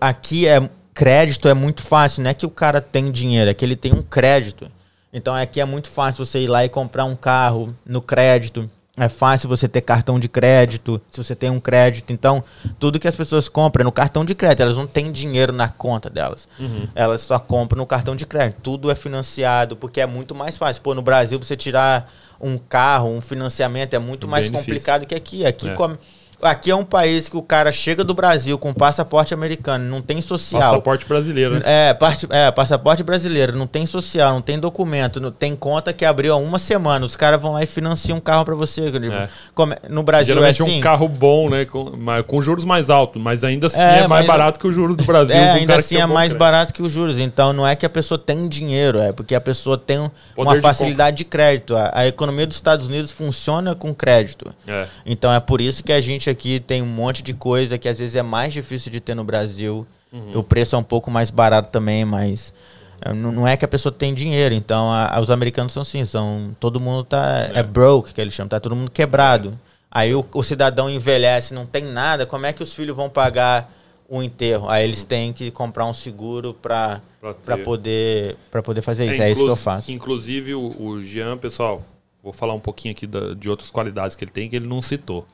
aqui 0.00 0.46
é 0.46 0.68
crédito 0.94 1.48
é 1.48 1.52
muito 1.52 1.82
fácil, 1.82 2.22
não 2.22 2.30
é 2.30 2.34
que 2.34 2.46
o 2.46 2.50
cara 2.50 2.80
tem 2.80 3.10
dinheiro, 3.10 3.50
é 3.50 3.54
que 3.54 3.64
ele 3.64 3.76
tem 3.76 3.92
um 3.92 4.02
crédito. 4.02 4.70
Então 5.16 5.34
aqui 5.34 5.62
é 5.62 5.64
muito 5.64 5.88
fácil 5.88 6.26
você 6.26 6.40
ir 6.40 6.46
lá 6.46 6.62
e 6.62 6.68
comprar 6.68 7.06
um 7.06 7.16
carro 7.16 7.74
no 7.86 8.02
crédito. 8.02 8.68
É 8.98 9.08
fácil 9.08 9.48
você 9.48 9.66
ter 9.66 9.80
cartão 9.80 10.20
de 10.20 10.28
crédito, 10.28 11.00
se 11.10 11.22
você 11.22 11.34
tem 11.34 11.50
um 11.50 11.60
crédito. 11.60 12.12
Então, 12.12 12.42
tudo 12.78 12.98
que 12.98 13.06
as 13.06 13.14
pessoas 13.14 13.46
compram 13.46 13.82
é 13.82 13.84
no 13.84 13.92
cartão 13.92 14.24
de 14.24 14.34
crédito, 14.34 14.62
elas 14.62 14.76
não 14.76 14.86
têm 14.86 15.12
dinheiro 15.12 15.52
na 15.52 15.68
conta 15.68 16.08
delas. 16.08 16.48
Uhum. 16.58 16.88
Elas 16.94 17.20
só 17.20 17.38
compram 17.38 17.78
no 17.78 17.86
cartão 17.86 18.16
de 18.16 18.24
crédito. 18.24 18.60
Tudo 18.62 18.90
é 18.90 18.94
financiado, 18.94 19.76
porque 19.76 20.00
é 20.00 20.06
muito 20.06 20.34
mais 20.34 20.56
fácil. 20.56 20.82
Pô, 20.82 20.94
no 20.94 21.02
Brasil, 21.02 21.38
você 21.38 21.54
tirar 21.54 22.10
um 22.40 22.56
carro, 22.56 23.10
um 23.10 23.20
financiamento, 23.20 23.92
é 23.92 23.98
muito 23.98 24.26
mais 24.26 24.48
complicado 24.48 25.04
que 25.04 25.14
aqui. 25.14 25.44
Aqui, 25.44 25.68
é. 25.68 25.74
como 25.74 25.98
Aqui 26.42 26.70
é 26.70 26.76
um 26.76 26.84
país 26.84 27.28
que 27.28 27.36
o 27.36 27.42
cara 27.42 27.72
chega 27.72 28.04
do 28.04 28.12
Brasil 28.12 28.58
com 28.58 28.72
passaporte 28.72 29.32
americano, 29.32 29.88
não 29.88 30.02
tem 30.02 30.20
social. 30.20 30.62
Passaporte 30.62 31.06
brasileiro, 31.06 31.54
né? 31.54 31.62
É, 31.64 31.94
parte, 31.94 32.26
é, 32.30 32.50
passaporte 32.50 33.02
brasileiro, 33.02 33.56
não 33.56 33.66
tem 33.66 33.86
social, 33.86 34.34
não 34.34 34.42
tem 34.42 34.58
documento, 34.58 35.20
não 35.20 35.30
tem 35.30 35.56
conta 35.56 35.92
que 35.92 36.04
abriu 36.04 36.34
há 36.34 36.36
uma 36.36 36.58
semana. 36.58 37.06
Os 37.06 37.16
caras 37.16 37.40
vão 37.40 37.52
lá 37.52 37.62
e 37.62 37.66
financiam 37.66 38.18
um 38.18 38.20
carro 38.20 38.44
para 38.44 38.54
você. 38.54 38.86
É. 38.86 39.28
Como, 39.54 39.74
no 39.88 40.02
Brasil 40.02 40.34
Geralmente 40.34 40.60
é 40.60 40.64
assim. 40.64 40.74
é 40.74 40.78
um 40.78 40.80
carro 40.80 41.08
bom, 41.08 41.48
né? 41.48 41.64
Com, 41.64 41.92
com 42.26 42.42
juros 42.42 42.64
mais 42.64 42.90
altos, 42.90 43.20
mas 43.20 43.42
ainda 43.42 43.68
assim 43.68 43.80
é, 43.80 44.00
é 44.00 44.08
mais 44.08 44.26
barato 44.26 44.60
que 44.60 44.66
o 44.66 44.72
juros 44.72 44.96
do 44.96 45.04
Brasil. 45.04 45.34
É, 45.34 45.52
ainda 45.52 45.76
assim 45.76 45.96
é 45.96 46.06
mais 46.06 46.32
barato 46.32 46.72
que 46.72 46.82
os 46.82 46.92
juros. 46.92 47.18
Então 47.18 47.52
não 47.52 47.66
é 47.66 47.74
que 47.74 47.86
a 47.86 47.90
pessoa 47.90 48.18
tem 48.18 48.48
dinheiro, 48.48 48.98
é 48.98 49.12
porque 49.12 49.34
a 49.34 49.40
pessoa 49.40 49.78
tem 49.78 49.98
Poder 50.34 50.50
uma 50.50 50.60
facilidade 50.60 51.16
de, 51.16 51.24
de 51.24 51.30
crédito. 51.30 51.76
A, 51.76 51.90
a, 51.94 52.06
economia 52.06 52.46
dos 52.46 52.56
Estados 52.56 52.86
Unidos 52.88 53.10
funciona 53.10 53.74
com 53.74 53.94
crédito. 53.94 54.54
É. 54.66 54.86
Então 55.04 55.32
é 55.32 55.40
por 55.40 55.60
isso 55.60 55.82
que 55.82 55.92
a 55.92 56.00
gente 56.00 56.25
aqui 56.30 56.60
tem 56.60 56.82
um 56.82 56.86
monte 56.86 57.22
de 57.22 57.34
coisa 57.34 57.78
que 57.78 57.88
às 57.88 57.98
vezes 57.98 58.16
é 58.16 58.22
mais 58.22 58.52
difícil 58.52 58.90
de 58.90 59.00
ter 59.00 59.14
no 59.14 59.24
Brasil. 59.24 59.86
Uhum. 60.12 60.38
O 60.38 60.42
preço 60.42 60.76
é 60.76 60.78
um 60.78 60.82
pouco 60.82 61.10
mais 61.10 61.30
barato 61.30 61.70
também, 61.70 62.04
mas 62.04 62.52
eh, 63.02 63.12
não 63.12 63.46
é 63.46 63.56
que 63.56 63.64
a 63.64 63.68
pessoa 63.68 63.92
tem 63.92 64.14
dinheiro. 64.14 64.54
Então, 64.54 64.90
a, 64.90 65.18
os 65.20 65.30
americanos 65.30 65.72
são 65.72 65.82
assim, 65.82 66.04
são 66.04 66.56
todo 66.60 66.80
mundo 66.80 67.04
tá 67.04 67.50
é, 67.54 67.60
é 67.60 67.62
broke, 67.62 68.14
que 68.14 68.20
eles 68.20 68.34
chamam, 68.34 68.48
tá 68.48 68.60
todo 68.60 68.76
mundo 68.76 68.90
quebrado. 68.90 69.50
É. 69.50 69.66
Aí 69.90 70.14
o, 70.14 70.24
o, 70.34 70.42
cidadão 70.42 70.90
envelhece, 70.90 71.54
não 71.54 71.64
tem 71.64 71.84
nada, 71.84 72.26
como 72.26 72.44
é 72.46 72.52
que 72.52 72.62
os 72.62 72.74
filhos 72.74 72.94
vão 72.94 73.08
pagar 73.08 73.72
o 74.08 74.22
enterro? 74.22 74.68
Aí 74.68 74.84
eles 74.84 75.04
têm 75.04 75.32
que 75.32 75.50
comprar 75.50 75.86
um 75.86 75.94
seguro 75.94 76.52
para 76.54 77.00
para 77.44 77.58
poder 77.58 78.36
para 78.50 78.62
poder 78.62 78.82
fazer 78.82 79.10
isso. 79.10 79.20
É, 79.20 79.28
é 79.28 79.32
isso 79.32 79.44
que 79.44 79.50
eu 79.50 79.56
faço. 79.56 79.90
Inclusive 79.90 80.54
o, 80.54 80.74
o 80.80 81.02
Jean, 81.02 81.36
pessoal, 81.36 81.82
vou 82.22 82.32
falar 82.32 82.54
um 82.54 82.60
pouquinho 82.60 82.92
aqui 82.92 83.06
da, 83.06 83.34
de 83.34 83.48
outras 83.48 83.70
qualidades 83.70 84.16
que 84.16 84.24
ele 84.24 84.30
tem 84.30 84.48
que 84.48 84.56
ele 84.56 84.66
não 84.66 84.82
citou. 84.82 85.26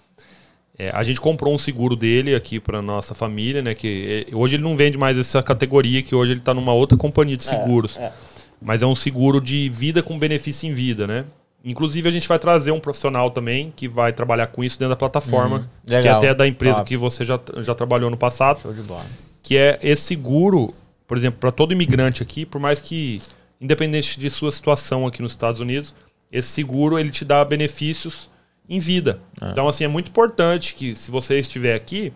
É, 0.83 0.91
a 0.93 1.05
gente 1.05 1.21
comprou 1.21 1.55
um 1.55 1.59
seguro 1.59 1.95
dele 1.95 2.35
aqui 2.35 2.59
para 2.59 2.83
nossa 2.83 3.15
família, 3.15 3.63
né? 3.63 3.73
Que 3.73 4.27
é, 4.29 4.35
hoje 4.35 4.57
ele 4.57 4.65
não 4.65 4.77
vende 4.77 4.99
mais 4.99 5.17
essa 5.17 5.41
categoria, 5.41 6.03
que 6.03 6.13
hoje 6.13 6.33
ele 6.33 6.41
está 6.41 6.53
numa 6.53 6.73
outra 6.73 6.99
companhia 6.99 7.37
de 7.37 7.45
é, 7.45 7.47
seguros. 7.47 7.97
É. 7.97 8.13
Mas 8.61 8.83
é 8.83 8.87
um 8.87 8.97
seguro 8.97 9.41
de 9.41 9.69
vida 9.69 10.03
com 10.03 10.19
benefício 10.19 10.69
em 10.69 10.73
vida, 10.73 11.07
né? 11.07 11.25
Inclusive, 11.65 12.09
a 12.09 12.11
gente 12.11 12.27
vai 12.27 12.37
trazer 12.37 12.73
um 12.73 12.81
profissional 12.81 13.31
também 13.31 13.73
que 13.77 13.87
vai 13.87 14.13
trabalhar 14.13 14.49
com 14.49 14.65
isso 14.65 14.77
dentro 14.77 14.91
da 14.91 14.97
plataforma, 14.97 15.59
hum, 15.59 15.87
que 15.87 15.95
é 15.95 16.11
até 16.11 16.35
da 16.35 16.49
empresa 16.49 16.79
Top. 16.79 16.89
que 16.89 16.97
você 16.97 17.25
já, 17.25 17.39
já 17.59 17.77
trabalhou 17.77 18.11
no 18.11 18.17
passado. 18.17 18.61
Show 18.61 18.73
de 18.73 18.83
bola. 18.83 19.07
Que 19.41 19.57
é 19.57 19.79
esse 19.85 20.03
seguro, 20.03 20.75
por 21.07 21.17
exemplo, 21.17 21.39
para 21.39 21.53
todo 21.53 21.73
imigrante 21.73 22.21
aqui, 22.21 22.45
por 22.45 22.61
mais 22.61 22.81
que, 22.81 23.23
independente 23.61 24.19
de 24.19 24.29
sua 24.29 24.51
situação 24.51 25.07
aqui 25.07 25.23
nos 25.23 25.31
Estados 25.31 25.61
Unidos, 25.61 25.95
esse 26.33 26.49
seguro 26.49 26.99
ele 26.99 27.11
te 27.11 27.25
dá 27.25 27.45
benefícios 27.45 28.29
em 28.69 28.79
vida. 28.79 29.21
É. 29.41 29.51
Então, 29.51 29.69
assim, 29.69 29.85
é 29.85 29.89
muito 29.89 30.09
importante 30.09 30.75
que 30.75 30.95
se 30.95 31.11
você 31.11 31.39
estiver 31.39 31.75
aqui, 31.75 32.13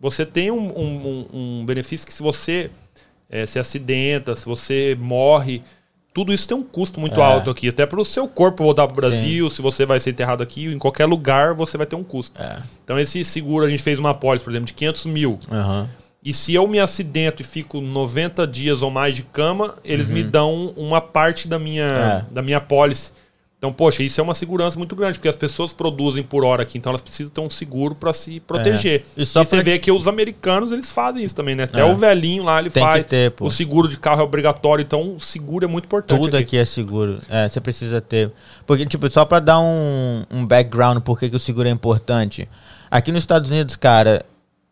você 0.00 0.24
tenha 0.24 0.52
um, 0.52 0.68
um, 0.78 1.26
um 1.32 1.66
benefício 1.66 2.06
que 2.06 2.12
se 2.12 2.22
você 2.22 2.70
é, 3.30 3.46
se 3.46 3.58
acidenta, 3.58 4.34
se 4.34 4.44
você 4.44 4.96
morre, 5.00 5.62
tudo 6.16 6.32
isso 6.32 6.48
tem 6.48 6.56
um 6.56 6.62
custo 6.62 6.98
muito 6.98 7.20
é. 7.20 7.22
alto 7.22 7.50
aqui. 7.50 7.68
Até 7.68 7.84
para 7.84 8.00
o 8.00 8.04
seu 8.04 8.26
corpo 8.26 8.64
voltar 8.64 8.86
para 8.86 8.94
o 8.94 8.96
Brasil, 8.96 9.50
Sim. 9.50 9.56
se 9.56 9.62
você 9.62 9.84
vai 9.84 10.00
ser 10.00 10.10
enterrado 10.10 10.42
aqui, 10.42 10.66
em 10.66 10.78
qualquer 10.78 11.06
lugar 11.06 11.54
você 11.54 11.76
vai 11.76 11.86
ter 11.86 11.96
um 11.96 12.04
custo. 12.04 12.40
É. 12.40 12.56
Então, 12.84 12.98
esse 12.98 13.24
seguro, 13.24 13.66
a 13.66 13.68
gente 13.68 13.82
fez 13.82 13.98
uma 13.98 14.10
apólice, 14.10 14.44
por 14.44 14.50
exemplo, 14.50 14.66
de 14.66 14.74
500 14.74 15.06
mil. 15.06 15.38
Uhum. 15.50 15.86
E 16.24 16.34
se 16.34 16.54
eu 16.54 16.66
me 16.66 16.80
acidento 16.80 17.42
e 17.42 17.44
fico 17.44 17.80
90 17.80 18.46
dias 18.46 18.82
ou 18.82 18.90
mais 18.90 19.14
de 19.14 19.22
cama, 19.22 19.74
eles 19.84 20.08
uhum. 20.08 20.14
me 20.14 20.24
dão 20.24 20.72
uma 20.76 21.00
parte 21.00 21.46
da 21.46 21.58
minha, 21.58 22.24
é. 22.28 22.34
da 22.34 22.42
minha 22.42 22.56
apólice. 22.56 23.12
Então, 23.58 23.72
poxa, 23.72 24.02
isso 24.02 24.20
é 24.20 24.22
uma 24.22 24.34
segurança 24.34 24.76
muito 24.76 24.94
grande, 24.94 25.18
porque 25.18 25.28
as 25.28 25.36
pessoas 25.36 25.72
produzem 25.72 26.22
por 26.22 26.44
hora 26.44 26.62
aqui, 26.62 26.76
então 26.76 26.90
elas 26.90 27.00
precisam 27.00 27.32
ter 27.32 27.40
um 27.40 27.48
seguro 27.48 27.94
para 27.94 28.12
se 28.12 28.38
proteger. 28.40 29.00
É. 29.16 29.20
E, 29.20 29.22
e 29.22 29.26
você 29.26 29.62
vê 29.62 29.78
que 29.78 29.90
os 29.90 30.06
americanos, 30.06 30.72
eles 30.72 30.92
fazem 30.92 31.24
isso 31.24 31.34
também, 31.34 31.54
né? 31.54 31.62
Até 31.62 31.80
é. 31.80 31.84
o 31.84 31.96
velhinho 31.96 32.44
lá, 32.44 32.60
ele 32.60 32.68
Tem 32.68 32.82
faz. 32.82 33.06
Ter, 33.06 33.32
o 33.40 33.50
seguro 33.50 33.88
de 33.88 33.98
carro 33.98 34.20
é 34.20 34.24
obrigatório, 34.24 34.82
então 34.82 35.16
o 35.16 35.20
seguro 35.20 35.64
é 35.64 35.68
muito 35.68 35.86
importante. 35.86 36.20
Tudo 36.20 36.36
aqui, 36.36 36.44
aqui 36.44 36.56
é 36.58 36.64
seguro. 36.66 37.18
É, 37.30 37.48
você 37.48 37.58
precisa 37.58 37.98
ter. 37.98 38.30
Porque, 38.66 38.84
tipo, 38.84 39.08
só 39.08 39.24
para 39.24 39.40
dar 39.40 39.58
um, 39.58 40.24
um 40.30 40.44
background 40.44 41.02
por 41.02 41.18
que, 41.18 41.30
que 41.30 41.36
o 41.36 41.40
seguro 41.40 41.66
é 41.66 41.70
importante. 41.70 42.46
Aqui 42.90 43.10
nos 43.10 43.22
Estados 43.22 43.50
Unidos, 43.50 43.74
cara, 43.74 44.22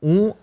um 0.02 0.34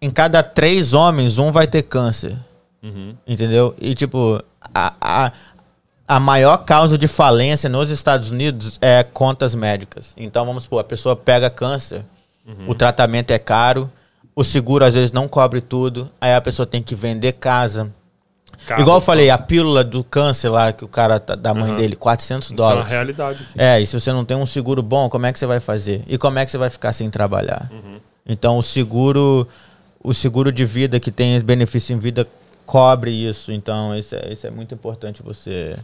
em 0.00 0.10
cada 0.10 0.42
três 0.42 0.92
homens, 0.92 1.38
um 1.38 1.50
vai 1.50 1.66
ter 1.66 1.82
câncer. 1.82 2.36
Uhum. 2.82 3.14
Entendeu? 3.26 3.74
E, 3.80 3.94
tipo, 3.94 4.40
a, 4.74 4.92
a, 5.00 5.32
a 6.06 6.20
maior 6.20 6.58
causa 6.58 6.98
de 6.98 7.08
falência 7.08 7.68
nos 7.68 7.90
Estados 7.90 8.30
Unidos 8.30 8.78
é 8.80 9.02
contas 9.02 9.54
médicas. 9.54 10.12
Então, 10.16 10.44
vamos 10.44 10.64
supor, 10.64 10.80
a 10.80 10.84
pessoa 10.84 11.16
pega 11.16 11.48
câncer, 11.48 12.04
uhum. 12.46 12.68
o 12.68 12.74
tratamento 12.74 13.30
é 13.30 13.38
caro, 13.38 13.90
o 14.36 14.44
seguro 14.44 14.84
às 14.84 14.94
vezes 14.94 15.12
não 15.12 15.26
cobre 15.26 15.60
tudo, 15.60 16.10
aí 16.20 16.34
a 16.34 16.40
pessoa 16.40 16.66
tem 16.66 16.82
que 16.82 16.94
vender 16.94 17.32
casa. 17.32 17.90
Carro, 18.66 18.80
Igual 18.80 18.96
eu 18.98 19.00
falei, 19.00 19.30
a 19.30 19.38
pílula 19.38 19.84
do 19.84 20.02
câncer 20.02 20.48
lá, 20.48 20.72
que 20.72 20.84
o 20.84 20.88
cara 20.88 21.20
tá, 21.20 21.34
da 21.34 21.52
mãe 21.52 21.70
uhum. 21.70 21.76
dele, 21.76 21.96
400 21.96 22.50
dólares. 22.50 22.86
Isso 22.86 22.88
é 22.88 22.96
uma 22.96 22.98
realidade. 22.98 23.42
Aqui. 23.42 23.60
É, 23.60 23.80
e 23.80 23.86
se 23.86 23.98
você 23.98 24.12
não 24.12 24.24
tem 24.24 24.36
um 24.36 24.46
seguro 24.46 24.82
bom, 24.82 25.08
como 25.08 25.26
é 25.26 25.32
que 25.32 25.38
você 25.38 25.46
vai 25.46 25.60
fazer? 25.60 26.02
E 26.06 26.16
como 26.16 26.38
é 26.38 26.44
que 26.44 26.50
você 26.50 26.58
vai 26.58 26.70
ficar 26.70 26.92
sem 26.92 27.10
trabalhar? 27.10 27.70
Uhum. 27.70 27.98
Então, 28.26 28.56
o 28.56 28.62
seguro, 28.62 29.46
o 30.02 30.14
seguro 30.14 30.50
de 30.50 30.64
vida 30.64 30.98
que 30.98 31.10
tem 31.10 31.38
benefício 31.40 31.94
em 31.94 31.98
vida 31.98 32.26
cobre 32.64 33.10
isso. 33.10 33.52
Então, 33.52 33.96
isso 33.96 34.14
é, 34.14 34.32
isso 34.32 34.46
é 34.46 34.50
muito 34.50 34.74
importante 34.74 35.22
você 35.22 35.76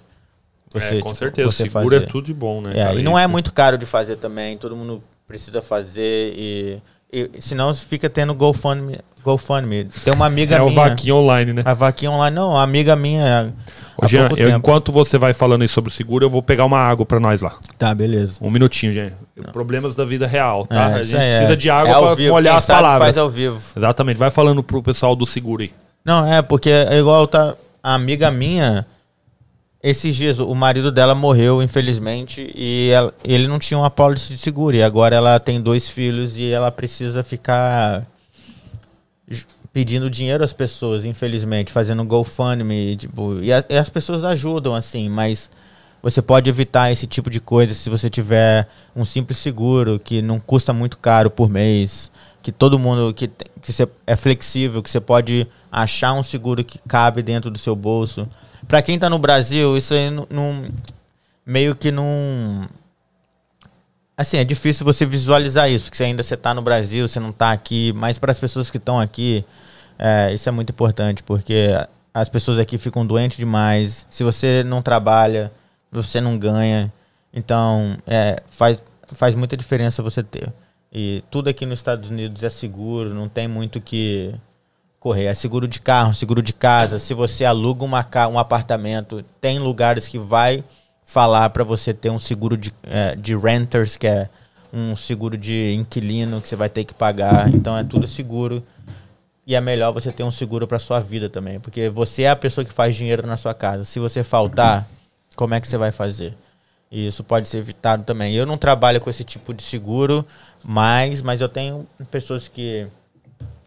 você, 0.73 0.99
é, 0.99 1.01
com 1.01 1.09
tipo, 1.09 1.19
certeza. 1.19 1.51
Você 1.51 1.65
seguro 1.65 1.95
é 1.95 1.99
fazer. 1.99 2.09
é 2.09 2.13
tudo 2.13 2.27
de 2.27 2.35
bom, 2.35 2.61
né? 2.61 2.73
É, 2.75 2.95
e 2.95 3.03
não 3.03 3.19
é 3.19 3.27
muito 3.27 3.53
caro 3.53 3.77
de 3.77 3.87
fazer 3.87 4.17
também. 4.17 4.57
Todo 4.57 4.77
mundo 4.77 5.03
precisa 5.27 5.61
fazer 5.61 6.33
e, 6.37 6.79
e 7.13 7.31
senão 7.41 7.75
fica 7.75 8.09
tendo 8.09 8.33
GoFundMe. 8.35 8.99
GoFundMe. 9.23 9.85
Tem 10.05 10.13
uma 10.13 10.27
amiga 10.27 10.57
é 10.57 10.59
minha. 10.63 10.71
É 10.71 10.73
o 10.73 10.75
vaquinha 10.75 11.15
online, 11.15 11.53
né? 11.53 11.63
A 11.65 11.75
vaquinha 11.75 12.11
online. 12.11 12.35
Não, 12.35 12.57
a 12.57 12.63
amiga 12.63 12.95
minha. 12.95 13.53
Ô, 13.97 14.07
Jean, 14.07 14.31
eu, 14.37 14.49
enquanto 14.51 14.93
você 14.93 15.19
vai 15.19 15.35
falando 15.35 15.63
aí 15.63 15.69
sobre 15.69 15.91
o 15.91 15.93
seguro, 15.93 16.25
eu 16.25 16.31
vou 16.31 16.43
pegar 16.43 16.65
uma 16.65 16.79
água 16.79 17.05
para 17.05 17.19
nós 17.21 17.43
lá. 17.43 17.57
Tá, 17.77 17.93
beleza. 17.93 18.39
Um 18.41 18.51
minutinho, 18.51 18.93
gente. 18.93 19.15
Problemas 19.53 19.95
da 19.95 20.05
vida 20.05 20.27
real, 20.27 20.67
tá? 20.67 20.91
É, 20.91 20.95
a 20.95 21.03
gente 21.03 21.17
precisa 21.17 21.53
é. 21.53 21.57
de 21.57 21.69
água 21.69 21.91
é 21.91 22.15
para 22.15 22.29
molhar 22.29 22.53
Quem 22.53 22.59
as 22.59 22.67
palavras. 22.67 23.03
faz 23.03 23.19
ao 23.19 23.29
vivo. 23.29 23.61
Exatamente. 23.77 24.17
Vai 24.17 24.31
falando 24.31 24.63
pro 24.63 24.83
pessoal 24.83 25.17
do 25.17 25.27
seguro 25.27 25.63
aí. 25.63 25.73
Não, 26.05 26.33
é, 26.33 26.41
porque 26.41 26.71
é 26.71 26.99
igual 26.99 27.27
tá, 27.27 27.55
a 27.83 27.95
amiga 27.95 28.31
minha 28.31 28.87
esses 29.83 30.15
dias, 30.15 30.39
o 30.39 30.55
marido 30.55 30.93
dela 30.93 31.15
morreu, 31.15 31.63
infelizmente, 31.63 32.53
e 32.55 32.91
ela, 32.91 33.15
ele 33.25 33.49
não 33.49 33.59
tinha 33.59 33.79
uma 33.79 33.91
pólice 33.91 34.35
de 34.35 34.39
seguro. 34.39 34.77
E 34.77 34.83
agora 34.83 35.17
ela 35.17 35.41
tem 35.41 35.61
dois 35.61 35.89
filhos 35.89 36.37
e 36.39 36.51
ela 36.51 36.71
precisa 36.71 37.23
ficar 37.23 38.07
pedindo 39.73 40.11
dinheiro 40.11 40.45
às 40.45 40.53
pessoas, 40.53 41.05
infelizmente, 41.05 41.73
fazendo 41.73 42.05
GoFundMe. 42.05 42.97
Tipo, 42.97 43.41
e, 43.41 43.53
a, 43.53 43.65
e 43.71 43.77
as 43.77 43.89
pessoas 43.89 44.23
ajudam, 44.23 44.75
assim, 44.75 45.09
mas 45.09 45.51
você 46.03 46.21
pode 46.21 46.51
evitar 46.51 46.91
esse 46.91 47.07
tipo 47.07 47.31
de 47.31 47.41
coisa 47.41 47.73
se 47.75 47.89
você 47.89 48.11
tiver 48.11 48.69
um 48.95 49.05
simples 49.05 49.39
seguro 49.39 49.99
que 49.99 50.21
não 50.21 50.39
custa 50.39 50.73
muito 50.73 50.99
caro 50.99 51.31
por 51.31 51.49
mês, 51.49 52.11
que 52.43 52.51
todo 52.51 52.79
mundo 52.79 53.15
que, 53.15 53.29
que 53.29 53.73
é 54.07 54.17
flexível, 54.17 54.83
que 54.83 54.91
você 54.91 55.01
pode 55.01 55.47
achar 55.71 56.13
um 56.15 56.23
seguro 56.23 56.65
que 56.65 56.79
cabe 56.87 57.23
dentro 57.23 57.51
do 57.51 57.59
seu 57.59 57.77
bolso. 57.77 58.29
Para 58.71 58.83
quem 58.83 58.97
tá 58.99 59.11
no 59.11 59.19
Brasil, 59.19 59.77
isso 59.77 59.93
aí 59.93 60.11
não, 60.11 60.65
meio 61.45 61.75
que 61.75 61.91
não 61.91 62.69
assim, 64.17 64.37
é 64.37 64.45
difícil 64.45 64.85
você 64.85 65.05
visualizar 65.05 65.69
isso, 65.69 65.87
porque 65.87 66.03
ainda 66.05 66.23
você 66.23 66.37
tá 66.37 66.55
no 66.55 66.63
Brasil, 66.63 67.09
você 67.09 67.19
não 67.19 67.33
tá 67.33 67.51
aqui, 67.51 67.93
mas 67.95 68.17
para 68.17 68.31
as 68.31 68.39
pessoas 68.39 68.71
que 68.71 68.77
estão 68.77 69.01
aqui, 69.01 69.45
é, 69.99 70.33
isso 70.33 70.49
é 70.49 70.53
muito 70.53 70.71
importante, 70.71 71.21
porque 71.23 71.71
as 72.15 72.29
pessoas 72.29 72.59
aqui 72.59 72.79
ficam 72.79 73.05
doentes 73.05 73.39
demais. 73.39 74.07
Se 74.09 74.23
você 74.23 74.63
não 74.63 74.83
trabalha, 74.83 75.51
você 75.91 76.21
não 76.21 76.39
ganha. 76.39 76.93
Então, 77.35 77.97
é, 78.07 78.41
faz, 78.53 78.81
faz 79.15 79.35
muita 79.35 79.57
diferença 79.57 80.03
você 80.03 80.23
ter. 80.23 80.53
E 80.93 81.25
tudo 81.29 81.51
aqui 81.51 81.67
nos 81.67 81.81
Estados 81.81 82.09
Unidos 82.09 82.45
é 82.45 82.49
seguro, 82.49 83.15
não 83.15 83.29
tem 83.29 83.49
muito 83.49 83.81
que 83.81 84.33
correr. 85.01 85.25
É 85.25 85.35
seguro 85.35 85.67
de 85.67 85.81
carro, 85.81 86.15
seguro 86.15 86.43
de 86.43 86.53
casa. 86.53 86.99
Se 86.99 87.15
você 87.15 87.45
aluga 87.45 87.85
uma, 87.85 88.07
um 88.31 88.39
apartamento, 88.39 89.25
tem 89.41 89.59
lugares 89.59 90.07
que 90.07 90.19
vai 90.19 90.63
falar 91.05 91.51
para 91.51 91.65
você 91.65 91.93
ter 91.93 92.11
um 92.11 92.19
seguro 92.21 92.57
de, 92.57 92.73
é, 92.85 93.17
de 93.17 93.35
renters, 93.35 93.97
que 93.97 94.07
é 94.07 94.29
um 94.73 94.95
seguro 94.95 95.37
de 95.37 95.75
inquilino 95.75 96.41
que 96.41 96.49
você 96.49 96.55
vai 96.55 96.69
ter 96.69 96.85
que 96.85 96.95
pagar. 96.95 97.49
Então 97.49 97.77
é 97.77 97.83
tudo 97.83 98.07
seguro. 98.07 98.63
E 99.47 99.57
é 99.57 99.61
melhor 99.61 99.91
você 99.91 100.13
ter 100.13 100.23
um 100.23 100.31
seguro 100.31 100.69
para 100.69 100.79
sua 100.79 101.01
vida 101.01 101.29
também, 101.29 101.59
porque 101.59 101.89
você 101.89 102.23
é 102.23 102.31
a 102.31 102.37
pessoa 102.37 102.65
que 102.65 102.73
faz 102.73 102.95
dinheiro 102.95 103.27
na 103.27 103.37
sua 103.37 103.53
casa. 103.53 103.83
Se 103.83 103.99
você 103.99 104.23
faltar, 104.23 104.87
como 105.35 105.55
é 105.55 105.61
que 105.61 105.67
você 105.67 105.77
vai 105.77 105.91
fazer? 105.91 106.37
E 106.91 107.07
isso 107.07 107.25
pode 107.25 107.49
ser 107.49 107.59
evitado 107.59 108.05
também. 108.05 108.35
Eu 108.35 108.47
não 108.47 108.57
trabalho 108.57 109.01
com 109.01 109.11
esse 109.11 109.25
tipo 109.25 109.53
de 109.53 109.63
seguro, 109.63 110.25
mas, 110.63 111.23
mas 111.23 111.41
eu 111.41 111.49
tenho 111.49 111.87
pessoas 112.11 112.47
que, 112.47 112.87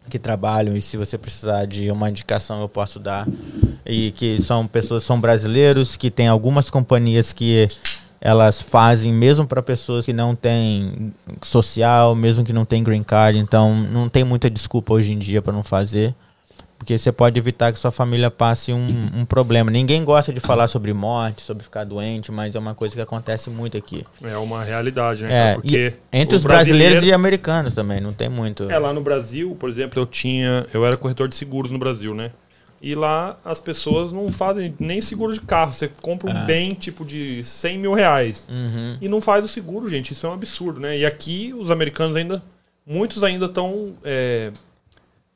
que 0.08 0.18
trabalham 0.18 0.76
e 0.76 0.82
se 0.82 0.96
você 0.96 1.16
precisar 1.16 1.66
de 1.66 1.90
uma 1.90 2.10
indicação 2.10 2.60
eu 2.60 2.68
posso 2.68 2.98
dar. 2.98 3.26
E 3.84 4.12
que 4.12 4.40
são 4.40 4.66
pessoas, 4.66 5.04
são 5.04 5.20
brasileiros, 5.20 5.96
que 5.96 6.10
tem 6.10 6.28
algumas 6.28 6.70
companhias 6.70 7.32
que 7.32 7.68
elas 8.20 8.62
fazem 8.62 9.12
mesmo 9.12 9.46
para 9.46 9.62
pessoas 9.62 10.06
que 10.06 10.12
não 10.12 10.34
têm 10.34 11.12
social, 11.42 12.14
mesmo 12.14 12.42
que 12.42 12.54
não 12.54 12.64
tem 12.64 12.82
green 12.82 13.02
card, 13.02 13.38
então 13.38 13.74
não 13.74 14.08
tem 14.08 14.24
muita 14.24 14.48
desculpa 14.48 14.94
hoje 14.94 15.12
em 15.12 15.18
dia 15.18 15.42
para 15.42 15.52
não 15.52 15.62
fazer. 15.62 16.14
Porque 16.84 16.98
você 16.98 17.10
pode 17.10 17.38
evitar 17.38 17.72
que 17.72 17.78
sua 17.78 17.90
família 17.90 18.30
passe 18.30 18.70
um, 18.70 19.08
um, 19.16 19.24
problema. 19.24 19.70
Ninguém 19.70 20.04
gosta 20.04 20.30
de 20.34 20.38
falar 20.38 20.68
sobre 20.68 20.92
morte, 20.92 21.40
sobre 21.40 21.62
ficar 21.62 21.82
doente, 21.82 22.30
mas 22.30 22.54
é 22.54 22.58
uma 22.58 22.74
coisa 22.74 22.94
que 22.94 23.00
acontece 23.00 23.48
muito 23.48 23.74
aqui. 23.74 24.04
É 24.22 24.36
uma 24.36 24.62
realidade, 24.62 25.24
né? 25.24 25.52
É, 25.52 25.54
Porque 25.54 25.94
entre 26.12 26.36
os 26.36 26.42
brasileiros 26.42 27.02
e 27.02 27.10
americanos 27.10 27.74
também, 27.74 28.02
não 28.02 28.12
tem 28.12 28.28
muito. 28.28 28.70
É, 28.70 28.78
lá 28.78 28.92
no 28.92 29.00
Brasil, 29.00 29.56
por 29.58 29.70
exemplo, 29.70 29.98
eu 29.98 30.04
tinha. 30.04 30.66
Eu 30.74 30.84
era 30.84 30.94
corretor 30.94 31.26
de 31.26 31.34
seguros 31.36 31.70
no 31.70 31.78
Brasil, 31.78 32.14
né? 32.14 32.32
E 32.82 32.94
lá 32.94 33.38
as 33.42 33.60
pessoas 33.60 34.12
não 34.12 34.30
fazem 34.30 34.74
nem 34.78 35.00
seguro 35.00 35.32
de 35.32 35.40
carro. 35.40 35.72
Você 35.72 35.88
compra 35.88 36.28
um 36.28 36.36
ah. 36.36 36.44
bem 36.44 36.74
tipo 36.74 37.02
de 37.02 37.42
100 37.42 37.78
mil 37.78 37.94
reais 37.94 38.46
uhum. 38.46 38.98
e 39.00 39.08
não 39.08 39.22
faz 39.22 39.42
o 39.42 39.48
seguro, 39.48 39.88
gente. 39.88 40.12
Isso 40.12 40.26
é 40.26 40.28
um 40.28 40.34
absurdo, 40.34 40.80
né? 40.80 40.98
E 40.98 41.06
aqui 41.06 41.54
os 41.58 41.70
americanos 41.70 42.14
ainda. 42.14 42.42
Muitos 42.86 43.24
ainda 43.24 43.46
estão. 43.46 43.94
É, 44.04 44.52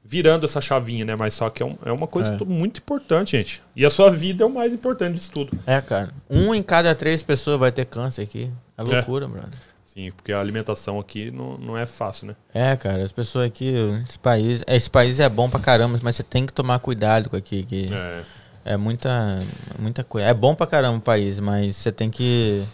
virando 0.09 0.47
essa 0.47 0.61
chavinha, 0.61 1.05
né? 1.05 1.15
Mas 1.15 1.35
só 1.35 1.51
que 1.51 1.63
é, 1.63 1.67
um, 1.67 1.77
é 1.85 1.93
uma 1.93 2.07
coisa 2.07 2.35
é. 2.41 2.45
muito 2.45 2.79
importante, 2.79 3.37
gente. 3.37 3.63
E 3.77 3.85
a 3.85 3.91
sua 3.91 4.11
vida 4.11 4.43
é 4.43 4.47
o 4.47 4.51
mais 4.51 4.73
importante 4.73 5.17
disso 5.17 5.31
tudo. 5.31 5.57
É, 5.67 5.83
cara. 5.83 6.09
Um 6.31 6.55
em 6.55 6.63
cada 6.63 6.95
três 6.95 7.23
pessoas 7.23 7.61
vai 7.61 7.71
ter 7.71 7.85
câncer 7.85 8.23
aqui. 8.23 8.51
É, 8.79 8.81
é. 8.81 8.85
loucura, 8.85 9.27
é. 9.27 9.29
brother. 9.29 9.61
Sim, 9.85 10.11
porque 10.13 10.33
a 10.33 10.41
alimentação 10.41 10.99
aqui 10.99 11.31
não, 11.31 11.59
não 11.59 11.77
é 11.77 11.85
fácil, 11.85 12.29
né? 12.29 12.37
É, 12.55 12.75
cara, 12.75 13.03
as 13.03 13.13
pessoas 13.13 13.47
aqui, 13.47 13.75
esse 14.09 14.19
país, 14.19 14.65
esse 14.67 14.89
país 14.89 15.21
é 15.21 15.29
bom 15.29 15.51
pra 15.51 15.61
caramba, 15.61 15.99
mas 16.03 16.17
você 16.17 16.23
tem 16.23 16.47
que 16.47 16.53
tomar 16.55 16.79
cuidado 16.79 17.29
com 17.29 17.37
aqui. 17.37 17.63
Que 17.65 17.89
é. 17.93 18.23
é 18.65 18.77
muita, 18.79 19.39
muita 19.79 20.03
coisa. 20.03 20.27
É 20.27 20.33
bom 20.33 20.55
pra 20.55 20.67
caramba 20.67 20.97
o 20.97 21.03
país, 21.03 21.39
mas 21.39 21.77
você 21.77 21.93
tem 21.93 22.09
que. 22.11 22.65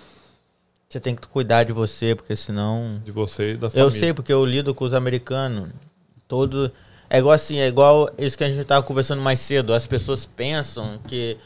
Você 0.89 1.01
tem 1.01 1.17
que 1.17 1.27
cuidar 1.27 1.65
de 1.65 1.73
você, 1.73 2.15
porque 2.15 2.37
senão. 2.37 3.01
De 3.05 3.11
você 3.11 3.53
e 3.53 3.57
da 3.57 3.69
família. 3.69 3.87
Eu 3.87 3.91
sei, 3.91 4.13
porque 4.13 4.33
eu 4.33 4.45
lido 4.45 4.73
com 4.73 4.85
os 4.85 4.95
americanos. 4.95 5.71
Todo. 6.29 6.71
É 7.09 7.19
igual 7.19 7.35
assim, 7.35 7.59
é 7.59 7.69
igual 7.69 8.11
isso 8.19 8.37
que 8.37 8.45
a 8.45 8.49
gente 8.49 8.61
estava 8.61 8.83
conversando 8.83 9.23
mais 9.23 9.41
cedo. 9.41 9.73
As 9.73 9.87
pessoas 9.87 10.27
pensam 10.27 10.99
que 11.07 11.37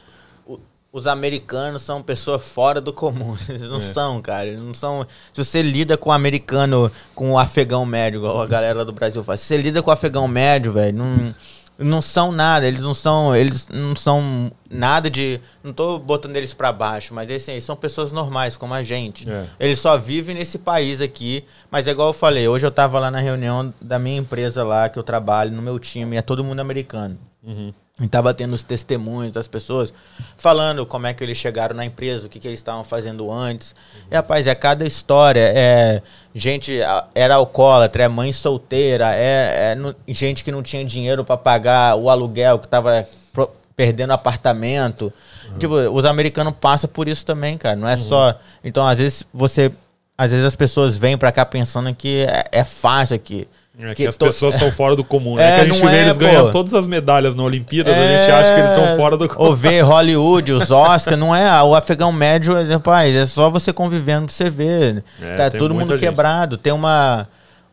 o, 0.46 0.58
os 0.92 1.06
americanos 1.06 1.82
são 1.82 2.02
pessoas 2.02 2.42
fora 2.42 2.80
do 2.80 2.92
comum. 2.92 3.36
Eles 3.48 3.62
não 3.62 3.76
é. 3.76 3.80
são, 3.80 4.20
cara. 4.22 4.46
Eles 4.46 4.60
não 4.60 4.74
são. 4.74 5.06
Se 5.32 5.44
você 5.44 5.62
lida 5.62 5.96
com 5.96 6.10
o 6.10 6.12
americano, 6.12 6.90
com 7.14 7.32
o 7.32 7.38
afegão 7.38 7.84
médio, 7.84 8.18
igual 8.18 8.40
a 8.40 8.46
galera 8.46 8.84
do 8.84 8.92
Brasil 8.92 9.22
faz. 9.22 9.40
Se 9.40 9.46
você 9.46 9.56
lida 9.56 9.82
com 9.82 9.90
o 9.90 9.92
afegão 9.92 10.26
médio, 10.28 10.72
velho, 10.72 10.96
não 10.96 11.34
não 11.78 12.02
são 12.02 12.32
nada, 12.32 12.66
eles 12.66 12.82
não 12.82 12.94
são, 12.94 13.34
eles 13.34 13.68
não 13.68 13.94
são 13.94 14.50
nada 14.68 15.08
de, 15.08 15.40
não 15.62 15.72
tô 15.72 15.98
botando 15.98 16.34
eles 16.36 16.52
para 16.52 16.72
baixo, 16.72 17.14
mas 17.14 17.30
assim, 17.30 17.52
eles 17.52 17.64
são 17.64 17.76
pessoas 17.76 18.10
normais 18.10 18.56
como 18.56 18.74
a 18.74 18.82
gente. 18.82 19.30
É. 19.30 19.46
Eles 19.60 19.78
só 19.78 19.96
vivem 19.96 20.34
nesse 20.34 20.58
país 20.58 21.00
aqui, 21.00 21.44
mas 21.70 21.86
é 21.86 21.92
igual 21.92 22.08
eu 22.08 22.14
falei, 22.14 22.48
hoje 22.48 22.66
eu 22.66 22.70
tava 22.70 22.98
lá 22.98 23.10
na 23.10 23.20
reunião 23.20 23.72
da 23.80 23.98
minha 23.98 24.18
empresa 24.18 24.64
lá 24.64 24.88
que 24.88 24.98
eu 24.98 25.04
trabalho, 25.04 25.52
no 25.52 25.62
meu 25.62 25.78
time, 25.78 26.16
é 26.16 26.22
todo 26.22 26.42
mundo 26.42 26.58
americano. 26.58 27.16
Uhum. 27.44 27.72
E 28.00 28.06
tava 28.06 28.32
tendo 28.32 28.52
os 28.52 28.62
testemunhos 28.62 29.32
das 29.32 29.48
pessoas 29.48 29.92
falando 30.36 30.86
como 30.86 31.08
é 31.08 31.14
que 31.14 31.24
eles 31.24 31.36
chegaram 31.36 31.74
na 31.74 31.84
empresa, 31.84 32.26
o 32.26 32.30
que, 32.30 32.38
que 32.38 32.46
eles 32.46 32.60
estavam 32.60 32.84
fazendo 32.84 33.30
antes. 33.30 33.72
Uhum. 33.72 34.02
E, 34.12 34.14
rapaz, 34.14 34.46
é 34.46 34.54
cada 34.54 34.86
história. 34.86 35.52
É 35.54 36.02
gente, 36.38 36.78
era 37.14 37.34
alcoólatra, 37.34 38.04
é 38.04 38.08
mãe 38.08 38.32
solteira, 38.32 39.14
é, 39.14 39.74
é 39.76 39.94
gente 40.06 40.44
que 40.44 40.52
não 40.52 40.62
tinha 40.62 40.84
dinheiro 40.84 41.24
para 41.24 41.36
pagar 41.36 41.96
o 41.96 42.08
aluguel, 42.08 42.58
que 42.58 42.68
tava 42.68 43.06
pro, 43.32 43.50
perdendo 43.76 44.12
apartamento. 44.12 45.12
Uhum. 45.50 45.58
Tipo, 45.58 45.74
os 45.74 46.04
americanos 46.04 46.54
passam 46.60 46.88
por 46.88 47.08
isso 47.08 47.26
também, 47.26 47.58
cara. 47.58 47.76
Não 47.76 47.88
é 47.88 47.94
uhum. 47.94 47.98
só. 47.98 48.38
Então, 48.62 48.86
às 48.86 48.98
vezes, 48.98 49.24
você. 49.32 49.72
Às 50.16 50.32
vezes 50.32 50.44
as 50.44 50.56
pessoas 50.56 50.96
vêm 50.96 51.16
para 51.16 51.30
cá 51.30 51.46
pensando 51.46 51.94
que 51.94 52.26
é, 52.28 52.44
é 52.50 52.64
fácil 52.64 53.14
aqui. 53.14 53.46
É 53.80 53.94
que, 53.94 54.02
que 54.02 54.06
as 54.08 54.16
to... 54.16 54.26
pessoas 54.26 54.56
são 54.56 54.72
fora 54.72 54.96
do 54.96 55.04
comum, 55.04 55.36
né? 55.36 55.50
É, 55.50 55.54
que 55.54 55.60
a 55.60 55.72
gente 55.72 55.86
vê 55.86 55.96
é, 55.96 56.02
eles 56.02 56.14
pô. 56.14 56.18
ganhando 56.18 56.50
todas 56.50 56.74
as 56.74 56.88
medalhas 56.88 57.36
na 57.36 57.44
Olimpíada, 57.44 57.90
é... 57.90 57.94
a 57.94 58.20
gente 58.20 58.32
acha 58.32 58.54
que 58.54 58.60
eles 58.60 58.72
são 58.72 58.96
fora 58.96 59.16
do 59.16 59.28
comum. 59.28 59.48
Ou 59.48 59.54
ver 59.54 59.82
Hollywood, 59.82 60.52
os 60.52 60.70
Oscars, 60.70 61.16
não 61.16 61.34
é? 61.34 61.62
O 61.62 61.74
afegão 61.74 62.10
médio, 62.10 62.54
rapaz, 62.68 63.14
é 63.14 63.24
só 63.24 63.48
você 63.48 63.72
convivendo 63.72 64.26
pra 64.26 64.34
você 64.34 64.50
ver. 64.50 65.04
É, 65.22 65.36
tá 65.36 65.50
todo 65.50 65.72
mundo 65.74 65.92
gente. 65.92 66.00
quebrado. 66.00 66.56
Tem 66.56 66.72
uma, 66.72 67.28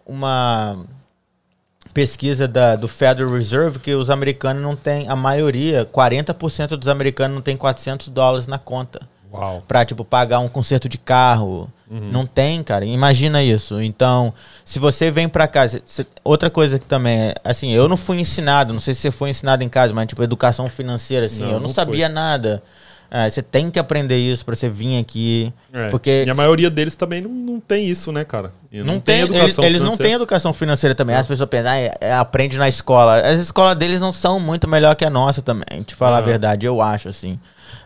uma 0.06 0.86
pesquisa 1.92 2.48
da, 2.48 2.76
do 2.76 2.88
Federal 2.88 3.32
Reserve 3.32 3.80
que 3.80 3.96
os 3.96 4.12
americanos 4.12 4.62
não 4.62 4.76
têm, 4.76 5.10
a 5.10 5.16
maioria, 5.16 5.86
40% 5.86 6.76
dos 6.76 6.88
americanos 6.88 7.34
não 7.34 7.42
tem 7.42 7.58
400 7.58 8.10
dólares 8.10 8.46
na 8.46 8.60
conta. 8.60 9.00
Uau. 9.36 9.64
Pra, 9.68 9.86
tipo, 9.86 10.04
pagar 10.04 10.40
um 10.40 10.48
conserto 10.48 10.88
de 10.88 10.98
carro. 10.98 11.72
Uhum. 11.90 12.12
Não 12.12 12.26
tem, 12.26 12.64
cara. 12.64 12.86
Imagina 12.86 13.44
isso. 13.44 13.82
Então, 13.82 14.34
se 14.64 14.80
você 14.80 15.12
vem 15.12 15.30
pra 15.30 15.48
casa. 15.48 15.82
outra 16.24 16.50
coisa 16.50 16.80
que 16.80 16.86
também 16.86 17.18
é. 17.18 17.36
Assim, 17.44 17.72
eu 17.72 17.88
não 17.88 17.98
fui 17.98 18.20
ensinado, 18.20 18.74
não 18.74 18.80
sei 18.80 18.94
se 18.94 19.02
você 19.02 19.12
foi 19.12 19.30
ensinado 19.30 19.64
em 19.64 19.70
casa, 19.70 19.94
mas, 19.94 20.08
tipo, 20.08 20.24
educação 20.24 20.68
financeira, 20.68 21.26
assim. 21.26 21.44
Não, 21.44 21.50
eu 21.50 21.54
não, 21.56 21.68
não 21.68 21.74
sabia 21.74 22.06
foi. 22.08 22.14
nada. 22.14 22.64
É, 23.10 23.30
você 23.30 23.42
tem 23.42 23.70
que 23.70 23.80
aprender 23.80 24.18
isso 24.18 24.44
para 24.44 24.56
você 24.56 24.68
vir 24.68 25.00
aqui. 25.00 25.54
É. 25.72 25.90
Porque, 25.90 26.24
e 26.26 26.30
a 26.30 26.36
maioria 26.36 26.70
deles 26.70 26.96
também 26.96 27.22
não, 27.22 27.30
não 27.30 27.60
tem 27.60 27.88
isso, 27.88 28.12
né, 28.12 28.26
cara? 28.26 28.52
E 28.72 28.80
não, 28.80 28.96
não 28.96 29.00
tem, 29.00 29.16
tem 29.16 29.24
educação 29.24 29.64
eles, 29.64 29.76
eles 29.76 29.90
não 29.90 29.96
têm 29.96 30.14
educação 30.14 30.52
financeira 30.52 30.96
também. 30.96 31.16
As 31.16 31.28
pessoas 31.28 31.48
pensam, 31.48 31.72
ah, 31.72 31.78
é, 31.78 31.94
é, 32.02 32.14
aprende 32.14 32.58
na 32.58 32.68
escola. 32.68 33.22
As 33.22 33.40
escolas 33.40 33.76
deles 33.76 34.02
não 34.02 34.12
são 34.12 34.40
muito 34.40 34.68
melhor 34.68 34.96
que 34.96 35.06
a 35.06 35.10
nossa 35.10 35.42
também, 35.42 35.82
te 35.86 35.96
falar 35.96 36.18
a 36.18 36.22
verdade, 36.22 36.66
eu 36.66 36.82
acho, 36.82 37.08
assim. 37.08 37.40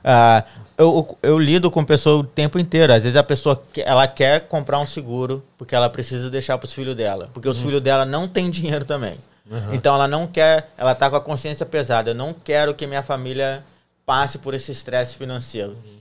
Uh, 0.03 0.59
eu, 0.77 1.17
eu 1.21 1.38
lido 1.38 1.69
com 1.69 1.84
pessoa 1.84 2.21
o 2.21 2.23
tempo 2.23 2.57
inteiro. 2.57 2.93
Às 2.93 3.03
vezes 3.03 3.17
a 3.17 3.23
pessoa 3.23 3.61
ela 3.77 4.07
quer 4.07 4.47
comprar 4.47 4.80
um 4.80 4.88
seguro 4.88 5.43
porque 5.57 5.76
ela 5.76 5.89
precisa 5.89 6.30
deixar 6.30 6.57
para 6.57 6.65
os 6.65 6.73
filhos 6.73 6.95
dela. 6.95 7.30
Porque 7.34 7.49
os 7.49 7.57
uhum. 7.57 7.65
filhos 7.65 7.81
dela 7.81 8.05
não 8.05 8.27
têm 8.27 8.49
dinheiro 8.49 8.85
também. 8.85 9.15
Uhum. 9.49 9.73
Então 9.73 9.95
ela 9.95 10.07
não 10.07 10.26
quer, 10.26 10.71
ela 10.77 10.95
tá 10.95 11.09
com 11.09 11.17
a 11.17 11.21
consciência 11.21 11.65
pesada. 11.65 12.11
Eu 12.11 12.15
não 12.15 12.34
quero 12.34 12.73
que 12.73 12.88
minha 12.88 13.03
família 13.03 13.63
passe 14.05 14.38
por 14.39 14.53
esse 14.53 14.71
estresse 14.71 15.15
financeiro. 15.15 15.71
Uhum. 15.71 15.99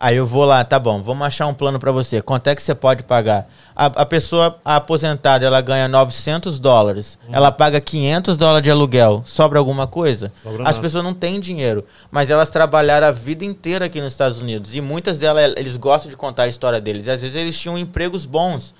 Aí 0.00 0.16
eu 0.16 0.24
vou 0.24 0.44
lá, 0.44 0.62
tá 0.64 0.78
bom, 0.78 1.02
vamos 1.02 1.26
achar 1.26 1.48
um 1.48 1.54
plano 1.54 1.76
para 1.80 1.90
você. 1.90 2.22
Quanto 2.22 2.46
é 2.46 2.54
que 2.54 2.62
você 2.62 2.72
pode 2.72 3.02
pagar? 3.02 3.50
A, 3.74 3.86
a 3.86 4.06
pessoa 4.06 4.56
a 4.64 4.76
aposentada, 4.76 5.44
ela 5.44 5.60
ganha 5.60 5.88
900 5.88 6.60
dólares. 6.60 7.18
Hum. 7.26 7.32
Ela 7.32 7.50
paga 7.50 7.80
500 7.80 8.36
dólares 8.36 8.62
de 8.62 8.70
aluguel. 8.70 9.24
Sobra 9.26 9.58
alguma 9.58 9.88
coisa? 9.88 10.30
Sobra 10.40 10.62
As 10.62 10.76
nada. 10.76 10.80
pessoas 10.80 11.02
não 11.02 11.12
têm 11.12 11.40
dinheiro. 11.40 11.84
Mas 12.12 12.30
elas 12.30 12.48
trabalharam 12.48 13.08
a 13.08 13.10
vida 13.10 13.44
inteira 13.44 13.86
aqui 13.86 14.00
nos 14.00 14.12
Estados 14.12 14.40
Unidos. 14.40 14.72
E 14.72 14.80
muitas 14.80 15.18
delas, 15.18 15.54
eles 15.56 15.76
gostam 15.76 16.08
de 16.08 16.16
contar 16.16 16.44
a 16.44 16.48
história 16.48 16.80
deles. 16.80 17.08
Às 17.08 17.20
vezes 17.20 17.34
eles 17.34 17.58
tinham 17.58 17.76
empregos 17.76 18.24
bons. 18.24 18.76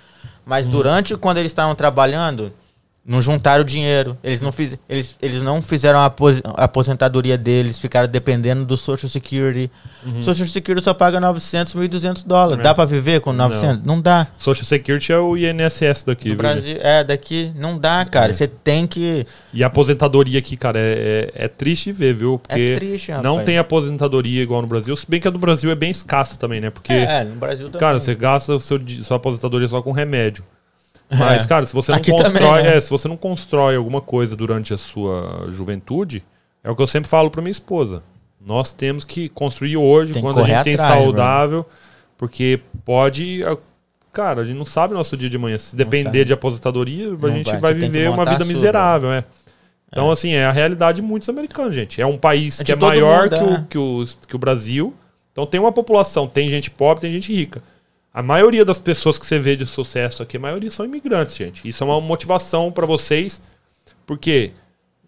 Mas 0.46 0.68
hum. 0.68 0.70
durante, 0.70 1.16
quando 1.16 1.38
eles 1.38 1.50
estavam 1.50 1.74
trabalhando, 1.74 2.52
não 3.08 3.22
juntaram 3.22 3.64
dinheiro. 3.64 4.18
Eles 4.22 4.42
não, 4.42 4.52
fiz, 4.52 4.76
eles, 4.86 5.16
eles 5.22 5.40
não 5.40 5.62
fizeram 5.62 5.98
a 5.98 6.12
aposentadoria 6.62 7.38
deles, 7.38 7.78
ficaram 7.78 8.06
dependendo 8.06 8.66
do 8.66 8.76
Social 8.76 9.08
Security. 9.08 9.70
Uhum. 10.04 10.22
Social 10.22 10.46
Security 10.46 10.84
só 10.84 10.92
paga 10.92 11.18
900, 11.18 11.74
1.200 11.74 12.26
dólares. 12.26 12.60
É. 12.60 12.62
Dá 12.64 12.74
para 12.74 12.84
viver 12.84 13.20
com 13.20 13.32
900? 13.32 13.82
Não. 13.82 13.96
não. 13.96 14.02
dá. 14.02 14.26
Social 14.36 14.66
Security 14.66 15.10
é 15.10 15.18
o 15.18 15.38
INSS 15.38 16.02
daqui. 16.04 16.28
Do 16.28 16.36
Brasil, 16.36 16.76
é, 16.82 17.02
daqui 17.02 17.50
não 17.56 17.78
dá, 17.78 18.04
cara. 18.04 18.28
É. 18.28 18.32
Você 18.32 18.46
tem 18.46 18.86
que... 18.86 19.26
E 19.54 19.64
a 19.64 19.68
aposentadoria 19.68 20.38
aqui, 20.38 20.54
cara, 20.54 20.78
é, 20.78 21.30
é, 21.34 21.44
é 21.44 21.48
triste 21.48 21.90
ver, 21.90 22.12
viu? 22.12 22.38
Porque 22.38 22.60
é 22.60 22.76
triste, 22.76 23.10
rapaz. 23.10 23.24
não 23.24 23.42
tem 23.42 23.56
aposentadoria 23.56 24.42
igual 24.42 24.60
no 24.60 24.68
Brasil. 24.68 24.94
Se 24.94 25.08
bem 25.08 25.18
que 25.18 25.26
a 25.26 25.30
do 25.30 25.38
Brasil 25.38 25.70
é 25.70 25.74
bem 25.74 25.90
escassa 25.90 26.36
também, 26.36 26.60
né? 26.60 26.68
Porque, 26.68 26.92
é, 26.92 27.24
no 27.24 27.36
Brasil 27.36 27.68
também. 27.68 27.80
Cara, 27.80 27.98
você 27.98 28.14
gasta 28.14 28.54
o 28.54 28.60
seu, 28.60 28.78
sua 29.02 29.16
aposentadoria 29.16 29.66
só 29.66 29.80
com 29.80 29.92
remédio. 29.92 30.44
Mas, 31.10 31.44
é. 31.44 31.48
cara, 31.48 31.64
se 31.64 31.74
você 31.74 31.90
não 31.90 31.98
Aqui 31.98 32.10
constrói, 32.10 32.32
também, 32.32 32.62
né? 32.64 32.76
é, 32.76 32.80
se 32.80 32.90
você 32.90 33.08
não 33.08 33.16
constrói 33.16 33.76
alguma 33.76 34.00
coisa 34.00 34.36
durante 34.36 34.74
a 34.74 34.78
sua 34.78 35.46
juventude, 35.50 36.22
é 36.62 36.70
o 36.70 36.76
que 36.76 36.82
eu 36.82 36.86
sempre 36.86 37.08
falo 37.08 37.30
para 37.30 37.40
minha 37.40 37.52
esposa. 37.52 38.02
Nós 38.44 38.72
temos 38.72 39.04
que 39.04 39.28
construir 39.28 39.76
hoje, 39.76 40.12
tem 40.12 40.22
quando 40.22 40.40
a 40.40 40.42
gente 40.42 40.64
tem 40.64 40.76
saudável, 40.76 41.66
porque 42.16 42.60
pode. 42.84 43.40
Cara, 44.12 44.42
a 44.42 44.44
gente 44.44 44.56
não 44.56 44.64
sabe 44.64 44.94
o 44.94 44.96
nosso 44.96 45.16
dia 45.16 45.28
de 45.28 45.38
manhã. 45.38 45.58
Se 45.58 45.74
depender 45.74 46.24
de 46.24 46.32
aposentadoria, 46.32 47.10
não 47.10 47.28
a 47.28 47.32
gente 47.32 47.50
vai, 47.52 47.60
vai 47.60 47.74
viver 47.74 48.10
uma 48.10 48.24
vida 48.24 48.44
miserável, 48.44 49.12
é. 49.12 49.24
Então, 49.90 50.10
é. 50.10 50.12
assim, 50.12 50.32
é 50.32 50.44
a 50.44 50.52
realidade 50.52 51.00
de 51.00 51.02
muitos 51.02 51.28
americanos, 51.28 51.74
gente. 51.74 52.00
É 52.00 52.06
um 52.06 52.18
país 52.18 52.60
é 52.60 52.64
que 52.64 52.72
é 52.72 52.76
maior 52.76 53.30
mundo, 53.30 53.38
que, 53.38 53.42
o, 53.42 53.54
é. 53.54 53.64
que, 53.70 53.78
o, 53.78 54.06
que 54.28 54.36
o 54.36 54.38
Brasil. 54.38 54.94
Então 55.32 55.46
tem 55.46 55.60
uma 55.60 55.72
população, 55.72 56.26
tem 56.26 56.50
gente 56.50 56.70
pobre, 56.70 57.00
tem 57.00 57.12
gente 57.12 57.32
rica. 57.32 57.62
A 58.12 58.22
maioria 58.22 58.64
das 58.64 58.78
pessoas 58.78 59.18
que 59.18 59.26
você 59.26 59.38
vê 59.38 59.54
de 59.54 59.66
sucesso 59.66 60.22
aqui, 60.22 60.36
a 60.36 60.40
maioria 60.40 60.70
são 60.70 60.84
imigrantes, 60.84 61.36
gente. 61.36 61.68
Isso 61.68 61.82
é 61.84 61.86
uma 61.86 62.00
motivação 62.00 62.72
para 62.72 62.86
vocês, 62.86 63.40
porque 64.06 64.52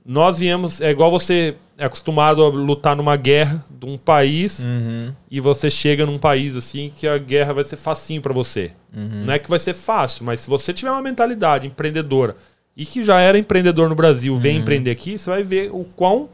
nós 0.04 0.38
viemos. 0.38 0.80
É 0.80 0.90
igual 0.90 1.10
você 1.10 1.56
é 1.78 1.84
acostumado 1.86 2.44
a 2.44 2.48
lutar 2.48 2.94
numa 2.94 3.16
guerra 3.16 3.64
de 3.70 3.86
um 3.86 3.96
país 3.96 4.58
Uhum. 4.60 5.12
e 5.30 5.40
você 5.40 5.70
chega 5.70 6.04
num 6.04 6.18
país 6.18 6.54
assim 6.54 6.92
que 6.94 7.08
a 7.08 7.16
guerra 7.16 7.54
vai 7.54 7.64
ser 7.64 7.76
facinho 7.76 8.20
pra 8.20 8.34
você. 8.34 8.72
Uhum. 8.94 9.24
Não 9.24 9.32
é 9.32 9.38
que 9.38 9.48
vai 9.48 9.58
ser 9.58 9.72
fácil, 9.72 10.24
mas 10.24 10.40
se 10.40 10.48
você 10.50 10.72
tiver 10.74 10.90
uma 10.90 11.00
mentalidade 11.02 11.66
empreendedora 11.66 12.36
e 12.76 12.84
que 12.84 13.02
já 13.02 13.18
era 13.18 13.38
empreendedor 13.38 13.88
no 13.88 13.94
Brasil, 13.94 14.36
vem 14.36 14.56
Uhum. 14.56 14.60
empreender 14.62 14.90
aqui, 14.90 15.18
você 15.18 15.30
vai 15.30 15.42
ver 15.42 15.70
o 15.72 15.84
quão 15.84 16.28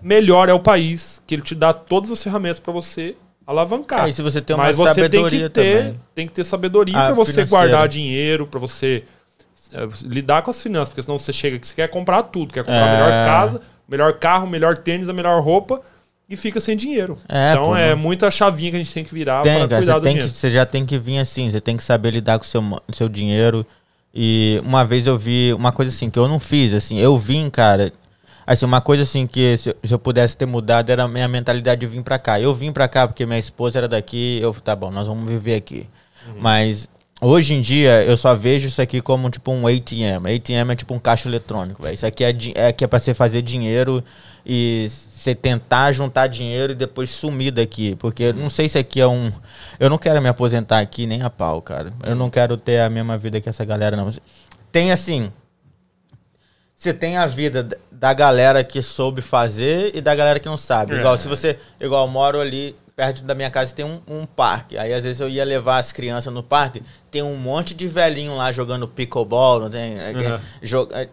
melhor 0.00 0.48
é 0.48 0.52
o 0.52 0.60
país, 0.60 1.20
que 1.26 1.34
ele 1.34 1.42
te 1.42 1.54
dá 1.56 1.72
todas 1.72 2.10
as 2.12 2.22
ferramentas 2.22 2.60
pra 2.60 2.72
você 2.72 3.16
alavancar. 3.46 4.08
É, 4.08 4.12
se 4.12 4.22
você 4.22 4.40
tem 4.40 4.54
uma 4.56 4.64
Mas 4.64 4.76
você 4.76 5.08
tem 5.08 5.24
que 5.28 5.48
ter, 5.48 5.50
também. 5.50 6.00
tem 6.14 6.26
que 6.26 6.32
ter 6.32 6.44
sabedoria 6.44 6.96
Ah, 6.98 7.06
pra 7.06 7.14
você 7.14 7.32
financeira. 7.32 7.48
guardar 7.68 7.88
dinheiro, 7.88 8.46
pra 8.46 8.58
você 8.60 9.04
eh, 9.72 9.88
lidar 10.02 10.42
com 10.42 10.50
as 10.50 10.62
finanças, 10.62 10.90
porque 10.90 11.02
senão 11.02 11.18
você 11.18 11.32
chega 11.32 11.56
aqui, 11.56 11.66
você 11.66 11.74
quer 11.74 11.88
comprar 11.88 12.22
tudo, 12.24 12.52
quer 12.52 12.60
comprar 12.64 12.84
a 12.84 12.88
É. 12.88 12.92
melhor 12.92 13.26
casa, 13.26 13.60
melhor 13.88 14.12
carro, 14.14 14.46
melhor 14.46 14.78
tênis, 14.78 15.08
a 15.08 15.12
melhor 15.12 15.42
roupa 15.42 15.80
e 16.28 16.36
fica 16.36 16.60
sem 16.60 16.76
dinheiro. 16.76 17.18
É, 17.28 17.52
então 17.52 17.66
pô, 17.66 17.76
é 17.76 17.90
não- 17.90 17.96
muita 18.00 18.30
chavinha 18.30 18.70
que 18.70 18.76
a 18.76 18.80
gente 18.80 18.92
tem 18.94 19.04
que 19.04 19.12
virar 19.12 19.42
Tem, 19.42 19.66
para 19.66 19.76
cuidar 19.78 19.94
você, 19.94 20.00
do 20.00 20.04
tem 20.04 20.12
que, 20.12 20.18
dinheiro. 20.20 20.34
você 20.34 20.50
já 20.50 20.64
tem 20.66 20.86
que 20.86 20.98
vir 20.98 21.18
assim, 21.18 21.50
você 21.50 21.60
tem 21.60 21.76
que 21.76 21.82
saber 21.84 22.10
lidar 22.12 22.38
com 22.38 22.44
o 22.44 22.48
seu, 22.48 22.62
seu 22.92 23.08
dinheiro. 23.08 23.66
E 24.14 24.60
uma 24.64 24.84
vez 24.84 25.06
eu 25.08 25.18
vi 25.18 25.52
uma 25.54 25.72
coisa 25.72 25.90
assim 25.90 26.08
que 26.08 26.18
eu 26.18 26.28
não 26.28 26.38
fiz, 26.38 26.72
assim, 26.72 26.98
eu 27.00 27.18
vim, 27.18 27.50
cara. 27.50 27.92
Assim, 28.46 28.66
uma 28.66 28.80
coisa 28.80 29.02
assim 29.04 29.26
que 29.26 29.56
se, 29.56 29.70
eu- 29.70 29.76
se 29.84 29.94
eu 29.94 29.98
pudesse 29.98 30.36
ter 30.36 30.46
mudado 30.46 30.90
era 30.90 31.04
a 31.04 31.08
minha 31.08 31.26
mentalidade 31.28 31.80
de 31.80 31.86
vir 31.86 32.02
pra 32.02 32.18
cá. 32.18 32.38
Eu 32.40 32.54
vim 32.54 32.72
pra 32.72 32.86
cá 32.88 33.06
porque 33.08 33.24
minha 33.24 33.38
esposa 33.38 33.78
era 33.78 33.88
daqui, 33.88 34.38
eu, 34.42 34.52
tá 34.54 34.74
bom, 34.76 34.90
nós 34.90 35.06
vamos 35.06 35.26
viver 35.28 35.54
aqui. 35.54 35.88
Mas 36.38 36.88
hoje 37.20 37.54
em 37.54 37.60
dia 37.60 38.02
eu 38.04 38.16
só 38.16 38.34
vejo 38.34 38.68
isso 38.68 38.80
aqui 38.82 39.00
como 39.00 39.30
tipo 39.30 39.50
um 39.52 39.66
ATM. 39.66 40.26
ATM 40.34 40.70
é 40.72 40.76
tipo 40.76 40.94
um 40.94 40.98
caixa 40.98 41.28
eletrônico, 41.28 41.82
velho. 41.82 41.94
Isso 41.94 42.06
aqui 42.06 42.24
é, 42.24 42.36
é 42.54 42.72
que 42.72 42.84
é 42.84 42.86
pra 42.86 42.98
você 42.98 43.14
fazer 43.14 43.40
dinheiro 43.42 44.02
e 44.44 44.88
você 44.90 45.34
tentar 45.34 45.90
juntar 45.92 46.26
dinheiro 46.26 46.72
e 46.72 46.76
depois 46.76 47.08
sumir 47.10 47.50
daqui. 47.50 47.96
Porque 47.96 48.32
não 48.32 48.50
sei 48.50 48.68
se 48.68 48.76
aqui 48.78 49.00
é 49.00 49.06
um. 49.06 49.32
Eu 49.80 49.88
não 49.88 49.96
quero 49.96 50.20
me 50.20 50.28
aposentar 50.28 50.80
aqui 50.80 51.06
nem 51.06 51.22
a 51.22 51.30
pau, 51.30 51.62
cara. 51.62 51.92
Eu 52.04 52.14
não 52.14 52.28
quero 52.28 52.56
ter 52.58 52.80
a 52.80 52.90
mesma 52.90 53.16
vida 53.16 53.40
que 53.40 53.48
essa 53.48 53.64
galera, 53.64 53.96
não. 53.96 54.10
Tem 54.70 54.92
assim. 54.92 55.30
Você 56.76 56.92
tem 56.92 57.16
a 57.16 57.26
vida 57.26 57.68
da 57.90 58.12
galera 58.12 58.62
que 58.64 58.82
soube 58.82 59.22
fazer 59.22 59.92
e 59.94 60.00
da 60.00 60.14
galera 60.14 60.38
que 60.40 60.46
não 60.48 60.56
sabe. 60.56 60.94
É. 60.94 60.98
Igual 60.98 61.16
se 61.16 61.28
você. 61.28 61.58
Igual 61.80 62.04
eu 62.06 62.10
moro 62.10 62.40
ali 62.40 62.74
perto 62.96 63.22
da 63.24 63.34
minha 63.34 63.50
casa 63.50 63.74
tem 63.74 63.84
um, 63.84 64.00
um 64.06 64.24
parque. 64.26 64.76
Aí 64.76 64.92
às 64.92 65.02
vezes 65.04 65.20
eu 65.20 65.28
ia 65.28 65.44
levar 65.44 65.78
as 65.78 65.90
crianças 65.92 66.32
no 66.32 66.42
parque, 66.42 66.82
tem 67.10 67.22
um 67.22 67.36
monte 67.36 67.74
de 67.74 67.88
velhinho 67.88 68.36
lá 68.36 68.52
jogando 68.52 68.86
pickleball, 68.86 69.60
não 69.60 69.70
tem? 69.70 69.98
É, 69.98 70.10
Uhum. 70.12 70.40
jo- 70.62 70.88
é, 70.92 71.08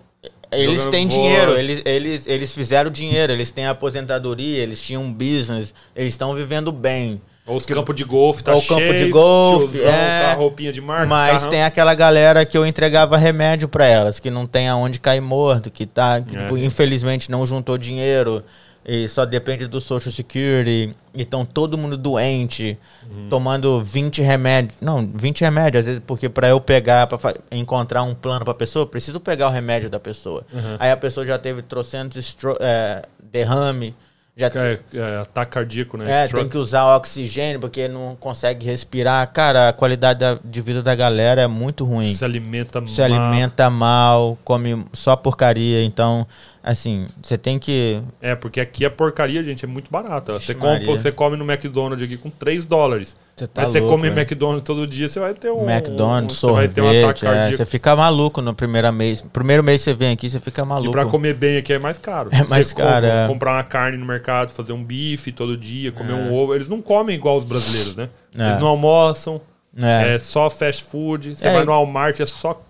Eles 0.51 0.75
Jogando 0.79 0.91
têm 0.91 1.07
dinheiro, 1.07 1.57
eles, 1.57 1.81
eles, 1.85 2.27
eles 2.27 2.51
fizeram 2.51 2.91
dinheiro, 2.91 3.31
eles 3.31 3.51
têm 3.51 3.65
aposentadoria, 3.67 4.59
eles 4.61 4.81
tinham 4.81 5.01
um 5.03 5.11
business, 5.13 5.73
eles 5.95 6.13
estão 6.13 6.35
vivendo 6.35 6.71
bem. 6.73 7.21
Ou 7.45 7.57
os 7.57 7.65
campos 7.65 7.95
de 7.95 8.03
golfe, 8.03 8.43
tá 8.43 8.53
Ou 8.53 8.61
cheio. 8.61 8.80
campo 8.80 8.93
de 8.97 9.09
golfe, 9.09 9.77
tiozão 9.80 9.91
é. 9.93 10.26
a 10.31 10.34
roupinha 10.35 10.72
de 10.72 10.80
marca. 10.80 11.07
Mas 11.07 11.38
carrão. 11.38 11.49
tem 11.49 11.63
aquela 11.63 11.93
galera 11.95 12.45
que 12.45 12.57
eu 12.57 12.65
entregava 12.65 13.18
remédio 13.18 13.68
pra 13.68 13.85
elas, 13.85 14.19
que 14.19 14.30
não 14.30 14.45
tem 14.45 14.69
aonde 14.69 14.99
cair 14.99 15.22
morto, 15.22 15.72
que 15.72 15.85
tá, 15.85 16.22
que, 16.22 16.38
É. 16.38 16.41
tipo, 16.43 16.57
infelizmente 16.57 17.31
não 17.31 17.45
juntou 17.45 17.77
dinheiro 17.80 18.43
e 18.85 19.07
só 19.09 19.26
depende 19.26 19.65
do 19.68 19.81
Social 19.81 20.11
Security. 20.11 20.95
E 21.13 21.23
estão 21.23 21.43
todo 21.43 21.77
mundo 21.77 21.97
doente, 21.97 22.77
Uhum. 23.11 23.27
tomando 23.30 23.84
20 23.84 24.22
remédios. 24.22 24.76
Não, 24.80 25.05
20 25.13 25.41
remédios, 25.41 25.80
às 25.81 25.85
vezes, 25.85 26.01
porque 26.07 26.30
pra 26.30 26.47
eu 26.47 26.61
pegar, 26.61 27.05
pra 27.07 27.18
fa- 27.18 27.35
encontrar 27.51 28.03
um 28.03 28.13
plano 28.13 28.45
pra 28.45 28.53
pessoa, 28.53 28.84
eu 28.84 28.88
preciso 28.88 29.19
pegar 29.19 29.49
o 29.49 29.51
remédio 29.51 29.89
da 29.89 29.99
pessoa. 29.99 30.45
Uhum. 30.53 30.77
Aí 30.80 30.89
a 30.89 30.95
pessoa 30.95 31.26
já 31.26 31.38
teve 31.38 31.61
trocentos 31.63 32.38
é, 32.61 33.01
derrame, 33.31 33.93
já 34.41 34.51
É, 34.59 34.80
é, 34.93 35.18
ataque 35.22 35.51
cardíaco, 35.51 35.97
né? 35.97 36.05
é, 36.23 36.26
Stroke. 36.27 36.43
tem 36.43 36.49
que 36.51 36.57
usar 36.57 36.95
oxigênio 36.95 37.59
porque 37.59 37.88
não 37.88 38.15
consegue 38.19 38.65
respirar. 38.65 39.26
Cara, 39.31 39.69
a 39.69 39.73
qualidade 39.73 40.19
da- 40.19 40.39
de 40.43 40.61
vida 40.61 40.81
da 40.84 40.93
galera 40.95 41.41
é 41.41 41.47
muito 41.47 41.85
ruim. 41.85 42.13
Se 42.13 42.26
alimenta 42.26 42.85
Se 42.88 43.01
mal. 43.01 43.05
alimenta 43.22 43.69
mal, 43.69 44.38
come 44.43 44.85
só 44.93 45.15
porcaria. 45.15 45.84
Então, 45.84 46.26
assim, 46.63 47.07
você 47.21 47.38
tem 47.38 47.57
que. 47.59 48.01
É, 48.21 48.35
porque 48.35 48.59
aqui 48.59 48.85
a 48.85 48.89
porcaria, 48.91 49.43
gente, 49.43 49.65
é 49.65 49.67
muito 49.67 49.89
barata. 49.91 50.33
Você, 50.33 50.53
compra, 50.53 50.85
você 50.85 51.11
come 51.11 51.35
no 51.38 51.43
McDonald's 51.49 52.03
aqui 52.05 52.17
com 52.17 52.29
3 52.29 52.65
dólares. 52.65 53.15
Você 53.35 53.47
tá 53.47 53.61
Mas 53.63 53.71
você 53.71 53.79
louco, 53.79 53.95
come 53.95 54.09
velho. 54.09 54.21
McDonald's 54.21 54.63
todo 54.65 54.85
dia, 54.85 55.09
você 55.09 55.19
vai 55.19 55.33
ter 55.33 55.49
um. 55.51 55.67
McDonald's, 55.69 56.38
você 56.38 56.51
vai 56.51 56.67
ter 56.67 56.81
um 56.81 56.89
ataque 56.89 57.19
sorvete. 57.21 57.53
é, 57.53 57.57
você 57.57 57.65
fica 57.65 57.95
maluco 57.95 58.41
no 58.41 58.53
primeiro 58.53 58.91
mês. 58.93 59.21
Primeiro 59.33 59.63
mês 59.63 59.81
você 59.81 59.93
vem 59.93 60.11
aqui, 60.11 60.29
você 60.29 60.39
fica 60.39 60.61
E 60.61 60.65
maluco. 60.65 60.91
pra 60.91 61.05
comer 61.05 61.33
bem 61.35 61.57
aqui 61.57 61.73
é 61.73 61.79
mais 61.79 61.97
caro. 61.97 62.29
É 62.31 62.43
mais 62.43 62.67
Você 62.67 62.75
caro, 62.75 62.93
compra- 63.07 63.07
é. 63.23 63.27
Comprar 63.27 63.51
uma 63.53 63.63
carne 63.63 63.97
no 63.97 64.05
mercado, 64.05 64.51
fazer 64.51 64.73
um 64.73 64.83
bife 64.83 65.31
todo 65.31 65.57
dia, 65.57 65.91
comer 65.91 66.11
É. 66.13 66.15
um 66.15 66.33
ovo. 66.33 66.53
Eles 66.53 66.67
não 66.67 66.81
comem 66.81 67.15
igual 67.15 67.38
os 67.38 67.45
brasileiros, 67.45 67.95
né? 67.95 68.09
É. 68.38 68.45
Eles 68.47 68.59
não 68.59 68.67
almoçam, 68.67 69.41
É. 69.81 70.15
é, 70.15 70.19
só 70.19 70.49
fast 70.49 70.83
food. 70.83 71.33
Você 71.35 71.47
É. 71.47 71.53
vai 71.53 71.65
no 71.65 71.71
Walmart, 71.71 72.19
é 72.19 72.25
só 72.27 72.61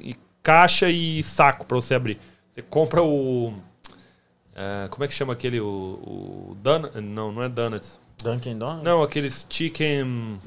e- 0.00 0.16
caixa 0.42 0.88
e 0.90 1.22
saco 1.22 1.64
pra 1.66 1.76
você 1.76 1.94
abrir. 1.94 2.18
Você 2.56 2.62
compra 2.62 3.02
o. 3.02 3.52
é, 4.54 4.88
como 4.88 5.04
é 5.04 5.08
que 5.08 5.12
chama 5.12 5.34
aquele? 5.34 5.60
O. 5.60 5.66
o 5.66 6.56
Don- 6.62 6.88
Não, 7.02 7.30
não 7.30 7.42
é 7.42 7.50
Donuts. 7.50 8.00
Dunkin' 8.24 8.56
Donuts? 8.58 8.82
Não, 8.82 9.02
aqueles 9.02 9.46
chicken. 9.50 10.38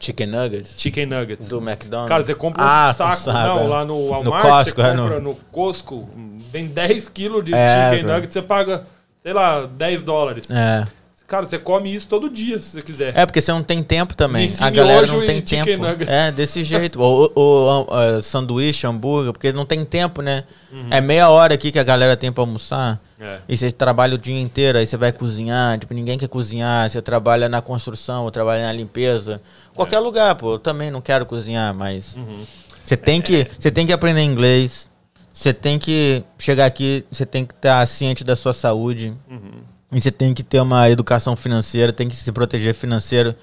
Chicken 0.00 0.26
Nuggets? 0.26 0.74
Chicken 0.80 1.04
nuggets. 1.06 1.48
Do 1.48 1.58
McDonald's? 1.58 2.08
Cara, 2.08 2.24
você 2.24 2.34
compra 2.34 2.62
um 2.64 2.66
Ah, 2.66 2.92
saco, 2.96 3.16
sabe, 3.20 3.38
não, 3.46 3.60
é. 3.60 3.68
lá 3.68 3.84
no 3.84 4.08
Walmart, 4.08 4.24
No 4.44 4.50
Costco, 4.50 4.80
você 4.80 4.86
é, 4.88 4.96
compra 4.96 5.20
no- 5.20 5.28
no... 5.30 5.34
Costco, 5.52 6.10
vem 6.50 6.66
10 6.66 7.08
quilos 7.10 7.44
de 7.44 7.54
É, 7.54 7.68
chicken 7.90 8.02
velho. 8.04 8.14
nugget, 8.14 8.32
você 8.32 8.42
paga, 8.42 8.84
sei 9.22 9.32
lá, 9.32 9.64
10 9.66 10.02
dólares. 10.02 10.50
É. 10.50 10.84
Cara, 11.32 11.46
você 11.46 11.58
come 11.58 11.94
isso 11.94 12.06
todo 12.08 12.28
dia, 12.28 12.60
se 12.60 12.72
você 12.72 12.82
quiser. 12.82 13.16
É, 13.16 13.24
porque 13.24 13.40
você 13.40 13.50
não 13.50 13.62
tem 13.62 13.82
tempo 13.82 14.14
também. 14.14 14.52
A 14.60 14.68
galera 14.68 15.06
não 15.06 15.24
tem 15.24 15.40
tempo. 15.40 15.82
É, 16.06 16.30
desse 16.30 16.60
jeito. 16.62 17.00
Ou, 17.00 17.32
ou, 17.34 17.86
ou, 17.86 17.88
ah, 17.90 18.20
sanduíche, 18.20 18.86
hambúrguer, 18.86 19.32
porque 19.32 19.50
não 19.50 19.64
tem 19.64 19.82
tempo, 19.82 20.20
né? 20.20 20.44
Uhum. 20.70 20.88
É 20.90 21.00
meia 21.00 21.30
hora 21.30 21.54
aqui 21.54 21.72
que 21.72 21.78
a 21.78 21.82
galera 21.82 22.18
tem 22.18 22.30
pra 22.30 22.42
almoçar. 22.42 23.00
É. 23.18 23.38
E 23.48 23.56
você 23.56 23.72
trabalha 23.72 24.14
o 24.14 24.18
dia 24.18 24.38
inteiro, 24.38 24.76
aí 24.76 24.86
você 24.86 24.98
vai 24.98 25.10
cozinhar. 25.10 25.78
Tipo, 25.78 25.94
ninguém 25.94 26.18
quer 26.18 26.28
cozinhar. 26.28 26.90
Você 26.90 27.00
trabalha 27.00 27.48
na 27.48 27.62
construção, 27.62 28.24
ou 28.24 28.30
trabalha 28.30 28.66
na 28.66 28.72
limpeza. 28.74 29.40
Qualquer 29.74 30.00
lugar, 30.00 30.34
pô. 30.34 30.56
Eu 30.56 30.58
também 30.58 30.90
não 30.90 31.00
quero 31.00 31.24
cozinhar, 31.24 31.72
mas... 31.72 32.14
Uhum. 32.14 32.44
Você 32.84 32.94
tem 32.94 33.22
que, 33.22 33.46
você 33.58 33.70
tem 33.70 33.86
que 33.86 33.92
aprender 33.94 34.20
inglês. 34.20 34.86
Você 35.32 35.54
tem 35.54 35.78
que 35.78 36.22
chegar 36.38 36.66
aqui, 36.66 37.06
você 37.10 37.24
tem 37.24 37.46
que 37.46 37.54
estar 37.54 37.86
ciente 37.86 38.22
da 38.22 38.36
sua 38.36 38.52
saúde. 38.52 39.14
Uhum. 39.30 39.71
E 39.92 40.00
você 40.00 40.10
tem 40.10 40.32
que 40.32 40.42
ter 40.42 40.60
uma 40.60 40.88
educação 40.88 41.36
financeira, 41.36 41.92
tem 41.92 42.08
que 42.08 42.16
se 42.16 42.30
proteger 42.32 42.74
financeiro. 42.74 43.34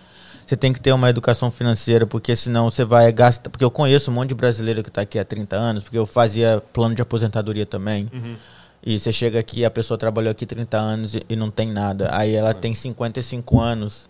Você 0.46 0.58
tem 0.58 0.74
que 0.74 0.82
ter 0.82 0.92
uma 0.92 1.08
educação 1.10 1.52
financeira, 1.52 2.08
porque 2.08 2.36
senão 2.36 2.72
você 2.72 2.84
vai 2.84 3.12
gastar. 3.12 3.52
Porque 3.52 3.64
eu 3.64 3.70
conheço 3.70 4.10
um 4.10 4.14
monte 4.16 4.30
de 4.30 4.36
brasileiro 4.36 4.82
que 4.82 4.90
está 4.90 5.02
aqui 5.02 5.20
há 5.20 5.24
30 5.26 5.56
anos, 5.56 5.84
porque 5.84 5.98
eu 5.98 6.08
fazia 6.08 6.62
plano 6.74 6.96
de 6.96 7.02
aposentadoria 7.04 7.68
também. 7.68 8.10
Uhum. 8.12 8.36
E 8.84 8.98
você 8.98 9.12
chega 9.12 9.40
aqui, 9.40 9.64
a 9.64 9.70
pessoa 9.70 9.96
trabalhou 9.98 10.32
aqui 10.32 10.46
30 10.48 10.76
anos 10.78 11.14
e, 11.14 11.22
e 11.30 11.36
não 11.36 11.52
tem 11.52 11.72
nada. 11.72 12.10
Aí 12.12 12.34
ela 12.34 12.54
tem 12.54 12.74
55 12.74 13.60
anos. 13.60 14.10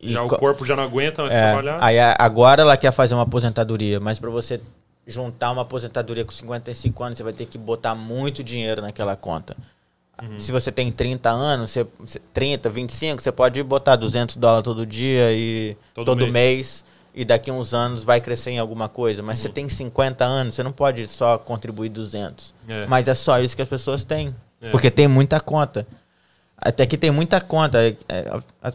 E 0.00 0.12
Já 0.12 0.22
o 0.22 0.28
co- 0.28 0.36
corpo 0.36 0.64
já 0.64 0.76
não 0.76 0.84
aguenta 0.84 1.22
mais 1.22 1.34
é, 1.34 1.46
trabalhar. 1.48 1.78
aí 1.82 1.98
agora 1.98 2.62
ela 2.62 2.76
quer 2.76 2.92
fazer 2.92 3.14
uma 3.14 3.24
aposentadoria, 3.24 3.98
mas 3.98 4.18
para 4.20 4.30
você 4.30 4.60
juntar 5.06 5.50
uma 5.50 5.62
aposentadoria 5.62 6.24
com 6.24 6.30
55 6.32 7.02
anos, 7.02 7.18
você 7.18 7.24
vai 7.24 7.32
ter 7.32 7.46
que 7.46 7.58
botar 7.58 7.94
muito 7.96 8.44
dinheiro 8.44 8.80
naquela 8.80 9.16
conta. 9.16 9.56
Uhum. 10.22 10.38
Se 10.38 10.52
você 10.52 10.70
tem 10.70 10.90
30 10.92 11.30
anos, 11.30 11.70
você, 11.70 11.86
você- 11.98 12.20
30, 12.32 12.68
25, 12.68 13.22
você 13.22 13.32
pode 13.32 13.62
botar 13.62 13.96
200 13.96 14.36
dólares 14.36 14.64
todo 14.64 14.84
dia 14.86 15.32
e 15.32 15.76
Todo 15.94 16.06
todo, 16.06 16.18
mês. 16.22 16.32
mês. 16.32 16.84
e 17.14 17.24
daqui 17.24 17.50
a 17.50 17.52
uns 17.52 17.74
anos 17.74 18.04
vai 18.04 18.20
crescer 18.20 18.50
em 18.52 18.58
alguma 18.58 18.88
coisa. 18.88 19.22
Mas 19.22 19.38
você 19.40 19.48
Uhum. 19.48 19.54
tem 19.54 19.68
50 19.68 20.24
anos, 20.24 20.54
você 20.54 20.62
não 20.62 20.70
pode 20.72 21.06
só 21.08 21.36
contribuir 21.38 21.88
200. 21.88 22.54
É. 22.68 22.86
Mas 22.86 23.08
é 23.08 23.14
só 23.14 23.40
isso 23.40 23.56
que 23.56 23.62
as 23.62 23.68
pessoas 23.68 24.04
têm. 24.04 24.32
É. 24.62 24.70
Porque 24.70 24.90
tem 24.90 25.08
muita 25.08 25.40
conta. 25.40 25.86
Até 26.56 26.86
que 26.86 26.96
tem 26.96 27.10
muita 27.10 27.40
conta. 27.40 27.78
É, 27.82 27.96
é- 28.08 28.72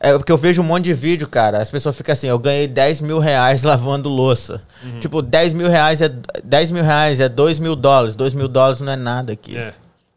é 0.00 0.12
porque 0.18 0.32
eu 0.32 0.36
vejo 0.38 0.62
um 0.62 0.64
monte 0.64 0.84
de 0.84 0.94
vídeo, 0.94 1.28
cara. 1.28 1.60
As 1.62 1.70
pessoas 1.70 1.96
ficam 1.96 2.12
assim, 2.12 2.26
eu 2.26 2.38
ganhei 2.38 2.66
10 2.66 3.00
mil 3.00 3.18
reais 3.18 3.62
lavando 3.62 4.08
louça. 4.08 4.62
Uhum. 4.82 4.98
Tipo, 5.00 5.22
10 5.22 5.52
mil 5.54 5.68
reais 5.68 6.00
é 6.02 6.08
10 6.42 6.70
mil 6.70 6.82
reais 6.82 7.20
é 7.20 7.28
2 7.28 7.58
mil 7.58 7.76
dólares. 7.76 8.16
2 8.16 8.34
mil 8.34 8.48
dólares 8.48 8.80
não 8.80 8.92
é 8.92 8.96
nada 8.96 9.32
aqui. 9.32 9.56
É. 9.56 9.72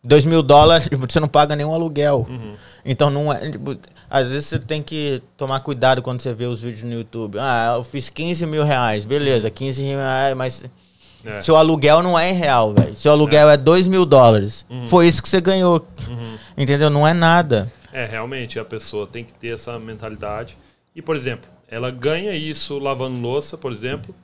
2 0.08 0.26
mil 0.26 0.42
dólares, 0.42 0.90
você 0.98 1.20
não 1.20 1.28
paga 1.28 1.56
nenhum 1.56 1.74
aluguel. 1.74 2.26
Uhum. 2.30 2.56
Então 2.86 3.10
não 3.10 3.32
é. 3.32 3.52
Tipo, 3.52 3.78
às 4.10 4.28
vezes 4.28 4.46
você 4.46 4.60
tem 4.60 4.82
que 4.82 5.22
tomar 5.36 5.60
cuidado 5.60 6.02
quando 6.02 6.22
você 6.22 6.34
vê 6.34 6.46
os 6.46 6.62
vídeos 6.62 6.84
no 6.84 6.94
YouTube. 6.94 7.38
Ah, 7.40 7.76
eu 7.78 7.84
fiz 7.84 8.10
15 8.10 8.46
mil 8.46 8.64
reais. 8.64 9.04
Beleza, 9.06 9.50
15 9.50 9.82
mil 9.84 9.98
reais, 9.98 10.36
mas. 10.36 10.66
É. 11.26 11.42
Seu 11.42 11.58
aluguel 11.58 12.02
não 12.02 12.18
é 12.18 12.30
em 12.30 12.34
real, 12.34 12.74
velho. 12.74 12.96
Seu 12.96 13.12
aluguel 13.12 13.50
é 13.50 13.58
2 13.58 13.88
mil 13.88 14.06
dólares. 14.06 14.66
Uhum. 14.70 14.88
Foi 14.88 15.08
isso 15.08 15.22
que 15.22 15.28
você 15.28 15.42
ganhou. 15.42 15.86
Entendeu? 16.58 16.90
Não 16.90 17.06
é 17.06 17.14
nada. 17.14 17.72
É, 17.92 18.06
realmente, 18.06 18.60
a 18.60 18.64
pessoa 18.64 19.06
tem 19.06 19.26
que 19.26 19.34
ter 19.34 19.56
essa 19.56 19.78
mentalidade. 19.78 20.58
E, 20.96 21.02
por 21.02 21.18
exemplo, 21.18 21.50
ela 21.68 21.92
ganha 21.92 22.34
isso 22.34 22.80
lavando 22.80 23.20
louça, 23.20 23.58
por 23.58 23.72
exemplo, 23.74 24.16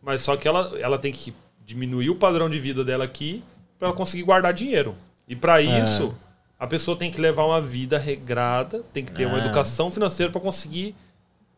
mas 0.00 0.22
só 0.22 0.36
que 0.36 0.46
ela, 0.46 0.72
ela 0.78 0.98
tem 0.98 1.12
que 1.12 1.34
diminuir 1.64 2.10
o 2.10 2.14
padrão 2.14 2.48
de 2.48 2.60
vida 2.60 2.84
dela 2.84 3.04
aqui 3.04 3.42
para 3.78 3.92
conseguir 3.92 4.22
guardar 4.22 4.52
dinheiro. 4.52 4.94
E 5.28 5.34
para 5.36 5.60
isso, 5.62 6.14
a 6.58 6.66
pessoa 6.66 6.96
tem 6.96 7.10
que 7.10 7.20
levar 7.20 7.44
uma 7.46 7.60
vida 7.60 7.98
regrada, 7.98 8.82
tem 8.92 9.04
que 9.04 9.12
ter 9.12 9.26
uma 9.26 9.38
É. 9.38 9.44
educação 9.44 9.90
financeira 9.90 10.30
para 10.30 10.40
conseguir 10.40 10.94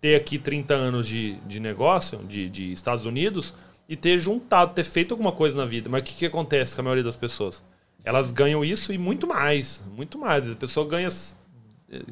ter 0.01 0.15
aqui 0.17 0.39
30 0.39 0.75
anos 0.75 1.07
de, 1.09 1.35
de 1.47 1.59
negócio, 1.61 2.19
de, 2.29 2.49
de 2.49 2.73
Estados 2.73 3.07
Unidos, 3.07 3.55
e 3.89 3.97
ter 3.97 4.19
juntado, 4.19 4.73
ter 4.75 4.85
feito 4.85 5.13
alguma 5.13 5.33
coisa 5.33 5.57
na 5.57 5.65
vida. 5.65 5.89
Mas 5.91 6.03
o 6.03 6.05
que, 6.05 6.15
que 6.15 6.27
acontece 6.27 6.75
com 6.75 6.81
a 6.83 6.85
maioria 6.85 7.05
das 7.05 7.17
pessoas? 7.17 7.63
Elas 8.05 8.31
ganham 8.31 8.65
isso 8.65 8.93
e 8.93 8.99
muito 8.99 9.27
mais. 9.27 9.83
Muito 9.97 10.19
mais. 10.19 10.49
A 10.51 10.55
pessoa 10.55 10.87
ganha, 10.87 11.09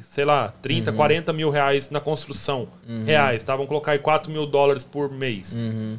sei 0.01 0.25
lá, 0.25 0.53
30, 0.61 0.91
Uhum. 0.91 0.97
40 0.97 1.33
mil 1.33 1.49
reais 1.49 1.89
na 1.89 1.99
construção. 1.99 2.67
Reais, 3.05 3.43
tá? 3.43 3.53
Vamos 3.55 3.67
colocar 3.69 3.91
aí 3.93 3.99
4 3.99 4.31
mil 4.31 4.45
dólares 4.45 4.83
por 4.83 5.11
mês. 5.11 5.53
Uhum. 5.53 5.97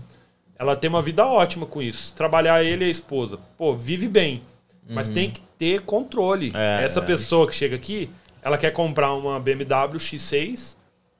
Ela 0.58 0.74
tem 0.76 0.88
uma 0.88 1.02
vida 1.02 1.24
ótima 1.26 1.66
com 1.66 1.82
isso. 1.82 2.06
Se 2.06 2.12
trabalhar 2.14 2.62
ele 2.62 2.84
e 2.84 2.88
a 2.88 2.90
esposa, 2.90 3.38
pô, 3.58 3.74
vive 3.74 4.08
bem. 4.08 4.42
Mas 4.88 5.08
tem 5.08 5.30
que 5.30 5.40
ter 5.58 5.80
controle. 5.82 6.50
Uhum. 6.50 6.56
É, 6.56 6.84
Essa 6.84 7.00
é. 7.00 7.04
pessoa 7.04 7.46
que 7.46 7.54
chega 7.54 7.76
aqui, 7.76 8.10
ela 8.42 8.58
quer 8.58 8.70
comprar 8.72 9.12
uma 9.14 9.40
BMW 9.40 9.98
X6 9.98 10.76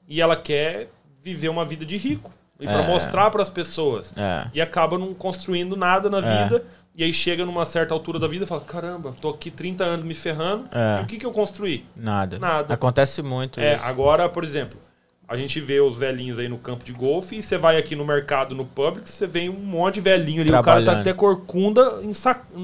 e 0.07 0.21
ela 0.21 0.35
quer 0.35 0.89
viver 1.23 1.49
uma 1.49 1.65
vida 1.65 1.85
de 1.85 1.97
rico. 1.97 2.31
E 2.59 2.65
para 2.65 2.83
É. 2.83 2.87
mostrar 2.87 3.29
para 3.31 3.41
as 3.41 3.49
pessoas. 3.49 4.13
É. 4.15 4.47
E 4.53 4.61
acaba 4.61 4.97
não 4.97 5.13
construindo 5.13 5.75
nada 5.75 6.09
na 6.09 6.19
É. 6.19 6.43
vida. 6.43 6.63
E 6.97 7.03
aí 7.03 7.11
chega 7.11 7.45
numa 7.45 7.65
certa 7.65 7.93
altura 7.93 8.17
da 8.19 8.27
vida 8.27 8.45
e 8.45 8.47
fala: 8.47 8.61
caramba, 8.61 9.11
tô 9.19 9.29
aqui 9.29 9.51
30 9.51 9.83
anos 9.83 10.05
me 10.05 10.13
ferrando. 10.13 10.65
É. 10.71 11.01
E 11.01 11.03
o 11.03 11.05
que, 11.07 11.17
que 11.17 11.25
eu 11.25 11.31
construí? 11.31 11.85
Nada. 11.95 12.39
Nada. 12.39 12.73
Acontece 12.73 13.21
muito 13.21 13.59
É, 13.59 13.75
isso. 13.75 13.83
agora, 13.83 14.29
por 14.29 14.43
exemplo, 14.45 14.79
a 15.27 15.35
gente 15.35 15.59
vê 15.59 15.79
os 15.79 15.97
velhinhos 15.97 16.37
aí 16.37 16.47
no 16.47 16.57
campo 16.57 16.83
de 16.83 16.91
golfe 16.91 17.37
e 17.37 17.43
você 17.43 17.57
vai 17.57 17.77
aqui 17.77 17.95
no 17.95 18.05
mercado, 18.05 18.53
no 18.53 18.65
Publix, 18.65 19.09
você 19.09 19.25
vê 19.25 19.49
um 19.49 19.53
monte 19.53 19.95
de 19.95 20.01
velhinho 20.01 20.41
ali. 20.41 20.51
O 20.51 20.61
cara 20.61 20.83
tá 20.83 20.99
até 20.99 21.13
corcunda 21.13 21.99
em 22.03 22.11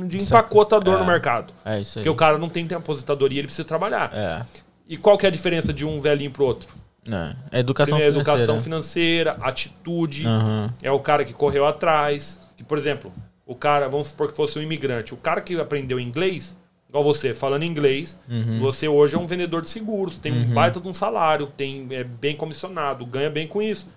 de 0.07 0.17
empacotador 0.17 0.95
é. 0.95 0.99
no 0.99 1.05
mercado. 1.05 1.53
É 1.65 1.79
isso 1.79 1.99
aí. 1.99 2.03
Porque 2.03 2.09
o 2.09 2.15
cara 2.15 2.37
não 2.37 2.49
tem 2.49 2.67
aposentadoria, 2.73 3.39
ele 3.39 3.47
precisa 3.47 3.67
trabalhar. 3.67 4.11
É. 4.13 4.45
E 4.87 4.97
qual 4.97 5.17
que 5.17 5.25
é 5.25 5.29
a 5.29 5.31
diferença 5.31 5.73
de 5.73 5.85
um 5.85 5.99
velhinho 5.99 6.31
pro 6.31 6.45
outro? 6.45 6.69
Não. 7.07 7.35
É 7.51 7.59
educação 7.59 7.97
Primeiro, 7.97 8.13
financeira. 8.13 8.43
educação 8.43 8.61
financeira, 8.61 9.31
atitude. 9.41 10.25
Aham. 10.25 10.73
É 10.83 10.91
o 10.91 10.99
cara 10.99 11.25
que 11.25 11.33
correu 11.33 11.65
atrás. 11.65 12.39
Que, 12.55 12.63
por 12.63 12.77
exemplo, 12.77 13.11
o 13.45 13.55
cara, 13.55 13.87
vamos 13.87 14.07
supor 14.07 14.29
que 14.29 14.35
fosse 14.35 14.59
um 14.59 14.61
imigrante. 14.61 15.13
O 15.13 15.17
cara 15.17 15.41
que 15.41 15.59
aprendeu 15.59 15.99
inglês, 15.99 16.55
igual 16.91 17.03
você, 17.03 17.33
falando 17.33 17.63
inglês, 17.63 18.19
Uhum. 18.29 18.59
você 18.59 18.85
hoje 18.87 19.15
é 19.15 19.17
um 19.17 19.25
vendedor 19.25 19.61
de 19.61 19.69
seguros, 19.69 20.17
tem 20.19 20.31
um 20.33 20.53
baita 20.53 20.79
de 20.79 20.87
um 20.87 20.93
salário, 20.93 21.47
tem, 21.47 21.87
é 21.91 22.03
bem 22.03 22.35
comissionado, 22.35 23.05
ganha 23.05 23.29
bem 23.29 23.47
com 23.47 23.61
isso. 23.61 23.87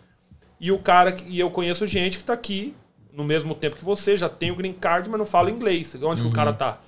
E 0.61 0.71
o 0.71 0.79
cara, 0.79 1.15
e 1.27 1.39
eu 1.41 1.51
conheço 1.51 1.87
gente 1.89 2.19
que 2.19 2.25
tá 2.25 2.33
aqui 2.33 2.73
no 3.13 3.25
mesmo 3.25 3.53
tempo 3.55 3.75
que 3.77 3.85
você, 3.85 4.17
já 4.17 4.29
tem 4.29 4.51
o 4.53 4.57
green 4.57 4.73
card, 4.73 5.09
mas 5.11 5.19
não 5.19 5.27
fala 5.27 5.51
inglês. 5.51 5.95
Onde 6.03 6.23
que 6.23 6.29
o 6.29 6.33
cara 6.33 6.53
tá? 6.53 6.79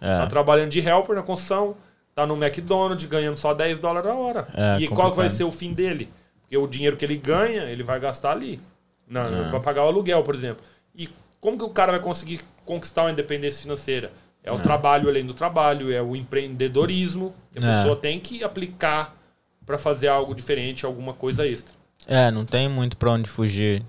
Tá 0.00 0.24
É. 0.24 0.26
trabalhando 0.26 0.70
de 0.70 0.80
helper 0.80 1.14
na 1.16 1.22
construção, 1.22 1.76
tá 2.14 2.26
no 2.26 2.34
McDonald's 2.36 3.06
ganhando 3.08 3.36
só 3.38 3.54
10 3.54 3.78
dólares 3.78 4.10
a 4.10 4.14
hora. 4.14 4.48
É, 4.54 4.80
e 4.80 4.88
qual 4.88 5.10
que 5.12 5.16
vai 5.16 5.26
complicado. 5.26 5.30
ser 5.30 5.44
o 5.44 5.50
fim 5.52 5.72
dele? 5.72 6.10
Porque 6.42 6.56
o 6.58 6.66
dinheiro 6.66 6.96
que 6.96 7.04
ele 7.04 7.16
ganha, 7.16 7.62
ele 7.64 7.82
vai 7.84 7.98
gastar 8.00 8.32
ali. 8.32 8.60
Não, 9.08 9.22
É. 9.46 9.50
Vai 9.50 9.60
pagar 9.60 9.84
o 9.84 9.86
aluguel, 9.86 10.22
por 10.24 10.34
exemplo. 10.34 10.62
E 10.94 11.08
como 11.40 11.56
que 11.56 11.64
o 11.64 11.68
cara 11.70 11.92
vai 11.92 12.00
conseguir 12.00 12.40
conquistar 12.66 13.02
uma 13.04 13.12
independência 13.12 13.62
financeira? 13.62 14.12
É 14.44 14.52
o 14.52 14.58
trabalho 14.58 15.08
além 15.08 15.24
do 15.24 15.32
trabalho, 15.34 15.90
é 15.90 16.02
o 16.02 16.14
empreendedorismo. 16.14 17.34
a 17.56 17.58
É. 17.58 17.78
pessoa 17.78 17.96
tem 17.96 18.20
que 18.20 18.44
aplicar 18.44 19.16
para 19.64 19.78
fazer 19.78 20.08
algo 20.08 20.34
diferente, 20.34 20.84
alguma 20.84 21.14
coisa 21.14 21.46
extra. 21.46 21.72
É, 22.06 22.30
não 22.30 22.44
tem 22.44 22.68
muito 22.68 22.96
pra 22.96 23.10
onde 23.12 23.28
fugir. 23.28 23.82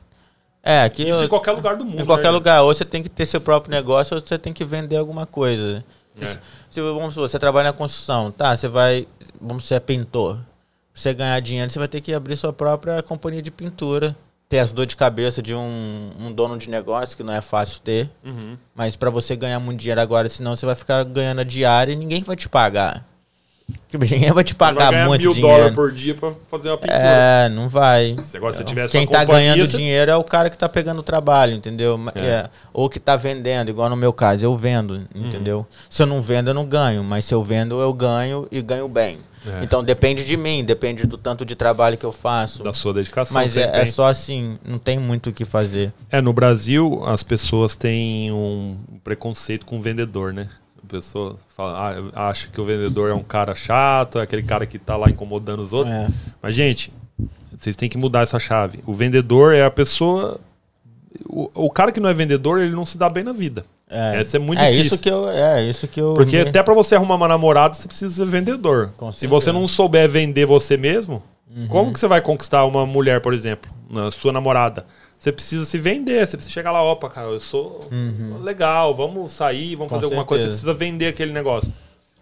É, 0.63 0.83
aqui 0.83 1.03
Isso 1.03 1.11
eu- 1.11 1.23
em 1.25 1.27
qualquer 1.27 1.51
lugar 1.51 1.75
do 1.75 1.83
mundo. 1.85 2.01
em 2.01 2.05
qualquer 2.05 2.23
né? 2.25 2.31
lugar. 2.31 2.61
Ou 2.63 2.73
você 2.73 2.85
tem 2.85 3.03
que 3.03 3.09
ter 3.09 3.25
seu 3.25 3.41
próprio 3.41 3.69
negócio 3.71 4.15
ou 4.15 4.21
você 4.21 4.37
tem 4.37 4.53
que 4.53 4.63
vender 4.63 4.95
alguma 4.97 5.25
coisa. 5.25 5.83
É. 6.19 6.25
Se, 6.25 6.39
se, 6.71 6.81
vamos 6.81 7.13
supor, 7.13 7.27
você 7.29 7.37
trabalha 7.37 7.67
na 7.69 7.73
construção, 7.73 8.31
tá? 8.31 8.55
Você 8.55 8.67
vai. 8.69 9.05
Vamos 9.41 9.65
ser 9.65 9.81
pintor. 9.81 10.35
Pra 10.37 10.43
você 10.93 11.13
ganhar 11.13 11.39
dinheiro, 11.41 11.69
você 11.69 11.77
vai 11.77 11.89
ter 11.89 11.99
que 11.99 12.13
abrir 12.13 12.37
sua 12.37 12.53
própria 12.53 13.03
companhia 13.03 13.41
de 13.41 13.51
pintura. 13.51 14.15
Ter 14.47 14.59
as 14.59 14.71
dor 14.71 14.85
de 14.85 14.95
cabeça 14.95 15.41
de 15.41 15.55
um, 15.55 16.09
um 16.19 16.31
dono 16.31 16.55
de 16.57 16.69
negócio, 16.69 17.17
que 17.17 17.23
não 17.23 17.33
é 17.33 17.41
fácil 17.41 17.81
ter. 17.81 18.09
Uhum. 18.23 18.55
Mas 18.75 18.95
pra 18.95 19.09
você 19.09 19.35
ganhar 19.35 19.59
muito 19.59 19.79
dinheiro 19.79 19.99
agora, 19.99 20.29
senão 20.29 20.55
você 20.55 20.65
vai 20.65 20.75
ficar 20.75 21.03
ganhando 21.03 21.41
a 21.41 21.43
diária 21.43 21.91
e 21.93 21.95
ninguém 21.95 22.21
vai 22.21 22.35
te 22.35 22.47
pagar. 22.47 23.03
Porque 23.89 23.97
ninguém 24.13 24.31
vai 24.31 24.43
te 24.43 24.53
vai 24.53 24.71
pagar 24.71 24.91
ganhar 24.91 25.07
muito 25.07 25.21
mil 25.23 25.33
dinheiro. 25.33 25.55
dólares 25.57 25.75
por 25.75 25.91
dia 25.91 26.13
para 26.13 26.31
fazer 26.47 26.69
uma 26.69 26.77
pintura. 26.77 26.95
É, 26.99 27.49
não 27.49 27.67
vai. 27.67 28.15
Se 28.21 28.37
agora 28.37 28.53
você 28.53 28.63
tivesse 28.63 28.91
Quem 28.91 29.07
tá 29.07 29.23
ganhando 29.23 29.65
você- 29.65 29.77
dinheiro 29.77 30.11
é 30.11 30.15
o 30.15 30.23
cara 30.23 30.51
que 30.51 30.57
tá 30.57 30.69
pegando 30.69 30.99
o 30.99 31.03
trabalho, 31.03 31.55
entendeu? 31.55 31.99
É. 32.13 32.19
É, 32.19 32.49
Ou 32.71 32.87
que 32.87 32.99
tá 32.99 33.15
vendendo, 33.15 33.69
igual 33.69 33.89
no 33.89 33.95
meu 33.95 34.13
caso, 34.13 34.45
eu 34.45 34.55
vendo, 34.55 34.93
Uhum. 35.15 35.25
entendeu? 35.25 35.65
Se 35.89 36.03
eu 36.03 36.07
não 36.07 36.21
vendo, 36.21 36.49
eu 36.51 36.53
não 36.53 36.65
ganho, 36.67 37.03
mas 37.03 37.25
se 37.25 37.33
eu 37.33 37.43
vendo, 37.43 37.81
eu 37.81 37.91
ganho 37.91 38.47
e 38.51 38.61
ganho 38.61 38.87
bem. 38.87 39.17
É. 39.47 39.63
Então 39.63 39.83
depende 39.83 40.25
de 40.25 40.35
mim, 40.35 40.63
depende 40.63 41.05
do 41.05 41.17
tanto 41.17 41.45
de 41.45 41.55
trabalho 41.55 41.97
que 41.97 42.05
eu 42.05 42.11
faço. 42.11 42.63
Da 42.63 42.73
sua 42.73 42.93
dedicação. 42.93 43.33
Mas 43.33 43.55
é, 43.55 43.81
é 43.81 43.85
só 43.85 44.07
assim, 44.07 44.57
não 44.65 44.77
tem 44.77 44.99
muito 44.99 45.29
o 45.29 45.33
que 45.33 45.45
fazer. 45.45 45.93
É, 46.09 46.21
no 46.21 46.33
Brasil, 46.33 47.03
as 47.05 47.23
pessoas 47.23 47.75
têm 47.75 48.31
um 48.31 48.77
preconceito 49.03 49.65
com 49.65 49.77
o 49.77 49.81
vendedor, 49.81 50.33
né? 50.33 50.49
A 50.83 50.87
pessoa 50.87 51.35
fala, 51.55 52.11
ah, 52.13 52.29
acha 52.29 52.47
que 52.47 52.61
o 52.61 52.65
vendedor 52.65 53.09
é 53.09 53.13
um 53.13 53.23
cara 53.23 53.55
chato, 53.55 54.19
é 54.19 54.21
aquele 54.21 54.43
cara 54.43 54.65
que 54.65 54.77
tá 54.77 54.95
lá 54.95 55.09
incomodando 55.09 55.61
os 55.61 55.73
outros. 55.73 55.93
É. 55.93 56.07
Mas, 56.41 56.53
gente, 56.53 56.93
vocês 57.57 57.75
têm 57.75 57.89
que 57.89 57.97
mudar 57.97 58.21
essa 58.21 58.37
chave. 58.37 58.79
O 58.85 58.93
vendedor 58.93 59.53
é 59.53 59.63
a 59.65 59.71
pessoa. 59.71 60.39
O, 61.25 61.49
o 61.65 61.71
cara 61.71 61.91
que 61.91 61.99
não 61.99 62.09
é 62.09 62.13
vendedor, 62.13 62.59
ele 62.59 62.75
não 62.75 62.85
se 62.85 62.97
dá 62.97 63.09
bem 63.09 63.23
na 63.23 63.31
vida. 63.31 63.65
É, 63.89 64.19
Essa 64.19 64.37
é 64.37 64.39
muito 64.39 64.59
é 64.59 64.65
difícil. 64.71 64.93
isso 64.95 64.97
que 65.03 65.09
eu, 65.09 65.29
é 65.29 65.63
isso 65.63 65.87
que 65.87 66.01
eu 66.01 66.13
Porque 66.15 66.43
me- 66.43 66.49
até 66.49 66.63
pra 66.63 66.73
você 66.73 66.95
arrumar 66.95 67.15
uma 67.15 67.27
namorada, 67.27 67.73
você 67.75 67.87
precisa 67.87 68.15
ser 68.15 68.25
vendedor. 68.25 68.91
Se 69.13 69.27
você 69.27 69.45
certeza. 69.45 69.53
não 69.53 69.67
souber 69.67 70.09
vender 70.09 70.45
você 70.45 70.75
mesmo, 70.75 71.21
Uhum. 71.55 71.67
como 71.67 71.93
que 71.93 71.99
você 71.99 72.07
vai 72.07 72.19
conquistar 72.21 72.65
uma 72.65 72.85
mulher, 72.85 73.21
por 73.21 73.33
exemplo, 73.33 73.71
na 73.89 74.09
sua 74.11 74.31
namorada? 74.33 74.85
Você 75.17 75.31
precisa 75.31 75.63
se 75.65 75.77
vender, 75.77 76.25
você 76.25 76.35
precisa 76.35 76.51
chegar 76.53 76.71
lá, 76.71 76.81
opa, 76.83 77.07
cara, 77.09 77.27
eu 77.27 77.39
sou, 77.39 77.87
sou 78.27 78.41
legal, 78.41 78.93
vamos 78.95 79.31
sair, 79.31 79.75
vamos 79.75 79.83
Uhum. 79.83 79.87
Com 79.87 79.95
fazer 79.95 80.05
alguma 80.05 80.25
coisa, 80.25 80.45
você 80.45 80.51
certeza. 80.51 80.73
precisa 80.73 80.91
vender 80.91 81.07
aquele 81.07 81.31
negócio. 81.31 81.71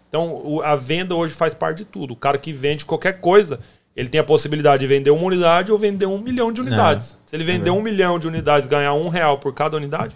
Então, 0.08 0.60
a 0.62 0.76
venda 0.76 1.14
hoje 1.14 1.34
faz 1.34 1.54
parte 1.54 1.78
de 1.78 1.84
tudo. 1.86 2.12
O 2.12 2.16
cara 2.16 2.38
que 2.38 2.52
vende 2.52 2.84
qualquer 2.84 3.14
coisa, 3.20 3.58
ele 3.96 4.08
tem 4.08 4.20
a 4.20 4.24
possibilidade 4.24 4.80
de 4.82 4.86
vender 4.86 5.10
uma 5.10 5.24
unidade 5.24 5.72
ou 5.72 5.78
vender 5.78 6.06
um 6.06 6.18
milhão 6.18 6.52
de 6.52 6.60
unidades. 6.60 7.18
Se 7.26 7.34
ele 7.34 7.42
vender 7.42 7.70
um 7.70 7.80
milhão 7.82 8.18
de 8.18 8.28
unidades 8.28 8.66
e 8.66 8.70
ganhar 8.70 8.92
um 8.94 9.08
real 9.08 9.38
por 9.38 9.52
cada 9.54 9.76
unidade, 9.76 10.14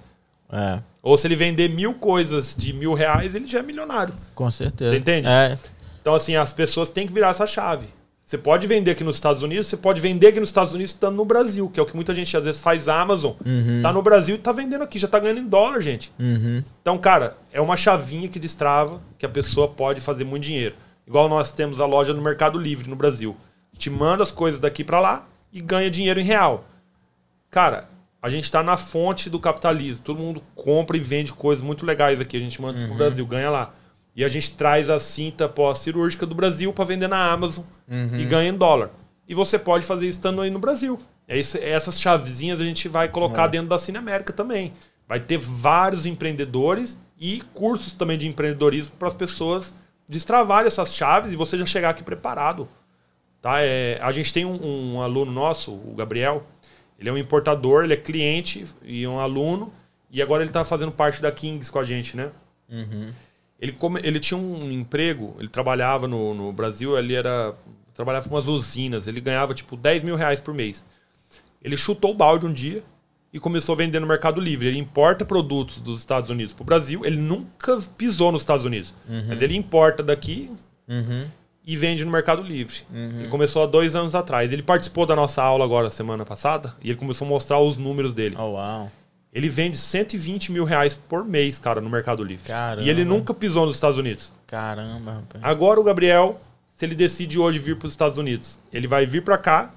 É, 0.51 0.79
ou 1.09 1.19
se 1.19 1.27
ele 1.27 1.37
vender 1.37 1.69
mil 1.69 1.95
coisas 1.95 2.55
de 2.57 2.73
mil 2.73 2.95
reais, 2.95 3.35
ele 3.35 3.47
já 3.47 3.61
é 3.61 3.63
milionário. 3.63 4.15
com 4.35 4.51
certeza. 4.51 4.91
Você 4.91 4.99
entende? 4.99 5.29
É, 5.29 5.57
Então, 6.01 6.15
assim, 6.15 6.37
as 6.37 6.53
pessoas 6.53 6.91
têm 6.91 7.07
que 7.07 7.13
virar 7.13 7.29
essa 7.31 7.47
chave. 7.47 7.87
Você 8.25 8.37
pode 8.37 8.67
vender 8.67 8.91
aqui 8.91 9.03
nos 9.03 9.17
Estados 9.17 9.43
Unidos, 9.43 9.69
você 9.69 9.77
pode 9.77 10.03
vender 10.03 10.27
aqui 10.29 10.39
nos 10.39 10.51
Estados 10.51 10.75
Unidos 10.75 10.93
estando 10.93 11.17
no 11.17 11.25
Brasil, 11.25 11.71
que 11.71 11.81
é 11.81 11.83
o 11.83 11.87
que 11.87 11.95
muita 11.97 12.13
gente 12.13 12.37
às 12.37 12.45
vezes 12.45 12.61
faz 12.61 12.87
Amazon. 12.87 13.33
Tá 13.83 13.91
no 13.91 14.03
Brasil 14.03 14.35
e 14.35 14.39
tá 14.39 14.53
vendendo 14.53 14.83
aqui, 14.85 14.99
já 14.99 15.09
tá 15.09 15.19
ganhando 15.19 15.41
em 15.41 15.47
dólar, 15.49 15.81
gente. 15.81 16.13
uhum, 16.21 16.63
Então, 16.83 16.99
cara, 16.99 17.39
é 17.51 17.59
uma 17.61 17.75
chavinha 17.77 18.29
que 18.29 18.39
destrava 18.39 19.01
que 19.17 19.25
a 19.25 19.29
pessoa 19.31 19.67
pode 19.69 20.03
fazer 20.03 20.25
muito 20.25 20.45
dinheiro. 20.45 20.75
Igual 21.07 21.27
nós 21.27 21.51
temos 21.51 21.81
a 21.81 21.87
loja 21.87 22.13
no 22.13 22.21
Mercado 22.21 22.59
Livre 22.59 22.91
no 22.91 22.97
Brasil. 22.97 23.35
A 23.73 23.77
gente 23.77 23.89
manda 23.89 24.23
as 24.23 24.31
coisas 24.31 24.61
daqui 24.61 24.85
para 24.85 25.01
lá 25.01 25.27
e 25.51 25.63
ganha 25.63 25.91
dinheiro 25.91 26.21
em 26.21 26.25
real. 26.25 26.67
Cara, 27.51 27.89
a 28.21 28.29
gente 28.29 28.51
tá 28.51 28.63
na 28.63 28.77
fonte 28.77 29.31
do 29.31 29.39
capitalismo. 29.39 30.03
Todo 30.05 30.19
mundo 30.19 30.43
compra 30.55 30.97
e 30.97 31.01
vende 31.01 31.33
coisas 31.33 31.63
muito 31.63 31.87
legais 31.87 32.21
aqui. 32.21 32.37
A 32.37 32.41
gente 32.41 32.61
manda 32.61 32.77
isso 32.79 32.87
pro 32.87 32.97
Brasil, 32.97 33.25
ganha 33.27 33.51
lá. 33.51 33.75
E 34.15 34.25
a 34.25 34.29
gente 34.29 34.51
traz 34.53 34.91
a 34.91 34.99
cinta 34.99 35.49
pós-cirúrgica 35.49 36.27
do 36.27 36.35
Brasil 36.35 36.73
para 36.73 36.85
vender 36.85 37.09
na 37.09 37.31
Amazon 37.31 37.65
e 38.19 38.25
ganha 38.25 38.51
em 38.51 38.57
dólar. 38.57 38.91
E 39.29 39.35
você 39.35 39.59
pode 39.59 39.87
fazer 39.87 40.09
isso 40.09 40.19
estando 40.19 40.41
aí 40.41 40.51
no 40.51 40.59
Brasil. 40.59 40.99
É 41.29 41.39
isso, 41.39 41.59
essas 41.59 42.01
chavezinhas 42.01 42.61
a 42.61 42.65
gente 42.65 42.89
vai 42.89 43.09
colocar 43.09 43.47
dentro 43.47 43.69
da 43.69 43.79
Cine 43.79 43.99
América 43.99 44.33
também. 44.33 44.73
Vai 45.07 45.21
ter 45.21 45.37
vários 45.37 46.07
empreendedores 46.07 46.99
e 47.19 47.43
cursos 47.55 47.93
também 47.93 48.19
de 48.19 48.27
empreendedorismo 48.27 48.95
para 48.99 49.09
as 49.09 49.15
pessoas 49.15 49.73
destravarem 50.09 50.67
essas 50.67 50.95
chaves 50.95 51.33
e 51.33 51.37
você 51.37 51.57
já 51.59 51.67
chegar 51.67 51.91
aqui 51.91 52.03
preparado. 52.03 52.69
Tá? 53.41 53.63
É, 53.63 53.99
a 54.03 54.11
gente 54.11 54.33
tem 54.33 54.45
um, 54.45 54.95
um 54.95 55.03
aluno 55.03 55.31
nosso, 55.31 55.71
o 55.71 55.95
Gabriel. 55.97 56.45
Ele 56.99 57.09
é 57.09 57.13
um 57.13 57.19
importador, 57.19 57.85
ele 57.85 57.93
é 57.95 57.97
cliente 57.97 58.67
e 58.83 59.07
um 59.07 59.19
aluno. 59.19 59.73
E 60.11 60.21
agora 60.23 60.43
ele 60.43 60.51
está 60.51 60.65
fazendo 60.65 60.91
parte 60.91 61.21
da 61.23 61.31
Kings 61.31 61.71
com 61.71 61.79
a 61.79 61.85
gente, 61.85 62.17
né? 62.17 62.31
Ele, 63.61 63.73
come- 63.73 64.01
ele 64.05 64.21
tinha 64.21 64.39
um 64.39 64.71
emprego, 64.71 65.37
ele 65.39 65.49
trabalhava 65.49 66.07
no, 66.09 66.33
no 66.35 66.53
Brasil, 66.53 66.97
ele 66.99 67.15
era. 67.15 67.55
Trabalhava 67.95 68.29
com 68.29 68.35
umas 68.37 68.47
usinas, 68.47 69.09
ele 69.09 69.21
ganhava 69.21 69.53
tipo 69.53 69.77
10 69.77 70.05
mil 70.05 70.15
reais 70.15 70.41
por 70.41 70.55
mês. 70.55 70.85
Ele 71.63 71.77
chutou 71.77 72.13
o 72.13 72.15
balde 72.15 72.47
um 72.47 72.53
dia 72.53 72.83
e 73.33 73.41
começou 73.41 73.73
a 73.73 73.77
vender 73.77 73.99
no 74.01 74.07
Mercado 74.07 74.41
Livre. 74.41 74.69
Ele 74.69 74.79
importa 74.79 75.25
produtos 75.25 75.81
dos 75.81 75.99
Estados 75.99 76.31
Unidos 76.31 76.55
para 76.55 76.63
o 76.63 76.67
Brasil. 76.67 77.05
Ele 77.05 77.17
nunca 77.17 77.79
pisou 77.97 78.31
nos 78.31 78.43
Estados 78.43 78.65
Unidos, 78.65 78.95
mas 79.29 79.43
ele 79.43 79.57
importa 79.57 80.01
daqui 80.03 80.49
uhum, 80.89 81.29
e 81.69 81.77
vende 81.77 82.03
no 82.03 82.11
Mercado 82.11 82.43
Livre. 82.43 82.79
Ele 82.91 83.29
começou 83.29 83.63
há 83.63 83.67
dois 83.67 83.95
anos 83.95 84.15
atrás. 84.15 84.51
Ele 84.51 84.63
participou 84.63 85.05
da 85.05 85.15
nossa 85.15 85.43
aula 85.43 85.67
agora, 85.67 85.91
semana 85.91 86.25
passada, 86.25 86.75
e 86.83 86.89
ele 86.89 86.99
começou 86.99 87.27
a 87.27 87.29
mostrar 87.29 87.61
os 87.61 87.77
números 87.77 88.15
dele. 88.15 88.35
oh, 88.39 88.53
uau. 88.53 88.91
Ele 89.31 89.51
vende 89.51 89.77
120 89.77 90.51
mil 90.51 90.65
reais 90.65 90.99
por 91.09 91.23
mês, 91.23 91.59
cara, 91.59 91.83
no 91.83 91.91
Mercado 91.91 92.25
Livre. 92.25 92.49
Caramba. 92.49 92.83
E 92.83 92.89
ele 92.89 93.05
nunca 93.05 93.35
pisou 93.35 93.67
nos 93.67 93.77
Estados 93.77 93.99
Unidos. 93.99 94.33
Caramba, 94.47 95.13
rapaz. 95.13 95.45
Agora 95.45 95.79
o 95.79 95.85
Gabriel, 95.85 96.41
se 96.75 96.87
ele 96.87 96.95
decide 96.95 97.39
hoje 97.39 97.59
vir 97.59 97.77
para 97.77 97.87
os 97.87 97.93
Estados 97.93 98.17
Unidos, 98.17 98.59
ele 98.73 98.89
vai 98.89 99.05
vir 99.05 99.23
para 99.23 99.37
cá, 99.37 99.71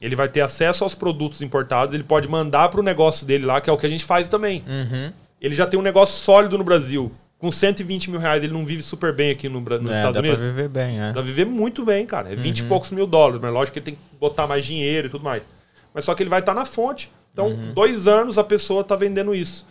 ele 0.00 0.16
vai 0.16 0.28
ter 0.28 0.40
acesso 0.40 0.82
aos 0.82 0.94
produtos 0.94 1.42
importados, 1.42 1.94
ele 1.94 2.04
pode 2.04 2.26
mandar 2.26 2.70
para 2.70 2.80
o 2.80 2.82
negócio 2.82 3.26
dele 3.26 3.44
lá, 3.44 3.60
que 3.60 3.68
é 3.68 3.72
o 3.72 3.76
que 3.76 3.84
a 3.84 3.90
gente 3.90 4.04
faz 4.06 4.30
também. 4.30 4.64
Uhum. 4.66 5.12
Ele 5.38 5.54
já 5.54 5.66
tem 5.66 5.78
um 5.78 5.82
negócio 5.82 6.24
sólido 6.24 6.56
no 6.56 6.64
Brasil. 6.64 7.12
Com 7.38 7.50
120 7.52 8.10
mil 8.10 8.20
reais, 8.20 8.42
ele 8.42 8.52
não 8.52 8.64
vive 8.64 8.82
super 8.82 9.12
bem 9.14 9.30
aqui 9.30 9.48
no, 9.48 9.60
nos 9.60 9.90
É, 9.90 9.96
Estados 9.96 10.14
dá 10.14 10.20
Unidos. 10.20 10.38
pra 10.38 10.46
viver 10.46 10.68
bem, 10.68 10.98
é. 11.00 11.06
Dá 11.08 11.12
pra 11.14 11.22
viver 11.22 11.44
muito 11.44 11.84
bem, 11.84 12.06
cara. 12.06 12.32
É 12.32 12.36
20 12.36 12.60
Uhum. 12.60 12.66
e 12.66 12.68
poucos 12.68 12.90
mil 12.90 13.06
dólares, 13.06 13.40
mas 13.42 13.52
lógico 13.52 13.72
que 13.74 13.78
ele 13.80 13.84
tem 13.86 13.94
que 13.96 14.00
botar 14.18 14.46
mais 14.46 14.64
dinheiro 14.64 15.08
e 15.08 15.10
tudo 15.10 15.24
mais. 15.24 15.42
Mas 15.92 16.04
só 16.04 16.14
que 16.14 16.22
ele 16.22 16.30
vai 16.30 16.40
estar 16.40 16.54
na 16.54 16.64
fonte. 16.64 17.10
Então, 17.32 17.48
Uhum. 17.48 17.72
dois 17.74 18.06
anos 18.08 18.38
a 18.38 18.44
pessoa 18.44 18.82
tá 18.84 18.96
vendendo 18.96 19.34
isso. 19.34 19.66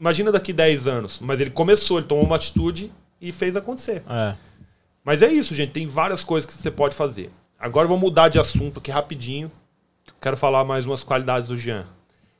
Imagina 0.00 0.30
daqui 0.32 0.52
10 0.52 0.86
anos. 0.86 1.18
Mas 1.20 1.40
ele 1.40 1.50
começou, 1.50 1.98
ele 1.98 2.06
tomou 2.06 2.24
uma 2.24 2.36
atitude 2.36 2.90
e 3.20 3.32
fez 3.32 3.56
acontecer. 3.56 4.02
É. 4.08 4.34
Mas 5.04 5.22
é 5.22 5.30
isso, 5.32 5.54
gente. 5.54 5.72
Tem 5.72 5.86
várias 5.86 6.22
coisas 6.24 6.46
que 6.50 6.56
você 6.56 6.70
pode 6.70 6.94
fazer. 6.94 7.30
Agora 7.58 7.84
eu 7.84 7.88
vou 7.88 7.98
mudar 7.98 8.28
de 8.28 8.38
assunto 8.38 8.78
aqui 8.78 8.90
rapidinho. 8.90 9.50
Quero 10.20 10.36
falar 10.36 10.64
mais 10.64 10.84
umas 10.86 11.02
qualidades 11.02 11.48
do 11.48 11.56
Jean. 11.56 11.84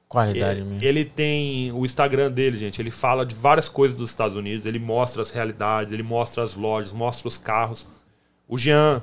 Qualidade 0.08 0.60
Ele, 0.60 0.68
mesmo. 0.68 0.84
ele 0.84 1.04
tem 1.04 1.72
o 1.72 1.84
Instagram 1.84 2.30
dele, 2.30 2.56
gente. 2.56 2.80
Ele 2.80 2.90
fala 2.90 3.26
de 3.26 3.34
várias 3.34 3.68
coisas 3.68 3.96
dos 3.96 4.10
Estados 4.10 4.36
Unidos. 4.36 4.64
Ele 4.64 4.78
mostra 4.78 5.20
as 5.20 5.30
realidades, 5.30 5.92
ele 5.92 6.02
mostra 6.02 6.44
as 6.44 6.54
lojas, 6.54 6.92
mostra 6.92 7.26
os 7.26 7.36
carros. 7.36 7.84
O 8.48 8.56
Jean, 8.56 9.02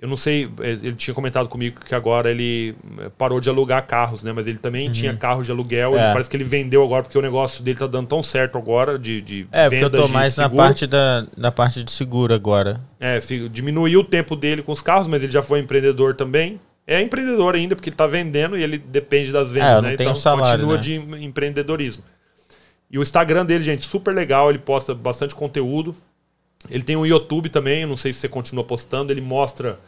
eu 0.00 0.08
não 0.08 0.16
sei, 0.16 0.50
eh, 0.60 0.70
ele 0.82 0.94
tinha 0.94 1.14
comentado 1.14 1.48
comigo 1.48 1.78
que 1.84 1.94
agora 1.94 2.30
ele 2.30 2.74
eh, 2.98 3.10
parou 3.16 3.38
de 3.38 3.48
alugar 3.48 3.86
carros, 3.86 4.24
né? 4.24 4.32
Mas 4.32 4.48
ele 4.48 4.58
também 4.58 4.90
tinha 4.90 5.14
carro 5.14 5.44
de 5.44 5.52
aluguel. 5.52 5.92
Uhum. 5.92 5.98
É. 5.98 6.12
parece 6.12 6.28
que 6.28 6.36
ele 6.36 6.42
vendeu 6.42 6.82
agora 6.82 7.02
porque 7.04 7.18
o 7.18 7.22
negócio 7.22 7.62
dele 7.62 7.78
tá 7.78 7.86
dando 7.86 8.08
tão 8.08 8.22
certo 8.22 8.58
agora 8.58 8.98
de, 8.98 9.20
de 9.20 9.46
É, 9.52 9.68
porque 9.68 9.84
eu 9.84 9.90
tô 9.90 10.08
mais 10.08 10.34
na 10.34 10.48
parte 10.48 10.84
da, 10.84 11.26
da 11.36 11.52
parte 11.52 11.84
de 11.84 11.92
seguro 11.92 12.34
agora. 12.34 12.80
É, 12.98 13.20
diminuiu 13.52 14.00
o 14.00 14.04
tempo 14.04 14.34
dele 14.34 14.62
com 14.62 14.72
os 14.72 14.82
carros, 14.82 15.06
mas 15.06 15.22
ele 15.22 15.30
já 15.30 15.42
foi 15.42 15.60
empreendedor 15.60 16.16
também. 16.16 16.58
É 16.86 17.00
empreendedor 17.00 17.54
ainda, 17.54 17.76
porque 17.76 17.88
ele 17.90 17.96
tá 17.96 18.06
vendendo 18.06 18.58
e 18.58 18.62
ele 18.62 18.76
depende 18.78 19.30
das 19.32 19.50
vendas, 19.52 19.78
É, 19.78 19.82
né? 19.82 19.94
então 19.94 20.14
salário, 20.14 20.66
continua 20.66 20.74
né? 20.76 20.80
de 20.82 20.94
em- 20.94 21.24
empreendedorismo. 21.24 22.02
E 22.90 22.98
o 22.98 23.02
Instagram 23.02 23.46
dele, 23.46 23.62
gente, 23.62 23.82
super 23.86 24.12
legal, 24.14 24.50
ele 24.50 24.58
posta 24.58 24.92
bastante 24.94 25.34
conteúdo. 25.34 25.94
Ele 26.68 26.82
tem 26.82 26.96
um 26.96 27.06
YouTube 27.06 27.48
também, 27.48 27.86
não 27.86 27.96
sei 27.96 28.12
se 28.12 28.18
você 28.18 28.28
continua 28.28 28.64
postando, 28.64 29.12
ele 29.12 29.20
mostra, 29.20 29.78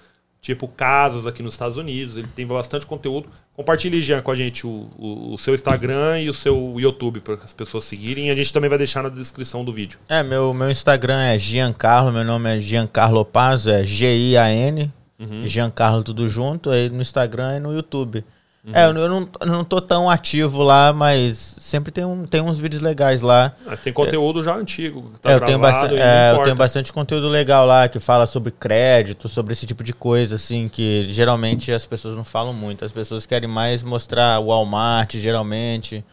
tipo, 0.40 0.68
casas 0.68 1.26
aqui 1.26 1.42
nos 1.42 1.54
Estados 1.54 1.76
Unidos, 1.76 2.16
ele 2.16 2.28
tem 2.34 2.46
bastante 2.46 2.86
conteúdo. 2.86 3.28
Compartilhe, 3.54 4.00
Jean, 4.00 4.22
com 4.22 4.30
a 4.30 4.34
gente 4.34 4.66
o, 4.66 4.88
o, 4.96 5.34
o 5.34 5.38
seu 5.38 5.54
Instagram 5.54 6.20
e 6.20 6.30
o 6.30 6.34
seu 6.34 6.76
YouTube 6.78 7.20
para 7.20 7.34
as 7.34 7.52
pessoas 7.52 7.84
seguirem. 7.84 8.28
E 8.28 8.30
a 8.30 8.36
gente 8.36 8.52
também 8.52 8.70
vai 8.70 8.78
deixar 8.78 9.02
na 9.02 9.08
descrição 9.10 9.64
do 9.64 9.72
vídeo. 9.72 9.98
É, 10.08 10.22
meu, 10.22 10.54
meu 10.54 10.70
Instagram 10.70 11.20
é 11.20 11.36
Giancarlo, 11.38 12.12
meu 12.12 12.24
nome 12.24 12.54
é 12.54 12.58
Giancarlo 12.58 13.24
Pazzo, 13.24 13.68
é 13.68 13.84
G-I-A-N, 13.84 14.90
Uhum. 15.22 15.46
Giancarlo 15.46 16.02
tudo 16.02 16.28
junto, 16.28 16.70
aí 16.70 16.88
no 16.88 17.00
Instagram 17.00 17.56
e 17.56 17.60
no 17.60 17.72
YouTube. 17.72 18.24
É, 18.72 18.86
eu, 18.86 18.92
não, 18.92 19.28
eu 19.40 19.46
não 19.46 19.64
tô 19.64 19.80
tão 19.80 20.08
ativo 20.08 20.62
lá, 20.62 20.92
mas 20.92 21.56
sempre 21.58 21.90
tem, 21.90 22.04
um, 22.04 22.24
tem 22.24 22.40
uns 22.40 22.58
vídeos 22.58 22.80
legais 22.80 23.20
lá. 23.20 23.52
Mas 23.66 23.80
tem 23.80 23.92
conteúdo 23.92 24.40
já 24.40 24.54
antigo, 24.54 25.10
que 25.12 25.20
tá 25.20 25.32
É, 25.32 25.34
eu, 25.34 25.40
tenho 25.40 25.58
bastante, 25.58 25.94
é, 25.98 26.30
eu 26.30 26.44
tenho 26.44 26.54
bastante 26.54 26.92
conteúdo 26.92 27.28
legal 27.28 27.66
lá 27.66 27.88
que 27.88 27.98
fala 27.98 28.24
sobre 28.24 28.52
crédito, 28.52 29.28
sobre 29.28 29.52
esse 29.52 29.66
tipo 29.66 29.82
de 29.82 29.92
coisa, 29.92 30.36
assim, 30.36 30.68
que 30.68 31.02
geralmente 31.10 31.72
as 31.72 31.84
pessoas 31.84 32.16
não 32.16 32.22
falam 32.22 32.52
muito. 32.52 32.84
As 32.84 32.92
pessoas 32.92 33.26
querem 33.26 33.48
mais 33.48 33.82
mostrar 33.82 34.38
o 34.38 34.46
Walmart, 34.46 35.16
geralmente, 35.16 36.04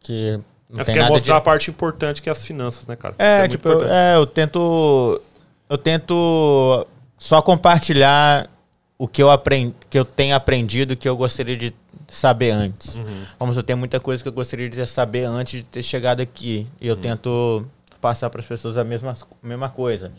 que 0.00 0.38
não 0.68 0.76
Mas 0.76 0.86
tem 0.86 0.96
quer 0.96 1.08
mostrar 1.08 1.34
de... 1.34 1.38
a 1.38 1.40
parte 1.40 1.70
importante 1.70 2.20
que 2.20 2.28
é 2.28 2.32
as 2.32 2.44
finanças, 2.44 2.86
né, 2.86 2.96
cara? 2.96 3.14
É, 3.18 3.40
Isso 3.40 3.48
tipo, 3.48 3.68
eu, 3.68 3.88
é, 3.88 4.16
eu 4.16 4.26
tento. 4.26 5.22
Eu 5.68 5.78
tento 5.78 6.86
só 7.18 7.40
compartilhar 7.42 8.48
o 8.98 9.06
que 9.06 9.22
eu, 9.22 9.30
aprendi, 9.30 9.74
que 9.90 9.98
eu 9.98 10.04
tenho 10.04 10.34
aprendido 10.34 10.96
que 10.96 11.08
eu 11.08 11.16
gostaria 11.16 11.56
de 11.56 11.74
saber 12.08 12.50
antes. 12.50 12.96
Uhum. 12.96 13.24
Vamos, 13.38 13.56
eu 13.56 13.62
tenho 13.62 13.78
muita 13.78 13.98
coisa 14.00 14.22
que 14.22 14.28
eu 14.28 14.32
gostaria 14.32 14.68
de 14.68 14.86
saber 14.86 15.24
antes 15.24 15.60
de 15.60 15.66
ter 15.66 15.82
chegado 15.82 16.20
aqui. 16.20 16.66
E 16.80 16.86
eu 16.88 16.94
Uhum. 16.94 17.00
tento 17.00 17.66
passar 18.00 18.30
para 18.30 18.40
as 18.40 18.46
pessoas 18.46 18.78
a 18.78 18.84
mesma, 18.84 19.12
a 19.12 19.46
mesma 19.46 19.68
coisa. 19.68 20.12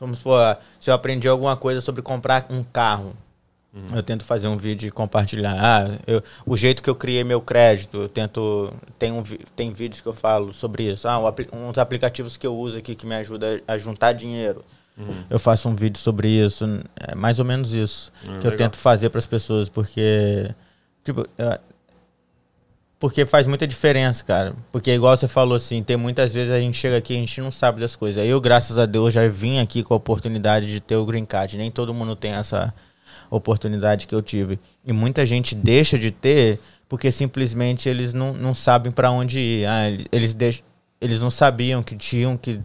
Vamos 0.00 0.18
supor, 0.18 0.58
se 0.80 0.90
eu 0.90 0.94
aprendi 0.94 1.28
alguma 1.28 1.56
coisa 1.56 1.80
sobre 1.80 2.02
comprar 2.02 2.46
um 2.50 2.64
carro, 2.64 3.14
Uhum. 3.74 3.96
eu 3.96 4.02
tento 4.02 4.24
fazer 4.24 4.48
um 4.48 4.56
vídeo 4.56 4.88
e 4.88 4.90
compartilhar. 4.90 5.56
Ah, 5.58 5.98
eu- 6.06 6.22
o 6.44 6.56
jeito 6.56 6.82
que 6.82 6.90
eu 6.90 6.94
criei 6.94 7.22
meu 7.24 7.40
crédito, 7.40 7.98
eu 8.02 8.08
tento. 8.08 8.72
Tem, 8.98 9.12
um, 9.12 9.22
tem 9.56 9.72
vídeos 9.72 10.00
que 10.00 10.06
eu 10.08 10.12
falo 10.12 10.52
sobre 10.52 10.90
isso. 10.90 11.06
Ah, 11.08 11.18
um 11.18 11.68
uns 11.68 11.78
aplicativos 11.78 12.36
que 12.36 12.46
eu 12.46 12.54
uso 12.56 12.76
aqui 12.78 12.94
que 12.94 13.06
me 13.06 13.14
ajudam 13.14 13.60
a 13.66 13.78
juntar 13.78 14.12
dinheiro. 14.12 14.64
Uhum. 14.96 15.24
Eu 15.30 15.38
faço 15.38 15.68
um 15.68 15.74
vídeo 15.74 15.98
sobre 15.98 16.28
isso. 16.28 16.64
É 17.08 17.14
mais 17.14 17.38
ou 17.38 17.44
menos 17.44 17.72
isso 17.72 18.12
Hum, 18.22 18.40
que 18.40 18.46
eu 18.46 18.50
legal. 18.50 18.56
tento 18.58 18.76
fazer 18.76 19.08
para 19.10 19.18
as 19.18 19.26
pessoas, 19.26 19.68
porque. 19.68 20.50
Tipo, 21.04 21.26
é, 21.38 21.58
porque 22.98 23.26
faz 23.26 23.46
muita 23.48 23.66
diferença, 23.66 24.22
cara. 24.24 24.54
Porque, 24.70 24.92
igual 24.94 25.16
você 25.16 25.26
falou 25.26 25.56
assim, 25.56 25.82
tem 25.82 25.96
muitas 25.96 26.32
vezes 26.32 26.52
a 26.52 26.58
gente 26.60 26.76
chega 26.78 26.96
aqui 26.98 27.14
e 27.14 27.16
a 27.16 27.20
gente 27.20 27.40
não 27.40 27.50
sabe 27.50 27.80
das 27.80 27.96
coisas. 27.96 28.24
Eu, 28.24 28.40
graças 28.40 28.78
a 28.78 28.86
Deus, 28.86 29.12
já 29.12 29.26
vim 29.26 29.58
aqui 29.58 29.82
com 29.82 29.92
a 29.92 29.96
oportunidade 29.96 30.66
de 30.70 30.78
ter 30.80 30.94
o 30.94 31.04
green 31.04 31.24
card. 31.24 31.56
Nem 31.58 31.68
todo 31.70 31.92
mundo 31.92 32.14
tem 32.14 32.32
essa 32.32 32.72
oportunidade 33.28 34.06
que 34.06 34.14
eu 34.14 34.22
tive. 34.22 34.60
E 34.86 34.92
muita 34.92 35.26
gente 35.26 35.54
deixa 35.54 35.98
de 35.98 36.10
ter 36.12 36.60
porque 36.88 37.10
simplesmente 37.10 37.88
eles 37.88 38.12
não, 38.14 38.34
não 38.34 38.54
sabem 38.54 38.92
para 38.92 39.10
onde 39.10 39.40
ir. 39.40 39.66
Ah, 39.66 39.88
eles, 39.88 40.06
eles, 40.12 40.34
deix- 40.34 40.62
eles 41.00 41.20
não 41.20 41.30
sabiam 41.30 41.82
que 41.82 41.96
tinham 41.96 42.36
que, 42.36 42.60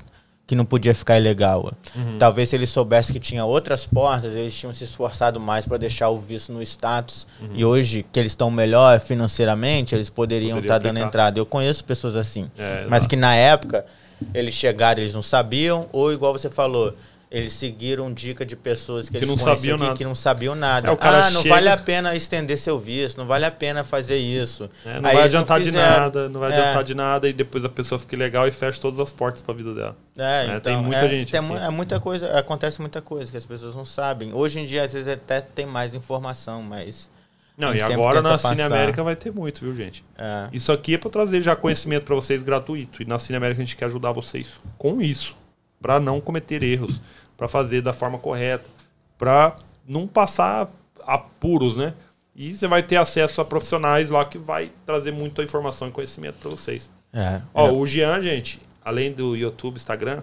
que 0.48 0.56
não 0.56 0.64
podia 0.64 0.96
ficar 0.96 1.20
ilegal. 1.20 1.74
Talvez 2.18 2.48
se 2.50 2.56
eles 2.56 2.70
soubessem 2.70 3.12
que 3.14 3.20
tinha 3.20 3.44
outras 3.44 3.86
portas, 3.86 4.34
eles 4.34 4.56
tinham 4.58 4.74
se 4.74 4.86
esforçado 4.86 5.40
mais 5.42 5.66
para 5.66 5.78
deixar 5.78 6.10
o 6.10 6.18
visto 6.20 6.54
no 6.54 6.62
status. 6.64 7.28
E 7.54 7.66
hoje, 7.66 8.06
que 8.12 8.18
eles 8.18 8.32
estão 8.32 8.50
melhor 8.50 9.00
financeiramente, 9.02 9.94
eles 9.94 10.10
poderiam 10.10 10.56
Poderia 10.56 10.66
estar 10.68 10.78
dando 10.78 10.92
aplicar. 10.98 11.08
entrada. 11.08 11.40
Eu 11.40 11.46
conheço 11.46 11.84
pessoas 11.84 12.16
assim. 12.16 12.50
É, 12.58 12.86
mas 12.90 13.06
que 13.06 13.18
na 13.18 13.36
época 13.36 13.86
eles 14.34 14.54
chegaram, 14.54 15.02
eles 15.02 15.14
não 15.14 15.22
sabiam, 15.22 15.88
ou 15.92 16.14
igual 16.14 16.32
você 16.32 16.50
falou, 16.50 16.94
eles 17.30 17.52
seguiram 17.54 18.14
dica 18.14 18.46
de 18.46 18.56
pessoas 18.56 19.08
que, 19.08 19.12
Que 19.12 19.18
eles 19.18 19.30
não 19.30 19.36
conheciam 19.38 19.58
sabiam 19.58 19.76
aqui, 19.76 19.84
nada. 19.86 19.98
que 19.98 20.04
não 20.06 20.16
sabiam 20.16 20.56
nada. 20.56 20.92
É, 20.92 20.98
ah, 21.00 21.30
não 21.30 21.42
chega- 21.42 21.56
vale 21.56 21.70
a 21.70 21.76
pena 21.78 22.16
estender 22.16 22.58
seu 22.58 22.80
visto, 22.80 23.18
não 23.18 23.26
vale 23.28 23.44
a 23.46 23.52
pena 23.52 23.84
fazer 23.84 24.18
isso. 24.18 24.70
É, 24.86 25.00
não 25.02 25.10
Aí 25.10 25.16
vai 25.16 25.24
adiantar 25.26 25.60
de 25.60 25.66
fizeram. 25.66 26.00
nada, 26.00 26.30
não 26.30 26.40
vai 26.40 26.52
É. 26.54 26.58
adiantar 26.58 26.84
de 26.86 26.96
nada 26.96 27.28
e 27.28 27.34
depois 27.34 27.66
a 27.66 27.70
pessoa 27.70 28.00
fica 28.00 28.16
legal 28.16 28.48
e 28.48 28.52
fecha 28.52 28.80
todas 28.80 28.98
as 29.00 29.12
portas 29.12 29.42
pra 29.42 29.54
vida 29.54 29.74
dela. 29.76 29.96
É, 30.18 30.22
É, 30.24 30.46
então, 30.46 30.60
tem 30.62 30.78
muita 30.78 31.06
é, 31.06 31.10
gente 31.10 31.32
tem 31.32 31.40
assim. 31.40 31.56
é 31.58 31.70
muita 31.70 32.00
coisa, 32.00 32.38
acontece 32.40 32.80
muita 32.80 33.02
coisa 33.02 33.30
que 33.30 33.38
as 33.38 33.46
pessoas 33.46 33.76
não 33.76 33.84
sabem. 33.86 34.34
Hoje 34.34 34.60
em 34.62 34.66
dia, 34.66 34.84
às 34.84 34.94
vezes, 34.94 35.08
até 35.10 35.42
tem 35.42 35.66
mais 35.66 35.94
informação, 35.94 36.64
mas. 36.64 37.10
Não, 37.58 37.70
A 37.72 37.76
e 37.76 37.82
agora 37.82 38.22
na 38.22 38.38
Cine 38.38 38.52
passar. 38.58 38.66
América 38.68 39.04
vai 39.04 39.16
ter 39.16 39.32
muito, 39.34 39.62
viu, 39.62 39.74
gente? 39.74 40.06
É, 40.16 40.48
Isso 40.54 40.72
aqui 40.72 40.94
é 40.94 40.98
pra 41.00 41.10
trazer 41.10 41.42
já 41.42 41.56
conhecimento 41.56 42.04
pra 42.06 42.14
vocês 42.16 42.42
gratuito. 42.44 43.02
E 43.02 43.06
na 43.06 43.18
Cine 43.18 43.36
América 43.36 43.60
a 43.62 43.66
gente 43.66 43.76
quer 43.76 43.86
ajudar 43.86 44.12
vocês 44.12 44.48
com 44.78 45.02
isso. 45.02 45.36
Pra 45.82 46.00
não 46.00 46.20
cometer 46.22 46.64
erros. 46.64 47.00
Pra 47.38 47.48
fazer 47.48 47.82
da 47.82 47.94
forma 47.94 48.18
correta. 48.18 48.70
Pra 49.18 49.56
não 49.88 50.08
passar 50.08 50.70
apuros, 51.06 51.76
né? 51.78 51.94
E 52.36 52.54
você 52.54 52.68
vai 52.68 52.84
ter 52.84 52.98
acesso 52.98 53.42
a 53.42 53.46
profissionais 53.46 54.10
lá 54.10 54.24
que 54.26 54.38
vai 54.38 54.72
trazer 54.86 55.12
muita 55.12 55.44
informação 55.44 55.88
e 55.88 55.92
conhecimento 55.92 56.36
pra 56.40 56.50
vocês. 56.52 56.90
é, 57.14 57.42
Ó, 57.54 57.68
é. 57.68 57.72
o 57.72 57.86
Jean, 57.86 58.22
gente, 58.22 58.62
além 58.86 59.12
do 59.12 59.36
YouTube, 59.36 59.78
Instagram, 59.78 60.22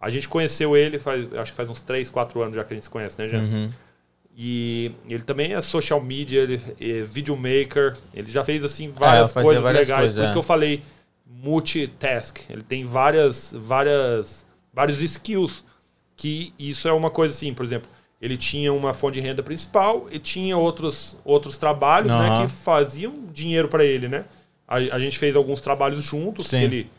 a 0.00 0.10
gente 0.10 0.28
conheceu 0.28 0.76
ele 0.76 0.98
faz, 0.98 1.32
acho 1.34 1.52
que 1.52 1.56
faz 1.56 1.68
uns 1.68 1.80
3, 1.80 2.10
4 2.10 2.42
anos 2.42 2.56
já 2.56 2.64
que 2.64 2.72
a 2.72 2.76
gente 2.76 2.84
se 2.84 2.90
conhece, 2.90 3.16
né, 3.20 3.28
Jean? 3.28 3.40
Uhum. 3.42 3.70
E 4.36 4.90
ele 5.08 5.22
também 5.22 5.52
é 5.54 5.60
social 5.60 6.00
media, 6.00 6.40
ele 6.40 6.60
é 6.80 7.02
videomaker, 7.02 7.96
ele 8.14 8.30
já 8.30 8.42
fez 8.42 8.64
assim 8.64 8.88
É, 8.88 8.98
várias 8.98 9.32
fazia 9.32 9.46
coisas 9.46 9.62
várias 9.62 9.86
legais. 9.88 10.00
coisas, 10.00 10.16
Por 10.16 10.22
isso 10.22 10.30
é. 10.30 10.32
que 10.32 10.38
eu 10.38 10.42
falei 10.42 10.82
multitask. 11.26 12.38
Ele 12.48 12.62
tem 12.62 12.84
várias, 12.86 13.52
várias, 13.54 14.44
vários 14.72 15.00
skills. 15.00 15.64
Que 16.16 16.52
isso 16.58 16.86
é 16.86 16.92
uma 16.92 17.10
coisa 17.10 17.34
assim, 17.34 17.52
por 17.54 17.64
exemplo, 17.64 17.88
ele 18.20 18.36
tinha 18.36 18.72
uma 18.72 18.92
fonte 18.92 19.14
de 19.14 19.20
renda 19.20 19.42
principal 19.42 20.06
e 20.12 20.18
tinha 20.18 20.56
outros, 20.56 21.16
outros 21.24 21.58
trabalhos 21.58 22.12
né, 22.12 22.28
Aham. 22.28 22.46
que 22.46 22.52
faziam 22.52 23.14
dinheiro 23.32 23.66
para 23.66 23.84
ele, 23.84 24.08
né? 24.08 24.24
A, 24.68 24.76
a 24.76 24.98
gente 24.98 25.18
fez 25.18 25.34
alguns 25.34 25.60
trabalhos 25.60 26.04
juntos, 26.04 26.46
que 26.46 26.56
Sim. 26.56 26.62
ele 26.62 26.90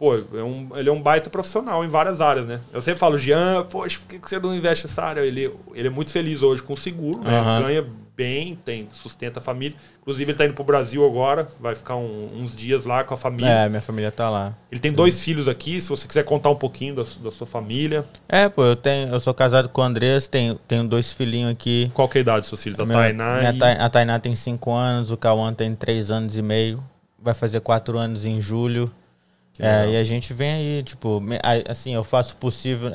Pô, 0.00 0.14
é 0.14 0.42
um, 0.42 0.68
ele 0.76 0.88
é 0.88 0.92
um 0.92 1.02
baita 1.02 1.28
profissional 1.28 1.84
em 1.84 1.88
várias 1.88 2.22
áreas, 2.22 2.46
né? 2.46 2.58
Eu 2.72 2.80
sempre 2.80 2.98
falo, 2.98 3.18
Jean, 3.18 3.66
poxa, 3.68 3.98
por 3.98 4.08
que 4.08 4.18
que 4.18 4.30
você 4.30 4.38
não 4.38 4.54
investe 4.54 4.86
nessa 4.86 5.02
área? 5.02 5.20
Ele, 5.20 5.54
ele 5.74 5.88
é 5.88 5.90
muito 5.90 6.10
feliz 6.10 6.40
hoje 6.40 6.62
com 6.62 6.72
o 6.72 6.78
seguro, 6.78 7.20
né? 7.22 7.38
Aham. 7.38 7.62
Ganha 7.62 7.86
bem, 8.20 8.58
tem, 8.64 8.86
sustenta 8.92 9.38
a 9.38 9.42
família. 9.42 9.74
Inclusive, 10.02 10.30
ele 10.32 10.36
tá 10.38 10.44
indo 10.44 10.52
pro 10.52 10.62
Brasil 10.64 11.04
agora, 11.06 11.48
vai 11.58 11.74
ficar 11.74 11.96
um- 11.96 12.28
uns 12.42 12.54
dias 12.54 12.84
lá 12.84 13.02
com 13.02 13.14
a 13.14 13.16
família. 13.16 13.48
É, 13.48 13.68
minha 13.68 13.80
família 13.80 14.12
tá 14.12 14.28
lá. 14.28 14.54
Ele 14.70 14.78
tem 14.80 14.92
dois 14.92 15.22
filhos 15.24 15.48
aqui, 15.48 15.80
se 15.80 15.88
você 15.88 16.06
quiser 16.06 16.24
contar 16.24 16.50
um 16.50 16.54
pouquinho 16.56 16.94
da, 16.96 17.04
da 17.22 17.30
sua 17.30 17.46
família. 17.46 18.04
É, 18.28 18.48
pô, 18.48 18.62
eu 18.64 18.76
tenho, 18.76 19.08
eu 19.08 19.20
sou 19.20 19.32
casado 19.32 19.68
com 19.70 19.80
o 19.80 19.84
Andrés, 19.84 20.28
tenho, 20.28 20.56
tenho 20.68 20.86
dois 20.86 21.12
filhinhos 21.12 21.50
aqui. 21.52 21.90
Qual 21.94 22.08
que 22.08 22.18
é 22.18 22.20
a 22.20 22.22
idade 22.22 22.40
dos 22.40 22.48
seus 22.50 22.62
filhos? 22.62 22.78
A 22.78 22.86
Tainá 22.86 23.38
minha 23.38 23.52
e... 23.52 23.78
A 23.78 23.88
Tainá 23.88 24.18
tem 24.18 24.34
5 24.34 24.70
anos, 24.72 25.10
o 25.10 25.16
Cauã 25.16 25.54
tem 25.54 25.74
3 25.74 26.10
anos 26.10 26.36
e 26.36 26.42
meio. 26.42 26.82
vai 27.22 27.34
fazer 27.34 27.60
quatro 27.60 27.98
anos 27.98 28.24
em 28.26 28.40
julho. 28.40 28.90
É, 29.58 29.90
e 29.90 29.96
a 29.96 30.04
gente 30.04 30.32
vem 30.32 30.52
aí, 30.52 30.82
tipo, 30.82 31.22
assim, 31.68 31.94
eu 31.94 32.02
faço 32.02 32.32
o 32.32 32.36
possível. 32.36 32.90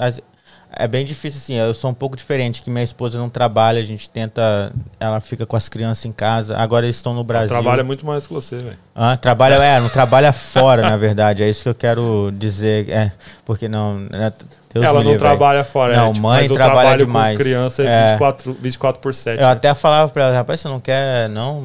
É 0.78 0.88
bem 0.88 1.06
difícil, 1.06 1.38
assim, 1.38 1.54
eu 1.54 1.74
sou 1.74 1.90
um 1.90 1.94
pouco 1.94 2.18
diferente, 2.18 2.62
que 2.62 2.70
minha 2.70 2.84
esposa 2.84 3.18
não 3.18 3.30
trabalha, 3.30 3.80
a 3.80 3.84
gente 3.84 4.10
tenta, 4.10 4.74
ela 5.00 5.22
fica 5.22 5.46
com 5.46 5.56
as 5.56 5.70
crianças 5.70 6.04
em 6.04 6.12
casa, 6.12 6.58
agora 6.58 6.86
eles 6.86 6.98
estão 6.98 7.14
no 7.14 7.24
Brasil. 7.24 7.56
Ela 7.56 7.64
trabalha 7.64 7.84
muito 7.84 8.06
mais 8.06 8.28
que 8.28 8.34
você, 8.34 8.58
velho. 8.58 8.78
Ah, 8.94 9.16
trabalha, 9.16 9.56
é, 9.56 9.80
não 9.80 9.88
trabalha 9.88 10.34
fora, 10.34 10.82
na 10.82 10.98
verdade, 10.98 11.44
é 11.44 11.50
isso 11.50 11.64
que 11.64 11.70
eu 11.70 11.76
quero 11.76 12.30
dizer, 12.38 12.90
é, 12.90 13.12
porque 13.46 13.70
não, 13.70 14.00
né, 14.00 14.34
Deus 14.76 14.86
ela 14.88 15.00
não 15.02 15.12
livre, 15.12 15.20
trabalha 15.20 15.64
fora. 15.64 15.96
Não, 15.96 16.10
é, 16.10 16.12
tipo, 16.12 16.22
mãe 16.22 16.50
trabalha 16.50 16.98
demais. 16.98 17.38
Com 17.38 17.44
criança 17.44 17.82
é 17.82 18.08
24, 18.10 18.58
24 18.60 19.02
por 19.02 19.14
7. 19.14 19.40
Eu 19.40 19.46
né? 19.46 19.52
até 19.54 19.74
falava 19.74 20.12
pra 20.12 20.24
ela, 20.26 20.36
rapaz, 20.36 20.60
você 20.60 20.68
não 20.68 20.82
quer 20.82 21.30
não 21.30 21.64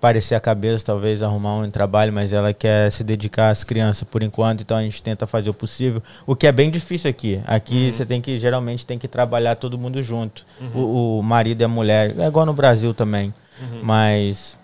parecer 0.00 0.36
a 0.36 0.40
cabeça, 0.40 0.86
talvez 0.86 1.22
arrumar 1.22 1.56
um 1.56 1.68
trabalho, 1.68 2.12
mas 2.12 2.32
ela 2.32 2.54
quer 2.54 2.92
se 2.92 3.02
dedicar 3.02 3.50
às 3.50 3.64
crianças 3.64 4.04
por 4.04 4.22
enquanto, 4.22 4.60
então 4.60 4.76
a 4.76 4.82
gente 4.82 5.02
tenta 5.02 5.26
fazer 5.26 5.50
o 5.50 5.54
possível. 5.54 6.00
O 6.24 6.36
que 6.36 6.46
é 6.46 6.52
bem 6.52 6.70
difícil 6.70 7.10
aqui. 7.10 7.40
Aqui 7.44 7.86
uhum. 7.86 7.92
você 7.92 8.06
tem 8.06 8.20
que, 8.20 8.38
geralmente, 8.38 8.86
tem 8.86 8.96
que 8.96 9.08
trabalhar 9.08 9.56
todo 9.56 9.76
mundo 9.76 10.00
junto. 10.00 10.46
Uhum. 10.60 10.80
O, 10.80 11.18
o, 11.18 11.22
marido 11.24 11.62
e 11.62 11.64
a 11.64 11.68
mulher. 11.68 12.14
É 12.16 12.28
igual 12.28 12.46
no 12.46 12.52
Brasil 12.52 12.94
também. 12.94 13.34
Uhum. 13.60 13.80
Mas. 13.82 14.56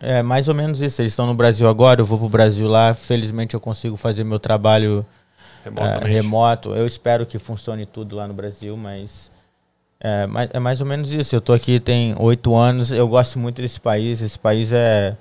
É 0.00 0.22
mais 0.22 0.46
ou 0.46 0.54
menos 0.54 0.80
isso. 0.80 1.02
Eles 1.02 1.10
estão 1.10 1.26
no 1.26 1.34
Brasil 1.34 1.68
agora, 1.68 2.00
eu 2.00 2.04
vou 2.04 2.18
pro 2.18 2.28
Brasil 2.28 2.68
lá. 2.68 2.94
Felizmente 2.94 3.54
eu 3.54 3.60
consigo 3.60 3.96
fazer 3.96 4.22
meu 4.22 4.38
trabalho 4.38 5.04
é, 5.66 6.06
remoto. 6.06 6.74
Eu 6.74 6.86
espero 6.86 7.26
que 7.26 7.38
funcione 7.38 7.86
tudo 7.86 8.16
lá 8.16 8.26
no 8.26 8.34
Brasil, 8.34 8.76
mas 8.76 9.30
é, 10.00 10.26
é 10.52 10.58
mais 10.58 10.80
ou 10.80 10.86
menos 10.86 11.12
isso. 11.12 11.34
Eu 11.34 11.38
estou 11.38 11.54
aqui 11.54 11.80
tem 11.80 12.14
oito 12.18 12.54
anos. 12.54 12.92
Eu 12.92 13.08
gosto 13.08 13.38
muito 13.38 13.60
desse 13.62 13.80
país. 13.80 14.20
Esse 14.20 14.38
país 14.38 14.72
é 14.72 15.16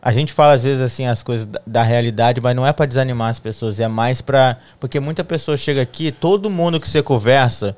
a 0.00 0.12
gente 0.12 0.32
fala 0.32 0.54
às 0.54 0.64
vezes 0.64 0.80
assim 0.80 1.06
as 1.06 1.22
coisas 1.22 1.46
da, 1.46 1.60
da 1.66 1.82
realidade, 1.82 2.40
mas 2.40 2.54
não 2.54 2.66
é 2.66 2.72
para 2.72 2.86
desanimar 2.86 3.30
as 3.30 3.38
pessoas, 3.38 3.80
é 3.80 3.88
mais 3.88 4.20
para 4.20 4.56
porque 4.78 5.00
muita 5.00 5.24
pessoa 5.24 5.56
chega 5.56 5.82
aqui, 5.82 6.12
todo 6.12 6.48
mundo 6.48 6.80
que 6.80 6.88
você 6.88 7.02
conversa, 7.02 7.76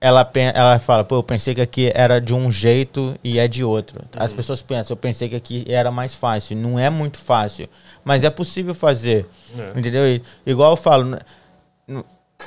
ela 0.00 0.28
ela 0.54 0.78
fala, 0.78 1.04
pô, 1.04 1.16
eu 1.16 1.22
pensei 1.22 1.54
que 1.54 1.60
aqui 1.60 1.92
era 1.94 2.18
de 2.18 2.34
um 2.34 2.50
jeito 2.50 3.14
e 3.22 3.38
é 3.38 3.46
de 3.46 3.62
outro. 3.62 4.00
As 4.16 4.30
uhum. 4.30 4.36
pessoas 4.36 4.62
pensam, 4.62 4.94
eu 4.94 4.96
pensei 4.96 5.28
que 5.28 5.36
aqui 5.36 5.64
era 5.68 5.90
mais 5.90 6.14
fácil, 6.14 6.56
não 6.56 6.78
é 6.78 6.88
muito 6.88 7.18
fácil, 7.18 7.68
mas 8.02 8.24
é 8.24 8.30
possível 8.30 8.74
fazer. 8.74 9.26
É. 9.56 9.78
Entendeu? 9.78 10.08
E, 10.08 10.22
igual 10.46 10.70
eu 10.70 10.76
falo, 10.76 11.18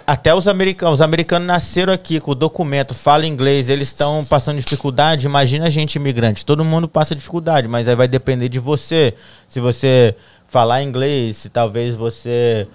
até 0.06 0.34
os 0.34 0.48
americanos, 0.48 0.96
os 0.96 1.02
americanos 1.02 1.48
nasceram 1.48 1.94
aqui 1.94 2.20
com 2.20 2.32
o 2.32 2.36
documento, 2.36 2.94
fala 2.94 3.26
inglês, 3.26 3.70
eles 3.70 3.90
estão 3.90 4.24
passando 4.24 4.58
dificuldade. 4.60 5.26
Imagina 5.26 5.68
a 5.68 5.70
gente 5.70 5.96
imigrante, 5.96 6.46
todo 6.46 6.66
mundo 6.66 6.88
passa 6.88 7.16
dificuldade, 7.16 7.68
mas 7.68 7.88
aí 7.88 7.96
vai 7.96 8.08
depender 8.08 8.50
de 8.50 8.60
você. 8.60 9.14
Se 9.48 9.60
você 9.60 10.16
falar 10.48 10.84
inglês, 10.84 11.38
se 11.38 11.50
talvez 11.50 11.96
você 11.96 12.68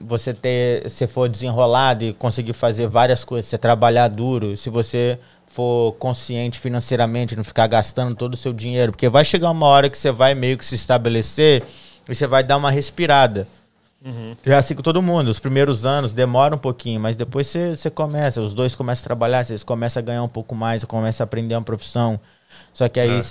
você 0.00 0.32
ter, 0.32 0.88
se 0.88 1.06
for 1.06 1.28
desenrolado 1.28 2.02
e 2.02 2.12
conseguir 2.14 2.54
fazer 2.54 2.88
várias 2.88 3.22
coisas, 3.22 3.50
você 3.50 3.58
trabalhar 3.58 4.08
duro, 4.08 4.56
se 4.56 4.70
você 4.70 5.18
for 5.46 5.92
consciente 5.92 6.58
financeiramente, 6.58 7.36
não 7.36 7.44
ficar 7.44 7.66
gastando 7.66 8.14
todo 8.14 8.34
o 8.34 8.36
seu 8.36 8.52
dinheiro, 8.52 8.92
porque 8.92 9.08
vai 9.08 9.24
chegar 9.24 9.50
uma 9.50 9.66
hora 9.66 9.90
que 9.90 9.98
você 9.98 10.10
vai 10.10 10.34
meio 10.34 10.56
que 10.56 10.64
se 10.64 10.74
estabelecer 10.74 11.62
e 12.08 12.14
você 12.14 12.26
vai 12.26 12.42
dar 12.42 12.56
uma 12.56 12.70
respirada. 12.70 13.46
Uhum. 14.06 14.36
É 14.46 14.54
assim 14.54 14.76
com 14.76 14.82
todo 14.82 15.02
mundo. 15.02 15.26
Os 15.28 15.40
primeiros 15.40 15.84
anos 15.84 16.12
demora 16.12 16.54
um 16.54 16.58
pouquinho, 16.58 17.00
mas 17.00 17.16
depois 17.16 17.48
você 17.48 17.90
começa, 17.90 18.40
os 18.40 18.54
dois 18.54 18.72
começam 18.72 19.02
a 19.02 19.04
trabalhar, 19.04 19.44
vocês 19.44 19.64
começam 19.64 20.00
a 20.00 20.04
ganhar 20.04 20.22
um 20.22 20.28
pouco 20.28 20.54
mais, 20.54 20.84
começam 20.84 21.24
a 21.24 21.26
aprender 21.26 21.56
uma 21.56 21.62
profissão. 21.62 22.20
Só 22.72 22.88
que 22.88 23.00
aí 23.00 23.18
é. 23.18 23.22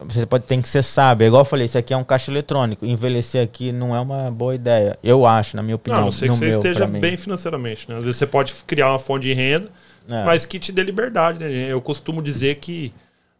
você 0.00 0.26
pode 0.26 0.44
tem 0.44 0.60
que 0.60 0.68
ser 0.68 0.82
sábio. 0.82 1.24
É 1.24 1.28
igual 1.28 1.42
eu 1.42 1.46
falei, 1.46 1.66
isso 1.66 1.78
aqui 1.78 1.94
é 1.94 1.96
um 1.96 2.02
caixa 2.02 2.32
eletrônico. 2.32 2.84
Envelhecer 2.84 3.40
aqui 3.40 3.70
não 3.70 3.94
é 3.94 4.00
uma 4.00 4.28
boa 4.28 4.56
ideia. 4.56 4.98
Eu 5.00 5.24
acho, 5.24 5.56
na 5.56 5.62
minha 5.62 5.76
opinião. 5.76 6.06
Não, 6.06 6.12
sei 6.12 6.28
que 6.28 6.34
você 6.34 6.46
meu, 6.46 6.58
esteja 6.58 6.86
bem 6.88 7.16
financeiramente, 7.16 7.88
né? 7.88 7.96
Às 7.96 8.02
vezes 8.02 8.16
você 8.16 8.26
pode 8.26 8.52
criar 8.66 8.90
uma 8.90 8.98
fonte 8.98 9.22
de 9.22 9.32
renda, 9.32 9.70
é. 10.08 10.24
mas 10.24 10.44
que 10.44 10.58
te 10.58 10.72
dê 10.72 10.82
liberdade, 10.82 11.38
né? 11.38 11.50
Eu 11.50 11.80
costumo 11.80 12.20
dizer 12.20 12.56
que 12.56 12.92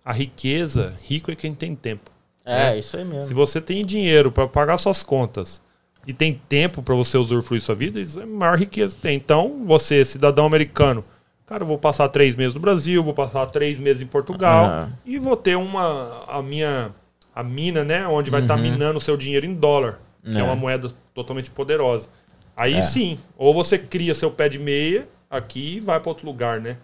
a 0.04 0.12
riqueza, 0.12 0.94
rico 1.02 1.32
é 1.32 1.34
quem 1.34 1.52
tem 1.52 1.74
tempo. 1.74 2.12
É, 2.44 2.70
né? 2.70 2.78
isso 2.78 2.96
aí 2.96 3.04
mesmo. 3.04 3.26
Se 3.26 3.34
você 3.34 3.60
tem 3.60 3.84
dinheiro 3.84 4.30
para 4.30 4.46
pagar 4.46 4.78
suas 4.78 5.02
contas, 5.02 5.60
e 6.06 6.12
tem 6.12 6.40
tempo 6.48 6.82
para 6.82 6.94
você 6.94 7.18
usufruir 7.18 7.60
sua 7.60 7.74
vida, 7.74 8.00
isso 8.00 8.20
é 8.20 8.22
a 8.22 8.26
maior 8.26 8.56
riqueza 8.56 8.94
que 8.94 9.02
tem. 9.02 9.16
Então, 9.16 9.64
você, 9.66 10.04
cidadão 10.04 10.46
americano, 10.46 11.04
cara, 11.46 11.64
eu 11.64 11.66
vou 11.66 11.78
passar 11.78 12.08
três 12.08 12.36
meses 12.36 12.54
no 12.54 12.60
Brasil, 12.60 13.02
vou 13.02 13.14
passar 13.14 13.44
três 13.46 13.78
meses 13.78 14.02
em 14.02 14.06
Portugal 14.06 14.66
uhum. 14.66 14.92
e 15.04 15.18
vou 15.18 15.36
ter 15.36 15.56
uma 15.56 16.22
a 16.28 16.40
minha 16.42 16.92
a 17.34 17.42
mina, 17.42 17.84
né, 17.84 18.06
onde 18.06 18.30
vai 18.30 18.40
estar 18.40 18.56
uhum. 18.56 18.64
tá 18.64 18.70
minando 18.70 18.98
o 18.98 19.00
seu 19.00 19.14
dinheiro 19.14 19.44
em 19.44 19.52
dólar, 19.52 20.00
que 20.24 20.36
é. 20.36 20.40
é 20.40 20.42
uma 20.42 20.56
moeda 20.56 20.90
totalmente 21.12 21.50
poderosa. 21.50 22.08
Aí 22.56 22.74
é. 22.74 22.82
sim, 22.82 23.18
ou 23.36 23.52
você 23.52 23.76
cria 23.76 24.14
seu 24.14 24.30
pé 24.30 24.48
de 24.48 24.58
meia 24.58 25.06
aqui 25.28 25.76
e 25.76 25.80
vai 25.80 26.00
para 26.00 26.08
outro 26.08 26.24
lugar, 26.26 26.60
né? 26.60 26.78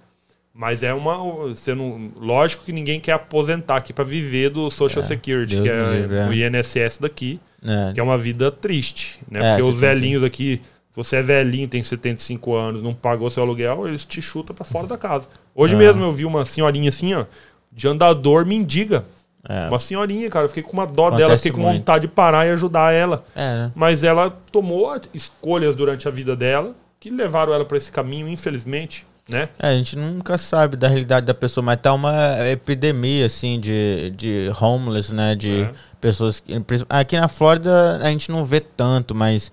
Mas 0.53 0.83
é 0.83 0.93
uma. 0.93 1.17
Você 1.49 1.75
não, 1.75 2.11
lógico 2.15 2.65
que 2.65 2.73
ninguém 2.73 3.01
quer 3.01 3.13
aposentar 3.13 3.77
aqui 3.77 3.91
para 3.91 4.05
viver 4.05 4.51
do 4.51 4.71
Social 4.71 5.03
é, 5.03 5.07
Security, 5.07 5.55
Deus 5.55 5.67
que 5.67 5.71
é 5.71 6.19
é. 6.19 6.29
o 6.29 6.35
INSS 6.35 6.99
daqui. 6.99 7.41
É. 7.65 7.93
Que 7.93 8.01
é 8.01 8.03
uma 8.03 8.19
vida 8.19 8.51
triste, 8.51 9.21
né? 9.31 9.41
É, 9.41 9.57
Porque 9.57 9.71
os 9.71 9.79
velhinhos 9.79 10.25
aqui, 10.25 10.61
se 10.91 10.97
você 10.97 11.17
é 11.17 11.23
velhinho, 11.23 11.69
tem 11.69 11.83
75 11.83 12.55
anos, 12.55 12.83
não 12.83 12.93
pagou 12.93 13.31
seu 13.31 13.43
aluguel, 13.43 13.87
eles 13.87 14.05
te 14.05 14.21
chutam 14.21 14.55
para 14.55 14.65
fora 14.65 14.87
da 14.87 14.99
casa. 14.99 15.29
Hoje 15.55 15.75
é. 15.75 15.79
mesmo 15.79 16.03
eu 16.03 16.13
vi 16.13 16.25
uma 16.25 16.45
senhorinha 16.45 16.89
assim, 16.89 17.15
ó, 17.15 17.25
de 17.71 17.87
andador 17.89 18.45
mendiga. 18.45 19.05
É. 19.49 19.69
Uma 19.69 19.79
senhorinha, 19.79 20.29
cara, 20.31 20.45
eu 20.45 20.49
fiquei 20.49 20.63
com 20.63 20.73
uma 20.73 20.87
dó 20.87 21.07
Acontece 21.07 21.27
dela, 21.27 21.37
fiquei 21.37 21.53
com 21.53 21.61
muito. 21.63 21.79
vontade 21.79 22.03
de 22.07 22.13
parar 22.13 22.47
e 22.47 22.51
ajudar 22.51 22.93
ela. 22.93 23.25
É. 23.35 23.71
Mas 23.75 24.05
ela 24.05 24.31
tomou 24.51 25.01
escolhas 25.13 25.75
durante 25.75 26.07
a 26.07 26.11
vida 26.11 26.37
dela 26.37 26.75
que 27.01 27.11
levaram 27.11 27.53
ela 27.53 27.65
para 27.65 27.77
esse 27.77 27.91
caminho, 27.91 28.29
infelizmente 28.29 29.05
né? 29.33 29.49
É, 29.59 29.69
a 29.69 29.73
gente 29.73 29.97
nunca 29.97 30.37
sabe 30.39 30.77
da 30.77 30.89
realidade 30.89 31.27
da 31.27 31.35
pessoa, 31.35 31.65
mas 31.65 31.81
tá 31.81 31.93
uma 31.93 32.13
epidemia, 32.51 33.27
assim, 33.27 33.59
de, 33.59 34.11
de 34.11 34.53
homeless, 34.61 35.13
né? 35.13 35.35
De 35.35 35.63
é. 35.63 35.73
pessoas... 36.01 36.41
Que, 36.41 36.55
aqui 36.89 37.19
na 37.19 37.29
Flórida 37.29 37.99
a 38.03 38.09
gente 38.09 38.31
não 38.31 38.45
vê 38.45 38.61
tanto, 38.61 39.15
mas... 39.15 39.51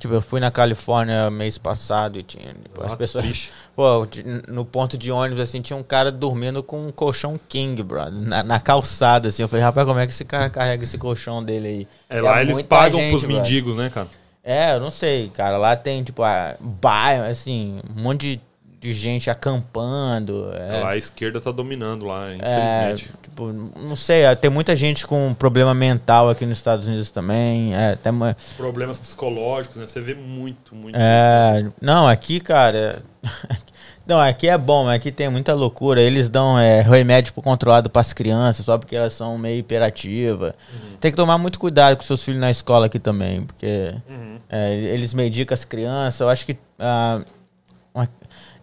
Tipo, 0.00 0.14
eu 0.14 0.22
fui 0.22 0.40
na 0.40 0.50
Califórnia 0.50 1.30
mês 1.30 1.58
passado 1.58 2.18
e 2.18 2.22
tinha. 2.22 2.54
Tipo, 2.54 2.82
as 2.82 2.94
pessoas. 2.94 3.50
Pô, 3.76 4.08
no 4.48 4.64
ponto 4.64 4.96
de 4.96 5.12
ônibus, 5.12 5.42
assim, 5.42 5.60
tinha 5.60 5.76
um 5.76 5.82
cara 5.82 6.10
dormindo 6.10 6.62
com 6.62 6.88
um 6.88 6.90
colchão 6.90 7.38
King, 7.46 7.82
brother. 7.82 8.14
Na, 8.14 8.42
na 8.42 8.58
calçada, 8.58 9.28
assim. 9.28 9.42
Eu 9.42 9.48
falei, 9.48 9.62
rapaz, 9.62 9.86
como 9.86 10.00
é 10.00 10.06
que 10.06 10.12
esse 10.14 10.24
cara 10.24 10.48
carrega 10.48 10.84
esse 10.84 10.96
colchão 10.96 11.44
dele 11.44 11.68
aí? 11.68 11.88
É, 12.08 12.18
lá 12.22 12.38
é 12.38 12.42
eles 12.42 12.62
pagam 12.62 12.98
gente, 12.98 13.10
pros 13.10 13.24
brother. 13.24 13.42
mendigos, 13.42 13.76
né, 13.76 13.90
cara? 13.90 14.08
É, 14.42 14.72
eu 14.74 14.80
não 14.80 14.90
sei, 14.90 15.28
cara. 15.28 15.58
Lá 15.58 15.76
tem, 15.76 16.02
tipo, 16.02 16.22
a 16.22 16.56
bairro, 16.58 17.24
assim, 17.24 17.82
um 17.94 18.02
monte 18.02 18.20
de 18.20 18.40
de 18.80 18.94
gente 18.94 19.28
acampando. 19.28 20.50
É. 20.54 20.80
Lá 20.80 20.90
a 20.90 20.96
esquerda 20.96 21.38
tá 21.38 21.52
dominando 21.52 22.06
lá, 22.06 22.34
infelizmente. 22.34 23.10
É, 23.12 23.22
tipo, 23.22 23.52
não 23.52 23.94
sei, 23.94 24.22
tem 24.36 24.50
muita 24.50 24.74
gente 24.74 25.06
com 25.06 25.34
problema 25.34 25.74
mental 25.74 26.30
aqui 26.30 26.46
nos 26.46 26.56
Estados 26.56 26.86
Unidos 26.86 27.10
também. 27.10 27.74
É, 27.74 27.94
tem. 27.94 28.12
Problemas 28.56 28.98
psicológicos, 28.98 29.76
né? 29.76 29.86
Você 29.86 30.00
vê 30.00 30.14
muito, 30.14 30.74
muito. 30.74 30.96
É, 30.96 31.66
não, 31.80 32.08
aqui, 32.08 32.40
cara. 32.40 33.02
Não, 34.06 34.18
aqui 34.18 34.48
é 34.48 34.58
bom, 34.58 34.88
aqui 34.88 35.12
tem 35.12 35.28
muita 35.28 35.54
loucura. 35.54 36.00
Eles 36.00 36.28
dão 36.28 36.58
é, 36.58 36.80
remédio 36.80 37.32
controlado 37.34 37.88
para 37.88 38.00
as 38.00 38.12
crianças, 38.12 38.64
só 38.64 38.76
porque 38.76 38.96
elas 38.96 39.12
são 39.12 39.38
meio 39.38 39.60
hiperativas. 39.60 40.52
Uhum. 40.72 40.96
Tem 40.98 41.12
que 41.12 41.16
tomar 41.16 41.38
muito 41.38 41.60
cuidado 41.60 41.96
com 41.96 42.02
seus 42.02 42.20
filhos 42.20 42.40
na 42.40 42.50
escola 42.50 42.86
aqui 42.86 42.98
também, 42.98 43.44
porque 43.44 43.94
uhum. 44.08 44.38
é, 44.48 44.74
eles 44.74 45.14
medicam 45.14 45.54
as 45.54 45.64
crianças. 45.64 46.20
Eu 46.20 46.28
acho 46.28 46.44
que 46.44 46.58
ah, 46.80 47.20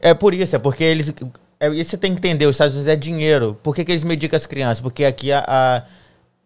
é 0.01 0.13
por 0.13 0.33
isso, 0.33 0.55
é 0.55 0.59
porque 0.59 0.83
eles. 0.83 1.13
É, 1.59 1.69
isso 1.69 1.91
você 1.91 1.97
tem 1.97 2.13
que 2.13 2.19
entender, 2.19 2.45
os 2.45 2.55
Estados 2.55 2.75
Unidos 2.75 2.91
é 2.91 2.95
dinheiro. 2.95 3.57
Por 3.63 3.75
que, 3.75 3.83
que 3.83 3.91
eles 3.91 4.03
medicam 4.03 4.37
as 4.37 4.45
crianças? 4.45 4.79
Porque 4.79 5.03
aqui 5.03 5.31
a, 5.31 5.43
a, 5.47 5.83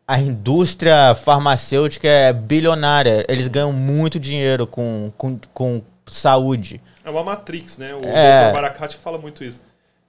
a, 0.08 0.20
indústria 0.20 1.14
farmacêutica 1.16 2.08
é 2.08 2.32
bilionária. 2.32 3.26
Eles 3.28 3.48
ganham 3.48 3.74
muito 3.74 4.20
dinheiro 4.20 4.66
com, 4.66 5.12
com, 5.18 5.40
com 5.54 5.82
saúde. 6.08 6.82
É 7.04 7.10
uma 7.10 7.24
Matrix, 7.24 7.78
né? 7.78 7.94
O 7.94 8.06
é... 8.06 8.48
Dr. 8.48 8.54
Baracate 8.54 8.98
fala 8.98 9.18
muito 9.18 9.44
isso. 9.44 9.62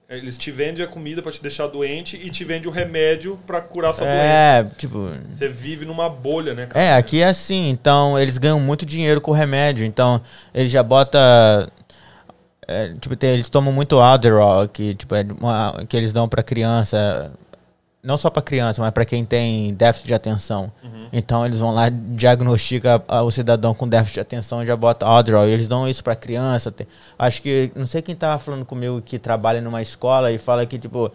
Eles 0.09 0.37
te 0.37 0.51
vendem 0.51 0.85
a 0.85 0.87
comida 0.87 1.23
para 1.23 1.31
te 1.31 1.41
deixar 1.41 1.65
doente 1.67 2.19
e 2.21 2.29
te 2.29 2.43
vendem 2.43 2.67
o 2.67 2.71
remédio 2.71 3.39
para 3.47 3.59
curar 3.61 3.95
sua 3.95 4.05
é, 4.05 4.61
doença. 4.61 4.75
É, 4.75 4.79
tipo. 4.79 5.09
Você 5.31 5.47
vive 5.47 5.85
numa 5.85 6.07
bolha, 6.07 6.53
né, 6.53 6.67
cara? 6.67 6.85
É, 6.85 6.93
aqui 6.95 7.21
é 7.21 7.25
assim. 7.25 7.69
Então, 7.69 8.19
eles 8.19 8.37
ganham 8.37 8.59
muito 8.59 8.85
dinheiro 8.85 9.19
com 9.19 9.31
o 9.31 9.33
remédio. 9.33 9.85
Então, 9.85 10.21
ele 10.53 10.69
já 10.69 10.83
bota 10.83 11.67
é, 12.67 12.93
tipo, 12.99 13.15
tem, 13.15 13.31
eles 13.31 13.49
tomam 13.49 13.73
muito 13.73 13.99
Adderall, 13.99 14.67
que, 14.67 14.95
tipo, 14.95 15.15
é 15.15 15.25
uma, 15.39 15.85
que 15.87 15.95
eles 15.97 16.13
dão 16.13 16.27
para 16.27 16.43
criança, 16.43 17.31
não 18.03 18.17
só 18.17 18.29
para 18.29 18.41
criança, 18.41 18.81
mas 18.81 18.91
para 18.91 19.05
quem 19.05 19.23
tem 19.23 19.73
déficit 19.73 20.07
de 20.07 20.13
atenção. 20.13 20.71
Uhum. 20.83 21.07
Então 21.13 21.45
eles 21.45 21.59
vão 21.59 21.73
lá, 21.73 21.89
diagnostica 21.89 23.01
o 23.23 23.31
cidadão 23.31 23.73
com 23.73 23.87
déficit 23.87 24.15
de 24.15 24.19
atenção 24.19 24.61
e 24.61 24.65
já 24.65 24.75
bota 24.75 25.07
Adderall. 25.07 25.47
E 25.47 25.51
eles 25.51 25.67
dão 25.67 25.87
isso 25.87 26.03
para 26.03 26.15
criança. 26.15 26.71
Tem, 26.71 26.85
acho 27.17 27.41
que, 27.41 27.71
não 27.75 27.87
sei 27.87 28.01
quem 28.01 28.15
tava 28.15 28.37
falando 28.39 28.65
comigo 28.65 29.01
que 29.01 29.17
trabalha 29.17 29.61
numa 29.61 29.81
escola 29.81 30.31
e 30.31 30.37
fala 30.37 30.65
que, 30.65 30.77
tipo, 30.77 31.11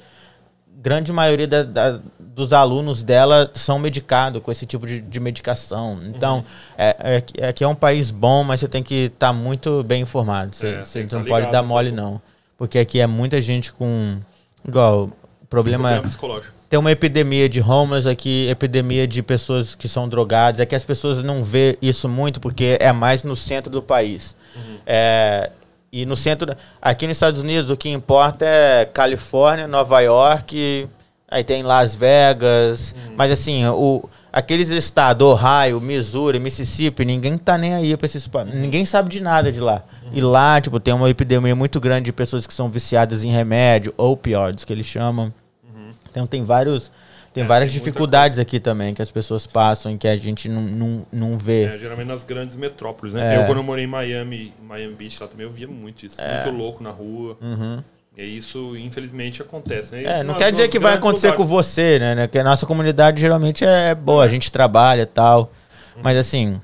grande 0.80 1.12
maioria 1.12 1.46
da, 1.46 1.62
da, 1.64 2.00
dos 2.18 2.52
alunos 2.52 3.02
dela 3.02 3.50
são 3.54 3.78
medicados 3.78 4.40
com 4.42 4.50
esse 4.52 4.64
tipo 4.64 4.86
de, 4.86 5.00
de 5.00 5.20
medicação. 5.20 6.00
Então, 6.06 6.38
uhum. 6.38 6.44
é, 6.78 6.96
é, 7.00 7.48
é, 7.48 7.54
é 7.58 7.68
um 7.68 7.74
país 7.74 8.10
bom, 8.10 8.44
mas 8.44 8.60
você 8.60 8.68
tem 8.68 8.82
que 8.82 9.06
estar 9.06 9.28
tá 9.28 9.32
muito 9.32 9.82
bem 9.82 10.02
informado. 10.02 10.54
Você, 10.54 10.68
é, 10.68 10.84
você 10.84 11.02
não 11.02 11.22
tá 11.22 11.28
pode 11.28 11.50
dar 11.50 11.62
mole, 11.62 11.90
não. 11.90 12.20
Porque 12.56 12.78
aqui 12.78 13.00
é 13.00 13.06
muita 13.06 13.40
gente 13.40 13.72
com. 13.72 14.18
Igual, 14.66 15.10
problema. 15.48 15.88
problema 15.88 16.02
psicológico. 16.02 16.58
Tem 16.68 16.78
uma 16.78 16.92
epidemia 16.92 17.48
de 17.48 17.62
homeless 17.62 18.06
aqui, 18.06 18.46
epidemia 18.48 19.08
de 19.08 19.22
pessoas 19.22 19.74
que 19.74 19.88
são 19.88 20.06
drogadas. 20.08 20.60
É 20.60 20.66
que 20.66 20.74
as 20.74 20.84
pessoas 20.84 21.22
não 21.22 21.42
vê 21.42 21.78
isso 21.80 22.08
muito 22.08 22.40
porque 22.40 22.76
é 22.78 22.92
mais 22.92 23.22
no 23.22 23.34
centro 23.34 23.72
do 23.72 23.80
país. 23.80 24.36
Uhum. 24.54 24.78
É, 24.86 25.50
e 25.92 26.04
no 26.06 26.16
centro. 26.16 26.54
Aqui 26.80 27.06
nos 27.06 27.16
Estados 27.16 27.40
Unidos, 27.40 27.70
o 27.70 27.76
que 27.76 27.88
importa 27.88 28.44
é 28.44 28.84
Califórnia, 28.84 29.66
Nova 29.66 30.00
York, 30.00 30.88
aí 31.28 31.44
tem 31.44 31.62
Las 31.62 31.94
Vegas. 31.94 32.94
Uhum. 32.96 33.14
Mas 33.16 33.32
assim, 33.32 33.66
o, 33.66 34.08
aqueles 34.32 34.68
estados, 34.68 35.26
Ohio, 35.26 35.80
Missouri, 35.80 36.38
Mississippi, 36.38 37.04
ninguém 37.04 37.36
tá 37.36 37.58
nem 37.58 37.74
aí 37.74 37.96
pra 37.96 38.06
esses. 38.06 38.28
Ninguém 38.52 38.84
sabe 38.84 39.08
de 39.08 39.22
nada 39.22 39.50
de 39.50 39.60
lá. 39.60 39.82
Uhum. 40.04 40.10
E 40.12 40.20
lá, 40.20 40.60
tipo, 40.60 40.78
tem 40.78 40.94
uma 40.94 41.10
epidemia 41.10 41.54
muito 41.54 41.80
grande 41.80 42.06
de 42.06 42.12
pessoas 42.12 42.46
que 42.46 42.54
são 42.54 42.68
viciadas 42.68 43.24
em 43.24 43.30
remédio, 43.30 43.92
opioides, 43.96 44.64
que 44.64 44.72
eles 44.72 44.86
chamam. 44.86 45.32
Uhum. 45.64 45.90
Então 46.10 46.26
tem 46.26 46.44
vários 46.44 46.90
tem 47.38 47.44
é, 47.44 47.46
várias 47.46 47.70
tem 47.70 47.78
dificuldades 47.78 48.38
aqui 48.40 48.58
também 48.58 48.92
que 48.92 49.00
as 49.00 49.12
pessoas 49.12 49.46
passam 49.46 49.92
e 49.92 49.98
que 49.98 50.08
a 50.08 50.16
gente 50.16 50.48
não, 50.48 50.62
não, 50.62 51.06
não 51.12 51.38
vê. 51.38 51.64
É, 51.64 51.78
geralmente 51.78 52.08
nas 52.08 52.24
grandes 52.24 52.56
metrópoles, 52.56 53.14
né? 53.14 53.36
É. 53.36 53.38
Eu, 53.38 53.46
quando 53.46 53.58
eu 53.58 53.62
morei 53.62 53.84
em 53.84 53.86
Miami, 53.86 54.52
Miami 54.60 54.94
Beach, 54.94 55.18
lá 55.20 55.28
também 55.28 55.46
eu 55.46 55.52
via 55.52 55.68
muito 55.68 56.04
isso. 56.04 56.20
É. 56.20 56.42
Muito 56.42 56.58
louco 56.58 56.82
na 56.82 56.90
rua. 56.90 57.36
Uhum. 57.40 57.82
E 58.16 58.24
isso, 58.24 58.76
infelizmente, 58.76 59.40
acontece. 59.40 59.94
Né? 59.94 60.02
É, 60.02 60.22
não 60.24 60.34
quer 60.34 60.50
dizer 60.50 60.66
que 60.66 60.80
vai 60.80 60.94
acontecer 60.94 61.28
lugares. 61.28 61.44
com 61.44 61.48
você, 61.48 61.98
né? 62.00 62.26
Que 62.26 62.40
a 62.40 62.44
nossa 62.44 62.66
comunidade 62.66 63.20
geralmente 63.20 63.64
é 63.64 63.94
boa, 63.94 64.24
a 64.24 64.26
é. 64.26 64.30
gente 64.30 64.50
trabalha 64.50 65.02
e 65.02 65.06
tal. 65.06 65.52
Uhum. 65.94 66.02
Mas 66.02 66.16
assim, 66.16 66.60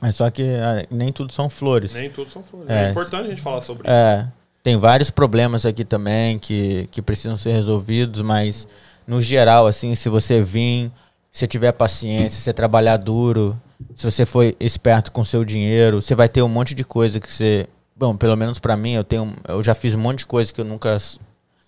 é 0.00 0.12
só 0.12 0.30
que 0.30 0.42
ah, 0.42 0.86
nem 0.88 1.10
tudo 1.10 1.32
são 1.32 1.50
flores. 1.50 1.94
Nem 1.94 2.10
tudo 2.10 2.30
são 2.30 2.44
flores. 2.44 2.70
É, 2.70 2.86
é 2.86 2.90
importante 2.90 3.26
a 3.26 3.30
gente 3.30 3.42
falar 3.42 3.60
sobre 3.62 3.90
é, 3.90 4.20
isso. 4.20 4.32
Tem 4.62 4.76
vários 4.76 5.10
problemas 5.10 5.66
aqui 5.66 5.84
também 5.84 6.38
que, 6.38 6.88
que 6.92 7.02
precisam 7.02 7.36
ser 7.36 7.50
resolvidos, 7.50 8.22
mas. 8.22 8.66
Uhum 8.66 8.86
no 9.06 9.20
geral, 9.20 9.66
assim, 9.66 9.94
se 9.94 10.08
você 10.08 10.42
vir, 10.42 10.90
se 11.32 11.46
tiver 11.46 11.72
paciência, 11.72 12.30
se 12.30 12.40
você 12.40 12.52
trabalhar 12.52 12.96
duro, 12.96 13.60
se 13.94 14.10
você 14.10 14.24
for 14.26 14.54
esperto 14.58 15.12
com 15.12 15.24
seu 15.24 15.44
dinheiro, 15.44 16.00
você 16.00 16.14
vai 16.14 16.28
ter 16.28 16.42
um 16.42 16.48
monte 16.48 16.74
de 16.74 16.84
coisa 16.84 17.20
que 17.20 17.30
você. 17.30 17.66
Bom, 17.94 18.16
pelo 18.16 18.36
menos 18.36 18.58
para 18.58 18.76
mim, 18.76 18.92
eu 18.92 19.04
tenho. 19.04 19.34
Eu 19.48 19.62
já 19.62 19.74
fiz 19.74 19.94
um 19.94 19.98
monte 19.98 20.20
de 20.20 20.26
coisa 20.26 20.52
que 20.52 20.60
eu 20.60 20.64
nunca 20.64 20.98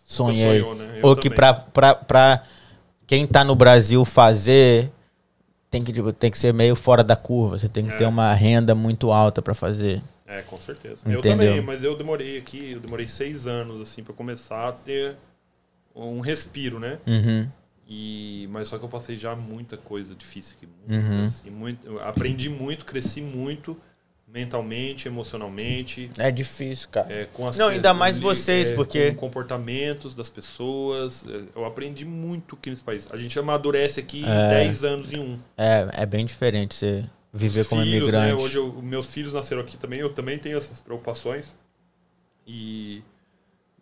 sonhei. 0.04 0.60
Sonhou, 0.60 0.74
né? 0.74 1.00
Ou 1.02 1.16
que 1.16 1.30
pra, 1.30 1.54
pra, 1.54 1.94
pra 1.94 2.42
quem 3.06 3.26
tá 3.26 3.44
no 3.44 3.54
Brasil 3.54 4.04
fazer, 4.04 4.90
tem 5.70 5.84
que, 5.84 5.92
tipo, 5.92 6.12
tem 6.12 6.30
que 6.30 6.38
ser 6.38 6.52
meio 6.52 6.74
fora 6.74 7.04
da 7.04 7.16
curva. 7.16 7.58
Você 7.58 7.68
tem 7.68 7.84
que 7.84 7.92
é. 7.92 7.96
ter 7.96 8.06
uma 8.06 8.32
renda 8.34 8.74
muito 8.74 9.12
alta 9.12 9.40
para 9.40 9.54
fazer. 9.54 10.02
É, 10.26 10.42
com 10.42 10.58
certeza. 10.58 11.00
Entendeu? 11.06 11.18
Eu 11.18 11.22
também, 11.22 11.60
mas 11.62 11.82
eu 11.82 11.96
demorei 11.96 12.36
aqui, 12.36 12.72
eu 12.72 12.80
demorei 12.80 13.06
seis 13.06 13.46
anos, 13.46 13.80
assim, 13.80 14.02
para 14.02 14.12
começar 14.12 14.68
a 14.68 14.72
ter 14.72 15.16
um 16.06 16.20
respiro, 16.20 16.78
né? 16.78 16.98
Uhum. 17.06 17.48
E, 17.88 18.46
mas 18.50 18.68
só 18.68 18.78
que 18.78 18.84
eu 18.84 18.88
passei 18.88 19.16
já 19.16 19.34
muita 19.34 19.76
coisa 19.76 20.14
difícil 20.14 20.54
aqui. 20.56 20.68
Uhum. 20.88 21.26
Assim, 21.26 21.50
muito, 21.50 21.98
aprendi 22.00 22.48
muito, 22.48 22.84
cresci 22.84 23.22
muito 23.22 23.76
mentalmente, 24.30 25.08
emocionalmente. 25.08 26.10
É 26.18 26.30
difícil, 26.30 26.88
cara. 26.90 27.12
É, 27.12 27.24
com 27.32 27.48
as 27.48 27.56
Não, 27.56 27.68
ainda 27.68 27.94
mais 27.94 28.18
vocês, 28.18 28.72
é, 28.72 28.74
porque. 28.74 29.10
Com 29.12 29.16
comportamentos 29.16 30.14
das 30.14 30.28
pessoas. 30.28 31.24
É, 31.26 31.58
eu 31.58 31.64
aprendi 31.64 32.04
muito 32.04 32.54
aqui 32.56 32.70
nesse 32.70 32.82
país. 32.82 33.08
A 33.10 33.16
gente 33.16 33.38
amadurece 33.38 34.00
aqui 34.00 34.24
é, 34.24 34.64
10 34.64 34.84
anos 34.84 35.12
em 35.12 35.18
um. 35.18 35.38
É, 35.56 35.88
é 36.02 36.06
bem 36.06 36.24
diferente 36.24 36.74
você 36.74 37.04
viver 37.32 37.62
Os 37.62 37.68
como 37.68 37.82
filhos, 37.82 37.98
imigrante. 37.98 38.36
Né? 38.36 38.42
Hoje 38.42 38.58
eu, 38.58 38.82
meus 38.82 39.06
filhos 39.06 39.32
nasceram 39.32 39.62
aqui 39.62 39.76
também, 39.76 40.00
eu 40.00 40.12
também 40.12 40.38
tenho 40.38 40.58
essas 40.58 40.80
preocupações. 40.80 41.46
E 42.46 43.02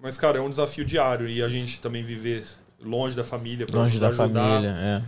mas, 0.01 0.16
cara, 0.16 0.39
é 0.39 0.40
um 0.40 0.51
desafio 0.51 0.85
diário 0.85 1.28
e 1.28 1.43
a 1.43 1.48
gente 1.48 1.81
também 1.81 2.05
viver 2.05 2.44
longe 2.82 3.16
da 3.16 3.24
família. 3.24 3.66
Longe 3.73 3.98
da 3.98 4.09
ajudar. 4.09 4.40
família, 4.40 4.70
é. 4.70 5.02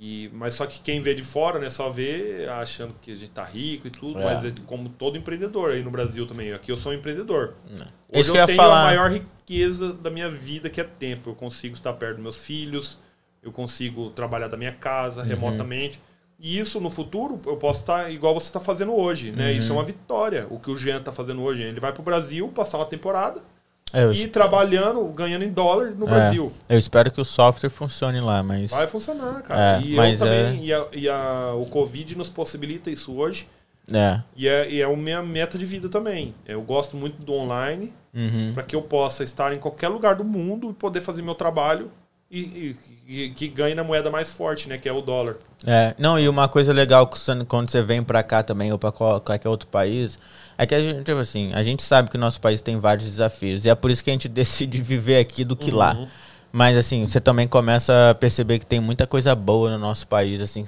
E, 0.00 0.30
mas 0.32 0.54
só 0.54 0.64
que 0.64 0.80
quem 0.80 1.00
vê 1.00 1.12
de 1.12 1.24
fora, 1.24 1.58
né, 1.58 1.70
só 1.70 1.90
vê 1.90 2.46
achando 2.48 2.94
que 3.02 3.10
a 3.10 3.16
gente 3.16 3.30
tá 3.30 3.44
rico 3.44 3.88
e 3.88 3.90
tudo, 3.90 4.20
é. 4.20 4.24
mas 4.24 4.44
é 4.44 4.52
como 4.64 4.88
todo 4.88 5.18
empreendedor 5.18 5.72
aí 5.72 5.82
no 5.82 5.90
Brasil 5.90 6.24
também. 6.24 6.52
Aqui 6.52 6.70
eu 6.70 6.78
sou 6.78 6.92
um 6.92 6.94
empreendedor. 6.94 7.54
Não. 7.68 7.86
Hoje 8.08 8.20
Isso 8.20 8.30
eu, 8.30 8.36
eu 8.36 8.46
tenho 8.46 8.56
falar... 8.56 8.82
a 8.82 8.84
maior 8.84 9.10
riqueza 9.10 9.92
da 9.92 10.08
minha 10.08 10.30
vida, 10.30 10.70
que 10.70 10.80
é 10.80 10.84
tempo. 10.84 11.30
Eu 11.30 11.34
consigo 11.34 11.74
estar 11.74 11.92
perto 11.94 12.14
dos 12.14 12.22
meus 12.22 12.36
filhos, 12.44 12.96
eu 13.42 13.50
consigo 13.50 14.10
trabalhar 14.10 14.46
da 14.46 14.56
minha 14.56 14.72
casa 14.72 15.20
uhum. 15.20 15.26
remotamente. 15.26 16.00
E 16.38 16.60
isso 16.60 16.80
no 16.80 16.90
futuro 16.90 17.40
eu 17.44 17.56
posso 17.56 17.80
estar 17.80 18.08
igual 18.12 18.34
você 18.34 18.46
está 18.46 18.60
fazendo 18.60 18.94
hoje, 18.94 19.32
né? 19.32 19.50
Uhum. 19.50 19.58
Isso 19.58 19.72
é 19.72 19.74
uma 19.74 19.84
vitória. 19.84 20.46
O 20.48 20.60
que 20.60 20.70
o 20.70 20.76
Jean 20.76 20.98
está 20.98 21.10
fazendo 21.10 21.42
hoje, 21.42 21.62
ele 21.62 21.80
vai 21.80 21.90
para 21.92 22.00
o 22.00 22.04
Brasil 22.04 22.46
passar 22.50 22.78
uma 22.78 22.86
temporada 22.86 23.42
é, 23.42 23.57
eu 23.92 24.12
e 24.12 24.28
trabalhando, 24.28 25.04
ganhando 25.06 25.44
em 25.44 25.50
dólar 25.50 25.92
no 25.92 26.06
é, 26.06 26.10
Brasil. 26.10 26.52
Eu 26.68 26.78
espero 26.78 27.10
que 27.10 27.20
o 27.20 27.24
software 27.24 27.70
funcione 27.70 28.20
lá, 28.20 28.42
mas. 28.42 28.70
Vai 28.70 28.86
funcionar, 28.86 29.42
cara. 29.42 29.78
É, 29.78 29.82
e 29.82 29.96
mas 29.96 30.18
também, 30.18 30.60
é... 30.60 30.64
e, 30.64 30.72
a, 30.72 30.86
e 30.92 31.08
a, 31.08 31.54
o 31.54 31.66
Covid 31.66 32.16
nos 32.16 32.28
possibilita 32.28 32.90
isso 32.90 33.14
hoje. 33.14 33.48
É. 33.92 34.20
E 34.36 34.46
é, 34.46 34.70
e 34.70 34.80
é 34.82 34.84
a 34.84 34.96
minha 34.96 35.22
meta 35.22 35.56
de 35.56 35.64
vida 35.64 35.88
também. 35.88 36.34
Eu 36.46 36.60
gosto 36.60 36.96
muito 36.96 37.22
do 37.22 37.32
online 37.32 37.94
uhum. 38.14 38.52
para 38.52 38.62
que 38.62 38.76
eu 38.76 38.82
possa 38.82 39.24
estar 39.24 39.54
em 39.54 39.58
qualquer 39.58 39.88
lugar 39.88 40.14
do 40.14 40.24
mundo 40.24 40.70
e 40.70 40.74
poder 40.74 41.00
fazer 41.00 41.22
meu 41.22 41.34
trabalho 41.34 41.90
e, 42.30 42.76
e, 43.08 43.22
e, 43.22 43.30
que 43.30 43.48
ganhe 43.48 43.74
na 43.74 43.82
moeda 43.82 44.10
mais 44.10 44.30
forte, 44.30 44.68
né? 44.68 44.76
Que 44.76 44.88
é 44.88 44.92
o 44.92 45.00
dólar. 45.00 45.36
É, 45.66 45.94
não, 45.98 46.18
e 46.18 46.28
uma 46.28 46.48
coisa 46.48 46.72
legal 46.72 47.10
quando 47.48 47.70
você 47.70 47.82
vem 47.82 48.02
para 48.02 48.22
cá 48.22 48.42
também 48.42 48.70
ou 48.70 48.78
para 48.78 48.92
qualquer 48.92 49.48
outro 49.48 49.68
país 49.68 50.18
é 50.58 50.66
que 50.66 50.74
a 50.74 50.82
gente, 50.82 51.04
tipo 51.04 51.18
assim, 51.18 51.52
a 51.54 51.62
gente 51.62 51.84
sabe 51.84 52.10
que 52.10 52.16
o 52.16 52.20
nosso 52.20 52.40
país 52.40 52.60
tem 52.60 52.76
vários 52.78 53.08
desafios. 53.08 53.64
E 53.64 53.70
é 53.70 53.74
por 53.76 53.92
isso 53.92 54.02
que 54.02 54.10
a 54.10 54.12
gente 54.12 54.26
decide 54.28 54.82
viver 54.82 55.20
aqui 55.20 55.44
do 55.44 55.54
que 55.54 55.70
uhum. 55.70 55.76
lá. 55.76 56.08
Mas 56.50 56.76
assim, 56.76 57.06
você 57.06 57.20
também 57.20 57.46
começa 57.46 58.10
a 58.10 58.14
perceber 58.14 58.58
que 58.58 58.66
tem 58.66 58.80
muita 58.80 59.06
coisa 59.06 59.34
boa 59.36 59.70
no 59.70 59.78
nosso 59.78 60.06
país, 60.08 60.40
assim, 60.40 60.64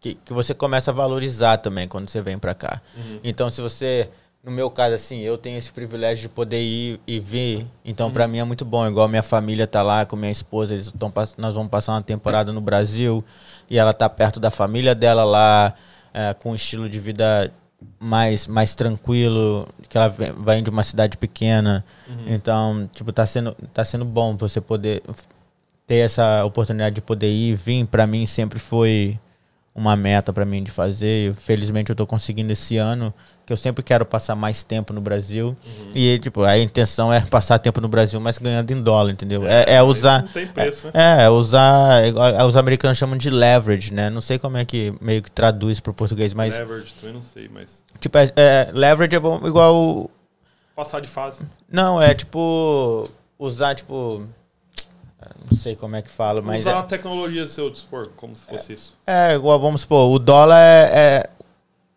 que, 0.00 0.14
que 0.14 0.32
você 0.32 0.52
começa 0.52 0.90
a 0.90 0.94
valorizar 0.94 1.58
também 1.58 1.86
quando 1.86 2.08
você 2.08 2.20
vem 2.20 2.38
para 2.38 2.52
cá. 2.52 2.82
Uhum. 2.96 3.20
Então, 3.22 3.48
se 3.48 3.60
você 3.60 4.10
no 4.42 4.50
meu 4.50 4.70
caso, 4.70 4.94
assim, 4.94 5.20
eu 5.20 5.36
tenho 5.36 5.58
esse 5.58 5.70
privilégio 5.70 6.22
de 6.22 6.28
poder 6.30 6.62
ir 6.62 6.98
e 7.06 7.20
vir. 7.20 7.66
Então, 7.84 8.06
uhum. 8.06 8.12
para 8.12 8.26
mim 8.26 8.38
é 8.38 8.44
muito 8.44 8.64
bom. 8.64 8.86
Igual 8.88 9.06
minha 9.06 9.22
família 9.22 9.66
tá 9.66 9.82
lá 9.82 10.06
com 10.06 10.16
minha 10.16 10.32
esposa, 10.32 10.72
eles 10.72 10.86
estão 10.86 11.12
nós 11.36 11.54
vamos 11.54 11.70
passar 11.70 11.92
uma 11.92 12.02
temporada 12.02 12.50
no 12.50 12.60
Brasil 12.60 13.22
e 13.68 13.78
ela 13.78 13.92
tá 13.92 14.08
perto 14.08 14.40
da 14.40 14.50
família 14.50 14.94
dela 14.94 15.24
lá, 15.24 15.74
é, 16.14 16.32
com 16.34 16.52
um 16.52 16.54
estilo 16.54 16.88
de 16.88 16.98
vida 16.98 17.52
mais, 17.98 18.46
mais 18.46 18.74
tranquilo, 18.74 19.68
que 19.88 19.96
ela 19.96 20.08
vem 20.08 20.62
de 20.62 20.70
uma 20.70 20.82
cidade 20.82 21.16
pequena. 21.16 21.84
Uhum. 22.08 22.34
Então, 22.34 22.90
tipo, 22.92 23.12
tá 23.12 23.26
sendo, 23.26 23.54
tá 23.72 23.84
sendo 23.84 24.04
bom 24.04 24.36
você 24.36 24.60
poder 24.60 25.02
ter 25.86 25.96
essa 25.96 26.44
oportunidade 26.44 26.94
de 26.94 27.02
poder 27.02 27.28
ir 27.28 27.52
e 27.52 27.54
vir. 27.54 27.86
Para 27.86 28.06
mim 28.06 28.24
sempre 28.26 28.58
foi 28.58 29.18
uma 29.80 29.96
meta 29.96 30.32
para 30.32 30.44
mim 30.44 30.62
de 30.62 30.70
fazer. 30.70 31.34
Felizmente 31.34 31.90
eu 31.90 31.96
tô 31.96 32.06
conseguindo 32.06 32.52
esse 32.52 32.76
ano, 32.76 33.12
que 33.46 33.52
eu 33.52 33.56
sempre 33.56 33.82
quero 33.82 34.04
passar 34.04 34.36
mais 34.36 34.62
tempo 34.62 34.92
no 34.92 35.00
Brasil. 35.00 35.56
Uhum. 35.64 35.90
E, 35.94 36.18
tipo, 36.18 36.42
a 36.42 36.58
intenção 36.58 37.12
é 37.12 37.20
passar 37.20 37.58
tempo 37.58 37.80
no 37.80 37.88
Brasil, 37.88 38.20
mas 38.20 38.38
ganhando 38.38 38.70
em 38.70 38.82
dólar, 38.82 39.10
entendeu? 39.10 39.46
É, 39.46 39.64
é, 39.66 39.74
é 39.74 39.82
usar. 39.82 40.22
Não 40.22 40.28
tem 40.28 40.46
preço, 40.46 40.86
né? 40.86 40.92
É, 40.94 41.24
é 41.24 41.30
usar. 41.30 42.02
É, 42.04 42.44
os 42.44 42.56
americanos 42.56 42.98
chamam 42.98 43.16
de 43.16 43.30
leverage, 43.30 43.92
né? 43.92 44.10
Não 44.10 44.20
sei 44.20 44.38
como 44.38 44.56
é 44.56 44.64
que 44.64 44.94
meio 45.00 45.22
que 45.22 45.30
traduz 45.30 45.80
pro 45.80 45.94
português, 45.94 46.34
mas. 46.34 46.58
Leverage, 46.58 46.92
também 47.00 47.14
não 47.14 47.22
sei, 47.22 47.50
mas. 47.52 47.82
Tipo, 47.98 48.18
é, 48.18 48.32
é 48.36 48.70
leverage 48.72 49.16
é 49.16 49.20
bom, 49.20 49.40
igual. 49.44 50.10
Passar 50.76 51.00
de 51.00 51.08
fase. 51.08 51.40
Não, 51.70 52.00
é 52.00 52.14
tipo. 52.14 53.08
Usar, 53.38 53.74
tipo 53.74 54.28
não 55.48 55.56
sei 55.56 55.76
como 55.76 55.96
é 55.96 56.02
que 56.02 56.10
fala, 56.10 56.42
mas. 56.42 56.60
Usar 56.60 56.76
é, 56.76 56.78
a 56.78 56.82
tecnologia 56.82 57.44
do 57.44 57.50
seu 57.50 57.70
dispor, 57.70 58.10
como 58.16 58.34
se 58.34 58.42
fosse 58.42 58.72
é, 58.72 58.74
isso. 58.74 58.94
É, 59.06 59.34
igual, 59.34 59.60
vamos 59.60 59.82
supor, 59.82 60.10
o 60.10 60.18
dólar 60.18 60.58
é, 60.58 60.90
é. 60.92 61.30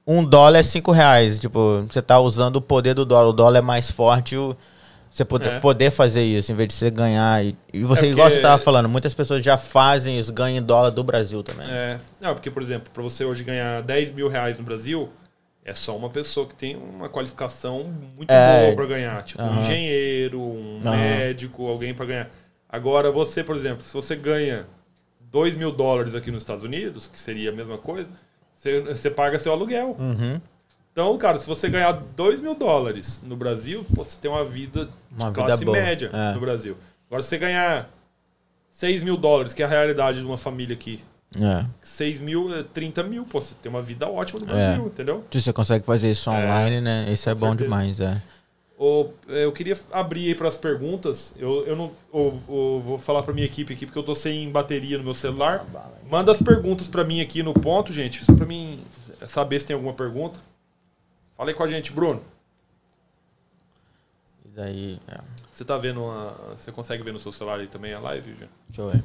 um 0.06 0.24
dólar 0.24 0.60
é 0.60 0.64
cinco 0.64 0.92
reais. 0.92 1.40
Tipo, 1.40 1.86
você 1.90 2.02
tá 2.02 2.20
usando 2.20 2.58
o 2.58 2.62
poder 2.62 2.94
do 2.94 3.06
dólar. 3.06 3.30
O 3.30 3.34
dólar 3.34 3.60
é 3.60 3.62
mais 3.62 3.90
forte. 3.90 4.38
O, 4.38 4.56
você 5.14 5.24
poder, 5.24 5.52
é. 5.52 5.60
poder 5.60 5.92
fazer 5.92 6.24
isso, 6.24 6.52
em 6.52 6.56
vez 6.56 6.70
de 6.70 6.74
você 6.74 6.90
ganhar. 6.90 7.46
E, 7.46 7.56
e 7.72 7.82
você, 7.84 8.08
é 8.08 8.10
igual 8.10 8.32
você 8.32 8.42
tava 8.42 8.58
falando, 8.58 8.90
muitas 8.90 9.14
pessoas 9.14 9.46
já 9.46 9.58
fazem 9.58 10.18
isso, 10.18 10.34
ganham 10.34 10.58
em 10.58 10.66
dólar 10.66 10.90
do 10.90 11.04
Brasil 11.04 11.44
também. 11.44 11.70
É. 11.70 12.00
Não, 12.20 12.34
porque, 12.34 12.50
por 12.50 12.64
exemplo, 12.64 12.90
para 12.92 13.04
você 13.04 13.24
hoje 13.24 13.44
ganhar 13.44 13.84
10 13.84 14.10
mil 14.10 14.28
reais 14.28 14.58
no 14.58 14.64
Brasil, 14.64 15.12
é 15.64 15.76
só 15.76 15.96
uma 15.96 16.10
pessoa 16.10 16.48
que 16.48 16.56
tem 16.56 16.76
uma 16.76 17.08
qualificação 17.10 17.94
muito 18.18 18.32
é. 18.32 18.64
boa 18.64 18.76
para 18.76 18.86
ganhar. 18.88 19.24
Tipo, 19.24 19.44
um 19.44 19.60
engenheiro, 19.62 20.42
um 20.42 20.82
médico, 20.84 21.68
alguém 21.68 21.94
para 21.94 22.06
ganhar. 22.06 22.30
Agora, 22.74 23.12
você, 23.12 23.44
por 23.44 23.56
exemplo, 23.56 23.84
se 23.84 23.94
você 23.94 24.16
ganha 24.16 24.66
2 25.30 25.56
mil 25.56 25.72
dólares 25.72 26.16
aqui 26.16 26.32
nos 26.32 26.42
Estados 26.42 26.64
Unidos, 26.64 27.06
que 27.06 27.22
seria 27.22 27.52
a 27.52 27.54
mesma 27.54 27.78
coisa, 27.78 28.10
você, 28.56 28.82
você 28.82 29.12
paga 29.12 29.40
seu 29.40 29.52
aluguel. 29.52 29.96
Uhum. 30.00 30.42
Então, 30.92 31.16
cara, 31.20 31.40
se 31.40 31.46
você 31.46 31.70
ganhar 31.70 31.92
2 31.92 32.42
mil 32.42 32.56
dólares 32.56 33.22
no 33.24 33.36
Brasil, 33.36 33.86
você 33.92 34.18
tem 34.20 34.32
uma 34.32 34.44
vida 34.44 34.90
uma 35.16 35.30
de 35.30 35.36
classe 35.36 35.60
vida 35.60 35.72
média 35.72 36.10
é. 36.12 36.34
no 36.34 36.40
Brasil. 36.40 36.76
Agora, 37.08 37.22
se 37.22 37.30
você 37.30 37.38
ganhar 37.38 37.88
6 38.72 39.04
mil 39.04 39.18
dólares, 39.18 39.54
que 39.54 39.62
é 39.62 39.66
a 39.68 39.70
realidade 39.70 40.18
de 40.18 40.26
uma 40.26 40.38
família 40.38 40.74
aqui. 40.74 41.00
É. 41.40 41.66
6 41.84 42.20
mil 42.22 42.56
é 42.58 42.64
30 42.64 43.04
mil, 43.04 43.24
pô, 43.24 43.40
você 43.40 43.54
tem 43.62 43.70
uma 43.70 43.84
vida 43.84 44.10
ótima 44.10 44.40
no 44.40 44.48
Brasil, 44.48 44.84
É. 44.84 44.88
entendeu? 44.88 45.24
Se 45.30 45.40
você 45.42 45.54
consegue 45.54 45.86
fazer 45.86 46.10
isso 46.10 46.28
online, 46.32 46.82
né? 46.82 47.06
Isso 47.12 47.30
é 47.30 47.36
bom 47.36 47.50
certeza. 47.50 47.64
demais, 47.66 48.00
é. 48.00 48.20
Ô, 48.78 49.12
eu 49.28 49.52
queria 49.52 49.78
abrir 49.92 50.28
aí 50.28 50.36
para 50.36 50.48
as 50.48 50.58
perguntas. 50.58 51.34
Eu, 51.38 51.66
eu 51.66 51.76
não 51.76 51.92
ô, 52.12 52.34
ô, 52.48 52.80
vou 52.80 52.98
falar 52.98 53.24
para 53.24 53.34
minha 53.34 53.46
equipe 53.46 53.74
aqui 53.74 53.86
porque 53.86 54.00
eu 54.00 54.04
tô 54.04 54.16
sem 54.16 54.52
bateria 54.52 54.98
no 54.98 55.04
meu 55.04 55.14
celular. 55.14 55.66
Manda 56.10 56.32
as 56.32 56.42
perguntas 56.42 56.88
para 56.88 57.04
mim 57.04 57.22
aqui 57.22 57.44
no 57.44 57.54
ponto, 57.54 57.94
gente, 57.94 58.26
só 58.26 58.34
para 58.34 58.46
mim 58.46 58.84
saber 59.28 59.62
se 59.62 59.68
tem 59.68 59.74
alguma 59.76 59.94
pergunta. 59.94 60.40
Fala 61.38 61.50
aí 61.50 61.56
com 61.56 61.64
a 61.64 61.68
gente, 61.68 61.92
Bruno. 61.92 62.22
E 64.46 64.50
daí, 64.50 65.00
é. 65.08 65.20
Você 65.52 65.64
tá 65.64 65.78
vendo 65.78 66.04
a, 66.06 66.56
você 66.58 66.72
consegue 66.72 67.04
ver 67.04 67.14
no 67.14 67.20
seu 67.20 67.32
celular 67.32 67.60
aí 67.60 67.68
também 67.68 67.94
a 67.94 68.00
live, 68.00 68.32
já? 68.40 68.48
deixa 68.68 68.82
eu 68.82 68.90
ver. 68.90 69.04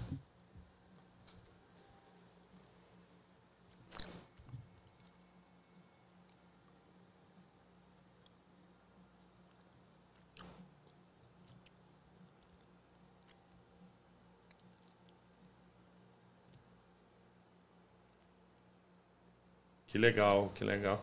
Que 19.88 19.98
legal, 19.98 20.52
que 20.54 20.62
legal. 20.62 21.02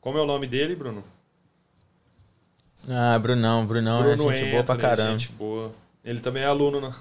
Como 0.00 0.18
é 0.18 0.20
o 0.20 0.26
nome 0.26 0.46
dele, 0.48 0.74
Bruno? 0.74 1.04
Ah, 2.88 3.16
Brunão, 3.18 3.64
Brunão 4.02 4.32
é 4.32 4.34
gente 4.36 4.50
boa 4.50 4.64
pra 4.64 4.76
caramba. 4.76 5.10
Gente 5.18 5.32
boa. 5.32 5.72
Ele 6.04 6.18
também 6.18 6.42
é 6.42 6.46
aluno, 6.46 6.80
né? 6.80 6.92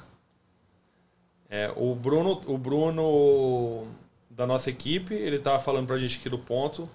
É, 1.50 1.74
o 1.76 1.96
Bruno, 1.96 2.40
o 2.46 2.58
Bruno 2.58 3.88
da 4.30 4.46
nossa 4.46 4.70
equipe, 4.70 5.14
ele 5.14 5.40
tava 5.40 5.60
falando 5.60 5.88
pra 5.88 5.98
gente 5.98 6.18
aqui 6.20 6.30
do 6.30 6.38
ponto 6.38 6.88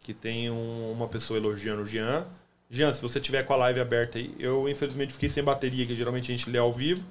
que 0.00 0.12
tem 0.12 0.50
um- 0.50 0.92
uma 0.92 1.08
pessoa 1.08 1.38
elogiando 1.38 1.82
o 1.82 1.86
Jean. 1.86 2.26
Jean, 2.68 2.92
se 2.92 3.00
você 3.00 3.18
tiver 3.18 3.42
com 3.44 3.54
a 3.54 3.56
live 3.56 3.80
aberta 3.80 4.18
aí, 4.18 4.34
eu 4.38 4.68
infelizmente 4.68 5.14
fiquei 5.14 5.28
sem 5.28 5.42
bateria, 5.42 5.86
que 5.86 5.96
geralmente 5.96 6.30
a 6.30 6.36
gente 6.36 6.50
lê 6.50 6.58
ao 6.58 6.70
vivo. 6.72 7.06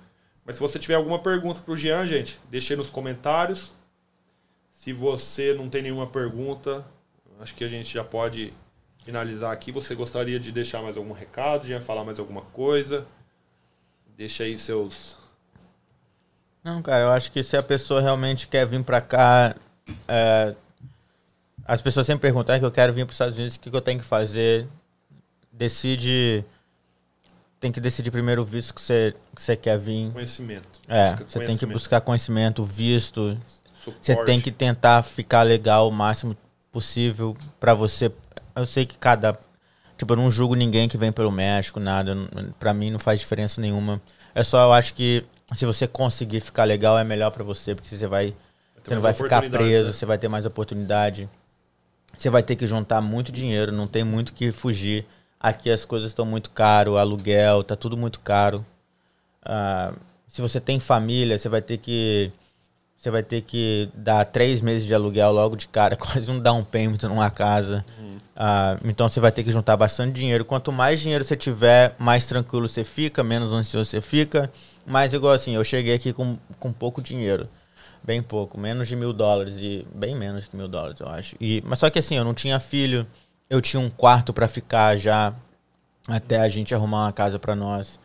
Mas 0.45 0.57
se 0.57 0.61
você 0.61 0.77
tiver 0.77 0.95
alguma 0.95 1.17
pergunta 1.19 1.61
pro 1.61 1.75
Jean, 1.75 2.05
gente, 2.05 2.39
deixa 2.51 2.73
aí 2.73 2.77
nos 2.77 2.89
comentários. 2.89 3.71
Se 4.83 4.91
você 4.91 5.53
não 5.53 5.69
tem 5.69 5.81
nenhuma 5.81 6.05
pergunta, 6.05 6.85
acho 7.39 7.55
que 7.55 7.63
a 7.63 7.69
gente 7.69 7.93
já 7.93 8.03
pode 8.03 8.51
finalizar 9.05 9.49
aqui. 9.49 9.71
Você 9.71 9.95
gostaria 9.95 10.37
de 10.37 10.51
deixar 10.51 10.81
mais 10.81 10.97
algum 10.97 11.13
recado? 11.13 11.65
Já 11.65 11.79
falar 11.79 12.03
mais 12.03 12.19
alguma 12.19 12.41
coisa? 12.41 13.05
Deixa 14.17 14.43
aí 14.43 14.59
seus. 14.59 15.15
Não, 16.61 16.81
cara, 16.81 17.05
eu 17.05 17.11
acho 17.11 17.31
que 17.31 17.41
se 17.41 17.55
a 17.55 17.63
pessoa 17.63 18.01
realmente 18.01 18.45
quer 18.45 18.67
vir 18.67 18.83
pra 18.83 18.99
cá. 18.99 19.55
é, 20.05 20.53
as 21.65 21.81
pessoas 21.81 22.05
sempre 22.05 22.23
perguntam, 22.23 22.53
ah, 22.53 22.59
que 22.59 22.65
eu 22.65 22.71
quero 22.71 22.91
vir 22.91 23.05
para 23.05 23.11
os 23.11 23.15
Estados 23.15 23.37
Unidos, 23.37 23.55
o 23.55 23.61
que, 23.61 23.69
que 23.69 23.75
eu 23.77 23.81
tenho 23.81 24.01
que 24.01 24.05
fazer? 24.05 24.67
Decide. 25.49 26.43
Tem 27.57 27.71
que 27.71 27.79
decidir 27.79 28.11
primeiro 28.11 28.41
o 28.41 28.45
visto 28.45 28.73
que 28.73 28.81
você, 28.81 29.15
que 29.33 29.41
você 29.41 29.55
quer 29.55 29.79
vir. 29.79 30.11
Conhecimento. 30.11 30.67
É, 30.89 31.15
você 31.15 31.39
tem 31.45 31.55
que 31.55 31.65
buscar 31.65 32.01
conhecimento, 32.01 32.65
visto. 32.65 33.39
Você 33.99 34.15
tem 34.23 34.39
que 34.39 34.51
tentar 34.51 35.01
ficar 35.03 35.43
legal 35.43 35.87
o 35.87 35.91
máximo 35.91 36.35
possível 36.71 37.35
pra 37.59 37.73
você. 37.73 38.11
Eu 38.55 38.65
sei 38.65 38.85
que 38.85 38.97
cada. 38.97 39.37
Tipo, 39.97 40.13
eu 40.13 40.17
não 40.17 40.31
julgo 40.31 40.55
ninguém 40.55 40.89
que 40.89 40.97
vem 40.97 41.11
pelo 41.11 41.31
México, 41.31 41.79
nada. 41.79 42.15
Pra 42.59 42.73
mim 42.73 42.91
não 42.91 42.99
faz 42.99 43.19
diferença 43.19 43.61
nenhuma. 43.61 44.01
É 44.33 44.43
só, 44.43 44.63
eu 44.65 44.73
acho 44.73 44.93
que 44.93 45.23
se 45.53 45.65
você 45.65 45.87
conseguir 45.87 46.41
ficar 46.41 46.63
legal, 46.63 46.97
é 46.97 47.03
melhor 47.03 47.31
pra 47.31 47.43
você, 47.43 47.75
porque 47.75 47.95
você 47.95 48.07
vai. 48.07 48.35
Você 48.83 48.95
não 48.95 49.01
vai 49.01 49.13
ficar 49.13 49.49
preso, 49.49 49.87
né? 49.87 49.93
você 49.93 50.05
vai 50.05 50.17
ter 50.17 50.27
mais 50.27 50.45
oportunidade. 50.45 51.29
Você 52.17 52.29
vai 52.29 52.43
ter 52.43 52.55
que 52.55 52.67
juntar 52.67 53.01
muito 53.01 53.31
dinheiro, 53.31 53.71
não 53.71 53.87
tem 53.87 54.03
muito 54.03 54.33
que 54.33 54.51
fugir. 54.51 55.05
Aqui 55.39 55.69
as 55.69 55.83
coisas 55.85 56.11
estão 56.11 56.25
muito 56.25 56.51
caro, 56.51 56.97
aluguel, 56.97 57.63
tá 57.63 57.75
tudo 57.75 57.97
muito 57.97 58.19
caro. 58.19 58.63
Ah, 59.43 59.93
se 60.27 60.41
você 60.41 60.59
tem 60.59 60.79
família, 60.79 61.37
você 61.37 61.49
vai 61.49 61.61
ter 61.61 61.77
que 61.77 62.31
você 63.03 63.11
vai 63.11 63.21
ter 63.21 63.41
que 63.41 63.89
dar 63.93 64.23
três 64.23 64.61
meses 64.61 64.85
de 64.85 64.95
aluguel 64.95 65.29
logo 65.33 65.57
de 65.57 65.67
cara, 65.67 65.93
quase 65.97 66.31
um 66.31 66.39
down 66.39 66.63
payment 66.63 66.99
numa 67.03 67.29
casa. 67.29 67.83
Ah, 68.33 68.77
então 68.85 69.09
você 69.09 69.19
vai 69.19 69.29
ter 69.29 69.43
que 69.43 69.51
juntar 69.51 69.75
bastante 69.75 70.13
dinheiro. 70.13 70.45
Quanto 70.45 70.71
mais 70.71 71.01
dinheiro 71.01 71.21
você 71.21 71.35
tiver, 71.35 71.95
mais 71.99 72.25
tranquilo 72.25 72.65
você 72.65 72.85
fica, 72.85 73.21
menos 73.21 73.51
ansioso 73.51 73.89
você 73.89 73.99
fica. 73.99 74.49
Mas 74.85 75.11
igual 75.11 75.33
assim, 75.33 75.53
eu 75.53 75.63
cheguei 75.65 75.93
aqui 75.93 76.13
com, 76.13 76.37
com 76.57 76.71
pouco 76.71 77.01
dinheiro. 77.01 77.49
Bem 78.01 78.23
pouco, 78.23 78.57
menos 78.57 78.87
de 78.87 78.95
mil 78.95 79.11
dólares 79.11 79.57
e 79.57 79.85
bem 79.93 80.15
menos 80.15 80.45
que 80.45 80.55
mil 80.55 80.69
dólares, 80.69 81.01
eu 81.01 81.09
acho. 81.09 81.35
E, 81.41 81.61
mas 81.65 81.79
só 81.79 81.89
que 81.89 81.99
assim, 81.99 82.15
eu 82.15 82.23
não 82.23 82.33
tinha 82.33 82.57
filho, 82.57 83.05
eu 83.49 83.59
tinha 83.59 83.81
um 83.81 83.89
quarto 83.89 84.31
para 84.31 84.47
ficar 84.47 84.95
já 84.95 85.33
até 86.07 86.39
a 86.39 86.47
gente 86.47 86.73
arrumar 86.73 87.07
uma 87.07 87.13
casa 87.13 87.37
para 87.37 87.53
nós. 87.53 87.99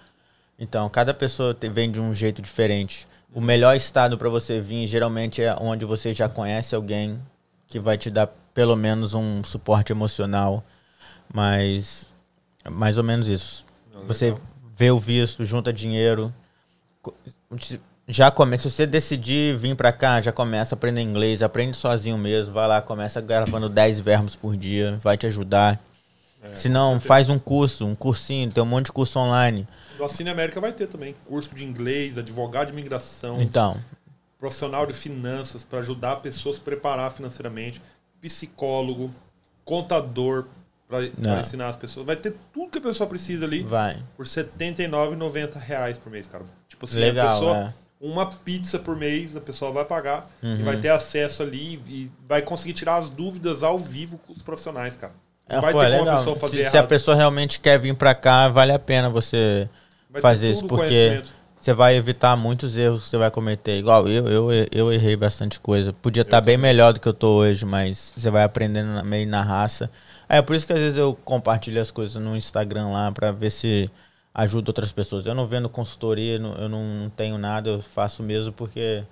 Então, 0.59 0.89
cada 0.89 1.15
pessoa 1.15 1.57
vem 1.73 1.89
de 1.89 2.01
um 2.01 2.13
jeito 2.13 2.43
diferente. 2.43 3.07
O 3.33 3.41
melhor 3.41 3.77
estado 3.77 4.17
para 4.17 4.29
você 4.29 4.61
vir 4.61 4.87
geralmente 4.87 5.43
é 5.43 5.55
onde 5.61 5.85
você 5.85 6.15
já 6.15 6.29
conhece 6.29 6.75
alguém 6.75 7.21
que 7.67 7.79
vai 7.79 7.99
te 7.99 8.11
dar 8.11 8.29
pelo 8.55 8.75
menos 8.75 9.15
um 9.15 9.45
suporte 9.45 9.93
emocional, 9.93 10.65
mas 11.33 12.09
é 12.65 12.71
mais 12.71 12.97
ou 12.99 13.05
menos 13.05 13.29
isso. 13.29 13.67
Não, 13.93 14.07
Você 14.07 14.27
legal. 14.27 14.41
vê 14.75 14.91
o 14.91 14.99
visto, 14.99 15.45
junta 15.45 15.73
dinheiro, 15.73 16.33
já 18.09 18.31
começa, 18.31 18.69
se 18.71 18.75
você 18.75 18.87
decidir 18.87 19.57
vir 19.57 19.77
pra 19.77 19.93
cá, 19.93 20.21
já 20.23 20.33
começa 20.33 20.75
a 20.75 20.77
aprender 20.77 21.03
inglês, 21.03 21.43
aprende 21.43 21.77
sozinho 21.77 22.17
mesmo, 22.17 22.55
vai 22.55 22.67
lá, 22.67 22.81
começa 22.81 23.21
gravando 23.21 23.69
10 23.69 24.01
verbos 24.01 24.35
por 24.35 24.57
dia, 24.57 24.99
vai 25.03 25.17
te 25.17 25.27
ajudar. 25.27 25.79
É, 26.43 26.55
Se 26.57 26.69
não, 26.69 27.01
faz 27.01 27.29
um 27.29 27.39
curso, 27.39 27.85
um 27.87 27.95
cursinho, 27.95 28.51
tem 28.53 28.63
um 28.63 28.67
monte 28.67 28.87
de 28.87 28.93
curso 28.93 29.19
online. 29.19 29.67
No 29.99 30.09
Cine 30.09 30.31
América 30.31 30.61
vai 30.61 30.73
ter 30.73 30.87
também 30.87 31.15
curso 31.25 31.53
de 31.55 31.65
inglês, 31.65 32.17
advogado 32.17 32.67
de 32.69 32.73
imigração, 32.73 33.41
Então, 33.41 33.77
profissional 34.39 34.87
de 34.87 34.93
finanças 34.93 35.65
para 35.65 35.81
ajudar 35.81 36.13
a 36.13 36.17
pessoa 36.17 36.55
a 36.55 36.59
se 36.59 36.61
preparar 36.65 37.11
financeiramente, 37.13 37.83
psicólogo, 38.21 39.11
contador 39.65 40.47
para 40.87 41.01
Não. 41.19 41.41
ensinar 41.41 41.69
as 41.69 41.77
pessoas. 41.77 42.07
Vai 42.07 42.17
ter 42.17 42.35
tudo 42.53 42.71
que 42.71 42.79
a 42.79 42.81
pessoa 42.81 43.09
precisa 43.09 43.45
ali 43.45 43.63
vai. 43.63 44.01
por 44.17 44.27
79,90 44.27 45.57
reais 45.59 45.99
por 45.99 46.11
mês, 46.11 46.27
cara. 46.27 46.45
Tipo 46.69 46.87
assim, 46.87 46.97
a 46.99 47.01
Legal, 47.01 47.39
pessoa, 47.41 47.57
é. 47.59 47.73
uma 48.01 48.27
pizza 48.27 48.79
por 48.79 48.97
mês 48.97 49.37
a 49.37 49.41
pessoa 49.41 49.71
vai 49.73 49.85
pagar 49.85 50.31
e 50.43 50.47
Uhum. 50.47 50.65
vai 50.65 50.81
ter 50.81 50.89
acesso 50.89 51.43
ali 51.43 51.75
e 51.89 52.11
vai 52.27 52.41
conseguir 52.43 52.73
tirar 52.75 52.97
as 52.97 53.11
dúvidas 53.11 53.63
ao 53.63 53.79
vivo 53.79 54.19
com 54.19 54.33
os 54.33 54.43
profissionais, 54.43 54.97
cara. 54.97 55.13
É, 55.49 55.61
vai 55.61 55.73
pô, 55.73 55.81
ter 55.81 55.93
é 55.93 55.99
como 55.99 56.11
a 56.11 56.17
pessoa 56.19 56.37
fazer 56.37 56.55
se, 56.55 56.61
errado. 56.61 56.71
se 56.71 56.79
a 56.79 56.83
pessoa 56.83 57.17
realmente 57.17 57.61
quer 57.61 57.79
vir 57.79 57.95
pra 57.95 58.15
cá, 58.15 58.49
vale 58.49 58.73
a 58.73 58.79
pena 58.79 59.09
você 59.09 59.69
Vai 60.11 60.23
fazer 60.23 60.51
isso, 60.51 60.67
porque 60.67 61.23
você 61.59 61.75
vai 61.75 61.97
evitar 61.97 62.37
muitos 62.37 62.77
erros 62.77 63.05
que 63.05 63.09
você 63.11 63.19
vai 63.19 63.31
cometer. 63.31 63.79
Igual 63.79 64.09
eu, 64.09 64.29
eu, 64.29 64.51
eu 64.71 64.93
errei 64.93 65.17
bastante 65.17 65.61
coisa. 65.61 65.93
Podia 65.93 66.23
estar 66.23 66.41
bem 66.41 66.57
melhor 66.57 66.93
do 66.93 67.01
que 67.01 67.09
eu 67.09 67.15
tô 67.15 67.39
hoje, 67.39 67.65
mas 67.67 68.13
você 68.17 68.31
vai 68.31 68.45
aprendendo 68.45 69.05
meio 69.05 69.29
na 69.29 69.43
raça. 69.43 69.91
É 70.29 70.41
por 70.41 70.57
isso 70.57 70.67
que 70.67 70.73
às 70.73 70.79
vezes 70.79 70.99
eu 70.99 71.19
compartilho 71.25 71.81
as 71.81 71.91
coisas 71.91 72.23
no 72.23 72.37
Instagram 72.37 72.89
lá 72.89 73.11
pra 73.13 73.33
ver 73.33 73.51
se 73.51 73.91
ajuda 74.35 74.71
outras 74.71 74.93
pessoas. 74.93 75.27
Eu 75.27 75.35
não 75.35 75.47
vendo 75.47 75.69
consultoria, 75.69 76.37
eu 76.37 76.69
não 76.69 77.11
tenho 77.17 77.37
nada, 77.37 77.71
eu 77.71 77.83
faço 77.83 78.23
mesmo 78.23 78.53
porque 78.53 79.03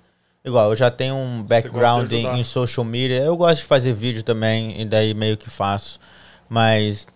igual 0.43 0.69
eu 0.69 0.75
já 0.75 0.89
tenho 0.89 1.15
um 1.15 1.43
background 1.43 2.11
em, 2.11 2.39
em 2.39 2.43
social 2.43 2.85
media. 2.85 3.19
Eu 3.19 3.35
gosto 3.35 3.57
de 3.57 3.65
fazer 3.65 3.93
vídeo 3.93 4.23
também 4.23 4.79
e 4.81 4.85
daí 4.85 5.13
meio 5.13 5.37
que 5.37 5.49
faço. 5.49 5.99
Mas 6.49 7.07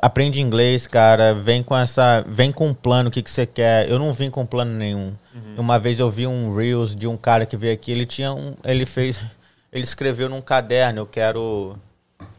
aprende 0.00 0.40
inglês, 0.40 0.86
cara. 0.86 1.34
Vem 1.34 1.62
com 1.62 1.76
essa, 1.76 2.24
vem 2.26 2.52
com 2.52 2.68
um 2.68 2.74
plano 2.74 3.08
o 3.08 3.12
que 3.12 3.22
que 3.22 3.30
você 3.30 3.46
quer. 3.46 3.88
Eu 3.88 3.98
não 3.98 4.12
vim 4.12 4.30
com 4.30 4.46
plano 4.46 4.72
nenhum. 4.72 5.14
Uma 5.56 5.78
vez 5.78 5.98
eu 5.98 6.10
vi 6.10 6.26
um 6.26 6.54
reels 6.54 6.94
de 6.94 7.08
um 7.08 7.16
cara 7.16 7.46
que 7.46 7.56
veio 7.56 7.74
aqui, 7.74 7.90
ele 7.90 8.06
tinha 8.06 8.32
um, 8.32 8.54
ele 8.64 8.86
fez, 8.86 9.20
ele 9.72 9.82
escreveu 9.82 10.28
num 10.28 10.40
caderno, 10.40 11.00
eu 11.00 11.06
quero 11.06 11.76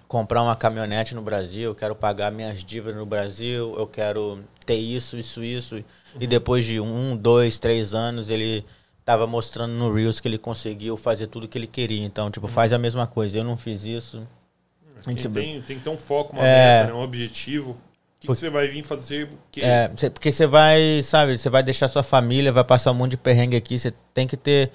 comprar 0.08 0.42
uma 0.42 0.56
caminhonete 0.56 1.14
no 1.14 1.22
Brasil, 1.22 1.64
eu 1.64 1.76
quero 1.76 1.96
pagar 1.96 2.32
minhas 2.32 2.64
dívidas 2.64 2.96
no 2.96 3.06
Brasil, 3.06 3.74
eu 3.78 3.88
quero 3.88 4.40
ter 4.66 4.76
isso, 4.76 5.18
isso, 5.18 5.44
isso. 5.44 5.84
E 6.20 6.26
depois 6.26 6.64
de 6.64 6.80
um, 6.80 7.18
dois, 7.18 7.60
três 7.60 7.94
anos, 7.94 8.30
ele 8.30 8.66
tava 9.04 9.28
mostrando 9.28 9.74
no 9.74 9.94
Reels 9.94 10.20
que 10.20 10.28
ele 10.28 10.38
conseguiu 10.38 10.96
fazer 10.96 11.28
tudo 11.28 11.48
que 11.48 11.58
ele 11.58 11.68
queria. 11.68 12.06
Então, 12.06 12.32
tipo, 12.32 12.48
faz 12.48 12.72
a 12.72 12.78
mesma 12.78 13.06
coisa. 13.06 13.38
Eu 13.38 13.44
não 13.44 13.58
fiz 13.58 13.84
isso. 13.84 14.26
A 14.98 15.02
Tem, 15.04 15.18
gente- 15.18 15.30
tem, 15.34 15.62
tem 15.62 15.78
que 15.78 15.84
ter 15.84 15.90
um 15.90 15.98
foco, 15.98 16.34
uma 16.36 16.46
É. 16.46 16.82
meta, 16.82 16.94
né, 16.94 17.00
um 17.00 17.04
objetivo. 17.04 17.72
O 17.72 17.78
que, 18.20 18.28
você 18.28 18.50
vai 18.50 18.68
vir 18.68 18.84
fazer? 18.84 19.30
Que... 19.52 19.62
É, 19.62 19.92
cê- 19.96 20.10
porque 20.10 20.32
você 20.32 20.48
vai, 20.48 21.02
sabe, 21.04 21.38
você 21.38 21.50
vai 21.50 21.62
deixar 21.62 21.88
sua 21.88 22.02
família, 22.02 22.52
vai 22.52 22.64
passar 22.64 22.92
um 22.92 22.96
monte 22.96 23.12
de 23.12 23.18
perrengue 23.18 23.56
aqui, 23.56 23.78
você 23.78 23.94
tem 24.14 24.26
que 24.26 24.36
ter. 24.38 24.72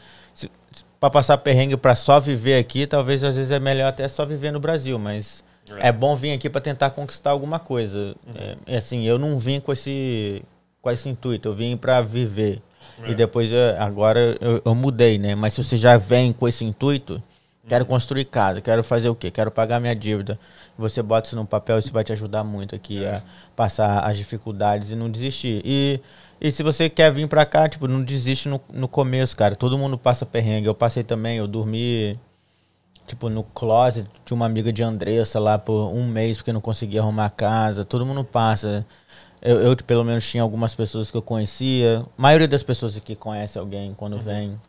Pra 1.00 1.08
passar 1.08 1.38
perrengue 1.38 1.76
pra 1.78 1.94
só 1.94 2.20
viver 2.20 2.58
aqui, 2.58 2.86
talvez 2.86 3.24
às 3.24 3.34
vezes 3.34 3.50
é 3.50 3.58
melhor 3.58 3.88
até 3.88 4.06
só 4.06 4.24
viver 4.26 4.52
no 4.52 4.60
Brasil, 4.60 4.98
mas 4.98 5.42
É. 5.80 5.88
é, 5.88 5.92
bom 5.92 6.14
vir 6.14 6.32
aqui 6.32 6.48
pra 6.50 6.60
tentar 6.60 6.90
conquistar 6.90 7.30
alguma 7.30 7.58
coisa. 7.58 8.14
É, 8.34 8.74
é 8.74 8.76
assim, 8.76 9.04
eu 9.06 9.18
não 9.18 9.38
vim 9.38 9.58
com 9.60 9.72
esse, 9.72 10.42
com 10.82 10.90
esse 10.90 11.08
intuito, 11.08 11.48
eu 11.48 11.54
vim 11.54 11.74
pra 11.76 12.02
viver. 12.02 12.60
É. 13.02 13.10
E 13.10 13.14
depois, 13.14 13.50
agora 13.78 14.36
eu, 14.42 14.60
eu, 14.62 14.74
mudei, 14.74 15.16
né? 15.18 15.34
Mas 15.34 15.54
se 15.54 15.64
você 15.64 15.76
já 15.76 15.96
vem 15.96 16.32
com 16.34 16.46
esse 16.46 16.64
intuito, 16.66 17.20
quero 17.70 17.86
construir 17.86 18.24
casa, 18.24 18.60
quero 18.60 18.82
fazer 18.82 19.08
o 19.08 19.14
quê? 19.14 19.30
Quero 19.30 19.48
pagar 19.48 19.80
minha 19.80 19.94
dívida. 19.94 20.36
Você 20.76 21.00
bota 21.00 21.28
isso 21.28 21.36
no 21.36 21.46
papel, 21.46 21.78
isso 21.78 21.92
vai 21.92 22.02
te 22.02 22.12
ajudar 22.12 22.42
muito 22.42 22.74
aqui 22.74 23.04
é. 23.04 23.14
a 23.14 23.22
passar 23.54 24.00
as 24.00 24.18
dificuldades 24.18 24.90
e 24.90 24.96
não 24.96 25.08
desistir. 25.08 25.62
E, 25.64 26.00
e 26.40 26.50
se 26.50 26.64
você 26.64 26.90
quer 26.90 27.12
vir 27.12 27.28
pra 27.28 27.46
cá, 27.46 27.68
tipo, 27.68 27.86
não 27.86 28.02
desiste 28.02 28.48
no, 28.48 28.60
no 28.72 28.88
começo, 28.88 29.36
cara. 29.36 29.54
Todo 29.54 29.78
mundo 29.78 29.96
passa 29.96 30.26
perrengue. 30.26 30.66
Eu 30.66 30.74
passei 30.74 31.04
também, 31.04 31.36
eu 31.36 31.46
dormi 31.46 32.18
tipo, 33.06 33.28
no 33.28 33.44
closet 33.44 34.04
de 34.24 34.34
uma 34.34 34.46
amiga 34.46 34.72
de 34.72 34.82
Andressa 34.82 35.38
lá 35.38 35.56
por 35.56 35.92
um 35.92 36.04
mês 36.08 36.38
porque 36.38 36.52
não 36.52 36.60
conseguia 36.60 37.00
arrumar 37.02 37.26
a 37.26 37.30
casa. 37.30 37.84
Todo 37.84 38.04
mundo 38.04 38.24
passa. 38.24 38.84
Eu, 39.40 39.60
eu, 39.60 39.76
pelo 39.76 40.02
menos, 40.02 40.28
tinha 40.28 40.42
algumas 40.42 40.74
pessoas 40.74 41.08
que 41.08 41.16
eu 41.16 41.22
conhecia. 41.22 42.04
A 42.18 42.22
maioria 42.22 42.48
das 42.48 42.64
pessoas 42.64 42.96
aqui 42.96 43.14
conhece 43.14 43.56
alguém 43.60 43.94
quando 43.94 44.14
uhum. 44.14 44.20
vem. 44.22 44.60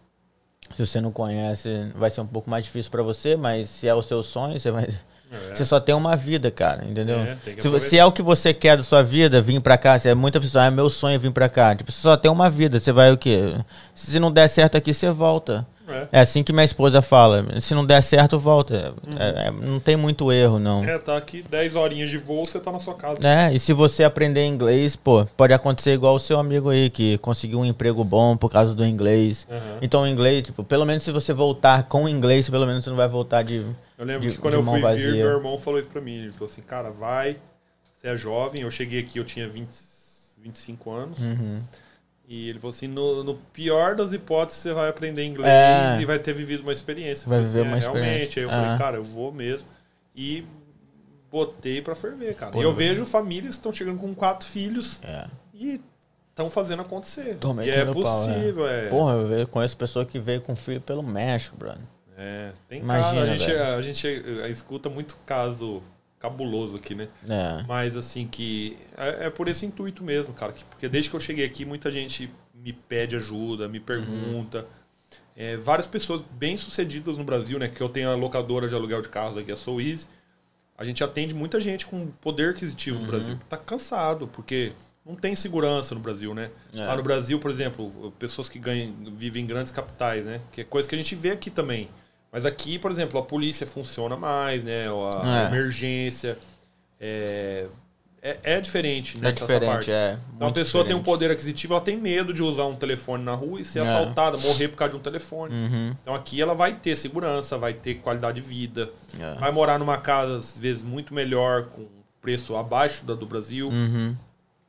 Se 0.75 0.85
você 0.85 1.01
não 1.01 1.11
conhece, 1.11 1.91
vai 1.95 2.09
ser 2.09 2.21
um 2.21 2.27
pouco 2.27 2.49
mais 2.49 2.63
difícil 2.63 2.91
para 2.91 3.03
você, 3.03 3.35
mas 3.35 3.69
se 3.69 3.87
é 3.87 3.93
o 3.93 4.01
seu 4.01 4.23
sonho, 4.23 4.59
você 4.59 4.71
vai. 4.71 4.87
É. 5.31 5.55
Você 5.55 5.63
só 5.63 5.79
tem 5.79 5.95
uma 5.95 6.15
vida, 6.15 6.51
cara, 6.51 6.83
entendeu? 6.83 7.19
É, 7.19 7.37
se, 7.57 7.79
se, 7.79 7.97
é 7.97 8.03
o 8.03 8.11
que 8.11 8.21
você 8.21 8.53
quer 8.53 8.75
da 8.75 8.83
sua 8.83 9.01
vida, 9.01 9.41
vir 9.41 9.61
pra 9.61 9.77
cá, 9.77 9.97
se 9.97 10.09
é 10.09 10.13
muita 10.13 10.41
pessoa, 10.41 10.65
ah, 10.65 10.67
é 10.67 10.71
meu 10.71 10.89
sonho 10.89 11.17
vir 11.17 11.31
pra 11.31 11.47
cá. 11.47 11.73
Tipo, 11.73 11.89
você 11.89 12.01
só 12.01 12.17
tem 12.17 12.29
uma 12.29 12.49
vida, 12.49 12.79
você 12.79 12.91
vai 12.91 13.13
o 13.13 13.17
quê? 13.17 13.55
Se 13.95 14.19
não 14.19 14.29
der 14.29 14.49
certo 14.49 14.75
aqui, 14.75 14.93
você 14.93 15.09
volta. 15.09 15.65
É. 15.91 16.07
é. 16.11 16.19
assim 16.19 16.43
que 16.43 16.53
minha 16.53 16.65
esposa 16.65 17.01
fala. 17.01 17.45
Se 17.59 17.73
não 17.73 17.85
der 17.85 18.01
certo, 18.01 18.39
volta. 18.39 18.93
Uhum. 19.05 19.17
É, 19.17 19.51
não 19.51 19.79
tem 19.79 19.95
muito 19.95 20.31
erro, 20.31 20.59
não. 20.59 20.83
É, 20.83 20.97
tá 20.97 21.17
aqui 21.17 21.43
10 21.43 21.75
horinhas 21.75 22.09
de 22.09 22.17
voo, 22.17 22.45
você 22.45 22.59
tá 22.59 22.71
na 22.71 22.79
sua 22.79 22.95
casa. 22.95 23.19
É, 23.27 23.53
e 23.53 23.59
se 23.59 23.73
você 23.73 24.03
aprender 24.03 24.45
inglês, 24.45 24.95
pô, 24.95 25.25
pode 25.37 25.53
acontecer 25.53 25.93
igual 25.93 26.15
o 26.15 26.19
seu 26.19 26.39
amigo 26.39 26.69
aí, 26.69 26.89
que 26.89 27.17
conseguiu 27.19 27.59
um 27.59 27.65
emprego 27.65 28.03
bom 28.03 28.37
por 28.37 28.49
causa 28.49 28.73
do 28.73 28.85
inglês. 28.85 29.47
Uhum. 29.49 29.77
Então, 29.81 30.03
o 30.03 30.07
inglês, 30.07 30.43
tipo, 30.43 30.63
pelo 30.63 30.85
menos 30.85 31.03
se 31.03 31.11
você 31.11 31.33
voltar 31.33 31.83
com 31.83 32.05
o 32.05 32.09
inglês, 32.09 32.49
pelo 32.49 32.65
menos 32.65 32.83
você 32.83 32.89
não 32.89 32.97
vai 32.97 33.07
voltar 33.07 33.43
de. 33.43 33.65
Eu 33.97 34.05
lembro 34.05 34.21
de, 34.21 34.31
que 34.31 34.37
quando 34.37 34.55
eu 34.55 34.63
fui 34.63 34.79
vazia. 34.79 35.11
vir, 35.11 35.17
meu 35.17 35.29
irmão 35.29 35.57
falou 35.59 35.79
isso 35.79 35.89
pra 35.89 36.01
mim. 36.01 36.15
Ele 36.15 36.31
falou 36.31 36.49
assim, 36.49 36.61
cara, 36.61 36.91
vai, 36.91 37.37
você 37.93 38.07
é 38.07 38.17
jovem. 38.17 38.61
Eu 38.61 38.71
cheguei 38.71 38.99
aqui, 38.99 39.19
eu 39.19 39.25
tinha 39.25 39.47
20, 39.47 39.69
25 40.41 40.91
anos. 40.91 41.19
Uhum. 41.19 41.61
E 42.33 42.47
ele 42.47 42.59
falou 42.59 42.73
assim: 42.73 42.87
no, 42.87 43.25
no, 43.25 43.35
pior 43.51 43.93
das 43.93 44.13
hipóteses, 44.13 44.61
você 44.61 44.71
vai 44.71 44.87
aprender 44.87 45.25
inglês 45.25 45.51
é. 45.51 46.01
e 46.01 46.05
vai 46.05 46.17
ter 46.17 46.33
vivido 46.33 46.61
uma 46.61 46.71
experiência. 46.71 47.27
Vai 47.27 47.41
viver 47.41 47.59
assim, 47.59 47.67
uma 47.67 47.75
é, 47.75 47.79
experiência. 47.79 48.09
Realmente. 48.09 48.39
Aí 48.39 48.45
eu 48.45 48.49
falei, 48.49 48.71
é. 48.71 48.77
cara, 48.77 48.95
eu 48.95 49.03
vou 49.03 49.33
mesmo. 49.33 49.67
E 50.15 50.45
botei 51.29 51.81
pra 51.81 51.93
ferver, 51.93 52.33
cara. 52.35 52.53
Pô, 52.53 52.61
e 52.61 52.63
eu 52.63 52.71
vejo 52.71 53.05
famílias 53.05 53.55
que 53.55 53.59
estão 53.59 53.73
chegando 53.73 53.99
com 53.99 54.15
quatro 54.15 54.47
filhos 54.47 54.97
é. 55.03 55.27
e 55.53 55.81
estão 56.29 56.49
fazendo 56.49 56.83
acontecer. 56.83 57.35
Tomei 57.35 57.67
e 57.67 57.69
é 57.69 57.83
possível, 57.83 58.63
pau, 58.63 58.67
é. 58.67 58.85
é. 58.85 58.89
Porra, 58.89 59.13
eu 59.15 59.47
conheço 59.47 59.75
pessoa 59.75 60.05
que 60.05 60.17
veio 60.17 60.39
com 60.39 60.55
filho 60.55 60.79
pelo 60.79 61.03
México, 61.03 61.57
brother. 61.57 61.81
É, 62.17 62.53
tem 62.65 62.79
Imagina, 62.79 63.25
cara, 63.25 63.33
a 63.33 63.35
gente, 63.35 63.51
a 63.51 63.81
gente 63.81 64.51
escuta 64.51 64.89
muito 64.89 65.17
caso 65.25 65.83
cabuloso 66.21 66.77
aqui, 66.77 66.93
né? 66.93 67.07
É. 67.27 67.63
Mas 67.67 67.95
assim 67.95 68.27
que 68.27 68.77
é, 68.95 69.25
é, 69.25 69.29
por 69.29 69.47
esse 69.47 69.65
intuito 69.65 70.03
mesmo, 70.03 70.33
cara, 70.33 70.53
que, 70.53 70.63
porque 70.65 70.87
desde 70.87 71.09
que 71.09 71.15
eu 71.15 71.19
cheguei 71.19 71.45
aqui 71.45 71.65
muita 71.65 71.91
gente 71.91 72.31
me 72.53 72.71
pede 72.71 73.15
ajuda, 73.15 73.67
me 73.67 73.79
pergunta. 73.79 74.59
Uhum. 74.59 74.81
É, 75.35 75.57
várias 75.57 75.87
pessoas 75.87 76.21
bem 76.33 76.55
sucedidas 76.57 77.17
no 77.17 77.23
Brasil, 77.23 77.57
né? 77.57 77.67
Que 77.67 77.81
eu 77.81 77.89
tenho 77.89 78.09
a 78.09 78.15
locadora 78.15 78.67
de 78.67 78.75
aluguel 78.75 79.01
de 79.01 79.09
carros 79.09 79.37
aqui, 79.37 79.51
a 79.51 79.57
Soul 79.57 79.81
Easy. 79.81 80.05
A 80.77 80.85
gente 80.85 81.03
atende 81.03 81.33
muita 81.33 81.59
gente 81.59 81.85
com 81.85 82.07
poder 82.21 82.51
aquisitivo 82.51 82.97
uhum. 82.97 83.05
no 83.05 83.11
Brasil 83.11 83.37
que 83.37 83.45
tá 83.45 83.57
cansado, 83.57 84.27
porque 84.27 84.73
não 85.05 85.15
tem 85.15 85.35
segurança 85.35 85.95
no 85.95 86.01
Brasil, 86.01 86.35
né? 86.35 86.51
É. 86.73 86.85
Lá 86.85 86.95
no 86.95 87.01
Brasil, 87.01 87.39
por 87.39 87.49
exemplo, 87.49 88.13
pessoas 88.19 88.47
que 88.47 88.59
ganham, 88.59 88.93
vivem 89.15 89.43
em 89.43 89.47
grandes 89.47 89.71
capitais, 89.71 90.23
né? 90.23 90.41
Que 90.51 90.61
é 90.61 90.63
coisa 90.63 90.87
que 90.87 90.93
a 90.93 90.97
gente 90.97 91.15
vê 91.15 91.31
aqui 91.31 91.49
também. 91.49 91.89
Mas 92.31 92.45
aqui, 92.45 92.79
por 92.79 92.89
exemplo, 92.89 93.19
a 93.19 93.23
polícia 93.23 93.67
funciona 93.67 94.15
mais, 94.15 94.63
né? 94.63 94.85
A 94.87 95.43
é. 95.43 95.47
emergência. 95.47 96.37
É, 96.99 97.65
é, 98.21 98.37
é 98.43 98.61
diferente 98.61 99.17
nessa 99.17 99.39
é 99.39 99.41
diferente, 99.41 99.69
parte. 99.69 99.91
É, 99.91 100.17
então 100.35 100.47
a 100.47 100.51
pessoa 100.51 100.83
diferente. 100.83 100.87
tem 100.87 100.95
um 100.95 101.03
poder 101.03 101.31
aquisitivo, 101.31 101.73
ela 101.73 101.81
tem 101.81 101.97
medo 101.97 102.31
de 102.31 102.43
usar 102.43 102.65
um 102.65 102.75
telefone 102.75 103.23
na 103.23 103.33
rua 103.33 103.59
e 103.59 103.65
ser 103.65 103.79
é. 103.79 103.81
assaltada, 103.81 104.37
morrer 104.37 104.67
por 104.67 104.77
causa 104.77 104.91
de 104.91 104.97
um 104.97 105.01
telefone. 105.01 105.55
Uhum. 105.55 105.95
Então 106.01 106.13
aqui 106.13 106.39
ela 106.39 106.53
vai 106.53 106.73
ter 106.73 106.95
segurança, 106.95 107.57
vai 107.57 107.73
ter 107.73 107.95
qualidade 107.95 108.39
de 108.39 108.47
vida, 108.47 108.91
é. 109.19 109.33
vai 109.39 109.51
morar 109.51 109.79
numa 109.79 109.97
casa, 109.97 110.37
às 110.37 110.57
vezes, 110.57 110.83
muito 110.83 111.15
melhor, 111.15 111.65
com 111.65 111.87
preço 112.21 112.55
abaixo 112.55 113.03
da 113.03 113.15
do 113.15 113.25
Brasil. 113.25 113.69
Uhum. 113.69 114.15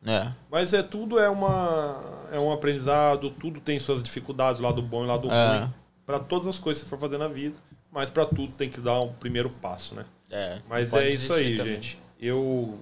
É. 0.06 0.28
Mas 0.50 0.72
é 0.72 0.82
tudo 0.82 1.18
é 1.18 1.28
uma 1.28 2.26
é 2.32 2.40
um 2.40 2.50
aprendizado, 2.50 3.30
tudo 3.30 3.60
tem 3.60 3.78
suas 3.78 4.02
dificuldades, 4.02 4.60
o 4.60 4.64
lado 4.64 4.80
bom 4.80 5.02
e 5.02 5.04
o 5.04 5.08
lado 5.08 5.30
é. 5.30 5.58
ruim 5.58 5.81
para 6.06 6.18
todas 6.18 6.48
as 6.48 6.58
coisas 6.58 6.82
que 6.82 6.88
você 6.88 6.96
for 6.96 7.00
fazer 7.00 7.18
na 7.18 7.28
vida, 7.28 7.56
mas 7.90 8.10
para 8.10 8.24
tudo 8.26 8.52
tem 8.52 8.68
que 8.68 8.80
dar 8.80 9.00
um 9.00 9.12
primeiro 9.12 9.50
passo, 9.50 9.94
né? 9.94 10.04
É. 10.30 10.58
Mas 10.68 10.92
é 10.92 11.10
isso 11.10 11.32
aí, 11.32 11.56
também. 11.56 11.74
gente. 11.74 11.98
Eu, 12.20 12.78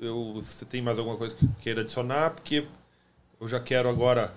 eu, 0.00 0.34
você 0.34 0.64
tem 0.64 0.80
mais 0.80 0.98
alguma 0.98 1.16
coisa 1.16 1.34
que 1.34 1.46
queira 1.60 1.82
adicionar? 1.82 2.30
Porque 2.30 2.66
eu 3.40 3.48
já 3.48 3.60
quero 3.60 3.88
agora 3.88 4.32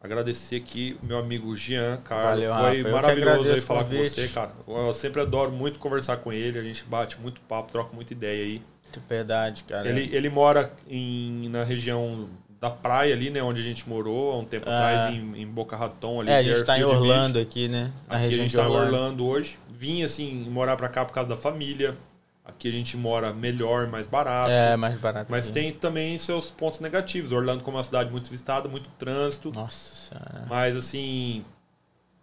agradecer 0.00 0.56
aqui 0.56 0.98
meu 1.02 1.18
amigo 1.18 1.54
Jean, 1.54 1.98
cara. 1.98 2.30
Valeu, 2.30 2.54
Foi 2.54 2.82
Rafa. 2.82 2.90
maravilhoso 2.90 3.48
aí 3.50 3.60
falar 3.60 3.84
com 3.84 3.96
você, 3.96 4.28
cara. 4.28 4.52
Eu 4.66 4.94
sempre 4.94 5.20
adoro 5.20 5.50
muito 5.50 5.78
conversar 5.78 6.18
com 6.18 6.32
ele, 6.32 6.58
a 6.58 6.62
gente 6.62 6.84
bate 6.84 7.18
muito 7.20 7.40
papo, 7.42 7.72
troca 7.72 7.94
muita 7.94 8.12
ideia 8.12 8.44
aí. 8.44 8.62
Que 8.92 9.00
verdade, 9.08 9.64
cara. 9.64 9.88
Ele, 9.88 10.14
ele 10.14 10.28
mora 10.28 10.72
em, 10.88 11.48
na 11.48 11.62
região 11.62 12.28
da 12.60 12.70
praia 12.70 13.14
ali, 13.14 13.30
né? 13.30 13.42
Onde 13.42 13.60
a 13.60 13.64
gente 13.64 13.88
morou 13.88 14.32
há 14.32 14.38
um 14.38 14.44
tempo 14.44 14.68
ah. 14.68 14.76
atrás, 14.76 15.14
em, 15.14 15.42
em, 15.42 15.46
Boca 15.46 15.76
Raton. 15.76 16.20
Ali, 16.20 16.30
é, 16.30 16.36
a 16.36 16.42
gente 16.42 16.56
está 16.56 16.78
em 16.78 16.84
Orlando 16.84 17.34
Beach. 17.34 17.48
aqui, 17.48 17.68
né? 17.68 17.90
Na 18.06 18.16
aqui 18.16 18.24
região 18.24 18.40
a 18.40 18.48
gente 18.48 18.56
está 18.56 18.68
em 18.68 18.72
Orlando 18.72 19.26
hoje. 19.26 19.58
Vim, 19.70 20.02
assim, 20.02 20.46
morar 20.50 20.76
para 20.76 20.88
cá 20.88 21.04
por 21.04 21.14
causa 21.14 21.30
da 21.30 21.36
família. 21.36 21.96
Aqui 22.44 22.68
a 22.68 22.72
gente 22.72 22.96
mora 22.96 23.32
melhor, 23.32 23.86
mais 23.86 24.06
barato. 24.06 24.50
É, 24.50 24.76
mais 24.76 24.98
barato. 25.00 25.30
Mas 25.30 25.46
aqui. 25.46 25.54
tem 25.54 25.72
também 25.72 26.18
seus 26.18 26.50
pontos 26.50 26.80
negativos. 26.80 27.32
Orlando 27.32 27.62
como 27.62 27.78
uma 27.78 27.84
cidade 27.84 28.10
muito 28.10 28.28
visitada, 28.28 28.68
muito 28.68 28.90
trânsito. 28.98 29.50
Nossa 29.52 29.94
senhora. 29.94 30.46
Mas, 30.48 30.76
assim... 30.76 31.44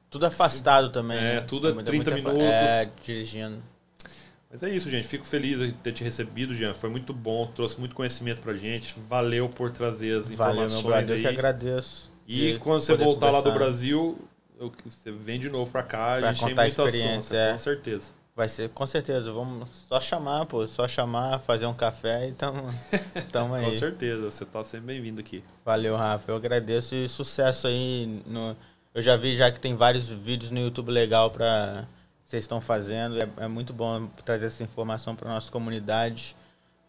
Tudo 0.10 0.26
afastado 0.26 0.90
também. 0.90 1.18
É, 1.18 1.36
né? 1.36 1.42
tudo 1.42 1.68
é 1.68 1.84
30 1.84 2.12
minutos. 2.12 2.42
É, 2.44 2.90
dirigindo. 3.04 3.58
Mas 4.50 4.64
é 4.64 4.70
isso, 4.70 4.90
gente. 4.90 5.08
Fico 5.08 5.26
feliz 5.26 5.60
de 5.60 5.72
ter 5.74 5.92
te 5.92 6.04
recebido, 6.04 6.54
Jean. 6.54 6.74
Foi 6.74 6.90
muito 6.90 7.14
bom, 7.14 7.48
trouxe 7.48 7.80
muito 7.80 7.94
conhecimento 7.94 8.42
pra 8.42 8.54
gente. 8.54 8.96
Valeu 9.08 9.50
por 9.50 9.72
trazer 9.72 10.22
as 10.22 10.32
informações 10.32 10.72
Valeu, 10.72 10.82
meu 10.82 10.82
brother, 10.84 11.16
aí. 11.16 11.24
Eu 11.24 11.30
que 11.30 11.36
agradeço. 11.36 12.10
E 12.28 12.58
quando 12.60 12.82
você 12.82 12.96
voltar 12.96 13.28
conversar. 13.28 13.50
lá 13.50 13.54
do 13.54 13.58
Brasil, 13.58 14.20
eu, 14.60 14.72
você 14.86 15.12
vem 15.12 15.40
de 15.40 15.50
novo 15.50 15.70
pra 15.70 15.84
cá. 15.84 16.18
Pra 16.20 16.30
a 16.30 16.34
gente 16.34 16.50
contar 16.50 16.64
tem 16.64 16.72
muita 16.76 16.86
experiência, 16.86 17.16
assunto, 17.18 17.36
é. 17.36 17.52
com 17.52 17.58
certeza. 17.58 18.18
Vai 18.36 18.48
ser, 18.48 18.70
com 18.70 18.86
certeza. 18.86 19.32
Vamos 19.32 19.68
só 19.90 20.00
chamar, 20.00 20.46
pô. 20.46 20.66
Só 20.68 20.88
chamar, 20.88 21.40
fazer 21.40 21.66
um 21.66 21.74
café 21.74 22.28
e 22.28 22.32
tamo, 22.32 22.70
tamo 23.32 23.56
aí. 23.56 23.66
com 23.66 23.76
certeza. 23.76 24.30
Você 24.30 24.46
tá 24.46 24.64
sempre 24.64 24.88
bem-vindo 24.88 25.20
aqui. 25.20 25.44
Valeu, 25.66 25.96
Rafa. 25.96 26.32
Eu 26.32 26.36
agradeço 26.36 26.96
e 26.96 27.10
sucesso 27.10 27.68
aí. 27.68 28.22
No... 28.26 28.56
Eu 28.94 29.02
já 29.02 29.18
vi 29.18 29.36
já 29.36 29.52
que 29.52 29.60
tem 29.60 29.76
vários 29.76 30.10
vídeos 30.10 30.52
no 30.52 30.60
YouTube 30.60 30.92
legal 30.92 31.32
pra 31.32 31.88
vocês 32.28 32.44
estão 32.44 32.60
fazendo. 32.60 33.20
É, 33.20 33.28
é 33.38 33.48
muito 33.48 33.74
bom 33.74 34.08
trazer 34.26 34.48
essa 34.48 34.62
informação 34.62 35.16
para 35.16 35.30
nossa 35.30 35.50
comunidade, 35.50 36.36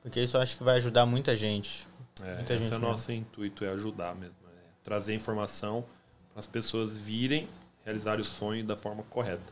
porque 0.03 0.21
isso 0.21 0.37
eu 0.37 0.41
acho 0.41 0.57
que 0.57 0.65
vai 0.65 0.77
ajudar 0.79 1.07
muita 1.07 1.37
gente. 1.37 1.87
É, 2.21 2.35
muita 2.35 2.55
esse 2.55 2.65
gente 2.65 2.75
é 2.75 2.77
o 2.77 2.81
nosso 2.81 3.13
intuito, 3.13 3.65
é 3.65 3.71
ajudar 3.71 4.15
mesmo. 4.17 4.35
É 4.49 4.59
trazer 4.83 5.15
informação 5.15 5.85
para 6.33 6.41
as 6.41 6.47
pessoas 6.47 6.93
virem 6.93 7.49
realizar 7.85 8.21
o 8.21 8.25
sonho 8.25 8.65
da 8.65 8.77
forma 8.77 9.05
correta. 9.05 9.45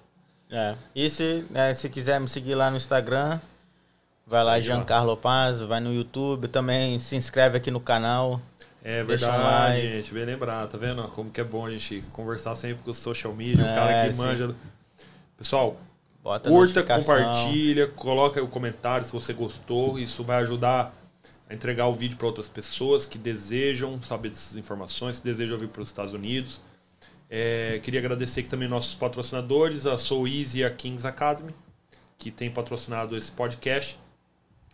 É. 0.51 0.75
E 0.95 1.09
se, 1.09 1.45
é, 1.55 1.73
se 1.73 1.89
quiser 1.89 2.21
me 2.21 2.29
seguir 2.29 2.55
lá 2.57 2.71
no 2.71 2.77
Instagram, 2.77 3.41
vai 4.27 4.43
lá, 4.43 4.59
Giancarlo 4.59 5.17
Paz, 5.17 5.61
vai 5.61 5.81
no 5.81 5.93
YouTube 5.93 6.49
também, 6.49 6.99
se 6.99 7.15
inscreve 7.15 7.57
aqui 7.57 7.71
no 7.71 7.81
canal. 7.81 8.41
É 8.83 9.03
verdade, 9.03 9.37
um 9.37 9.43
like. 9.43 9.81
gente, 9.81 10.15
bem 10.15 10.25
lembrar, 10.25 10.67
tá 10.69 10.79
vendo? 10.79 11.03
Como 11.09 11.31
que 11.31 11.41
é 11.41 11.45
bom 11.45 11.67
a 11.67 11.71
gente 11.71 12.05
conversar 12.13 12.55
sempre 12.55 12.85
com 12.85 12.91
o 12.91 12.95
social 12.95 13.35
media, 13.35 13.65
é, 13.65 13.73
o 13.73 13.75
cara 13.75 14.09
que 14.09 14.15
sim. 14.15 14.55
Pessoal, 15.37 15.77
Bota 16.23 16.49
curta, 16.49 16.83
compartilha, 16.83 17.87
coloca 17.89 18.43
o 18.43 18.49
comentário 18.49 19.07
se 19.07 19.13
você 19.13 19.33
gostou. 19.33 19.99
Isso 19.99 20.25
vai 20.25 20.43
ajudar 20.43 20.95
a 21.49 21.55
entregar 21.55 21.87
o 21.87 21.95
vídeo 21.95 22.17
para 22.17 22.27
outras 22.27 22.49
pessoas 22.49 23.07
que 23.07 23.17
desejam 23.17 24.03
saber 24.03 24.31
dessas 24.31 24.57
informações, 24.57 25.19
que 25.19 25.25
desejam 25.25 25.57
vir 25.57 25.69
para 25.69 25.83
os 25.83 25.89
Estados 25.89 26.15
Unidos. 26.15 26.61
É, 27.31 27.81
queria 27.83 28.01
agradecer 28.01 28.41
aqui 28.41 28.49
também 28.49 28.69
nossos 28.69 28.95
patrocinadores, 28.95 29.87
a 29.87 29.99
Soul 29.99 30.27
Easy 30.27 30.59
e 30.59 30.65
a 30.65 30.71
Kings 30.71 31.07
Academy, 31.07 31.55
que 32.19 32.31
tem 32.31 32.51
patrocinado 32.51 33.17
esse 33.17 33.31
podcast. 33.31 33.99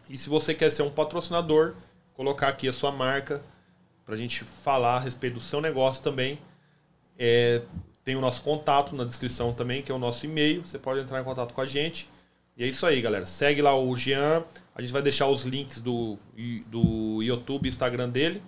E 0.09 0.17
se 0.17 0.29
você 0.29 0.55
quer 0.55 0.71
ser 0.71 0.83
um 0.83 0.91
patrocinador, 0.91 1.75
colocar 2.15 2.49
aqui 2.49 2.69
a 2.69 2.73
sua 2.73 2.91
marca 2.93 3.43
para 4.05 4.15
a 4.15 4.19
gente 4.19 4.45
falar 4.45 4.97
a 4.97 5.01
respeito 5.01 5.35
do 5.35 5.41
seu 5.41 5.61
negócio 5.61 6.03
também. 6.03 6.39
É, 7.19 7.63
tem 8.05 8.17
o 8.17 8.21
nosso 8.21 8.43
contato 8.43 8.95
na 8.97 9.05
descrição 9.05 9.53
também, 9.53 9.83
que 9.83 9.93
é 9.93 9.95
o 9.95 9.99
nosso 9.99 10.27
e-mail. 10.27 10.63
Você 10.63 10.79
pode 10.79 11.01
entrar 11.01 11.21
em 11.21 11.25
contato 11.25 11.55
com 11.55 11.61
a 11.61 11.67
gente. 11.67 12.09
E 12.57 12.65
é 12.65 12.67
isso 12.67 12.85
aí, 12.85 13.01
galera. 13.01 13.27
Segue 13.27 13.63
lá 13.63 13.79
o 13.79 13.95
Jean. 13.97 14.45
A 14.75 14.83
gente 14.83 14.93
vai 14.93 15.03
deixar 15.03 15.29
os 15.29 15.45
links 15.45 15.81
do, 15.81 16.19
do 16.67 17.23
YouTube 17.23 17.67
e 17.67 17.69
Instagram 17.69 18.09
dele. 18.09 18.43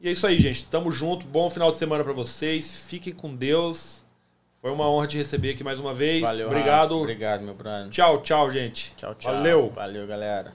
E 0.00 0.08
é 0.08 0.12
isso 0.12 0.26
aí, 0.26 0.38
gente. 0.38 0.64
Tamo 0.66 0.92
junto. 0.92 1.26
Bom 1.26 1.50
final 1.50 1.70
de 1.70 1.76
semana 1.76 2.04
para 2.04 2.12
vocês. 2.12 2.86
Fiquem 2.88 3.12
com 3.12 3.34
Deus. 3.34 4.04
Foi 4.60 4.70
uma 4.70 4.88
honra 4.88 5.06
te 5.06 5.16
receber 5.16 5.50
aqui 5.50 5.64
mais 5.64 5.80
uma 5.80 5.92
vez. 5.92 6.22
Valeu, 6.22 6.46
Obrigado. 6.46 6.90
Rafa. 6.90 6.94
Obrigado, 6.94 7.42
meu 7.42 7.54
brother. 7.54 7.88
Tchau, 7.90 8.22
tchau, 8.22 8.50
gente. 8.50 8.92
Tchau, 8.96 9.14
tchau. 9.14 9.32
Valeu. 9.32 9.70
Valeu, 9.74 10.06
galera. 10.06 10.54